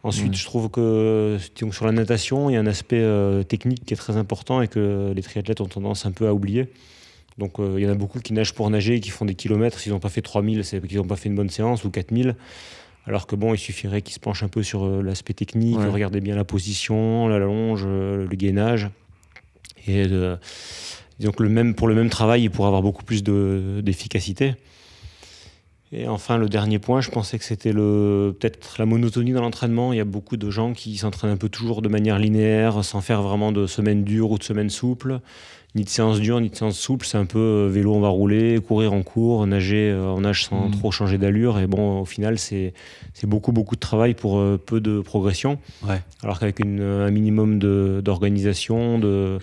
Ensuite, 0.05 0.33
mmh. 0.33 0.37
je 0.37 0.45
trouve 0.45 0.71
que 0.71 1.37
sur 1.71 1.85
la 1.85 1.93
natation, 1.93 2.49
il 2.49 2.55
y 2.55 2.57
a 2.57 2.61
un 2.61 2.67
aspect 2.67 3.03
euh, 3.03 3.43
technique 3.43 3.85
qui 3.85 3.93
est 3.93 3.99
très 3.99 4.17
important 4.17 4.63
et 4.63 4.69
que 4.69 5.13
les 5.15 5.23
triathlètes 5.23 5.61
ont 5.61 5.67
tendance 5.67 6.07
un 6.07 6.13
peu 6.13 6.29
à 6.29 6.33
oublier. 6.33 6.69
Donc 7.37 7.57
il 7.59 7.81
y 7.81 7.87
en 7.87 7.91
a 7.91 7.95
beaucoup 7.95 8.21
qui 8.21 8.33
nagent 8.33 8.55
pour 8.55 8.69
nager, 8.71 9.01
qui 9.01 9.11
font 9.11 9.27
des 9.27 9.35
kilomètres, 9.35 9.79
s'ils 9.79 9.93
n'ont 9.93 10.01
pas 10.01 10.09
fait 10.09 10.23
3000, 10.23 10.65
c'est 10.65 10.85
qu'ils 10.85 10.97
n'ont 10.97 11.05
pas 11.05 11.15
fait 11.17 11.29
une 11.29 11.37
bonne 11.37 11.51
séance, 11.51 11.85
ou 11.85 11.91
4000. 11.91 12.35
Alors 13.09 13.27
que 13.27 13.35
bon, 13.37 13.55
il 13.55 13.59
suffirait 13.59 14.03
qu'il 14.03 14.15
se 14.15 14.21
penche 14.21 14.43
un 14.43 14.49
peu 14.49 14.63
sur 14.63 14.85
euh, 14.85 15.03
l'aspect 15.03 15.33
technique, 15.33 15.79
regarder 15.91 16.21
bien 16.21 16.37
la 16.37 16.45
position, 16.45 17.27
la 17.27 17.39
longe, 17.39 17.85
euh, 17.87 18.27
le 18.29 18.37
gainage, 18.37 18.91
et 19.87 20.07
de, 20.07 20.37
Donc 21.21 21.41
le 21.41 21.49
même, 21.49 21.75
pour 21.75 21.89
le 21.89 21.95
même 21.95 22.11
travail, 22.11 22.43
il 22.45 22.51
pourrait 22.51 22.69
avoir 22.69 22.83
beaucoup 22.83 23.05
plus 23.05 23.23
de- 23.25 23.81
d'efficacité. 23.83 24.55
Et 25.91 26.07
enfin, 26.07 26.37
le 26.37 26.51
dernier 26.51 26.79
point, 26.79 27.01
je 27.01 27.09
pensais 27.11 27.39
que 27.39 27.45
c'était 27.47 27.73
peut-être 27.73 28.75
la 28.79 28.85
monotonie 28.85 29.33
dans 29.33 29.41
l'entraînement. 29.41 29.95
Il 29.95 29.97
y 29.97 30.01
a 30.01 30.05
beaucoup 30.05 30.37
de 30.37 30.51
gens 30.51 30.75
qui 30.75 30.99
s'entraînent 30.99 31.31
un 31.31 31.39
peu 31.39 31.49
toujours 31.49 31.81
de 31.81 31.89
manière 31.89 32.19
linéaire, 32.19 32.85
sans 32.85 33.01
faire 33.01 33.23
vraiment 33.23 33.53
de 33.53 33.67
semaines 33.67 34.05
dures 34.05 34.31
ou 34.33 34.39
de 34.39 34.43
semaines 34.45 34.69
souples, 34.69 35.21
ni 35.75 35.85
de 35.85 35.89
séances 35.89 36.19
dures, 36.21 36.41
ni 36.41 36.49
de 36.51 36.57
séances 36.57 36.79
souples. 36.79 37.07
C'est 37.07 37.19
un 37.19 37.27
peu 37.27 37.39
euh, 37.39 37.69
vélo, 37.69 37.95
on 37.95 38.01
va 38.01 38.09
rouler, 38.09 38.59
courir 38.66 38.93
en 38.93 39.03
cours, 39.03 39.47
nager, 39.47 39.91
euh, 39.91 40.07
on 40.16 40.23
nage 40.23 40.45
sans 40.45 40.66
Mhm. 40.66 40.71
trop 40.73 40.91
changer 40.91 41.19
d'allure. 41.19 41.59
Et 41.59 41.66
bon, 41.66 42.01
au 42.01 42.05
final, 42.05 42.39
c'est 42.39 42.73
c'est 43.14 43.27
beaucoup, 43.27 43.53
beaucoup 43.53 43.75
de 43.75 43.81
travail 43.81 44.14
pour 44.14 44.39
euh, 44.39 44.59
peu 44.64 44.81
de 44.81 45.01
progression. 45.01 45.59
Ouais. 45.87 46.01
Alors 46.23 46.39
qu'avec 46.41 46.61
un 46.61 47.11
minimum 47.11 47.59
de- 47.59 48.01
d'organisation, 48.05 48.99
de, 48.99 49.39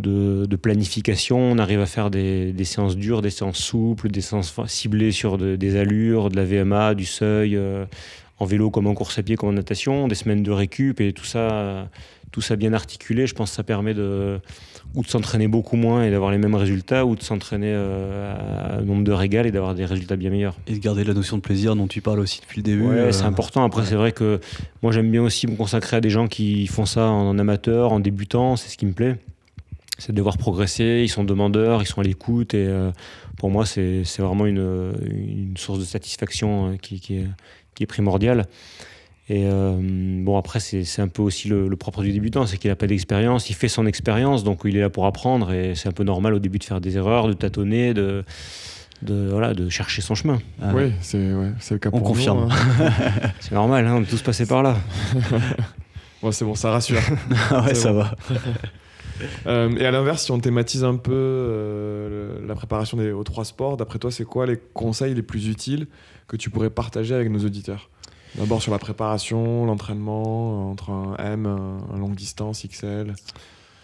de, 0.00 0.44
de 0.46 0.56
planification, 0.56 1.38
on 1.38 1.58
arrive 1.58 1.80
à 1.80 1.86
faire 1.86 2.10
des, 2.10 2.52
des 2.52 2.64
séances 2.64 2.96
dures, 2.96 3.22
des 3.22 3.30
séances 3.30 3.58
souples, 3.58 4.08
des 4.10 4.20
séances 4.20 4.54
ciblées 4.66 5.12
sur 5.12 5.38
de- 5.38 5.56
des 5.56 5.76
allures, 5.76 6.28
de 6.30 6.36
la 6.36 6.44
VMA, 6.44 6.94
du 6.94 7.04
seuil, 7.06 7.56
euh, 7.56 7.84
en 8.40 8.44
vélo 8.44 8.70
comme 8.70 8.86
en 8.88 8.94
course 8.94 9.18
à 9.18 9.22
pied, 9.22 9.36
comme 9.36 9.48
en 9.50 9.52
natation, 9.52 10.08
des 10.08 10.16
semaines 10.16 10.42
de 10.42 10.50
récup 10.50 11.00
et 11.00 11.12
tout 11.12 11.24
ça, 11.24 11.88
tout 12.32 12.40
ça 12.40 12.56
bien 12.56 12.72
articulé. 12.72 13.28
Je 13.28 13.34
pense 13.34 13.50
que 13.50 13.56
ça 13.56 13.62
permet 13.62 13.94
de, 13.94 14.40
ou 14.94 15.02
de 15.02 15.08
s'entraîner 15.08 15.48
beaucoup 15.48 15.76
moins 15.76 16.04
et 16.04 16.10
d'avoir 16.10 16.30
les 16.30 16.38
mêmes 16.38 16.54
résultats, 16.54 17.04
ou 17.04 17.16
de 17.16 17.22
s'entraîner 17.22 17.70
euh, 17.70 18.34
à 18.34 18.78
un 18.78 18.82
nombre 18.82 19.02
d'heures 19.02 19.22
égales 19.22 19.46
et 19.46 19.50
d'avoir 19.50 19.74
des 19.74 19.84
résultats 19.84 20.16
bien 20.16 20.30
meilleurs. 20.30 20.56
Et 20.66 20.74
de 20.74 20.78
garder 20.78 21.02
la 21.04 21.14
notion 21.14 21.36
de 21.36 21.42
plaisir 21.42 21.74
dont 21.74 21.88
tu 21.88 22.00
parles 22.00 22.20
aussi 22.20 22.40
depuis 22.40 22.58
le 22.58 22.62
début. 22.62 22.86
Ouais, 22.86 22.94
euh, 22.96 23.12
c'est 23.12 23.24
important. 23.24 23.64
Après, 23.64 23.84
c'est 23.84 23.96
vrai 23.96 24.12
que 24.12 24.40
moi, 24.82 24.92
j'aime 24.92 25.10
bien 25.10 25.22
aussi 25.22 25.46
me 25.46 25.56
consacrer 25.56 25.96
à 25.96 26.00
des 26.00 26.10
gens 26.10 26.28
qui 26.28 26.66
font 26.68 26.86
ça 26.86 27.08
en 27.08 27.38
amateur, 27.38 27.92
en 27.92 28.00
débutant. 28.00 28.56
C'est 28.56 28.68
ce 28.68 28.76
qui 28.76 28.86
me 28.86 28.92
plaît. 28.92 29.16
C'est 29.98 30.12
de 30.12 30.16
les 30.16 30.22
voir 30.22 30.38
progresser. 30.38 31.02
Ils 31.04 31.08
sont 31.08 31.24
demandeurs, 31.24 31.82
ils 31.82 31.86
sont 31.86 32.00
à 32.00 32.04
l'écoute. 32.04 32.54
Et 32.54 32.66
euh, 32.66 32.90
pour 33.36 33.50
moi, 33.50 33.66
c'est 33.66 34.02
c'est 34.04 34.22
vraiment 34.22 34.46
une, 34.46 34.92
une 35.10 35.56
source 35.56 35.80
de 35.80 35.84
satisfaction 35.84 36.76
qui, 36.80 37.00
qui 37.00 37.16
est, 37.16 37.26
qui 37.74 37.82
est 37.82 37.86
primordiale. 37.86 38.46
Et 39.30 39.46
euh, 39.46 39.72
bon, 40.22 40.36
après, 40.36 40.60
c'est 40.60 41.00
un 41.00 41.08
peu 41.08 41.22
aussi 41.22 41.48
le, 41.48 41.66
le 41.66 41.76
propre 41.76 42.02
du 42.02 42.12
débutant, 42.12 42.44
c'est 42.46 42.58
qu'il 42.58 42.70
n'a 42.70 42.76
pas 42.76 42.86
d'expérience, 42.86 43.48
il 43.48 43.54
fait 43.54 43.68
son 43.68 43.86
expérience, 43.86 44.44
donc 44.44 44.60
il 44.66 44.76
est 44.76 44.80
là 44.82 44.90
pour 44.90 45.06
apprendre, 45.06 45.50
et 45.52 45.74
c'est 45.74 45.88
un 45.88 45.92
peu 45.92 46.04
normal 46.04 46.34
au 46.34 46.38
début 46.38 46.58
de 46.58 46.64
faire 46.64 46.80
des 46.80 46.98
erreurs, 46.98 47.26
de 47.28 47.32
tâtonner, 47.32 47.94
de, 47.94 48.22
de, 49.00 49.28
voilà, 49.30 49.54
de 49.54 49.70
chercher 49.70 50.02
son 50.02 50.14
chemin. 50.14 50.40
ah, 50.60 50.72
Oui, 50.74 50.92
c'est 51.00 51.32
ouais, 51.32 51.52
c'est 51.58 51.72
le 51.74 51.78
cas 51.78 51.88
On 51.90 51.98
pour 51.98 52.00
nous, 52.00 52.06
confirme. 52.14 52.48
hein. 52.50 52.90
C'est 53.40 53.54
normal, 53.54 53.86
hein, 53.86 53.94
on 53.96 54.02
est 54.02 54.06
tous 54.10 54.20
passés 54.22 54.44
par 54.46 54.62
là. 54.62 54.76
Bon, 56.22 56.30
c'est 56.32 56.44
bon, 56.46 56.54
ça 56.54 56.70
rassure. 56.70 57.00
Ah 57.50 57.62
ouais, 57.64 57.74
ça 57.74 57.92
bon. 57.92 57.98
va. 57.98 58.14
Euh, 59.46 59.76
et 59.76 59.84
à 59.86 59.90
l'inverse, 59.90 60.24
si 60.24 60.30
on 60.32 60.38
thématise 60.40 60.84
un 60.84 60.96
peu 60.96 61.12
euh, 61.14 62.38
le- 62.40 62.46
la 62.46 62.54
préparation 62.54 62.96
des, 62.96 63.12
aux 63.12 63.24
trois 63.24 63.44
sports, 63.44 63.76
d'après 63.76 63.98
toi, 63.98 64.10
c'est 64.10 64.24
quoi 64.24 64.46
les 64.46 64.58
conseils 64.72 65.14
les 65.14 65.22
plus 65.22 65.48
utiles 65.48 65.86
que 66.26 66.36
tu 66.36 66.48
pourrais 66.50 66.70
partager 66.70 67.14
avec 67.14 67.30
nos 67.30 67.40
auditeurs? 67.44 67.90
D'abord 68.36 68.60
sur 68.62 68.72
la 68.72 68.78
préparation, 68.78 69.64
l'entraînement, 69.64 70.22
euh, 70.68 70.72
entre 70.72 70.90
un 70.90 71.16
M, 71.18 71.46
un, 71.46 71.98
longue 71.98 72.14
distance, 72.16 72.64
XL. 72.68 73.14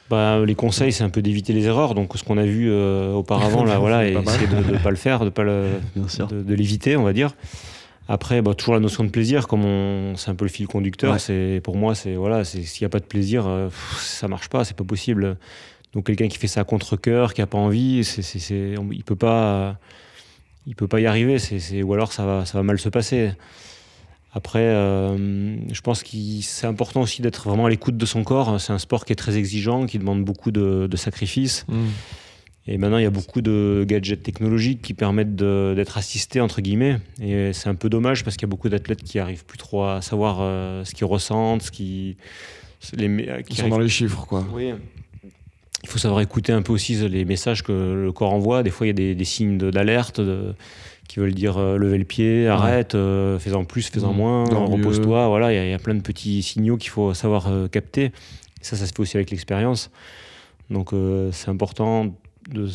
Bah, 0.08 0.44
les 0.44 0.56
conseils, 0.56 0.92
c'est 0.92 1.04
un 1.04 1.08
peu 1.10 1.22
d'éviter 1.22 1.52
les 1.52 1.66
erreurs. 1.66 1.94
Donc, 1.94 2.16
ce 2.16 2.24
qu'on 2.24 2.36
a 2.36 2.44
vu 2.44 2.68
euh, 2.70 3.12
auparavant, 3.12 3.64
là, 3.64 3.78
voilà, 3.80 4.08
et 4.08 4.14
essayer 4.14 4.48
de 4.48 4.56
ne 4.72 4.78
pas 4.78 4.90
le 4.90 4.96
faire, 4.96 5.24
de 5.24 5.30
pas 5.30 5.44
le, 5.44 5.68
Bien 5.94 6.08
sûr. 6.08 6.26
de, 6.26 6.42
de 6.42 6.54
l'éviter, 6.54 6.96
on 6.96 7.04
va 7.04 7.12
dire. 7.12 7.34
Après, 8.08 8.42
bah, 8.42 8.54
toujours 8.54 8.74
la 8.74 8.80
notion 8.80 9.04
de 9.04 9.08
plaisir, 9.10 9.46
comme 9.46 9.64
on, 9.64 10.16
c'est 10.16 10.32
un 10.32 10.34
peu 10.34 10.44
le 10.44 10.50
fil 10.50 10.66
conducteur. 10.66 11.12
Ouais. 11.12 11.18
C'est 11.20 11.60
pour 11.62 11.76
moi, 11.76 11.94
c'est 11.94 12.16
voilà, 12.16 12.42
c'est 12.44 12.62
s'il 12.64 12.82
n'y 12.82 12.86
a 12.86 12.88
pas 12.88 12.98
de 12.98 13.04
plaisir, 13.04 13.46
euh, 13.46 13.66
pff, 13.68 13.98
ça 14.00 14.26
marche 14.26 14.48
pas, 14.48 14.64
c'est 14.64 14.76
pas 14.76 14.82
possible. 14.82 15.36
Donc, 15.92 16.06
quelqu'un 16.06 16.26
qui 16.26 16.38
fait 16.38 16.48
ça 16.48 16.62
à 16.62 16.64
contre 16.64 16.96
cœur, 16.96 17.34
qui 17.34 17.40
a 17.40 17.46
pas 17.46 17.58
envie, 17.58 18.02
c'est, 18.02 18.22
c'est, 18.22 18.40
c'est- 18.40 18.76
on- 18.78 18.88
il 18.90 19.04
peut 19.04 19.14
pas, 19.14 19.76
il 20.66 20.74
peut 20.74 20.88
pas 20.88 20.98
y 20.98 21.06
arriver. 21.06 21.38
C'est, 21.38 21.60
c'est- 21.60 21.84
ou 21.84 21.94
alors 21.94 22.12
ça 22.12 22.26
va, 22.26 22.44
ça 22.46 22.58
va 22.58 22.64
mal 22.64 22.80
se 22.80 22.88
passer. 22.88 23.30
Après, 24.32 24.60
euh, 24.62 25.56
je 25.72 25.80
pense 25.80 26.02
que 26.04 26.10
c'est 26.42 26.66
important 26.66 27.00
aussi 27.00 27.20
d'être 27.20 27.48
vraiment 27.48 27.66
à 27.66 27.70
l'écoute 27.70 27.96
de 27.96 28.06
son 28.06 28.22
corps. 28.22 28.60
C'est 28.60 28.72
un 28.72 28.78
sport 28.78 29.04
qui 29.04 29.12
est 29.12 29.16
très 29.16 29.36
exigeant, 29.36 29.86
qui 29.86 29.98
demande 29.98 30.24
beaucoup 30.24 30.52
de, 30.52 30.86
de 30.88 30.96
sacrifices. 30.96 31.66
Et 32.68 32.78
maintenant, 32.78 32.98
il 32.98 33.02
y 33.02 33.06
a 33.06 33.10
beaucoup 33.10 33.40
de 33.40 33.84
gadgets 33.88 34.22
technologiques 34.22 34.82
qui 34.82 34.94
permettent 34.94 35.34
d'être 35.34 35.98
assistés, 35.98 36.40
entre 36.40 36.60
guillemets. 36.60 36.98
Et 37.20 37.52
c'est 37.52 37.68
un 37.68 37.74
peu 37.74 37.88
dommage 37.88 38.22
parce 38.22 38.36
qu'il 38.36 38.46
y 38.46 38.48
a 38.48 38.52
beaucoup 38.54 38.68
d'athlètes 38.68 39.02
qui 39.02 39.18
arrivent 39.18 39.44
plus 39.44 39.58
trop 39.58 39.84
à 39.84 40.00
savoir 40.02 40.38
euh, 40.40 40.84
ce 40.84 40.94
qu'ils 40.94 41.06
ressentent, 41.06 41.62
ce 41.62 41.70
qui. 41.72 42.16
Les, 42.94 43.06
Ils 43.06 43.44
qui 43.44 43.56
sont 43.56 43.68
dans 43.68 43.78
les 43.80 43.88
chiffres, 43.88 44.26
quoi. 44.26 44.46
oui. 44.54 44.72
Il 45.82 45.88
faut 45.88 45.98
savoir 45.98 46.20
écouter 46.20 46.52
un 46.52 46.60
peu 46.60 46.74
aussi 46.74 46.94
les 47.08 47.24
messages 47.24 47.62
que 47.62 47.72
le 47.72 48.12
corps 48.12 48.34
envoie. 48.34 48.62
Des 48.62 48.68
fois, 48.70 48.86
il 48.86 48.90
y 48.90 48.92
a 48.92 48.94
des, 48.94 49.14
des 49.14 49.24
signes 49.24 49.56
d'alerte 49.56 50.20
de- 50.20 50.54
qui 51.10 51.18
veulent 51.18 51.34
dire 51.34 51.58
euh, 51.58 51.76
lever 51.76 51.98
le 51.98 52.04
pied, 52.04 52.46
arrête, 52.46 52.94
euh, 52.94 53.36
fais-en 53.40 53.64
plus, 53.64 53.88
fais-en 53.88 54.12
Mmh. 54.12 54.16
moins, 54.16 54.44
repose-toi. 54.44 55.26
Voilà, 55.26 55.52
il 55.52 55.56
y, 55.56 55.58
a- 55.58 55.64
il 55.66 55.70
y 55.70 55.74
a 55.74 55.78
plein 55.80 55.96
de 55.96 56.02
petits 56.02 56.40
signaux 56.40 56.76
qu'il 56.76 56.90
faut 56.90 57.14
savoir 57.14 57.48
euh, 57.48 57.66
capter. 57.66 58.04
Et 58.04 58.12
ça, 58.62 58.76
ça 58.76 58.86
se 58.86 58.92
fait 58.92 59.00
aussi 59.00 59.16
avec 59.16 59.30
l'expérience. 59.32 59.90
Donc, 60.70 60.92
euh, 60.92 61.30
c'est 61.32 61.48
important 61.48 62.14
de, 62.48 62.68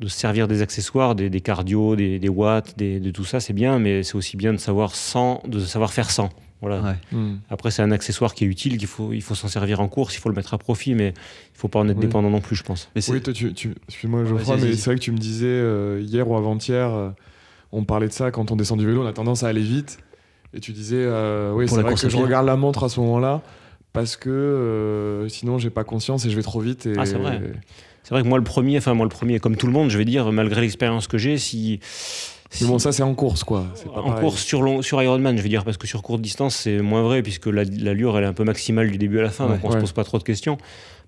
de 0.00 0.08
se 0.08 0.18
servir 0.18 0.46
des 0.46 0.60
accessoires, 0.60 1.14
des, 1.14 1.30
des 1.30 1.40
cardio, 1.40 1.96
des, 1.96 2.18
des 2.18 2.28
watts, 2.28 2.76
des- 2.76 3.00
de 3.00 3.10
tout 3.10 3.24
ça, 3.24 3.40
c'est 3.40 3.54
bien, 3.54 3.78
mais 3.78 4.02
c'est 4.02 4.16
aussi 4.16 4.36
bien 4.36 4.52
de 4.52 4.58
savoir 4.58 4.94
sans, 4.94 5.40
de 5.48 5.58
savoir 5.60 5.90
faire 5.94 6.10
sans. 6.10 6.28
Voilà. 6.60 6.80
Ouais. 6.82 6.94
Hmm. 7.12 7.36
Après, 7.48 7.70
c'est 7.70 7.80
un 7.82 7.92
accessoire 7.92 8.34
qui 8.34 8.44
est 8.44 8.46
utile, 8.46 8.76
qu'il 8.76 8.88
faut, 8.88 9.12
il 9.14 9.22
faut 9.22 9.34
s'en 9.34 9.48
servir 9.48 9.80
en 9.80 9.88
course, 9.88 10.14
il 10.16 10.18
faut 10.20 10.28
le 10.28 10.34
mettre 10.34 10.52
à 10.52 10.58
profit, 10.58 10.94
mais 10.94 11.08
il 11.08 11.58
faut 11.58 11.68
pas 11.68 11.78
en 11.78 11.88
être 11.88 11.96
Oui. 11.96 12.02
dépendant 12.06 12.28
non 12.30 12.40
plus, 12.42 12.56
je 12.56 12.62
pense. 12.62 12.90
Mais 12.94 13.02
Oui, 13.10 13.22
toi, 13.22 13.32
tu, 13.32 13.54
tu, 13.54 13.74
excuse-moi, 13.88 14.20
Ouais, 14.20 14.26
Geoffroy, 14.28 14.56
vas-y, 14.56 14.68
mais 14.70 14.76
c'est 14.76 14.84
vrai 14.90 14.94
que 14.96 15.00
tu 15.00 15.12
me 15.12 15.18
disais 15.18 15.46
euh, 15.48 16.02
hier 16.04 16.28
ou 16.28 16.36
avant-hier, 16.36 16.90
euh, 16.90 17.10
on 17.74 17.84
parlait 17.84 18.08
de 18.08 18.12
ça 18.12 18.30
quand 18.30 18.50
on 18.50 18.56
descend 18.56 18.78
du 18.78 18.86
vélo, 18.86 19.02
on 19.02 19.06
a 19.06 19.12
tendance 19.12 19.42
à 19.42 19.48
aller 19.48 19.60
vite. 19.62 19.98
Et 20.54 20.60
tu 20.60 20.72
disais, 20.72 20.96
euh, 20.98 21.52
oui, 21.52 21.68
c'est 21.68 21.82
vrai 21.82 21.94
que 21.94 22.08
je 22.08 22.16
regarde 22.16 22.46
la 22.46 22.56
montre 22.56 22.84
à 22.84 22.88
ce 22.88 23.00
moment-là 23.00 23.42
parce 23.92 24.16
que 24.16 24.30
euh, 24.30 25.28
sinon 25.28 25.58
j'ai 25.58 25.70
pas 25.70 25.84
conscience 25.84 26.24
et 26.26 26.30
je 26.30 26.36
vais 26.36 26.42
trop 26.42 26.60
vite. 26.60 26.86
Et... 26.86 26.92
Ah, 26.96 27.06
c'est 27.06 27.16
vrai. 27.16 27.40
C'est 28.04 28.10
vrai 28.14 28.22
que 28.22 28.28
moi, 28.28 28.36
le 28.38 28.44
premier, 28.44 28.76
enfin, 28.78 28.92
moi, 28.94 29.04
le 29.06 29.10
premier, 29.10 29.40
comme 29.40 29.56
tout 29.56 29.66
le 29.66 29.72
monde, 29.72 29.88
je 29.90 29.96
vais 29.98 30.04
dire, 30.04 30.30
malgré 30.30 30.60
l'expérience 30.60 31.06
que 31.08 31.16
j'ai, 31.18 31.38
si. 31.38 31.80
Mais 32.60 32.66
bon, 32.68 32.78
ça 32.78 32.92
c'est 32.92 33.02
en 33.02 33.14
course, 33.14 33.42
quoi. 33.44 33.66
Pas 33.92 34.00
en 34.00 34.04
pareil. 34.10 34.20
course 34.20 34.42
sur, 34.44 34.62
long, 34.62 34.82
sur 34.82 35.02
Ironman, 35.02 35.36
je 35.36 35.42
veux 35.42 35.48
dire, 35.48 35.64
parce 35.64 35.76
que 35.78 35.86
sur 35.86 36.02
courte 36.02 36.20
distance, 36.20 36.54
c'est 36.54 36.78
moins 36.80 37.02
vrai, 37.02 37.22
puisque 37.22 37.46
la- 37.46 37.64
l'allure, 37.64 38.16
elle 38.18 38.24
est 38.24 38.28
un 38.28 38.32
peu 38.34 38.44
maximale 38.44 38.90
du 38.90 38.98
début 38.98 39.18
à 39.18 39.22
la 39.22 39.30
fin, 39.30 39.46
Ouais. 39.46 39.52
donc 39.54 39.64
on 39.64 39.68
Ouais. 39.68 39.74
se 39.76 39.80
pose 39.80 39.92
pas 39.92 40.04
trop 40.04 40.18
de 40.18 40.22
questions. 40.22 40.58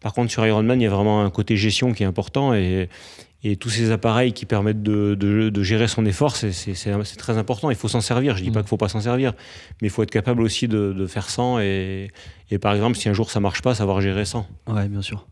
Par 0.00 0.12
contre, 0.14 0.30
sur 0.32 0.44
Ironman, 0.46 0.80
il 0.80 0.84
y 0.84 0.86
a 0.86 0.90
vraiment 0.90 1.22
un 1.22 1.30
côté 1.30 1.54
gestion 1.56 1.92
qui 1.92 2.02
est 2.02 2.06
important, 2.06 2.52
et, 2.54 2.88
et 3.50 3.56
tous 3.56 3.70
ces 3.70 3.90
appareils 3.90 4.32
qui 4.32 4.46
permettent 4.46 4.82
de, 4.82 5.14
de- 5.14 5.48
de 5.50 5.62
gérer 5.62 5.88
son 5.88 6.04
effort, 6.06 6.36
c'est- 6.36 6.52
très 7.18 7.38
important. 7.38 7.70
Il 7.70 7.76
faut 7.76 7.88
s'en 7.88 8.00
servir. 8.00 8.36
Je 8.36 8.42
dis 8.42 8.50
pas 8.50 8.60
Mm. 8.60 8.62
qu'il 8.62 8.68
faut 8.68 8.76
pas 8.76 8.88
s'en 8.88 9.00
servir, 9.00 9.32
mais 9.80 9.88
il 9.88 9.90
faut 9.90 10.02
être 10.02 10.10
capable 10.10 10.42
aussi 10.42 10.68
de, 10.68 10.92
de 10.92 11.06
faire 11.06 11.28
sans, 11.30 11.58
et, 11.60 12.10
et 12.50 12.58
par 12.58 12.74
exemple, 12.74 12.96
si 12.96 13.08
un 13.08 13.12
jour 13.12 13.30
ça 13.30 13.40
marche 13.40 13.62
pas, 13.62 13.74
savoir 13.74 14.00
gérer 14.00 14.24
sans. 14.24 14.46
Ouais, 14.66 14.88
bien 14.88 15.02
sûr. 15.02 15.26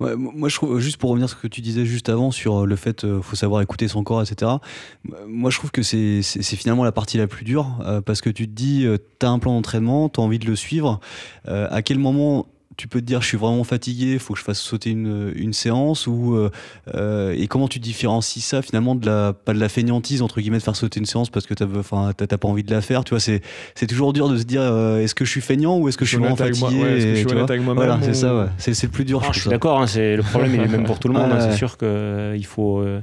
Ouais, 0.00 0.16
moi, 0.16 0.48
je 0.48 0.56
trouve, 0.56 0.80
juste 0.80 0.96
pour 0.96 1.10
revenir 1.10 1.28
sur 1.28 1.36
ce 1.38 1.42
que 1.42 1.46
tu 1.48 1.60
disais 1.60 1.84
juste 1.84 2.08
avant 2.08 2.30
sur 2.30 2.62
euh, 2.62 2.66
le 2.66 2.74
fait 2.74 3.00
qu'il 3.00 3.20
faut 3.22 3.36
savoir 3.36 3.60
écouter 3.62 3.86
son 3.86 4.02
corps, 4.02 4.22
etc. 4.22 4.52
Moi, 5.28 5.50
je 5.50 5.58
trouve 5.58 5.70
que 5.70 5.82
c'est 5.82 6.22
finalement 6.42 6.84
la 6.84 6.90
partie 6.92 7.18
la 7.18 7.26
plus 7.26 7.44
dure 7.44 7.78
euh, 7.84 8.00
parce 8.00 8.20
que 8.20 8.30
tu 8.30 8.46
te 8.48 8.52
dis, 8.52 8.86
tu 9.20 9.26
as 9.26 9.30
un 9.30 9.38
plan 9.38 9.52
d'entraînement, 9.52 10.08
tu 10.08 10.18
as 10.20 10.22
envie 10.22 10.38
de 10.38 10.46
le 10.46 10.56
suivre. 10.56 11.00
Euh, 11.48 11.68
à 11.70 11.82
quel 11.82 11.98
moment 11.98 12.46
tu 12.80 12.88
peux 12.88 13.00
te 13.00 13.04
dire, 13.06 13.20
je 13.22 13.26
suis 13.28 13.36
vraiment 13.36 13.62
fatigué, 13.64 14.12
il 14.14 14.18
faut 14.18 14.32
que 14.34 14.38
je 14.40 14.44
fasse 14.44 14.58
sauter 14.60 14.90
une, 14.90 15.32
une 15.36 15.52
séance 15.52 16.06
ou 16.06 16.34
euh, 16.34 16.50
euh, 16.94 17.34
et 17.36 17.46
comment 17.46 17.68
tu 17.68 17.78
différencies 17.78 18.40
ça 18.40 18.62
finalement 18.62 18.94
de 18.94 19.04
la 19.06 19.32
pas 19.32 19.52
de 19.52 19.58
la 19.60 19.68
fainéantise 19.68 20.22
entre 20.22 20.40
guillemets 20.40 20.58
de 20.58 20.62
faire 20.62 20.76
sauter 20.76 20.98
une 21.00 21.06
séance 21.06 21.28
parce 21.30 21.46
que 21.46 21.54
t'as 21.54 21.66
enfin 21.78 22.12
t'as 22.16 22.26
pas 22.38 22.48
envie 22.48 22.62
de 22.64 22.70
la 22.70 22.80
faire 22.80 23.04
tu 23.04 23.10
vois 23.10 23.20
c'est 23.20 23.42
c'est 23.74 23.86
toujours 23.86 24.12
dur 24.12 24.28
de 24.28 24.36
se 24.38 24.44
dire 24.44 24.62
euh, 24.62 25.00
est-ce 25.00 25.14
que 25.14 25.24
je 25.24 25.30
suis 25.30 25.40
feignant 25.40 25.78
ou 25.78 25.88
est-ce 25.88 25.98
que 25.98 26.04
je 26.04 26.10
suis 26.10 26.18
vraiment 26.18 26.36
fatigué 26.36 26.82
ouais, 26.82 26.92
est-ce 26.98 27.06
que 27.06 27.14
je 27.14 27.20
suis 27.20 27.30
honnête 27.36 27.50
avec 27.50 27.62
moi-même 27.62 27.84
voilà 27.84 28.00
c'est 28.02 28.14
ça 28.14 28.34
ouais. 28.34 28.46
c'est 28.58 28.74
c'est 28.74 28.86
le 28.86 28.92
plus 28.92 29.04
dur 29.04 29.22
Ah, 29.24 29.30
je 29.32 29.40
suis 29.40 29.50
d'accord, 29.50 29.80
hein, 29.80 29.86
c'est 29.86 30.16
le 30.16 30.22
problème 30.22 30.54
il 30.54 30.60
est 30.62 30.68
même 30.68 30.84
pour 30.84 30.98
tout 30.98 31.08
le 31.08 31.14
monde. 31.14 31.30
Hein, 31.32 31.36
ouais. 31.38 31.50
c'est 31.50 31.56
sûr 31.56 31.76
que 31.76 31.84
euh, 31.84 32.36
il 32.36 32.46
faut. 32.46 32.78
euh, 32.80 33.00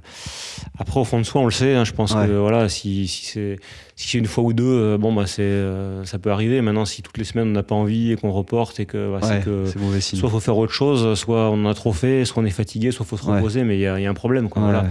Après, 0.80 1.00
au 1.00 1.04
fond 1.04 1.20
de 1.20 1.24
soi, 1.26 1.42
on 1.42 1.46
le 1.46 1.52
sait. 1.52 1.76
hein, 1.76 1.84
je 1.84 1.94
pense 1.94 2.14
Ouais. 2.16 2.26
que 2.28 2.32
voilà, 2.34 2.68
si, 2.70 3.08
si 3.08 3.26
c'est 3.26 3.60
si 3.98 4.08
c'est 4.10 4.18
une 4.20 4.26
fois 4.28 4.44
ou 4.46 4.54
deux, 4.54 4.64
euh, 4.64 4.98
bon 4.98 5.12
bah 5.12 5.26
c'est 5.28 5.42
euh, 5.42 6.06
ça 6.06 6.20
peut 6.20 6.32
arriver. 6.32 6.62
Maintenant, 6.62 6.86
si 6.86 7.02
toutes 7.02 7.18
les 7.18 7.24
semaines 7.26 7.48
on 7.50 7.52
n'a 7.52 7.64
pas 7.64 7.76
envie 7.76 8.12
et 8.14 8.16
qu'on 8.16 8.32
reporte 8.32 8.80
et 8.80 8.86
que 8.86 9.12
bah, 9.12 9.20
Ouais, 9.22 9.40
c'est 9.40 9.44
que 9.44 9.66
signe 10.00 10.20
soit 10.20 10.30
faut 10.30 10.40
faire 10.40 10.56
autre 10.58 10.72
chose, 10.72 11.18
soit 11.20 11.50
on 11.50 11.66
en 11.66 11.70
a 11.70 11.74
trop 11.74 11.92
fait, 11.94 12.24
soit 12.24 12.42
on 12.42 12.46
est 12.46 12.52
fatigué, 12.52 12.92
soit 12.92 13.06
faut 13.06 13.18
se 13.18 13.26
Ouais. 13.26 13.36
reposer. 13.38 13.64
Mais 13.64 13.76
il 13.78 13.82
y, 13.82 13.88
a 13.88 14.00
il 14.00 14.04
y 14.04 14.06
a 14.06 14.10
un 14.10 14.14
problème. 14.14 14.48
Quoi, 14.50 14.62
voilà. 14.62 14.86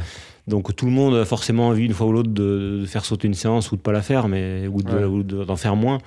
Donc 0.49 0.75
tout 0.77 0.87
le 0.87 0.93
monde 0.93 1.15
a 1.15 1.25
forcément 1.25 1.69
envie 1.69 1.87
une 1.87 1.93
fois 1.95 2.07
ou 2.09 2.13
l'autre 2.13 2.31
de, 2.31 2.81
de 2.83 2.87
faire 2.87 3.05
sauter 3.05 3.27
une 3.29 3.35
séance 3.35 3.73
ou 3.73 3.77
de 3.77 3.81
pas 3.81 3.93
la 3.93 4.03
faire, 4.03 4.29
mais 4.29 4.67
ou 4.69 4.83
de- 4.83 5.05
ou 5.07 5.23
de- 5.23 5.45
d'en 5.45 5.57
faire 5.57 5.77
moins. 5.77 5.99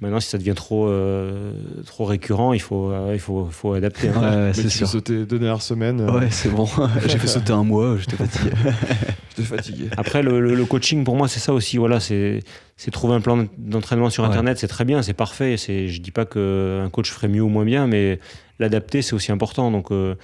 Maintenant, 0.00 0.20
si 0.20 0.28
ça 0.28 0.38
devient 0.38 0.54
trop 0.54 0.86
euh, 0.86 1.52
trop 1.84 2.04
récurrent, 2.04 2.52
il 2.52 2.60
faut 2.60 2.90
euh, 2.92 3.10
il 3.14 3.18
faut 3.18 3.48
faut 3.50 3.72
adapter. 3.72 4.08
hein. 4.08 4.46
Ouais, 4.46 4.52
c'est 4.54 4.68
sûr 4.68 4.86
sauter 4.86 5.24
deux 5.26 5.40
dernières 5.40 5.60
semaines. 5.62 6.00
euh, 6.00 6.12
ouais 6.20 6.28
c'est 6.30 6.50
bon 6.50 6.68
j'ai 7.08 7.18
fait 7.18 7.26
sauter 7.26 7.52
un 7.52 7.64
mois 7.64 7.96
j'étais 7.98 8.16
fatigué 8.16 8.50
J'étais 9.30 9.42
fatigué. 9.56 9.88
Après, 9.96 10.22
le, 10.22 10.40
le- 10.40 10.54
le 10.54 10.64
coaching, 10.64 11.04
pour 11.04 11.14
moi, 11.16 11.28
c'est 11.28 11.38
ça 11.40 11.52
aussi. 11.52 11.76
Voilà, 11.78 11.98
c'est 12.00 12.40
c'est 12.76 12.90
trouver 12.90 13.14
un 13.14 13.20
plan 13.20 13.46
d'entraînement 13.56 14.10
sur 14.10 14.22
Ouais. 14.24 14.28
Internet, 14.30 14.58
c'est 14.58 14.66
très 14.68 14.84
bien, 14.84 15.00
c'est 15.02 15.12
parfait. 15.14 15.56
C'est, 15.56 15.88
je 15.88 16.00
dis 16.00 16.10
pas 16.10 16.24
qu'un 16.26 16.88
coach 16.90 17.10
ferait 17.10 17.28
mieux 17.28 17.42
ou 17.42 17.48
moins 17.48 17.64
bien, 17.64 17.86
mais 17.86 18.18
l'adapter, 18.58 19.00
c'est 19.02 19.14
aussi 19.14 19.30
important. 19.32 19.70
Donc, 19.70 19.90
euh, 19.92 20.14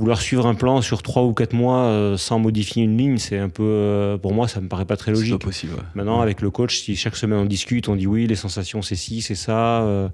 vouloir 0.00 0.20
suivre 0.20 0.46
un 0.46 0.54
plan 0.54 0.82
sur 0.82 1.02
3 1.02 1.22
ou 1.24 1.32
4 1.34 1.52
mois 1.52 1.84
euh, 1.84 2.16
sans 2.16 2.38
modifier 2.38 2.82
une 2.82 2.96
ligne, 2.98 3.18
c'est 3.18 3.38
un 3.38 3.48
peu. 3.48 3.62
euh, 3.62 4.18
pour 4.18 4.32
moi, 4.34 4.48
ça 4.48 4.60
me 4.60 4.68
paraît 4.68 4.84
pas 4.86 4.96
très 4.96 5.12
C'est 5.14 5.20
logique. 5.20 5.38
pas 5.38 5.44
possible. 5.46 5.74
ouais. 5.74 5.80
Maintenant, 5.94 6.20
avec 6.20 6.40
le 6.40 6.50
coach, 6.50 6.80
si 6.80 6.96
chaque 6.96 7.16
semaine 7.16 7.38
on 7.38 7.44
discute, 7.44 7.88
on 7.88 7.96
dit 7.96 8.06
oui, 8.06 8.26
les 8.26 8.34
sensations 8.34 8.82
c'est 8.82 8.96
ci, 8.96 9.22
c'est 9.22 9.34
ça. 9.36 9.82
euh, 9.82 10.08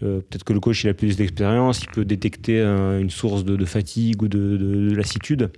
Peut-être 0.00 0.42
que 0.44 0.52
le 0.52 0.58
coach 0.60 0.82
il 0.84 0.88
a 0.88 0.94
plus 0.94 1.16
d'expérience, 1.16 1.80
il 1.82 1.88
peut 1.88 2.04
détecter 2.04 2.60
une 2.60 3.10
source 3.10 3.44
de, 3.44 3.54
de 3.56 3.64
fatigue 3.64 4.20
ou 4.22 4.28
de, 4.28 4.56
de- 4.56 4.88
de 4.90 4.94
lassitude. 4.96 5.50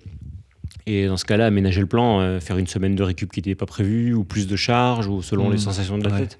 Et 0.86 1.06
dans 1.06 1.16
ce 1.16 1.24
cas-là, 1.24 1.46
aménager 1.46 1.80
le 1.80 1.86
plan, 1.86 2.38
faire 2.40 2.58
une 2.58 2.66
semaine 2.66 2.94
de 2.94 3.02
récup 3.02 3.32
qui 3.32 3.40
n'était 3.40 3.54
pas 3.54 3.64
prévue, 3.64 4.12
ou 4.12 4.22
plus 4.22 4.46
de 4.46 4.54
charge, 4.54 5.06
ou 5.06 5.22
selon 5.22 5.48
les 5.48 5.56
sensations 5.56 5.96
de 5.96 6.04
Ouais. 6.04 6.10
l'athlète. 6.10 6.36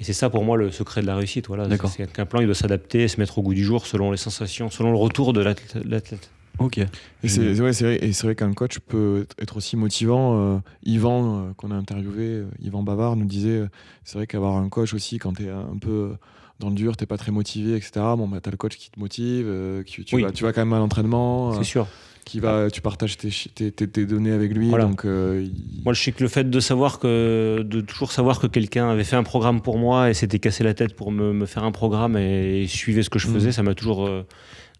Et 0.00 0.04
c'est 0.04 0.14
ça 0.14 0.30
pour 0.30 0.44
moi 0.44 0.56
le 0.56 0.70
secret 0.70 1.02
de 1.02 1.06
la 1.06 1.14
réussite. 1.16 1.48
Voilà. 1.48 1.68
C'est 1.88 2.10
qu'un 2.10 2.24
plan 2.24 2.40
il 2.40 2.46
doit 2.46 2.54
s'adapter, 2.54 3.06
se 3.06 3.20
mettre 3.20 3.36
au 3.38 3.42
goût 3.42 3.52
du 3.54 3.64
jour 3.64 3.86
selon 3.86 4.10
les 4.10 4.16
sensations, 4.16 4.70
selon 4.70 4.90
le 4.92 4.96
retour 4.98 5.34
de 5.34 5.40
l'athlète. 5.42 6.30
Ok. 6.58 6.78
Et 6.78 6.86
c'est 7.28 7.60
ouais, 7.60 7.70
vrai, 7.72 7.98
et 8.02 8.10
vrai 8.12 8.34
qu'un 8.34 8.52
coach 8.54 8.78
peut 8.78 9.26
être 9.40 9.56
aussi 9.58 9.76
motivant. 9.76 10.38
Euh, 10.56 10.58
Yvan, 10.84 11.38
euh, 11.48 11.52
qu'on 11.56 11.70
a 11.70 11.74
interviewé, 11.74 12.24
euh, 12.24 12.46
Yvan 12.62 12.82
Bavard, 12.82 13.16
nous 13.16 13.26
disait 13.26 13.48
euh, 13.50 13.68
c'est 14.04 14.16
vrai 14.18 14.26
qu'avoir 14.26 14.56
un 14.56 14.68
coach 14.68 14.94
aussi, 14.94 15.18
quand 15.18 15.34
tu 15.34 15.44
es 15.46 15.50
un 15.50 15.76
peu 15.80 16.12
dans 16.58 16.70
le 16.70 16.74
dur, 16.74 16.96
t'es 16.96 17.04
pas 17.06 17.18
très 17.18 17.32
motivé, 17.32 17.76
etc. 17.76 17.90
Bon, 18.16 18.26
bah, 18.28 18.38
t'as 18.42 18.50
le 18.50 18.56
coach 18.56 18.76
qui 18.76 18.90
te 18.90 18.98
motive, 18.98 19.46
qui- 19.84 20.04
tu, 20.04 20.14
Oui. 20.16 20.22
vas, 20.22 20.32
tu 20.32 20.44
vas 20.44 20.52
quand 20.54 20.62
même 20.62 20.72
à 20.72 20.78
l'entraînement, 20.78 21.52
C'est 21.58 21.64
sûr. 21.64 21.86
qui 22.24 22.40
va, 22.40 22.70
tu 22.70 22.80
partages 22.80 23.18
tes, 23.18 23.28
chi- 23.30 23.50
tes, 23.50 23.70
tes- 23.70 23.86
tes 23.88 24.06
données 24.06 24.32
avec 24.32 24.54
lui. 24.54 24.70
Voilà. 24.70 24.84
Donc, 24.86 25.02
il- 25.04 25.52
Moi, 25.84 25.92
je 25.92 26.02
sais 26.02 26.12
que 26.12 26.22
le 26.22 26.28
fait 26.30 26.48
de 26.48 26.60
savoir 26.60 26.98
que, 26.98 27.62
de 27.62 27.82
toujours 27.82 28.10
savoir 28.12 28.40
que 28.40 28.46
quelqu'un 28.46 28.88
avait 28.88 29.04
fait 29.04 29.16
un 29.16 29.22
programme 29.22 29.60
pour 29.60 29.76
moi 29.76 30.08
et 30.08 30.14
s'était 30.14 30.38
cassé 30.38 30.64
la 30.64 30.72
tête 30.72 30.96
pour 30.96 31.12
me, 31.12 31.34
me 31.34 31.44
faire 31.44 31.64
un 31.64 31.72
programme 31.72 32.16
et, 32.16 32.62
et 32.62 32.66
suivait 32.66 33.02
ce 33.02 33.10
que 33.10 33.18
je 33.18 33.28
Mhm. 33.28 33.34
faisais, 33.34 33.52
ça 33.52 33.62
m'a 33.62 33.74
toujours 33.74 34.08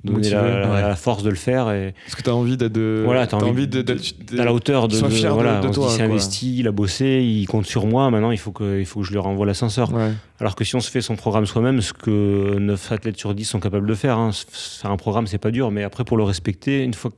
Motivé, 0.05 0.35
la, 0.37 0.61
la- 0.61 0.71
ouais. 0.73 0.83
la 0.83 0.95
force 0.95 1.23
de 1.25 1.31
le 1.31 1.37
faire. 1.37 1.71
Et 1.73 1.95
parce 2.05 2.15
que 2.15 2.23
tu 2.23 2.31
as 2.31 2.35
envie 2.35 2.57
d'être 2.57 2.79
voilà, 3.05 3.27
t'as 3.27 3.39
t'as 3.39 3.47
envie, 3.47 3.67
de- 3.67 3.83
de- 3.83 3.95
d'être 3.95 4.39
à 4.41 4.45
la 4.45 4.53
hauteur 4.53 4.87
de. 4.89 4.95
de- 5.01 5.29
voilà, 5.29 5.61
de 5.61 5.69
toi, 5.69 5.89
il 5.91 5.97
s'est 5.97 6.03
investi, 6.03 6.59
il 6.61 6.69
a 6.69 6.73
bossé, 6.73 7.23
il 7.25 7.47
compte 7.47 7.67
sur 7.67 7.87
moi. 7.87 8.09
Maintenant, 8.11 8.31
il 8.31 8.39
faut 8.39 8.53
que, 8.53 8.79
il 8.79 8.87
faut 8.87 9.01
que 9.01 9.07
je 9.07 9.11
lui 9.13 9.19
renvoie 9.19 9.47
l'ascenseur. 9.47 9.93
Ouais. 9.93 10.13
Alors 10.39 10.55
que 10.55 10.65
si 10.65 10.77
on 10.77 10.81
se 10.81 10.91
fait 10.91 11.01
son 11.01 11.17
programme 11.17 11.47
soi-même, 11.47 11.81
ce 11.81 11.93
que 11.93 12.57
9 12.59 12.93
athlètes 12.93 13.17
sur 13.19 13.35
10 13.35 13.45
sont 13.47 13.59
capables 13.61 13.87
de 13.89 13.95
faire, 13.95 14.19
hein, 14.19 14.31
faire 14.53 14.91
un 14.93 14.97
programme, 14.97 15.27
c'est 15.27 15.39
pas 15.39 15.51
dur, 15.51 15.71
mais 15.73 15.83
après, 15.83 16.05
pour 16.05 16.17
le 16.19 16.23
respecter, 16.25 16.85
une 16.85 16.95
fois 16.95 17.11
que- 17.11 17.17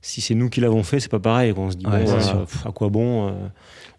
si 0.00 0.20
c'est 0.20 0.34
nous 0.34 0.48
qui 0.48 0.60
l'avons 0.60 0.82
fait, 0.82 0.98
c'est 1.00 1.10
pas 1.10 1.20
pareil. 1.20 1.52
On 1.56 1.70
se 1.70 1.76
dit, 1.76 1.86
Ouais, 1.86 2.02
bon, 2.04 2.10
euh, 2.12 2.44
pff, 2.44 2.66
à 2.66 2.70
quoi 2.72 2.88
bon 2.88 3.28
euh, 3.28 3.32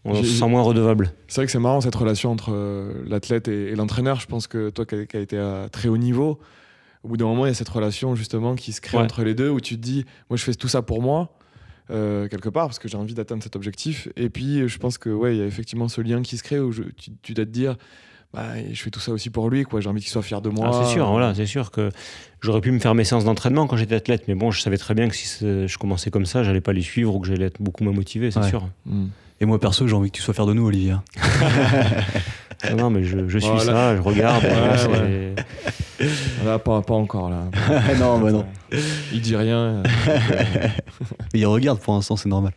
On 0.06 0.16
se 0.16 0.26
sent 0.26 0.48
moins 0.50 0.62
redevable. 0.64 1.14
C'est 1.30 1.36
vrai 1.42 1.46
que 1.46 1.52
c'est 1.52 1.60
marrant 1.60 1.80
cette 1.80 1.96
relation 1.96 2.32
entre 2.32 2.52
euh, 2.52 2.92
l'athlète 3.08 3.48
et, 3.48 3.68
et 3.70 3.76
l'entraîneur. 3.76 4.20
Je 4.20 4.26
pense 4.28 4.48
que 4.48 4.70
toi 4.70 4.86
qui 4.86 4.96
as, 4.96 5.06
qui 5.06 5.16
as 5.16 5.22
été 5.22 5.38
à 5.38 5.68
très 5.72 5.88
haut 5.88 5.96
niveau, 5.98 6.40
au 7.04 7.08
bout 7.10 7.18
d'un 7.18 7.26
moment, 7.26 7.46
il 7.46 7.50
y 7.50 7.52
a 7.52 7.56
cette 7.56 7.70
relation 7.70 8.16
justement 8.16 8.56
qui 8.56 8.72
se 8.72 8.82
crée 8.82 8.98
Ouais. 8.98 9.04
entre 9.04 9.24
les 9.24 9.36
deux 9.36 9.50
où 9.50 9.60
tu 9.62 9.76
te 9.76 9.82
dis, 9.82 10.06
moi 10.30 10.38
je 10.38 10.44
fais 10.44 10.54
tout 10.54 10.68
ça 10.70 10.82
pour 10.82 11.02
moi, 11.02 11.34
euh, 11.92 12.28
quelque 12.30 12.50
part, 12.50 12.68
parce 12.68 12.80
que 12.80 12.88
j'ai 12.88 12.98
envie 12.98 13.14
d'atteindre 13.14 13.44
cet 13.44 13.56
objectif. 13.56 14.08
Et 14.16 14.30
puis 14.30 14.68
je 14.70 14.78
pense 14.78 14.98
que 14.98 15.10
ouais, 15.10 15.36
il 15.36 15.40
y 15.40 15.42
a 15.42 15.46
effectivement 15.46 15.88
ce 15.90 16.02
lien 16.02 16.22
qui 16.22 16.38
se 16.38 16.44
crée 16.44 16.60
où 16.60 16.72
je- 16.72 16.84
tu, 16.84 17.12
tu 17.22 17.34
dois 17.34 17.46
te 17.46 17.50
dire, 17.52 17.76
bah, 18.34 18.44
je 18.72 18.82
fais 18.82 18.90
tout 18.90 19.00
ça 19.02 19.12
aussi 19.12 19.30
pour 19.30 19.50
lui, 19.50 19.64
quoi. 19.64 19.80
J'ai 19.82 19.90
envie 19.90 20.02
qu'il 20.02 20.10
soit 20.10 20.24
fier 20.24 20.42
de 20.42 20.50
moi. 20.50 20.72
Ah, 20.74 20.82
c'est 20.84 20.92
sûr, 20.92 21.08
voilà, 21.12 21.36
c'est 21.36 21.46
sûr 21.46 21.70
que 21.70 21.90
j'aurais 22.42 22.62
pu 22.62 22.72
me 22.72 22.80
faire 22.80 22.96
mes 22.96 23.04
séances 23.04 23.26
d'entraînement 23.26 23.68
quand 23.68 23.78
j'étais 23.78 23.94
athlète, 23.96 24.24
mais 24.28 24.34
bon, 24.34 24.50
je 24.50 24.60
savais 24.62 24.78
très 24.78 24.96
bien 24.96 25.08
que 25.10 25.16
si 25.16 25.28
je 25.68 25.78
commençais 25.78 26.10
comme 26.10 26.26
ça, 26.26 26.42
j'allais 26.44 26.62
pas 26.62 26.74
les 26.74 26.82
suivre 26.82 27.14
ou 27.16 27.20
que 27.20 27.28
j'allais 27.28 27.46
être 27.46 27.62
beaucoup 27.62 27.84
moins 27.84 27.94
motivé, 27.94 28.32
c'est 28.32 28.40
Ouais. 28.40 28.50
sûr. 28.50 28.68
Mm. 28.88 29.06
Et 29.42 29.46
moi, 29.46 29.60
perso, 29.60 29.86
j'ai 29.88 29.94
envie 29.96 30.10
que 30.10 30.16
tu 30.16 30.22
sois 30.24 30.34
fier 30.34 30.46
de 30.46 30.54
nous, 30.54 30.66
Olivier. 30.66 30.96
Non, 32.78 32.90
mais 32.90 33.04
je, 33.04 33.28
je 33.28 33.38
suis 33.40 33.50
Voilà. 33.50 33.66
ça, 33.66 33.96
je 33.98 34.02
regarde. 34.02 34.44
Ouais, 34.90 34.94
ouais. 34.94 35.36
Là, 36.46 36.60
pas, 36.60 36.82
pas 36.82 36.94
encore 36.94 37.30
là. 37.30 37.46
non, 38.00 38.20
bah 38.20 38.32
non. 38.32 38.46
Il 39.14 39.22
dit 39.22 39.36
rien. 39.36 39.84
il 41.34 41.46
regarde 41.46 41.80
pour 41.80 41.94
l'instant, 41.94 42.16
c'est 42.16 42.30
normal. 42.30 42.54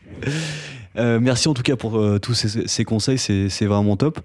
Euh, 0.99 1.21
merci 1.21 1.49
en 1.49 1.55
tout 1.55 1.63
cas 1.63 1.77
pour 1.77 1.99
euh, 1.99 2.19
tous 2.19 2.35
ces, 2.35 2.67
ces 2.67 2.85
conseils, 2.85 3.19
c'est 3.19 3.67
vraiment 3.67 3.97
top. 3.97 4.21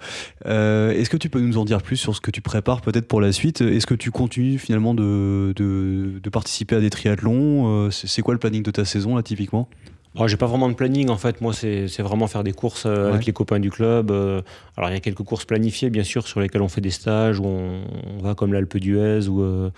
Euh, 0.46 0.92
Est-ce 0.92 1.10
que 1.10 1.18
tu 1.18 1.30
peux 1.30 1.42
nous 1.42 1.58
en 1.58 1.66
dire 1.66 1.82
plus 1.82 1.98
sur 1.98 2.16
ce 2.16 2.22
que 2.22 2.32
tu 2.32 2.42
prépares 2.42 2.82
peut-être 2.82 3.08
pour 3.08 3.22
la 3.22 3.32
suite? 3.32 3.62
Est-ce 3.62 3.86
que 3.86 3.96
tu 3.96 4.12
continues 4.12 4.58
finalement 4.58 4.94
de, 4.94 5.54
de, 5.56 6.20
de 6.22 6.30
participer 6.30 6.76
à 6.76 6.80
des 6.80 6.90
triathlons? 6.90 7.90
C'est 7.92 8.08
c'est 8.08 8.22
quoi 8.22 8.34
le 8.34 8.40
planning 8.40 8.64
de 8.64 8.72
ta 8.72 8.86
saison 8.86 9.16
là 9.16 9.24
typiquement? 9.24 9.68
Oh, 10.16 10.28
j'ai 10.28 10.36
pas 10.36 10.46
vraiment 10.46 10.68
de 10.68 10.74
planning 10.74 11.10
en 11.10 11.18
fait. 11.18 11.40
Moi, 11.40 11.54
c'est 11.54 11.88
vraiment 12.02 12.28
faire 12.28 12.44
des 12.44 12.52
courses 12.52 12.84
euh, 12.86 13.10
avec 13.14 13.26
les 13.26 13.32
copains 13.34 13.60
du 13.60 13.70
club. 13.72 14.12
euh, 14.12 14.42
alors, 14.76 14.90
il 14.90 14.94
y 14.94 14.98
a 14.98 15.00
quelques 15.00 15.24
courses 15.24 15.46
planifiées, 15.46 15.90
bien 15.90 16.04
sûr, 16.04 16.28
sur 16.28 16.42
lesquelles 16.42 16.62
on 16.62 16.68
fait 16.68 16.82
des 16.82 16.90
stages, 16.92 17.40
où 17.40 17.46
on, 17.46 17.82
on 18.18 18.22
va 18.22 18.36
comme 18.36 18.52
l'Alpe 18.52 18.78
d'Huez 18.78 19.28
ou, 19.30 19.42
euh, 19.42 19.70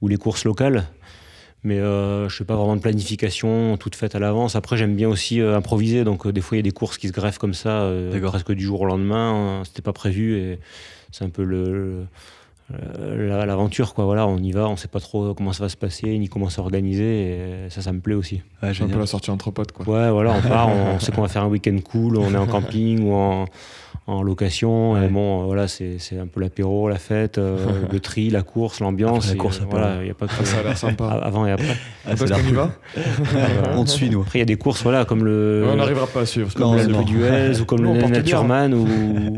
ou 0.00 0.08
les 0.08 0.16
courses 0.16 0.44
locales. 0.44 0.84
Mais 1.62 1.78
je 1.78 2.28
fais 2.30 2.44
pas 2.44 2.54
vraiment 2.54 2.76
de 2.76 2.80
planification 2.80 3.76
toute 3.76 3.96
faite 3.96 4.14
à 4.14 4.20
l'avance. 4.20 4.54
Après, 4.54 4.76
j'aime 4.76 4.94
bien 4.94 5.08
aussi 5.08 5.40
improviser. 5.40 6.04
Donc, 6.04 6.28
des 6.28 6.40
fois, 6.40 6.56
il 6.56 6.60
y 6.60 6.62
a 6.62 6.62
des 6.62 6.70
courses 6.70 6.96
qui 6.96 7.08
se 7.08 7.12
greffent 7.12 7.38
comme 7.38 7.54
ça, 7.54 7.90
presque 8.28 8.52
du 8.52 8.64
jour 8.64 8.82
au 8.82 8.84
lendemain. 8.84 9.58
hein. 9.60 9.62
C'était 9.64 9.82
pas 9.82 9.92
prévu 9.92 10.36
et 10.38 10.60
c'est 11.10 11.24
un 11.24 11.28
peu 11.30 11.42
le. 11.42 12.04
L'aventure 12.68 13.94
quoi 13.94 14.04
voilà 14.06 14.26
on 14.26 14.38
y 14.38 14.50
va 14.50 14.68
on 14.68 14.76
sait 14.76 14.88
pas 14.88 14.98
trop 14.98 15.34
comment 15.34 15.52
ça 15.52 15.62
va 15.62 15.68
se 15.68 15.76
passer 15.76 16.18
ni 16.18 16.28
comment 16.28 16.48
s'organiser 16.48 17.30
et 17.30 17.70
ça 17.70 17.80
ça 17.80 17.92
me 17.92 18.00
plaît 18.00 18.14
aussi 18.14 18.42
Ouais, 18.62 18.72
C'est 18.72 18.84
un 18.84 18.88
peu 18.88 18.98
la 18.98 19.06
sortie 19.06 19.30
entre 19.30 19.50
potes, 19.50 19.72
quoi. 19.72 19.86
Ouais, 19.86 20.10
voilà, 20.10 20.32
on 20.32 20.40
part, 20.40 20.68
on 20.68 20.98
sait 21.00 21.12
qu'on 21.12 21.22
va 21.22 21.28
faire 21.28 21.42
un 21.42 21.48
week-end 21.48 21.76
cool, 21.84 22.16
on 22.16 22.32
est 22.32 22.38
en 22.38 22.46
camping 22.46 23.02
ou 23.04 23.12
en, 23.12 23.44
en 24.06 24.22
location. 24.22 24.92
Ouais. 24.92 25.06
Et 25.06 25.08
bon, 25.08 25.42
euh, 25.42 25.46
voilà, 25.46 25.68
c'est 25.68 25.96
c'est 25.98 26.18
un 26.18 26.26
peu 26.26 26.40
l'apéro, 26.40 26.88
la 26.88 26.98
fête, 26.98 27.38
euh, 27.38 27.58
le 27.92 28.00
tri, 28.00 28.30
la 28.30 28.42
course, 28.42 28.80
l'ambiance. 28.80 29.24
Après 29.24 29.36
la 29.36 29.42
course, 29.42 29.60
euh, 29.60 29.66
voilà, 29.68 29.96
il 30.02 30.08
y 30.08 30.10
a 30.10 30.14
pas 30.14 30.26
que 30.26 30.32
Ah, 30.40 30.44
ça 30.44 30.58
a 30.58 30.62
l'air 30.62 30.78
sympa. 30.78 31.08
avant 31.22 31.46
et 31.46 31.52
après. 31.52 31.76
Ah, 32.06 32.14
qu'on 32.14 32.26
y 32.26 32.52
va 32.52 32.70
On 33.74 33.84
te 33.84 33.90
suit 33.90 34.10
nous. 34.10 34.22
Après, 34.22 34.38
il 34.38 34.42
y 34.42 34.42
a 34.42 34.46
des 34.46 34.56
courses, 34.56 34.82
voilà, 34.82 35.04
comme 35.04 35.24
le. 35.24 35.66
On 35.70 35.76
n'arrivera 35.76 36.06
pas 36.06 36.20
à 36.20 36.26
suivre. 36.26 36.48
Non, 36.58 36.76
comme 36.76 36.86
non. 36.86 36.98
l'Alpe 36.98 37.06
d'Huez 37.06 37.60
ou 37.60 37.64
comme 37.64 37.80
Nous, 37.80 37.90
on 37.90 37.94
le. 37.94 38.16
Naturman 38.16 38.74
où, 38.74 38.86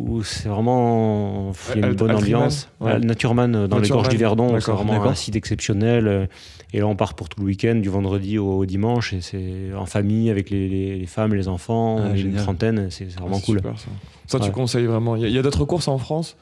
où 0.08 0.22
c'est 0.22 0.48
vraiment 0.48 1.52
il 1.74 1.80
y 1.80 1.84
a 1.84 1.88
une 1.88 1.94
bonne 1.94 2.14
ambiance. 2.14 2.68
le 2.80 2.86
euh, 2.86 3.66
dans 3.66 3.78
les 3.78 3.88
gorges 3.88 4.08
du 4.08 4.16
Verdon, 4.16 4.60
c'est 4.60 4.70
vraiment 4.70 5.02
un 5.02 5.14
site 5.14 5.36
exceptionnel. 5.36 6.28
Et 6.74 6.80
là, 6.80 6.86
on 6.86 6.96
part 6.96 7.14
pour 7.14 7.28
tout 7.30 7.40
le 7.40 7.46
week-end, 7.46 7.76
du 7.76 7.88
vendredi 7.88 8.36
au, 8.38 8.58
au 8.58 8.66
dimanche, 8.66 9.14
et 9.14 9.20
c'est 9.22 9.72
en 9.76 9.86
famille 9.86 10.28
avec 10.30 10.50
les, 10.50 10.68
les- 10.68 10.98
les 10.98 11.06
femmes, 11.06 11.32
les 11.34 11.48
enfants, 11.48 11.96
Ah, 12.12 12.16
une 12.16 12.34
trentaine, 12.36 12.88
c'est 12.90 13.06
Ah, 13.16 13.20
vraiment 13.20 13.36
c'est 13.36 13.46
cool. 13.46 13.56
super, 13.58 13.78
ça. 13.78 13.88
Ça, 14.26 14.38
tu 14.40 14.50
conseilles 14.50 14.84
vraiment. 14.84 15.16
Il 15.16 15.28
y 15.30 15.36
a, 15.36 15.40
a 15.40 15.42
d'autres 15.42 15.64
courses 15.64 15.88
en 15.88 15.96
France 15.96 16.36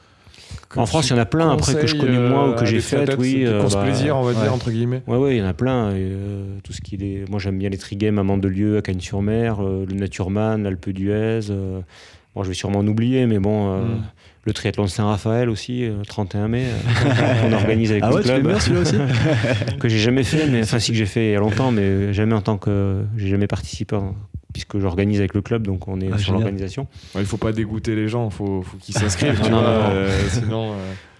En 0.75 0.85
France, 0.85 1.07
il 1.09 1.11
y 1.11 1.15
en 1.15 1.21
a 1.21 1.25
plein, 1.25 1.49
après, 1.51 1.75
que 1.75 1.87
je 1.87 1.95
connais 1.95 2.19
moins 2.19 2.49
ou 2.49 2.51
euh, 2.51 2.55
que 2.55 2.65
j'ai 2.65 2.81
triathlètes, 2.81 3.17
oui, 3.19 3.43
euh, 3.45 3.63
bah, 3.71 3.81
plaisir, 3.83 4.17
on 4.17 4.23
va 4.23 4.33
ouais. 4.33 4.41
dire, 4.41 4.53
entre 4.53 4.69
guillemets. 4.69 5.01
Ouais, 5.07 5.17
ouais, 5.17 5.35
il 5.35 5.39
y 5.39 5.41
en 5.41 5.45
a 5.47 5.53
plein. 5.53 5.91
et, 5.91 5.95
euh, 5.99 6.57
tout 6.63 6.73
ce 6.73 6.81
qui 6.81 6.95
est 6.95 7.29
Moi, 7.29 7.39
j'aime 7.39 7.57
bien 7.57 7.69
les 7.69 7.77
trigames 7.77 8.19
à 8.19 8.23
Mandelieu, 8.23 8.77
à 8.77 8.81
Cagnes-sur-Mer, 8.81 9.61
euh, 9.61 9.85
le 9.87 9.95
Naturman, 9.95 10.61
l'Alpe 10.63 10.89
d'Huez. 10.89 11.39
Bon, 12.35 12.43
je 12.43 12.49
vais 12.49 12.53
sûrement 12.53 12.79
en 12.79 12.87
oublier, 12.87 13.25
mais 13.27 13.39
bon, 13.39 13.71
euh, 13.71 13.81
Mm. 13.95 14.01
Le 14.47 14.53
triathlon 14.53 14.85
de 14.85 14.89
Saint-Raphaël 14.89 15.49
aussi, 15.49 15.83
euh, 15.83 16.01
31 16.07 16.47
mai, 16.47 16.63
euh, 16.65 17.41
qu'on 17.41 17.53
organise 17.53 17.91
avec 17.91 18.03
Ah 18.03 18.09
le 18.09 18.15
ouais, 18.15 18.21
tu 18.21 18.27
club. 18.29 18.47
bien 18.47 18.59
celui-là 18.59 18.81
aussi 18.81 18.95
que 19.79 19.89
j'ai 19.89 19.99
jamais 19.99 20.23
fait, 20.23 20.47
mais 20.47 20.61
enfin, 20.63 20.79
si 20.79 20.91
que 20.91 20.97
j'ai 20.97 21.05
fait 21.05 21.27
il 21.27 21.31
y 21.33 21.35
a 21.35 21.39
longtemps, 21.39 21.71
mais 21.71 22.13
jamais 22.13 22.33
en 22.33 22.41
tant 22.41 22.57
que. 22.57 23.03
J'ai 23.17 23.27
jamais 23.27 23.47
participé, 23.47 23.95
en- 23.97 24.15
puisque 24.53 24.79
j'organise 24.79 25.19
avec 25.19 25.33
le 25.35 25.41
club, 25.41 25.67
donc 25.67 25.87
on 25.89 25.99
est 25.99 26.09
Ah, 26.13 26.17
sur 26.17 26.31
l'organisation. 26.33 26.87
Ouais, 27.13 27.21
il 27.21 27.27
faut 27.27 27.37
pas 27.37 27.51
dégoûter 27.51 27.93
les 27.95 28.07
gens, 28.07 28.29
faut, 28.29 28.63
faut 28.63 28.77
qu'ils 28.77 28.95
s'inscrivent, 28.95 29.39
tu 29.43 29.51
Non, 29.51 29.57
non, 29.57 29.63
vois, 29.63 29.71
non. 29.71 29.89
euh, 29.91 30.19
sinon. 30.31 30.71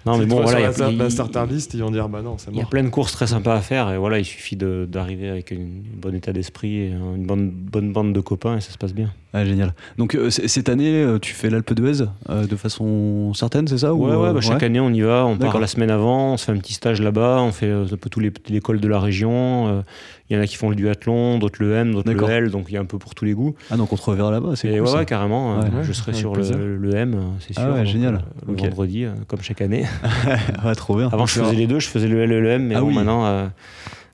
Non, 0.06 0.14
si 0.14 0.20
mais 0.20 0.26
tu 0.26 0.30
bon, 0.30 0.38
vas 0.38 0.44
voilà, 0.44 0.60
il 0.60 0.64
y 0.64 0.66
a- 0.68 0.74
sur 0.74 0.84
la, 0.86 0.92
il- 0.92 0.98
la 0.98 1.10
starter 1.10 1.44
list, 1.50 1.74
ils 1.74 1.82
vont 1.84 1.92
dire 1.92 2.08
bah 2.08 2.22
non, 2.22 2.38
c'est 2.38 2.50
Il 2.52 2.56
y 2.56 2.60
a 2.60 2.62
mort. 2.64 2.70
plein 2.70 2.84
de 2.84 2.90
courses 2.90 3.12
très 3.12 3.28
sympas 3.28 3.56
à 3.56 3.62
faire 3.62 3.92
et 3.92 3.98
voilà, 3.98 4.20
il 4.20 4.26
suffit 4.26 4.56
de- 4.56 4.88
d'arriver 4.90 5.30
avec 5.30 5.52
une 5.52 5.82
bon 5.98 6.16
état 6.16 6.32
d'esprit 6.32 6.78
et 6.78 6.88
une 6.92 7.26
bonne, 7.26 7.50
bonne 7.52 7.92
bande 7.92 8.14
de 8.14 8.20
copains 8.22 8.58
et 8.58 8.62
ça 8.62 8.72
se 8.72 8.78
passe 8.78 8.94
bien. 8.94 9.12
Ah, 9.34 9.44
génial. 9.46 9.74
Donc 9.98 10.16
euh, 10.16 10.30
cette 10.30 10.70
année, 10.70 11.04
euh, 11.04 11.20
tu 11.20 11.34
fais 11.34 11.50
l'Alpe 11.50 11.74
d'Huez 11.74 12.06
euh, 12.30 12.48
de 12.48 12.56
façon 12.56 13.34
certaine, 13.34 13.68
c'est 13.68 13.80
ça 13.80 13.94
ou, 13.94 14.06
Ouais, 14.08 14.16
ouais, 14.16 14.28
euh, 14.30 14.34
bah, 14.34 14.42
chaque 14.42 14.64
année 14.64 14.80
on 14.80 14.90
y 14.92 15.02
va, 15.02 15.26
on 15.26 15.38
part 15.38 15.60
la 15.60 15.68
semaine 15.68 15.92
avant, 15.92 16.34
on 16.34 16.38
se 16.38 16.46
fait 16.46 16.54
un 16.54 16.58
petit 16.58 16.74
stage 16.74 17.02
là-bas, 17.02 17.40
on 17.42 17.52
fait 17.52 17.70
un 17.70 17.86
peu 18.00 18.10
tous 18.10 18.22
les 18.22 18.32
l'école 18.48 18.80
de 18.80 18.88
la 18.88 19.00
région. 19.02 19.68
euh, 19.68 19.82
Il 20.30 20.36
y 20.36 20.40
en 20.40 20.44
a 20.44 20.48
qui 20.48 20.56
font 20.58 20.70
le 20.70 20.76
duathlon, 20.76 21.38
d'autres 21.40 21.62
le 21.64 21.74
M, 21.74 21.94
d'autres 21.94 22.12
le. 22.12 22.30
L, 22.30 22.50
donc 22.52 22.66
il 22.70 22.74
y 22.74 22.78
a 22.78 22.82
un 22.82 22.86
peu 22.86 22.98
pour 22.98 23.16
tous 23.16 23.24
les 23.26 23.34
goûts. 23.34 23.56
Ah 23.72 23.78
donc 23.78 23.92
on 23.94 23.96
te 23.96 24.02
reverra 24.02 24.30
là-bas, 24.32 24.56
c'est 24.56 24.70
cool. 24.70 24.82
ouais, 24.82 24.88
ça. 24.88 25.06
carrément, 25.06 25.56
euh, 25.58 25.62
Ouais. 25.62 25.84
je 25.84 25.92
serai 25.94 26.14
sur 26.14 26.36
le, 26.36 26.76
le 26.78 26.96
M, 26.96 27.14
euh, 27.14 27.20
c'est 27.40 27.54
Ah 27.58 27.62
sûr. 27.62 27.72
ouais, 27.74 27.78
donc, 27.84 27.88
génial. 27.88 28.16
euh, 28.16 28.20
le 28.52 28.56
vendredi, 28.58 29.06
euh, 29.06 29.12
comme 29.28 29.42
chaque 29.42 29.62
année. 29.62 29.86
ouais, 30.66 30.76
trop 30.76 30.96
bien. 30.98 31.10
Avant 31.12 31.26
je 31.26 31.34
faisais 31.34 31.46
vrai. 31.46 31.56
les 31.56 31.68
deux, 31.68 31.80
je 31.80 31.88
faisais 31.88 32.08
le 32.08 32.22
L 32.22 32.32
et 32.32 32.40
le 32.40 32.50
M, 32.50 32.68
mais 32.68 32.76
Ah 32.76 32.82
bon, 32.82 32.88
oui. 32.88 32.96
maintenant 32.96 33.26
euh, 33.26 33.48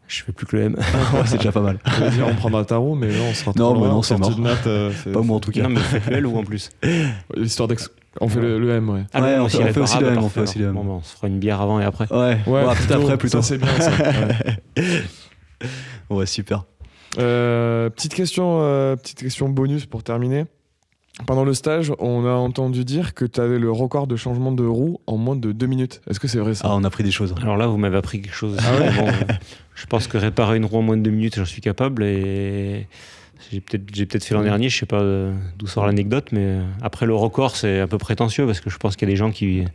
je 0.08 0.24
fais 0.24 0.32
plus 0.32 0.46
que 0.46 0.56
le 0.56 0.64
M. 0.64 0.76
Ouais, 1.14 1.22
c'est 1.26 1.38
déjà 1.38 1.52
pas 1.52 1.62
mal. 1.62 1.80
Je 1.86 2.10
dire, 2.16 2.28
on 2.30 2.36
prendra 2.36 2.60
le 2.62 2.66
tarot, 2.66 2.96
mais 2.96 3.08
là, 3.10 3.20
on 3.30 3.34
sera 3.34 3.52
Non, 3.56 3.74
mais 3.80 3.88
non, 3.88 4.02
c'est 4.02 4.18
mort. 4.18 4.36
de 4.36 4.42
maths, 4.42 4.68
euh, 4.68 4.92
Pas 5.12 5.22
moi 5.22 5.38
en 5.38 5.40
tout 5.40 5.52
cas. 5.52 5.64
non, 5.64 5.70
mais 5.70 5.76
vous 5.80 5.86
faites 5.86 6.08
le 6.08 6.18
L 6.18 6.26
ou 6.28 6.38
en 6.38 6.44
plus 6.44 6.70
L'histoire 7.36 7.68
d'ex. 7.68 7.90
On 8.22 8.28
fait 8.30 8.40
le, 8.42 8.60
le 8.60 8.70
M, 8.70 8.90
ouais. 8.90 9.04
Ah, 9.12 9.22
Ouais, 9.22 9.38
on 9.40 9.50
fait- 9.50 9.58
on 9.64 9.74
fait 9.74 9.80
aussi 9.80 9.98
le 10.00 10.08
M, 10.10 10.18
on 10.20 10.30
fait 10.30 10.42
aussi 10.42 10.60
le. 10.60 10.68
M. 10.68 10.74
Bon, 10.74 10.86
on 10.88 11.02
se 11.02 11.16
fera 11.16 11.28
une 11.28 11.40
bière 11.40 11.60
avant 11.62 11.80
et 11.80 11.84
après. 11.84 12.06
Ouais, 12.12 12.38
Ouais, 12.46 12.64
ouais, 12.64 12.76
peut-être 12.76 13.02
après 13.02 13.18
plutôt. 13.18 13.42
Ça, 13.42 13.48
c'est 13.48 13.58
bien, 13.58 13.68
ça. 13.80 13.92
ouais. 14.78 15.04
Ouais, 16.10 16.26
super. 16.28 16.66
Euh, 17.18 17.90
petite 17.90 18.14
question, 18.14 18.60
euh, 18.62 18.96
petite 18.96 19.20
question 19.20 19.50
bonus 19.50 19.86
pour 19.88 20.04
terminer. 20.04 20.46
Pendant 21.28 21.46
le 21.46 21.54
stage, 21.54 21.92
on 22.00 22.26
a 22.26 22.32
entendu 22.34 22.84
dire 22.86 23.14
que 23.14 23.24
tu 23.26 23.40
avais 23.40 23.60
le 23.60 23.72
record 23.72 24.08
de 24.08 24.16
changement 24.16 24.52
de 24.52 24.66
roue 24.66 25.00
en 25.06 25.18
moins 25.18 25.36
de 25.36 25.52
deux 25.52 25.68
minutes. 25.68 26.02
Est-ce 26.10 26.20
que 26.20 26.28
c'est 26.28 26.40
vrai 26.40 26.56
ça 26.56 26.68
Ah, 26.68 26.76
on 26.76 26.84
a 26.84 26.90
pris 26.90 27.04
des 27.04 27.12
choses. 27.12 27.36
Alors 27.40 27.56
là, 27.56 27.68
vous 27.68 27.78
m'avez 27.78 27.98
appris 27.98 28.20
quelque 28.22 28.34
chose. 28.36 28.58
Ah 28.60 28.80
ouais 28.80 28.92
Bon, 28.98 29.08
je 29.76 29.86
pense 29.86 30.08
que 30.08 30.18
réparer 30.18 30.58
une 30.58 30.66
roue 30.66 30.80
en 30.80 30.82
moins 30.82 30.98
de 30.98 31.04
deux 31.04 31.12
minutes, 31.12 31.36
j'en 31.36 31.46
suis 31.46 31.62
capable. 31.62 32.04
Et 32.04 32.88
j'ai 33.52 33.62
peut-être 33.62 33.84
j'ai 33.94 34.08
peut-être 34.08 34.24
fait 34.24 34.34
l'an 34.34 34.42
dernier, 34.42 34.70
je 34.70 34.78
sais 34.80 34.86
pas 34.88 35.02
euh, 35.02 35.32
d'où 35.60 35.68
sort 35.68 35.86
l'anecdote, 35.86 36.30
mais 36.32 36.42
euh, 36.46 36.64
après 36.82 37.06
le 37.06 37.14
record, 37.14 37.56
c'est 37.58 37.80
un 37.80 37.88
peu 37.88 38.00
prétentieux 38.00 38.48
parce 38.48 38.60
que 38.60 38.72
je 38.72 38.78
pense 38.78 38.96
qu'il 38.96 39.08
y 39.08 39.12
a 39.12 39.14
des 39.14 39.18
gens 39.18 39.32
qui, 39.32 39.66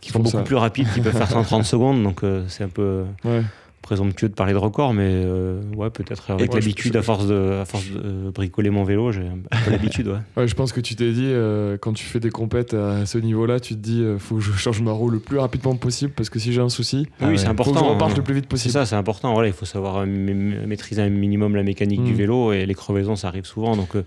qui 0.00 0.08
sont 0.08 0.14
Comme 0.14 0.22
beaucoup 0.24 0.38
ça. 0.38 0.42
plus 0.42 0.56
rapides, 0.56 0.88
qui 0.94 1.00
peuvent 1.00 1.16
faire 1.16 1.30
130 1.30 1.64
secondes, 1.64 2.02
donc 2.02 2.24
euh, 2.24 2.44
c'est 2.48 2.64
un 2.64 2.68
peu 2.68 3.04
Ouais. 3.24 3.42
Présomptueux 3.88 4.28
de 4.28 4.34
parler 4.34 4.52
de 4.52 4.58
record, 4.58 4.92
mais 4.92 5.06
euh, 5.08 5.62
ouais, 5.74 5.88
peut-être 5.88 6.30
avec 6.30 6.52
l'habitude, 6.52 6.92
je- 6.92 6.98
à 6.98 7.02
force 7.02 7.26
de, 7.26 7.52
à 7.60 7.64
force 7.64 7.88
de 7.90 7.98
euh, 7.98 8.30
bricoler 8.30 8.68
mon 8.68 8.84
vélo, 8.84 9.12
j'ai 9.12 9.22
un 9.22 9.38
peu 9.64 9.70
l'habitude, 9.70 10.08
ouais. 10.08 10.18
Ouais, 10.36 10.46
je 10.46 10.54
pense 10.54 10.72
que 10.72 10.80
tu 10.82 10.94
t'es 10.94 11.10
dit, 11.12 11.24
euh, 11.24 11.78
quand 11.80 11.94
tu 11.94 12.04
fais 12.04 12.20
des 12.20 12.28
compètes 12.28 12.74
à 12.74 13.06
ce 13.06 13.16
niveau-là, 13.16 13.60
tu 13.60 13.74
te 13.74 13.80
dis, 13.80 14.02
euh, 14.02 14.18
faut 14.18 14.34
que 14.36 14.42
je 14.42 14.52
change 14.58 14.82
ma 14.82 14.92
roue 14.92 15.08
le 15.08 15.20
plus 15.20 15.38
rapidement 15.38 15.74
possible 15.74 16.12
parce 16.14 16.28
que 16.28 16.38
si 16.38 16.52
j'ai 16.52 16.60
un 16.60 16.68
souci, 16.68 17.06
Ah 17.20 17.24
oui, 17.24 17.30
ouais. 17.30 17.36
c'est 17.38 17.46
faut 17.46 17.50
important. 17.52 17.72
que 17.72 17.78
je 17.78 17.84
reparte 17.84 18.12
hein. 18.12 18.16
le 18.18 18.22
plus 18.22 18.34
vite 18.34 18.44
C'est 18.44 18.50
possible. 18.50 18.72
ça, 18.72 18.84
c'est 18.84 18.96
important. 18.96 19.32
Voilà, 19.32 19.48
il 19.48 19.54
faut 19.54 19.64
savoir 19.64 20.06
ma- 20.06 20.66
maîtriser 20.66 21.00
un 21.00 21.08
minimum 21.08 21.56
la 21.56 21.62
mécanique 21.62 22.04
du 22.04 22.12
Mm. 22.12 22.16
vélo 22.16 22.52
et 22.52 22.66
les 22.66 22.74
crevaisons, 22.74 23.16
ça 23.16 23.28
arrive 23.28 23.46
souvent. 23.46 23.74
Donc, 23.74 23.96
euh, 23.96 24.02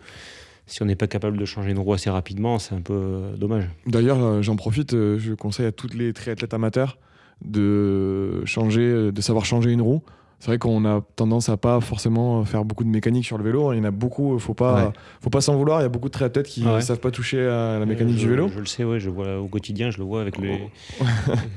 si 0.67 0.81
on 0.83 0.85
n'est 0.85 0.95
pas 0.95 1.07
capable 1.07 1.37
de 1.37 1.45
changer 1.45 1.71
une 1.71 1.79
roue 1.79 1.93
assez 1.93 2.09
rapidement, 2.11 2.59
c'est 2.59 2.75
un 2.75 2.81
peu 2.81 2.93
euh, 2.93 3.35
dommage. 3.35 3.67
D'ailleurs, 3.87 4.23
euh, 4.23 4.41
j'en 4.43 4.55
profite, 4.55 4.93
euh, 4.93 5.17
je 5.17 5.33
conseille 5.33 5.65
à 5.65 5.71
tous 5.71 5.89
les 5.95 6.13
triathlètes 6.13 6.53
amateurs 6.53 6.97
de 7.45 8.41
changer, 8.45 8.81
euh, 8.81 9.11
de 9.11 9.21
savoir 9.21 9.45
changer 9.45 9.71
une 9.71 9.81
roue. 9.81 10.01
C'est 10.39 10.47
vrai 10.47 10.57
qu'on 10.57 10.85
a 10.85 11.01
tendance 11.17 11.49
à 11.49 11.57
pas 11.57 11.79
forcément 11.81 12.43
faire 12.45 12.65
beaucoup 12.65 12.83
de 12.83 12.89
mécanique 12.89 13.25
sur 13.25 13.37
le 13.37 13.43
vélo. 13.43 13.73
Il 13.73 13.77
y 13.77 13.79
en 13.79 13.83
a 13.83 13.91
beaucoup, 13.91 14.39
faut 14.39 14.55
pas, 14.55 14.73
Ouais. 14.85 14.91
faut 15.21 15.29
pas 15.29 15.39
s'en 15.39 15.55
vouloir. 15.55 15.81
Il 15.81 15.83
y 15.83 15.85
a 15.85 15.89
beaucoup 15.89 16.07
de 16.07 16.13
triathlètes 16.13 16.47
qui 16.47 16.63
Ah 16.65 16.73
ouais. 16.73 16.81
savent 16.81 16.97
pas 16.99 17.11
toucher 17.11 17.45
à 17.45 17.77
la 17.77 17.85
mécanique 17.85 18.15
je, 18.17 18.21
du 18.23 18.29
vélo. 18.31 18.49
Je 18.51 18.59
le 18.59 18.65
sais, 18.65 18.83
ouais, 18.83 18.99
je 18.99 19.11
vois 19.11 19.37
au 19.37 19.45
quotidien, 19.45 19.91
je 19.91 19.99
le 19.99 20.03
vois 20.03 20.19
avec 20.19 20.39
les, 20.39 20.59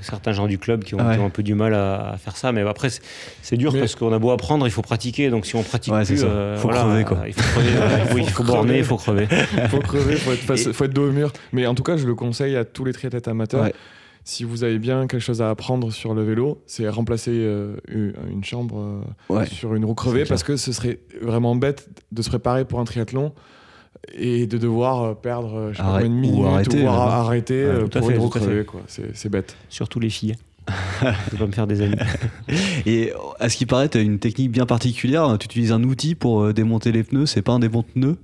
certains 0.02 0.32
gens 0.32 0.46
du 0.46 0.58
club 0.58 0.84
qui 0.84 0.94
ont, 0.94 0.98
ouais. 0.98 1.14
qui 1.14 1.20
ont 1.20 1.24
un 1.24 1.30
peu 1.30 1.42
du 1.42 1.54
mal 1.54 1.72
à, 1.72 2.10
à 2.10 2.16
faire 2.18 2.36
ça. 2.36 2.52
Mais 2.52 2.60
après, 2.60 2.90
c'est- 2.90 3.56
dur 3.56 3.72
Mais- 3.72 3.80
parce 3.80 3.94
qu'on 3.94 4.12
a 4.12 4.18
beau 4.18 4.30
apprendre, 4.32 4.66
il 4.66 4.70
faut 4.70 4.82
pratiquer. 4.82 5.30
Donc, 5.30 5.46
si 5.46 5.56
on 5.56 5.62
pratique 5.62 5.94
plus, 5.94 6.22
euh, 6.22 6.56
Faut 6.58 6.68
voilà, 6.68 6.82
crever, 6.84 7.04
quoi. 7.04 7.22
Il 7.26 7.32
faut 7.32 7.40
crever, 7.40 7.68
il 7.70 8.08
faut, 8.10 8.18
il 8.18 8.24
faut 8.28 8.42
Faut 8.42 8.44
borner, 8.52 8.66
crever. 8.66 8.78
il 8.80 8.84
faut 8.84 8.96
crever. 8.98 9.26
faut 9.70 9.78
crever, 9.78 10.16
faut 10.16 10.32
être, 10.32 10.40
face- 10.40 10.66
Et- 10.66 10.72
faut 10.74 10.84
être 10.84 10.92
dos 10.92 11.08
au 11.08 11.12
mur. 11.12 11.32
Mais 11.54 11.66
en 11.66 11.74
tout 11.74 11.84
cas, 11.84 11.96
je 11.96 12.06
le 12.06 12.14
conseille 12.14 12.54
à 12.54 12.66
tous 12.66 12.84
les 12.84 12.92
triathlètes 12.92 13.28
amateurs. 13.28 13.70
Si 14.26 14.42
vous 14.44 14.64
avez 14.64 14.78
bien 14.78 15.06
quelque 15.06 15.20
chose 15.20 15.42
à 15.42 15.50
apprendre 15.50 15.92
sur 15.92 16.14
le 16.14 16.22
vélo, 16.22 16.62
c'est 16.66 16.88
remplacer 16.88 17.32
euh, 17.34 17.76
une 17.88 18.14
une 18.30 18.42
chambre 18.44 18.78
euh, 18.78 19.34
Ouais. 19.34 19.46
sur 19.46 19.74
une 19.74 19.84
roue 19.84 19.94
crevée 19.94 20.24
parce 20.24 20.42
que 20.42 20.56
ce 20.56 20.72
serait 20.72 20.98
vraiment 21.20 21.54
bête 21.56 21.88
de 22.10 22.22
se 22.22 22.30
préparer 22.30 22.64
pour 22.64 22.80
un 22.80 22.84
triathlon 22.84 23.32
et 24.14 24.46
de 24.46 24.56
devoir 24.58 25.02
euh, 25.02 25.14
perdre 25.14 25.70
je 25.72 25.76
sais 25.76 25.82
pas 25.82 25.88
Arrête- 25.98 26.06
combien 26.08 26.30
de 26.32 26.36
ou 26.36 26.46
arrêter, 26.46 26.76
même. 26.78 26.86
arrêter 26.88 27.66
Ouais, 27.66 27.88
pour 27.88 28.06
fait, 28.08 28.14
une 28.14 28.20
roue 28.20 28.28
crevée. 28.30 28.64
quoi. 28.64 28.80
C'est 28.86 29.14
c'est 29.14 29.28
bête. 29.28 29.56
Surtout 29.68 30.00
les 30.00 30.10
filles. 30.10 30.36
Je 31.02 31.32
vais 31.32 31.38
pas 31.38 31.46
me 31.46 31.52
faire 31.52 31.66
des 31.66 31.82
amis. 31.82 31.96
Et 32.86 33.12
à 33.38 33.50
ce 33.50 33.56
qui 33.58 33.66
paraît, 33.66 33.90
tu 33.90 33.98
as 33.98 34.00
une 34.00 34.18
technique 34.18 34.50
bien 34.50 34.64
particulière. 34.64 35.36
Tu 35.38 35.44
utilises 35.44 35.72
un 35.72 35.82
outil 35.84 36.14
pour 36.14 36.54
démonter 36.54 36.90
les 36.92 37.02
pneus. 37.04 37.26
C'est 37.26 37.42
pas 37.42 37.52
un 37.52 37.58
démonte-pneu. 37.58 38.16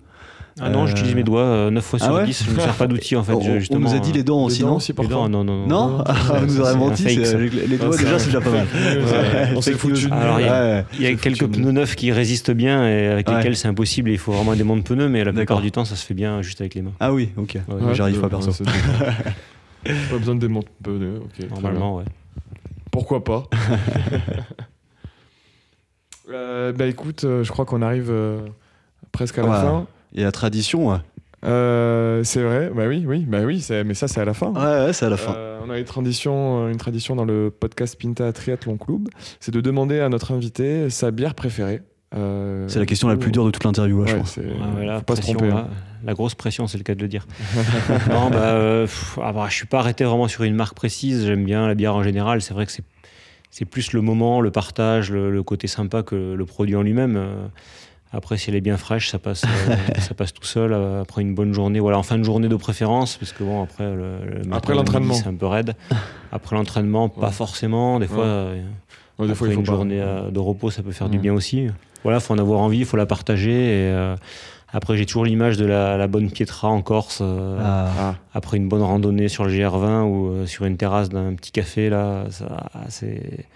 Ah 0.60 0.68
non, 0.68 0.82
Euh, 0.82 0.86
j'utilise 0.86 1.14
mes 1.14 1.22
doigts 1.22 1.70
9 1.70 1.84
fois 1.84 1.98
ah 2.02 2.04
sur 2.06 2.14
ouais 2.14 2.24
10. 2.24 2.44
Je 2.44 2.50
ne 2.50 2.56
me 2.56 2.60
sers 2.60 2.74
pas 2.74 2.86
d'outils 2.86 3.16
en 3.16 3.22
fait. 3.22 3.32
on, 3.34 3.40
je- 3.40 3.50
on 3.50 3.58
justement, 3.60 3.88
nous 3.90 3.94
a 3.96 3.98
dit 3.98 4.12
les 4.12 4.22
dents 4.22 4.40
Les 4.40 4.44
aussi, 4.46 4.60
dents 4.62 4.68
non 4.68 4.76
aussi 4.76 4.92
Les 4.92 4.96
parfois. 4.96 5.14
dents, 5.14 5.28
non, 5.28 5.44
non, 5.44 5.66
non. 5.66 5.66
Non, 5.66 5.88
Non, 5.98 6.04
Ah, 6.06 6.14
On 6.34 6.40
nous 6.42 6.48
c'est 6.48 6.60
aurait 6.60 6.76
menti. 6.76 7.04
Les, 7.04 7.76
doigts, 7.78 7.96
déjà, 7.96 8.18
c'est 8.18 8.26
déjà 8.26 8.40
pas 8.40 8.50
mal. 8.50 8.66
Ouais, 8.74 9.52
on 9.56 9.60
s'est 9.60 9.72
foutu 9.74 10.08
nous. 10.08 10.16
il 10.38 10.44
y 10.44 10.48
a- 10.48 10.76
Ouais. 10.76 10.84
Il 10.94 11.02
y 11.02 11.06
a 11.06 11.14
quelques 11.14 11.46
pneus 11.46 11.72
neufs 11.72 11.94
qui 11.96 12.10
résistent 12.12 12.50
bien 12.50 12.86
et 12.88 13.06
avec 13.06 13.28
Ouais. 13.28 13.36
lesquels 13.36 13.56
c'est 13.56 13.68
impossible. 13.68 14.10
Il 14.10 14.18
faut 14.18 14.32
vraiment 14.32 14.54
des 14.54 14.64
monts 14.64 14.76
de 14.76 14.82
pneus, 14.82 15.08
mais 15.08 15.22
la 15.24 15.32
plupart 15.32 15.60
du 15.60 15.70
temps, 15.70 15.84
ça 15.84 15.96
se 15.96 16.04
fait 16.04 16.14
bien 16.14 16.42
juste 16.42 16.60
avec 16.60 16.74
les 16.74 16.82
mains. 16.82 16.92
Ah 17.00 17.12
oui, 17.12 17.30
ok. 17.36 17.58
Ouais, 17.68 17.74
Ouais, 17.82 17.94
J'arrive 17.94 18.18
euh, 18.18 18.20
pas 18.20 18.28
perso. 18.28 18.50
pas 19.84 20.18
besoin 20.18 20.34
de 20.34 20.40
démonter. 20.40 20.68
ok, 20.84 20.90
très 21.38 21.46
bien. 21.46 21.54
Normalement, 21.54 21.96
ouais. 21.96 22.04
Pourquoi 22.90 23.22
pas? 23.24 23.44
Euh, 26.32 26.72
Bah 26.72 26.86
écoute, 26.86 27.24
euh, 27.24 27.42
je 27.42 27.50
crois 27.50 27.64
qu'on 27.64 27.82
arrive 27.82 28.08
euh, 28.10 28.40
presque 29.12 29.38
à 29.38 29.42
la 29.42 29.52
fin. 29.52 29.86
Et 30.14 30.22
la 30.22 30.32
tradition, 30.32 30.88
ouais. 30.90 30.98
Euh, 31.44 32.22
c'est 32.22 32.42
vrai, 32.42 32.70
bah 32.74 32.84
oui, 32.86 33.04
oui, 33.06 33.24
bah 33.26 33.38
oui, 33.44 33.64
mais 33.86 33.94
ça 33.94 34.08
c'est 34.08 34.20
à 34.20 34.24
la 34.26 34.34
fin. 34.34 34.48
Ouais, 34.52 34.86
ouais, 34.86 34.92
c'est 34.92 35.06
à 35.06 35.08
la 35.08 35.16
fin. 35.16 35.34
Euh, 35.34 35.58
on 35.66 35.70
a 35.70 35.78
une 35.78 35.84
tradition, 35.86 36.68
une 36.68 36.76
tradition 36.76 37.16
dans 37.16 37.24
le 37.24 37.50
podcast 37.50 37.98
Pinta 37.98 38.30
Triathlon 38.32 38.76
Club, 38.76 39.08
c'est 39.40 39.52
de 39.54 39.60
demander 39.62 40.00
à 40.00 40.08
notre 40.10 40.32
invité 40.32 40.90
sa 40.90 41.10
bière 41.10 41.34
préférée. 41.34 41.80
Euh, 42.14 42.66
C'est 42.68 42.78
la 42.80 42.86
question 42.86 43.08
la 43.08 43.16
plus 43.16 43.30
dure 43.30 43.46
de 43.46 43.50
toute 43.52 43.64
l'interview, 43.64 44.04
je 44.06 44.16
pense. 44.16 44.32
c'est- 44.32 44.40
Ouais, 44.42 44.50
ouais, 44.80 44.84
la 44.84 44.98
faut 44.98 45.04
pas 45.04 45.16
se 45.16 45.20
pression, 45.22 45.38
tromper. 45.38 45.54
là, 45.54 45.66
hein. 45.70 45.74
La 46.04 46.12
grosse 46.12 46.34
pression, 46.34 46.66
c'est 46.66 46.76
le 46.76 46.82
cas 46.84 46.94
de 46.94 47.00
le 47.00 47.08
dire. 47.08 47.26
non, 48.10 48.28
bah, 48.30 48.36
euh, 48.38 48.82
pff, 48.84 49.18
ah 49.22 49.32
bah, 49.32 49.46
je 49.48 49.54
suis 49.54 49.66
pas 49.66 49.78
arrêté 49.78 50.04
vraiment 50.04 50.28
sur 50.28 50.42
une 50.44 50.54
marque 50.56 50.74
précise. 50.74 51.24
J'aime 51.26 51.44
bien 51.44 51.66
la 51.68 51.74
bière 51.74 51.94
en 51.94 52.02
général. 52.02 52.42
C'est 52.42 52.52
vrai 52.52 52.66
que 52.66 52.72
c'est 52.72 52.84
c'est 53.52 53.64
plus 53.64 53.92
le 53.92 54.00
moment, 54.00 54.40
le 54.40 54.50
partage, 54.52 55.10
le, 55.10 55.30
le 55.30 55.42
côté 55.42 55.66
sympa 55.66 56.02
que 56.04 56.34
le 56.34 56.44
produit 56.46 56.76
en 56.76 56.82
lui-même. 56.82 57.16
Après, 58.12 58.36
si 58.36 58.50
elle 58.50 58.56
est 58.56 58.60
bien 58.60 58.76
fraîche, 58.76 59.08
ça 59.10 59.18
passe, 59.20 59.44
euh, 59.44 59.76
ça 60.00 60.14
passe 60.14 60.32
tout 60.32 60.44
seul. 60.44 60.72
euh, 60.72 61.02
Après 61.02 61.22
une 61.22 61.34
bonne 61.34 61.52
journée, 61.52 61.78
voilà, 61.78 61.98
en 61.98 62.02
fin 62.02 62.18
de 62.18 62.24
journée 62.24 62.48
de 62.48 62.56
préférence, 62.56 63.16
parce 63.16 63.32
que 63.32 63.44
bon, 63.44 63.62
après, 63.62 63.84
le, 63.94 64.18
le 64.26 64.38
matin, 64.44 64.56
Après 64.56 64.72
le 64.72 64.78
l'entraînement. 64.78 65.14
c'est 65.14 65.28
un 65.28 65.34
peu 65.34 65.46
raide. 65.46 65.74
Après 66.32 66.56
l'entraînement, 66.56 67.08
pas 67.08 67.26
Ouais. 67.28 67.32
forcément. 67.32 68.00
Des 68.00 68.06
fois, 68.08 68.18
Ouais. 68.18 68.24
euh, 68.24 68.62
Ouais, 69.18 69.26
des 69.26 69.32
après 69.32 69.38
fois, 69.38 69.48
il 69.48 69.54
faut 69.54 69.60
une 69.60 69.66
journée 69.66 70.02
de 70.30 70.38
repos, 70.38 70.70
ça 70.70 70.82
peut 70.82 70.92
faire 70.92 71.08
du 71.10 71.18
Mm. 71.18 71.22
bien 71.22 71.34
aussi. 71.34 71.68
Voilà, 72.02 72.18
faut 72.20 72.32
en 72.34 72.38
avoir 72.38 72.60
envie, 72.60 72.78
il 72.78 72.84
faut 72.86 72.96
la 72.96 73.04
partager. 73.06 73.50
Et, 73.52 73.90
euh, 73.92 74.16
après, 74.72 74.96
j'ai 74.96 75.04
toujours 75.04 75.24
l'image 75.26 75.56
de 75.58 75.66
la, 75.66 75.96
la 75.98 76.06
bonne 76.06 76.30
Pietra 76.30 76.68
en 76.68 76.80
Corse. 76.80 77.18
euh, 77.20 77.58
Ah, 77.62 77.90
Ah, 77.98 78.14
Après 78.32 78.56
une 78.56 78.68
bonne 78.68 78.82
randonnée 78.82 79.28
sur 79.28 79.44
le 79.44 79.50
GR20 79.52 80.02
ou 80.04 80.28
euh, 80.30 80.46
sur 80.46 80.64
une 80.64 80.76
terrasse 80.78 81.10
d'un 81.10 81.34
petit 81.34 81.52
café, 81.52 81.90
là, 81.90 82.24
ça, 82.30 82.70
c'est. 82.88 83.46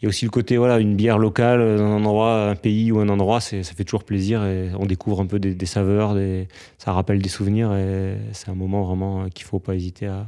Il 0.00 0.04
y 0.04 0.06
a 0.06 0.08
aussi 0.08 0.24
le 0.26 0.30
côté, 0.30 0.56
voilà, 0.58 0.80
une 0.80 0.96
bière 0.96 1.18
locale 1.18 1.78
dans 1.78 1.84
un 1.84 1.92
endroit, 2.04 2.50
un 2.50 2.56
pays 2.56 2.92
ou 2.92 2.98
un 3.00 3.08
endroit, 3.08 3.40
c'est- 3.40 3.62
ça 3.62 3.72
fait 3.74 3.84
toujours 3.84 4.04
plaisir 4.04 4.44
et 4.44 4.70
on 4.78 4.84
découvre 4.86 5.20
un 5.20 5.26
peu 5.26 5.38
des, 5.38 5.54
des 5.54 5.66
saveurs, 5.66 6.14
des, 6.14 6.46
ça 6.78 6.92
rappelle 6.92 7.22
des 7.22 7.28
souvenirs 7.30 7.72
et 7.74 8.16
c'est 8.32 8.50
un 8.50 8.54
moment 8.54 8.82
vraiment 8.84 9.22
euh, 9.22 9.28
qu'il 9.28 9.46
faut 9.46 9.60
pas 9.60 9.74
hésiter 9.74 10.06
à, 10.06 10.26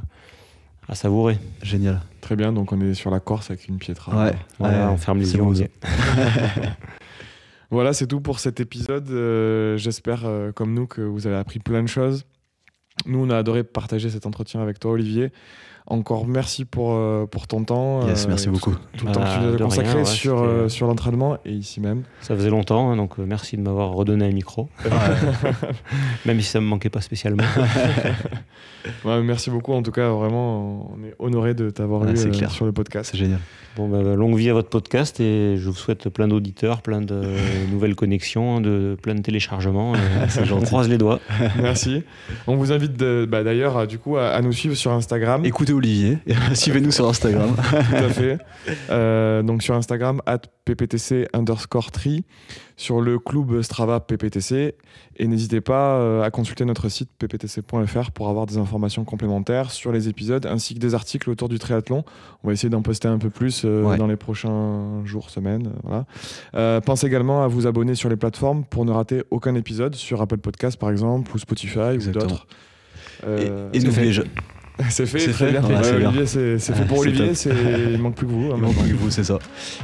à 0.87 0.95
savourer. 0.95 1.37
génial. 1.61 2.01
très 2.21 2.35
bien, 2.35 2.51
donc 2.53 2.71
on 2.71 2.81
est 2.81 2.93
sur 2.95 3.11
la 3.11 3.19
Corse 3.19 3.51
avec 3.51 3.67
une 3.67 3.77
Pietra. 3.77 4.25
Ouais. 4.25 4.33
Voilà, 4.57 4.87
ouais, 4.87 4.91
on 4.93 4.97
ferme 4.97 5.19
les 5.19 5.31
yeux. 5.33 5.39
beau, 5.41 5.51
on 5.51 5.53
ça. 5.53 5.63
dit. 5.65 5.69
Voilà, 7.69 7.91
c'est 7.93 8.07
tout 8.07 8.21
pour 8.21 8.39
cet 8.39 8.59
épisode. 8.61 9.09
Euh, 9.09 9.77
J'espère, 9.77 10.21
euh, 10.25 10.51
comme 10.53 10.73
nous, 10.73 10.87
que 10.87 11.01
vous 11.01 11.27
avez 11.27 11.35
appris 11.35 11.59
plein 11.59 11.81
de 11.83 11.87
choses. 11.87 12.23
Nous, 13.05 13.19
on 13.19 13.29
a 13.29 13.37
adoré 13.37 13.63
partager 13.65 14.09
cet 14.09 14.25
entretien 14.25 14.61
avec 14.61 14.79
toi, 14.79 14.91
Olivier. 14.91 15.31
Encore 15.89 16.27
merci 16.27 16.65
pour, 16.65 16.91
euh, 16.93 17.25
pour 17.25 17.47
ton 17.47 17.63
temps. 17.63 18.05
Yes, 18.07 18.25
euh, 18.25 18.27
merci 18.27 18.49
beaucoup. 18.49 18.75
Tout 18.97 19.05
le 19.07 19.11
temps 19.13 19.21
que 19.21 19.25
tu 19.25 19.31
Bah, 19.37 19.41
nous 19.43 19.53
as 19.53 19.57
de 19.57 19.63
consacré 19.63 19.91
rien, 19.93 19.99
ouais, 19.99 20.05
sur, 20.05 20.41
euh, 20.43 20.67
sur 20.67 20.85
l'entraînement 20.87 21.37
et 21.45 21.51
ici 21.53 21.79
même. 21.79 22.03
Ça 22.19 22.35
faisait 22.35 22.49
longtemps, 22.49 22.91
hein, 22.91 22.97
donc 22.97 23.17
euh, 23.19 23.25
merci 23.25 23.55
de 23.55 23.61
m'avoir 23.61 23.91
redonné 23.91 24.25
un 24.25 24.31
micro, 24.31 24.67
même 26.25 26.41
si 26.41 26.47
ça 26.47 26.59
me 26.59 26.65
manquait 26.65 26.89
pas 26.89 27.01
spécialement. 27.01 27.43
Ouais, 29.03 29.21
merci 29.21 29.49
beaucoup. 29.49 29.73
En 29.73 29.83
tout 29.83 29.91
cas, 29.91 30.09
vraiment, 30.11 30.89
on 30.93 31.03
est 31.03 31.13
honoré 31.19 31.53
de 31.53 31.69
t'avoir 31.69 32.01
Ouais, 32.03 32.13
eu 32.13 32.27
euh, 32.27 32.47
sur 32.49 32.65
le 32.65 32.71
podcast. 32.71 33.09
C'est 33.11 33.17
génial. 33.17 33.39
Bon, 33.77 33.87
bah, 33.87 34.01
longue 34.15 34.35
vie 34.35 34.49
à 34.49 34.53
votre 34.53 34.69
podcast 34.69 35.19
et 35.19 35.55
je 35.55 35.69
vous 35.69 35.75
souhaite 35.75 36.09
plein 36.09 36.27
d'auditeurs, 36.27 36.81
plein 36.81 36.99
de 36.99 37.21
nouvelles 37.71 37.93
connexions, 37.93 38.59
de, 38.59 38.97
plein 38.99 39.13
de 39.13 39.21
téléchargements. 39.21 39.93
et 39.93 39.99
On 40.51 40.61
croise 40.61 40.89
les 40.89 40.97
doigts. 40.97 41.19
Merci. 41.61 42.01
On 42.47 42.55
vous 42.55 42.71
invite 42.71 42.97
bah, 42.97 43.43
d'ailleurs, 43.43 43.77
euh, 43.77 43.85
du 43.85 43.99
coup, 43.99 44.17
à, 44.17 44.29
à 44.29 44.41
nous 44.41 44.51
suivre 44.51 44.73
sur 44.73 44.91
Instagram. 44.93 45.45
Écoutez 45.45 45.73
Olivier, 45.73 46.17
suivez-nous 46.53 46.89
sur 46.89 47.07
Instagram. 47.07 47.55
Tout 47.55 47.95
à 47.95 48.09
fait. 48.09 48.39
Euh, 48.89 49.43
donc 49.43 49.61
sur 49.61 49.75
Instagram, 49.75 50.23
at 50.25 50.41
pptc 50.65 51.27
underscore 51.33 51.91
tri, 51.91 52.25
sur 52.79 53.01
le 53.01 53.19
club 53.19 53.61
Strava 53.63 53.99
pptc. 53.99 54.75
Et 55.19 55.27
n'hésitez 55.27 55.61
pas 55.61 55.95
euh, 55.95 56.21
à 56.21 56.29
consulter 56.29 56.63
notre 56.63 56.87
site 56.89 57.09
pptc.fr 57.17 58.11
pour 58.11 58.29
avoir 58.29 58.45
des 58.45 58.57
informations 58.57 59.03
complémentaires 59.03 59.71
sur 59.71 59.91
les 59.91 60.07
épisodes 60.09 60.45
ainsi 60.45 60.75
que 60.75 60.79
des 60.79 60.93
articles 60.93 61.29
autour 61.29 61.49
du 61.49 61.57
triathlon. 61.59 62.03
On 62.43 62.47
va 62.47 62.53
essayer 62.53 62.69
d'en 62.69 62.83
poster 62.83 63.07
un 63.07 63.17
peu 63.17 63.29
plus 63.31 63.63
euh, 63.65 63.81
Ouais. 63.83 63.97
dans 63.97 64.05
les 64.07 64.15
prochains 64.15 65.03
jours, 65.05 65.29
semaines. 65.31 65.67
euh, 65.67 65.79
Voilà. 65.83 66.05
Euh, 66.55 66.79
pensez 66.79 67.07
également 67.07 67.43
à 67.43 67.47
vous 67.47 67.65
abonner 67.67 67.95
sur 67.95 68.09
les 68.09 68.15
plateformes 68.15 68.63
pour 68.63 68.85
ne 68.85 68.91
rater 68.91 69.23
aucun 69.31 69.55
épisode 69.55 69.95
sur 69.95 70.21
Apple 70.21 70.37
Podcast 70.37 70.77
par 70.79 70.91
exemple 70.91 71.31
ou 71.33 71.39
Spotify 71.39 71.79
Exactement. 71.93 72.25
ou 72.25 72.27
d'autres. 72.29 72.47
Et, 73.23 73.25
Euh, 73.49 73.69
et 73.73 73.79
c'est 73.79 73.87
n'oubliez 73.87 74.05
fait. 74.07 74.11
ja- 74.13 74.23
C'est 74.91 75.07
fait, 75.07 75.17
C'est 75.17 75.31
très 75.31 75.45
fait 75.47 75.51
bien. 75.53 75.63
Ouais, 75.63 75.75
Ouais, 75.77 75.83
c'est 75.83 75.97
bien. 75.97 76.09
Olivier, 76.09 76.27
c'est 76.27 76.59
c'est 76.59 76.73
fait 76.75 76.85
pour 76.85 76.97
C'est 77.01 77.07
Olivier, 77.09 77.27
top. 77.29 77.35
c'est- 77.35 77.93
il 77.93 77.97
manque 77.99 78.13
plus 78.13 78.27
que 78.27 78.31
vous. 78.31 78.51
hein, 78.51 78.53
il 78.57 78.61
manque 78.61 78.75
plus 78.75 78.91
que 78.91 78.97
vous, 78.97 79.09
c'est 79.09 79.23
ça. 79.23 79.39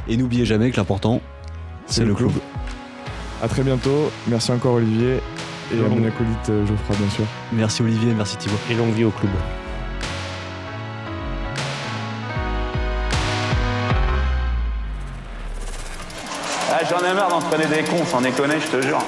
Et 0.06 0.16
n'oubliez 0.16 0.44
jamais 0.44 0.70
que 0.70 0.76
l'important, 0.76 1.20
c'est 1.86 2.04
le 2.04 2.14
club. 2.14 2.30
À 3.42 3.48
très 3.48 3.62
bientôt. 3.62 4.10
Merci 4.26 4.52
encore 4.52 4.74
Olivier 4.74 5.20
et 5.72 5.78
à 5.78 5.88
mon 5.88 6.04
acolyte 6.06 6.48
euh, 6.50 6.66
Geoffroy 6.66 6.96
bien 6.96 7.10
sûr. 7.10 7.24
Merci 7.52 7.82
Olivier, 7.82 8.12
merci 8.14 8.36
Thibaut. 8.36 8.56
Et 8.70 8.74
longue 8.74 8.92
vie 8.92 9.04
au 9.04 9.10
club. 9.10 9.30
Ah, 16.70 16.80
J'en 16.88 16.98
ai 17.08 17.14
marre 17.14 17.28
d'entraîner 17.28 17.66
des 17.66 17.82
cons, 17.82 18.04
sans 18.04 18.20
déconner, 18.20 18.54
je 18.60 18.76
te 18.78 18.82
jure. 18.82 18.98